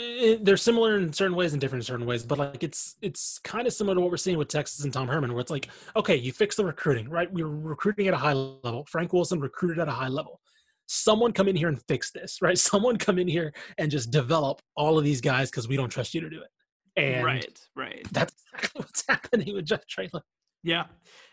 a, 0.00 0.36
they're 0.36 0.56
similar 0.56 0.96
in 0.96 1.12
certain 1.12 1.36
ways 1.36 1.52
and 1.52 1.60
different 1.60 1.82
in 1.82 1.86
certain 1.86 2.06
ways, 2.06 2.24
but 2.24 2.38
like 2.38 2.62
it's 2.62 2.96
it's 3.02 3.38
kind 3.40 3.66
of 3.66 3.72
similar 3.74 3.94
to 3.94 4.00
what 4.00 4.10
we're 4.10 4.16
seeing 4.16 4.38
with 4.38 4.48
Texas 4.48 4.84
and 4.84 4.92
Tom 4.92 5.06
Herman, 5.06 5.32
where 5.32 5.40
it's 5.40 5.50
like, 5.50 5.68
okay, 5.96 6.16
you 6.16 6.32
fix 6.32 6.56
the 6.56 6.64
recruiting, 6.64 7.08
right? 7.10 7.30
We 7.30 7.42
are 7.42 7.48
recruiting 7.48 8.08
at 8.08 8.14
a 8.14 8.18
high 8.18 8.32
level. 8.32 8.86
Frank 8.86 9.12
Wilson 9.12 9.40
recruited 9.40 9.78
at 9.78 9.88
a 9.88 9.92
high 9.92 10.08
level. 10.08 10.40
Someone 10.86 11.32
come 11.32 11.46
in 11.46 11.56
here 11.56 11.68
and 11.68 11.80
fix 11.88 12.10
this, 12.10 12.38
right? 12.40 12.58
Someone 12.70 12.96
come 12.96 13.18
in 13.18 13.28
here 13.28 13.52
and 13.76 13.90
just 13.90 14.10
develop 14.10 14.62
all 14.76 14.96
of 14.96 15.04
these 15.04 15.20
guys 15.20 15.50
because 15.50 15.68
we 15.68 15.76
don't 15.76 15.90
trust 15.90 16.14
you 16.14 16.22
to 16.22 16.30
do 16.30 16.40
it. 16.40 16.48
And 16.96 17.24
right, 17.24 17.68
right. 17.76 18.06
That's 18.12 18.34
exactly 18.54 18.80
what's 18.80 19.04
happening 19.08 19.54
with 19.54 19.64
Jeff 19.64 19.86
Traylor. 19.86 20.22
Yeah. 20.62 20.84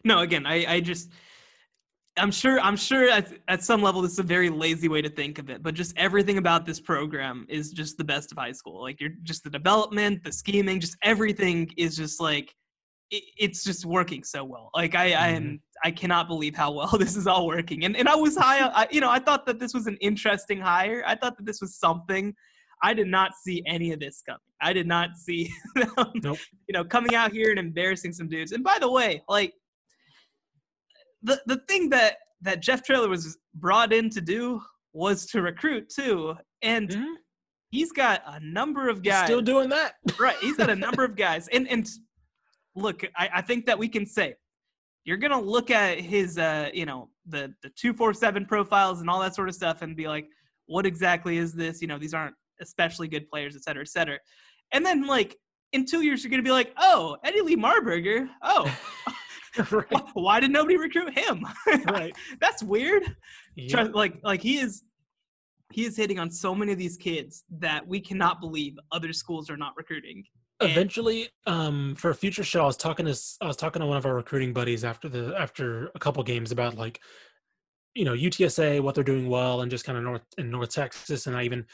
No, 0.03 0.19
again, 0.19 0.45
I, 0.45 0.65
I 0.75 0.79
just 0.79 1.09
I'm 2.17 2.31
sure 2.31 2.59
I'm 2.59 2.75
sure 2.75 3.09
at, 3.09 3.31
at 3.47 3.63
some 3.63 3.81
level 3.81 4.01
this 4.01 4.13
is 4.13 4.19
a 4.19 4.23
very 4.23 4.49
lazy 4.49 4.87
way 4.87 5.01
to 5.01 5.09
think 5.09 5.39
of 5.39 5.49
it, 5.49 5.61
but 5.61 5.73
just 5.73 5.97
everything 5.97 6.37
about 6.37 6.65
this 6.65 6.79
program 6.79 7.45
is 7.49 7.71
just 7.71 7.97
the 7.97 8.03
best 8.03 8.31
of 8.31 8.37
high 8.37 8.51
school. 8.51 8.81
Like 8.81 8.99
you're 8.99 9.11
just 9.23 9.43
the 9.43 9.49
development, 9.49 10.23
the 10.23 10.31
scheming, 10.31 10.79
just 10.79 10.97
everything 11.03 11.69
is 11.77 11.95
just 11.95 12.19
like 12.19 12.53
it, 13.11 13.23
it's 13.37 13.63
just 13.63 13.85
working 13.85 14.23
so 14.23 14.43
well. 14.43 14.69
Like 14.73 14.95
I 14.95 15.11
mm-hmm. 15.11 15.23
I 15.23 15.27
am 15.29 15.43
mm-hmm. 15.43 15.55
I 15.83 15.91
cannot 15.91 16.27
believe 16.27 16.55
how 16.55 16.71
well 16.71 16.91
this 16.99 17.15
is 17.15 17.27
all 17.27 17.47
working. 17.47 17.85
And 17.85 17.95
and 17.95 18.09
I 18.09 18.15
was 18.15 18.35
high 18.35 18.67
I, 18.67 18.87
you 18.91 19.01
know, 19.01 19.11
I 19.11 19.19
thought 19.19 19.45
that 19.45 19.59
this 19.59 19.73
was 19.73 19.87
an 19.87 19.97
interesting 20.01 20.59
hire. 20.59 21.03
I 21.05 21.15
thought 21.15 21.37
that 21.37 21.45
this 21.45 21.61
was 21.61 21.75
something 21.75 22.33
I 22.83 22.93
did 22.93 23.07
not 23.07 23.31
see 23.35 23.63
any 23.65 23.91
of 23.91 23.99
this 23.99 24.21
coming. 24.25 24.39
I 24.61 24.73
did 24.73 24.87
not 24.87 25.17
see 25.17 25.51
them, 25.75 26.11
nope. 26.15 26.37
you 26.67 26.73
know, 26.73 26.83
coming 26.83 27.15
out 27.15 27.31
here 27.31 27.49
and 27.49 27.59
embarrassing 27.59 28.13
some 28.13 28.27
dudes. 28.27 28.51
And 28.51 28.63
by 28.63 28.77
the 28.79 28.89
way, 28.89 29.21
like 29.27 29.53
the 31.23 31.41
the 31.45 31.57
thing 31.67 31.89
that 31.89 32.17
that 32.41 32.61
Jeff 32.61 32.83
Traylor 32.83 33.09
was 33.09 33.37
brought 33.55 33.93
in 33.93 34.09
to 34.11 34.21
do 34.21 34.61
was 34.93 35.25
to 35.27 35.41
recruit 35.41 35.89
too, 35.89 36.35
and 36.61 36.89
mm-hmm. 36.89 37.13
he's 37.69 37.91
got 37.91 38.21
a 38.25 38.39
number 38.39 38.89
of 38.89 39.03
guys 39.03 39.21
he's 39.21 39.27
still 39.27 39.41
doing 39.41 39.69
that. 39.69 39.93
right, 40.19 40.37
he's 40.41 40.57
got 40.57 40.69
a 40.69 40.75
number 40.75 41.03
of 41.03 41.15
guys, 41.15 41.47
and 41.49 41.67
and 41.67 41.87
look, 42.75 43.03
I, 43.15 43.29
I 43.35 43.41
think 43.41 43.65
that 43.65 43.77
we 43.77 43.87
can 43.87 44.05
say 44.05 44.35
you're 45.07 45.17
gonna 45.17 45.39
look 45.39 45.71
at 45.71 45.99
his 45.99 46.37
uh 46.37 46.69
you 46.73 46.85
know 46.85 47.09
the 47.25 47.53
the 47.63 47.69
two 47.75 47.93
four 47.93 48.13
seven 48.13 48.45
profiles 48.45 48.99
and 48.99 49.09
all 49.09 49.19
that 49.21 49.33
sort 49.33 49.49
of 49.49 49.55
stuff 49.55 49.81
and 49.81 49.95
be 49.95 50.07
like 50.07 50.27
what 50.67 50.85
exactly 50.85 51.37
is 51.37 51.53
this 51.53 51.81
you 51.81 51.87
know 51.87 51.97
these 51.97 52.13
aren't 52.13 52.35
especially 52.61 53.07
good 53.07 53.29
players, 53.29 53.55
et 53.55 53.63
cetera, 53.63 53.81
et 53.81 53.89
cetera. 53.89 54.17
And 54.71 54.85
then 54.85 55.07
like 55.07 55.37
in 55.73 55.85
two 55.85 56.01
years, 56.01 56.23
you're 56.23 56.31
gonna 56.31 56.43
be 56.43 56.51
like, 56.51 56.73
oh, 56.77 57.17
Eddie 57.23 57.41
Lee 57.41 57.57
Marburger. 57.57 58.27
Oh, 58.41 58.73
right. 59.71 59.85
why, 59.89 60.01
why, 60.13 60.39
did 60.39 60.51
nobody 60.51 60.77
recruit 60.77 61.17
him? 61.17 61.45
right. 61.87 62.15
That's 62.39 62.63
weird. 62.63 63.03
Yep. 63.55 63.91
Like 63.93 64.19
like 64.23 64.41
he 64.41 64.57
is 64.57 64.83
he 65.73 65.85
is 65.85 65.97
hitting 65.97 66.19
on 66.19 66.31
so 66.31 66.55
many 66.55 66.71
of 66.71 66.77
these 66.77 66.97
kids 66.97 67.43
that 67.59 67.85
we 67.85 67.99
cannot 67.99 68.39
believe 68.39 68.77
other 68.91 69.11
schools 69.11 69.49
are 69.49 69.57
not 69.57 69.73
recruiting. 69.75 70.23
And 70.59 70.71
Eventually, 70.71 71.29
um, 71.45 71.95
for 71.97 72.09
a 72.09 72.15
future 72.15 72.43
show, 72.43 72.63
I 72.63 72.65
was 72.65 72.77
talking 72.77 73.05
to 73.05 73.19
I 73.41 73.47
was 73.47 73.57
talking 73.57 73.81
to 73.81 73.85
one 73.85 73.97
of 73.97 74.05
our 74.05 74.15
recruiting 74.15 74.53
buddies 74.53 74.83
after 74.83 75.09
the 75.09 75.35
after 75.37 75.91
a 75.93 75.99
couple 75.99 76.23
games 76.23 76.51
about 76.51 76.75
like, 76.75 76.99
you 77.93 78.05
know, 78.05 78.13
UTSA, 78.13 78.81
what 78.81 78.95
they're 78.95 79.03
doing 79.03 79.27
well, 79.27 79.61
and 79.61 79.69
just 79.69 79.85
kind 79.85 79.97
of 79.97 80.03
North 80.03 80.23
in 80.37 80.49
North 80.49 80.73
Texas, 80.73 81.27
and 81.27 81.35
I 81.35 81.43
even 81.43 81.65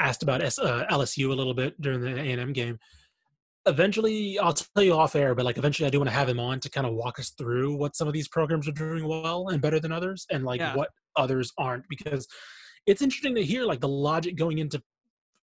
asked 0.00 0.22
about 0.22 0.42
S, 0.42 0.58
uh, 0.58 0.84
LSU 0.90 1.30
a 1.30 1.34
little 1.34 1.54
bit 1.54 1.80
during 1.80 2.00
the 2.00 2.16
A 2.16 2.32
and 2.32 2.40
M 2.40 2.52
game. 2.52 2.78
Eventually, 3.66 4.38
I'll 4.38 4.52
tell 4.52 4.82
you 4.82 4.94
off 4.94 5.14
air, 5.14 5.34
but 5.34 5.44
like 5.44 5.58
eventually, 5.58 5.86
I 5.86 5.90
do 5.90 5.98
want 5.98 6.10
to 6.10 6.14
have 6.14 6.28
him 6.28 6.40
on 6.40 6.58
to 6.60 6.70
kind 6.70 6.86
of 6.86 6.94
walk 6.94 7.18
us 7.20 7.30
through 7.30 7.76
what 7.76 7.94
some 7.94 8.08
of 8.08 8.14
these 8.14 8.28
programs 8.28 8.66
are 8.66 8.72
doing 8.72 9.06
well 9.06 9.48
and 9.48 9.62
better 9.62 9.78
than 9.78 9.92
others, 9.92 10.26
and 10.30 10.44
like 10.44 10.60
yeah. 10.60 10.74
what 10.74 10.88
others 11.16 11.52
aren't, 11.58 11.84
because 11.88 12.26
it's 12.86 13.02
interesting 13.02 13.34
to 13.36 13.44
hear 13.44 13.64
like 13.64 13.80
the 13.80 13.88
logic 13.88 14.36
going 14.36 14.58
into 14.58 14.82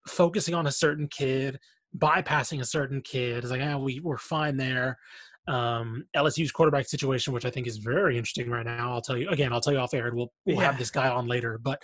focusing 0.06 0.54
on 0.54 0.66
a 0.66 0.72
certain 0.72 1.08
kid, 1.08 1.58
bypassing 1.96 2.60
a 2.60 2.64
certain 2.64 3.00
kid. 3.00 3.38
It's 3.38 3.50
like, 3.50 3.62
ah, 3.62 3.78
we 3.78 4.00
we're 4.00 4.18
fine 4.18 4.56
there. 4.56 4.98
Um, 5.46 6.04
LSU's 6.16 6.52
quarterback 6.52 6.86
situation, 6.86 7.32
which 7.32 7.44
I 7.44 7.50
think 7.50 7.66
is 7.66 7.76
very 7.76 8.16
interesting 8.16 8.50
right 8.50 8.64
now. 8.64 8.92
I'll 8.92 9.02
tell 9.02 9.16
you 9.16 9.28
again. 9.28 9.52
I'll 9.52 9.60
tell 9.60 9.72
you 9.72 9.78
off 9.78 9.94
air, 9.94 10.06
and 10.06 10.16
we'll 10.16 10.32
we'll 10.46 10.56
yeah. 10.56 10.64
have 10.64 10.78
this 10.78 10.90
guy 10.90 11.08
on 11.08 11.26
later. 11.26 11.58
But 11.62 11.80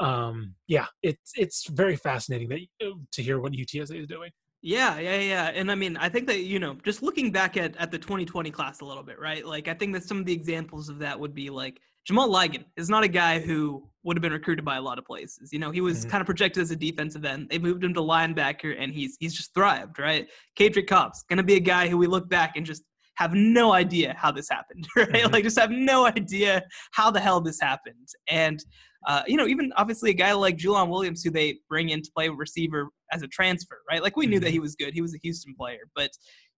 um, 0.00 0.54
yeah, 0.66 0.86
it's 1.02 1.32
it's 1.36 1.68
very 1.68 1.96
fascinating 1.96 2.48
that 2.48 2.60
uh, 2.84 2.94
to 3.12 3.22
hear 3.22 3.40
what 3.40 3.52
UTSA 3.52 4.00
is 4.00 4.08
doing. 4.08 4.30
Yeah, 4.66 4.98
yeah, 4.98 5.20
yeah. 5.20 5.50
And 5.54 5.70
I 5.70 5.74
mean, 5.74 5.98
I 5.98 6.08
think 6.08 6.26
that, 6.28 6.40
you 6.40 6.58
know, 6.58 6.78
just 6.84 7.02
looking 7.02 7.30
back 7.30 7.58
at, 7.58 7.76
at 7.76 7.90
the 7.90 7.98
2020 7.98 8.50
class 8.50 8.80
a 8.80 8.86
little 8.86 9.02
bit, 9.02 9.20
right? 9.20 9.44
Like, 9.44 9.68
I 9.68 9.74
think 9.74 9.92
that 9.92 10.04
some 10.04 10.18
of 10.18 10.24
the 10.24 10.32
examples 10.32 10.88
of 10.88 10.98
that 11.00 11.20
would 11.20 11.34
be 11.34 11.50
like 11.50 11.78
Jamal 12.06 12.30
Ligon 12.30 12.64
is 12.78 12.88
not 12.88 13.04
a 13.04 13.08
guy 13.08 13.40
who 13.40 13.86
would 14.04 14.16
have 14.16 14.22
been 14.22 14.32
recruited 14.32 14.64
by 14.64 14.76
a 14.76 14.80
lot 14.80 14.98
of 14.98 15.04
places. 15.04 15.52
You 15.52 15.58
know, 15.58 15.70
he 15.70 15.82
was 15.82 16.00
mm-hmm. 16.00 16.10
kind 16.10 16.20
of 16.22 16.26
projected 16.26 16.62
as 16.62 16.70
a 16.70 16.76
defensive 16.76 17.26
end. 17.26 17.48
They 17.50 17.58
moved 17.58 17.84
him 17.84 17.92
to 17.92 18.00
linebacker 18.00 18.74
and 18.78 18.92
he's 18.92 19.16
he's 19.20 19.34
just 19.34 19.52
thrived, 19.54 19.98
right? 19.98 20.28
Kadrick 20.58 20.86
Cobb's 20.86 21.24
gonna 21.28 21.42
be 21.42 21.56
a 21.56 21.60
guy 21.60 21.88
who 21.88 21.96
we 21.98 22.06
look 22.06 22.28
back 22.28 22.56
and 22.56 22.64
just 22.64 22.82
have 23.16 23.32
no 23.34 23.72
idea 23.72 24.14
how 24.18 24.32
this 24.32 24.48
happened, 24.48 24.86
right? 24.96 25.08
Mm-hmm. 25.08 25.32
Like 25.32 25.44
just 25.44 25.58
have 25.58 25.70
no 25.70 26.06
idea 26.06 26.62
how 26.92 27.10
the 27.10 27.20
hell 27.20 27.40
this 27.40 27.60
happened. 27.60 28.08
And 28.28 28.64
uh, 29.06 29.22
you 29.26 29.36
know, 29.36 29.46
even 29.46 29.72
obviously 29.76 30.10
a 30.10 30.14
guy 30.14 30.32
like 30.32 30.56
Julian 30.56 30.88
Williams, 30.88 31.22
who 31.22 31.30
they 31.30 31.58
bring 31.68 31.90
in 31.90 32.00
to 32.00 32.10
play 32.16 32.28
receiver 32.28 32.88
as 33.12 33.22
a 33.22 33.28
transfer, 33.28 33.78
right? 33.90 34.02
Like 34.02 34.16
we 34.16 34.26
knew 34.26 34.36
mm-hmm. 34.36 34.44
that 34.44 34.50
he 34.50 34.60
was 34.60 34.74
good. 34.76 34.94
He 34.94 35.02
was 35.02 35.14
a 35.14 35.18
Houston 35.22 35.54
player, 35.54 35.80
but 35.94 36.10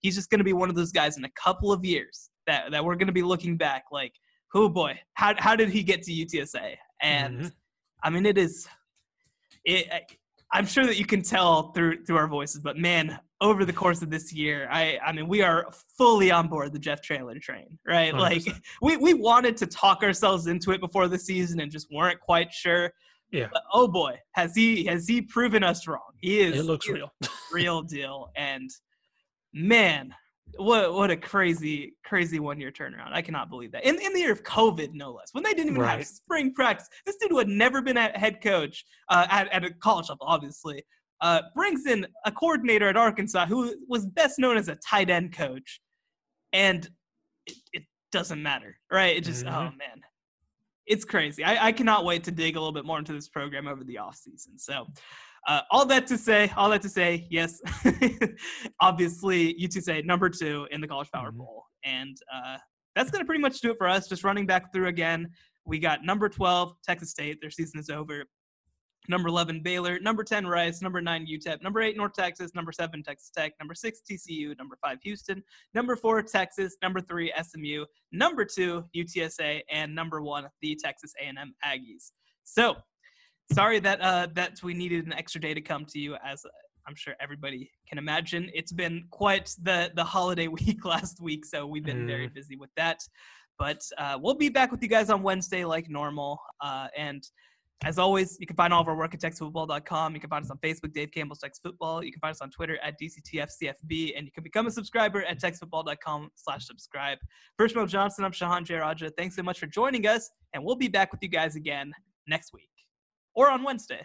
he's 0.02 0.14
just 0.14 0.30
going 0.30 0.38
to 0.38 0.44
be 0.44 0.52
one 0.52 0.68
of 0.68 0.76
those 0.76 0.92
guys 0.92 1.16
in 1.16 1.24
a 1.24 1.30
couple 1.30 1.72
of 1.72 1.84
years 1.84 2.30
that, 2.46 2.70
that 2.70 2.84
we're 2.84 2.94
going 2.94 3.08
to 3.08 3.12
be 3.12 3.22
looking 3.22 3.56
back 3.56 3.84
like, 3.90 4.12
oh 4.54 4.68
boy, 4.68 4.98
how, 5.14 5.34
how 5.38 5.56
did 5.56 5.70
he 5.70 5.82
get 5.82 6.02
to 6.04 6.12
UTSA? 6.12 6.76
And 7.02 7.38
mm-hmm. 7.38 7.48
I 8.02 8.10
mean, 8.10 8.24
it 8.24 8.38
is, 8.38 8.68
it, 9.64 10.16
I'm 10.52 10.66
sure 10.66 10.86
that 10.86 10.96
you 10.96 11.06
can 11.06 11.22
tell 11.22 11.72
through 11.72 12.04
through 12.04 12.16
our 12.16 12.28
voices, 12.28 12.60
but 12.60 12.76
man, 12.76 13.18
over 13.40 13.64
the 13.64 13.72
course 13.72 14.02
of 14.02 14.10
this 14.10 14.32
year, 14.32 14.68
I 14.70 14.98
I 15.04 15.12
mean, 15.12 15.28
we 15.28 15.42
are 15.42 15.66
fully 15.98 16.30
on 16.30 16.48
board 16.48 16.72
the 16.72 16.78
Jeff 16.78 17.02
Traylor 17.02 17.38
train, 17.38 17.78
right? 17.86 18.12
100%. 18.12 18.18
Like 18.18 18.42
we 18.82 18.96
we 18.96 19.14
wanted 19.14 19.56
to 19.58 19.66
talk 19.66 20.02
ourselves 20.02 20.46
into 20.46 20.72
it 20.72 20.80
before 20.80 21.08
the 21.08 21.18
season 21.18 21.60
and 21.60 21.70
just 21.70 21.88
weren't 21.92 22.20
quite 22.20 22.52
sure. 22.52 22.92
Yeah. 23.32 23.48
But, 23.52 23.62
oh 23.72 23.88
boy, 23.88 24.18
has 24.32 24.54
he 24.54 24.84
has 24.84 25.06
he 25.06 25.20
proven 25.20 25.62
us 25.62 25.86
wrong? 25.86 26.12
He 26.18 26.40
is. 26.40 26.58
It 26.58 26.64
looks 26.64 26.88
real, 26.88 27.12
real 27.52 27.82
deal. 27.82 28.30
And 28.36 28.70
man, 29.52 30.14
what 30.56 30.94
what 30.94 31.10
a 31.10 31.16
crazy 31.16 31.94
crazy 32.04 32.38
one 32.38 32.60
year 32.60 32.70
turnaround! 32.70 33.12
I 33.12 33.22
cannot 33.22 33.50
believe 33.50 33.72
that. 33.72 33.84
In 33.84 34.00
in 34.00 34.12
the 34.12 34.20
year 34.20 34.32
of 34.32 34.42
COVID, 34.44 34.94
no 34.94 35.12
less, 35.12 35.28
when 35.32 35.42
they 35.42 35.52
didn't 35.52 35.72
even 35.72 35.82
right. 35.82 35.98
have 35.98 36.06
spring 36.06 36.54
practice, 36.54 36.88
this 37.04 37.16
dude 37.16 37.30
who 37.30 37.38
had 37.38 37.48
never 37.48 37.82
been 37.82 37.96
a 37.96 38.16
head 38.16 38.40
coach 38.40 38.84
uh, 39.10 39.26
at 39.28 39.52
at 39.52 39.64
a 39.64 39.70
college 39.72 40.08
level, 40.08 40.26
obviously, 40.26 40.82
uh, 41.20 41.42
brings 41.54 41.86
in 41.86 42.06
a 42.24 42.32
coordinator 42.32 42.88
at 42.88 42.96
Arkansas 42.96 43.46
who 43.46 43.74
was 43.88 44.06
best 44.06 44.38
known 44.38 44.56
as 44.56 44.68
a 44.68 44.76
tight 44.76 45.10
end 45.10 45.32
coach, 45.32 45.80
and 46.52 46.88
it, 47.46 47.56
it 47.72 47.82
doesn't 48.12 48.42
matter, 48.42 48.76
right? 48.92 49.16
It 49.16 49.24
just 49.24 49.44
oh, 49.44 49.48
mm-hmm. 49.48 49.58
oh 49.58 49.70
man, 49.70 50.00
it's 50.86 51.04
crazy. 51.04 51.44
I, 51.44 51.68
I 51.68 51.72
cannot 51.72 52.04
wait 52.04 52.24
to 52.24 52.30
dig 52.30 52.56
a 52.56 52.60
little 52.60 52.72
bit 52.72 52.84
more 52.84 52.98
into 52.98 53.12
this 53.12 53.28
program 53.28 53.66
over 53.66 53.84
the 53.84 53.98
off 53.98 54.16
season. 54.16 54.58
So. 54.58 54.86
Uh, 55.48 55.60
all 55.70 55.86
that 55.86 56.08
to 56.08 56.18
say, 56.18 56.52
all 56.56 56.68
that 56.68 56.82
to 56.82 56.88
say, 56.88 57.24
yes, 57.30 57.60
obviously 58.80 59.54
UTSA 59.54 60.04
number 60.04 60.28
two 60.28 60.66
in 60.72 60.80
the 60.80 60.88
College 60.88 61.08
Power 61.12 61.28
mm-hmm. 61.28 61.38
Bowl, 61.38 61.62
and 61.84 62.16
uh, 62.34 62.56
that's 62.96 63.12
gonna 63.12 63.24
pretty 63.24 63.40
much 63.40 63.60
do 63.60 63.70
it 63.70 63.76
for 63.78 63.86
us. 63.86 64.08
Just 64.08 64.24
running 64.24 64.44
back 64.44 64.72
through 64.72 64.88
again, 64.88 65.28
we 65.64 65.78
got 65.78 66.04
number 66.04 66.28
twelve 66.28 66.72
Texas 66.82 67.10
State. 67.10 67.38
Their 67.40 67.50
season 67.50 67.78
is 67.78 67.90
over. 67.90 68.24
Number 69.08 69.28
11, 69.28 69.62
Baylor. 69.62 69.98
Number 70.00 70.24
10, 70.24 70.46
Rice. 70.46 70.82
Number 70.82 71.00
9, 71.00 71.26
UTEP. 71.26 71.62
Number 71.62 71.80
8, 71.80 71.96
North 71.96 72.14
Texas. 72.14 72.54
Number 72.54 72.72
7, 72.72 73.02
Texas 73.02 73.30
Tech. 73.36 73.52
Number 73.60 73.74
6, 73.74 74.00
TCU. 74.10 74.56
Number 74.58 74.76
5, 74.82 74.98
Houston. 75.02 75.42
Number 75.74 75.96
4, 75.96 76.22
Texas. 76.22 76.76
Number 76.82 77.00
3, 77.00 77.32
SMU. 77.42 77.84
Number 78.12 78.44
2, 78.44 78.84
UTSA. 78.96 79.62
And 79.70 79.94
number 79.94 80.22
1, 80.22 80.46
the 80.62 80.76
Texas 80.76 81.12
A&M 81.20 81.54
Aggies. 81.64 82.12
So 82.44 82.76
sorry 83.52 83.78
that 83.80 84.00
uh, 84.00 84.28
that 84.34 84.62
we 84.62 84.74
needed 84.74 85.06
an 85.06 85.12
extra 85.12 85.40
day 85.40 85.54
to 85.54 85.60
come 85.60 85.84
to 85.86 85.98
you 85.98 86.16
as 86.24 86.44
uh, 86.44 86.48
I'm 86.86 86.94
sure 86.94 87.14
everybody 87.20 87.70
can 87.88 87.98
imagine. 87.98 88.50
It's 88.54 88.72
been 88.72 89.04
quite 89.10 89.54
the 89.62 89.90
the 89.94 90.04
holiday 90.04 90.48
week 90.60 90.84
last 90.84 91.20
week, 91.20 91.44
so 91.44 91.66
we've 91.66 91.84
been 91.84 92.04
mm. 92.04 92.06
very 92.06 92.28
busy 92.28 92.56
with 92.56 92.70
that. 92.76 93.00
But 93.58 93.80
uh, 93.98 94.18
we'll 94.20 94.34
be 94.34 94.48
back 94.48 94.70
with 94.70 94.82
you 94.82 94.88
guys 94.88 95.10
on 95.10 95.22
Wednesday 95.22 95.64
like 95.64 95.88
normal. 95.88 96.38
Uh, 96.60 96.88
and 96.96 97.26
as 97.84 97.98
always, 97.98 98.38
you 98.40 98.46
can 98.46 98.56
find 98.56 98.72
all 98.72 98.80
of 98.80 98.88
our 98.88 98.96
work 98.96 99.12
at 99.14 99.20
TexasFootball.com. 99.20 100.14
You 100.14 100.20
can 100.20 100.30
find 100.30 100.44
us 100.44 100.50
on 100.50 100.58
Facebook, 100.58 100.92
Dave 100.92 101.10
Campbell's 101.12 101.40
Texas 101.40 101.60
Football. 101.62 102.02
You 102.02 102.10
can 102.10 102.20
find 102.20 102.32
us 102.32 102.40
on 102.40 102.50
Twitter 102.50 102.78
at 102.82 102.94
DCTFCFB, 103.00 104.16
and 104.16 104.24
you 104.24 104.32
can 104.32 104.42
become 104.42 104.66
a 104.66 104.70
subscriber 104.70 105.22
at 105.24 105.38
TexasFootball.com 105.40 106.30
slash 106.34 106.66
subscribe. 106.66 107.18
First 107.58 107.76
Row 107.76 107.86
Johnson, 107.86 108.24
I'm 108.24 108.32
Shehan 108.32 108.64
Jeyarajah. 108.64 109.10
Thanks 109.16 109.36
so 109.36 109.42
much 109.42 109.58
for 109.58 109.66
joining 109.66 110.06
us, 110.06 110.30
and 110.54 110.64
we'll 110.64 110.76
be 110.76 110.88
back 110.88 111.12
with 111.12 111.22
you 111.22 111.28
guys 111.28 111.54
again 111.54 111.92
next 112.26 112.52
week 112.54 112.70
or 113.34 113.50
on 113.50 113.62
Wednesday. 113.62 114.04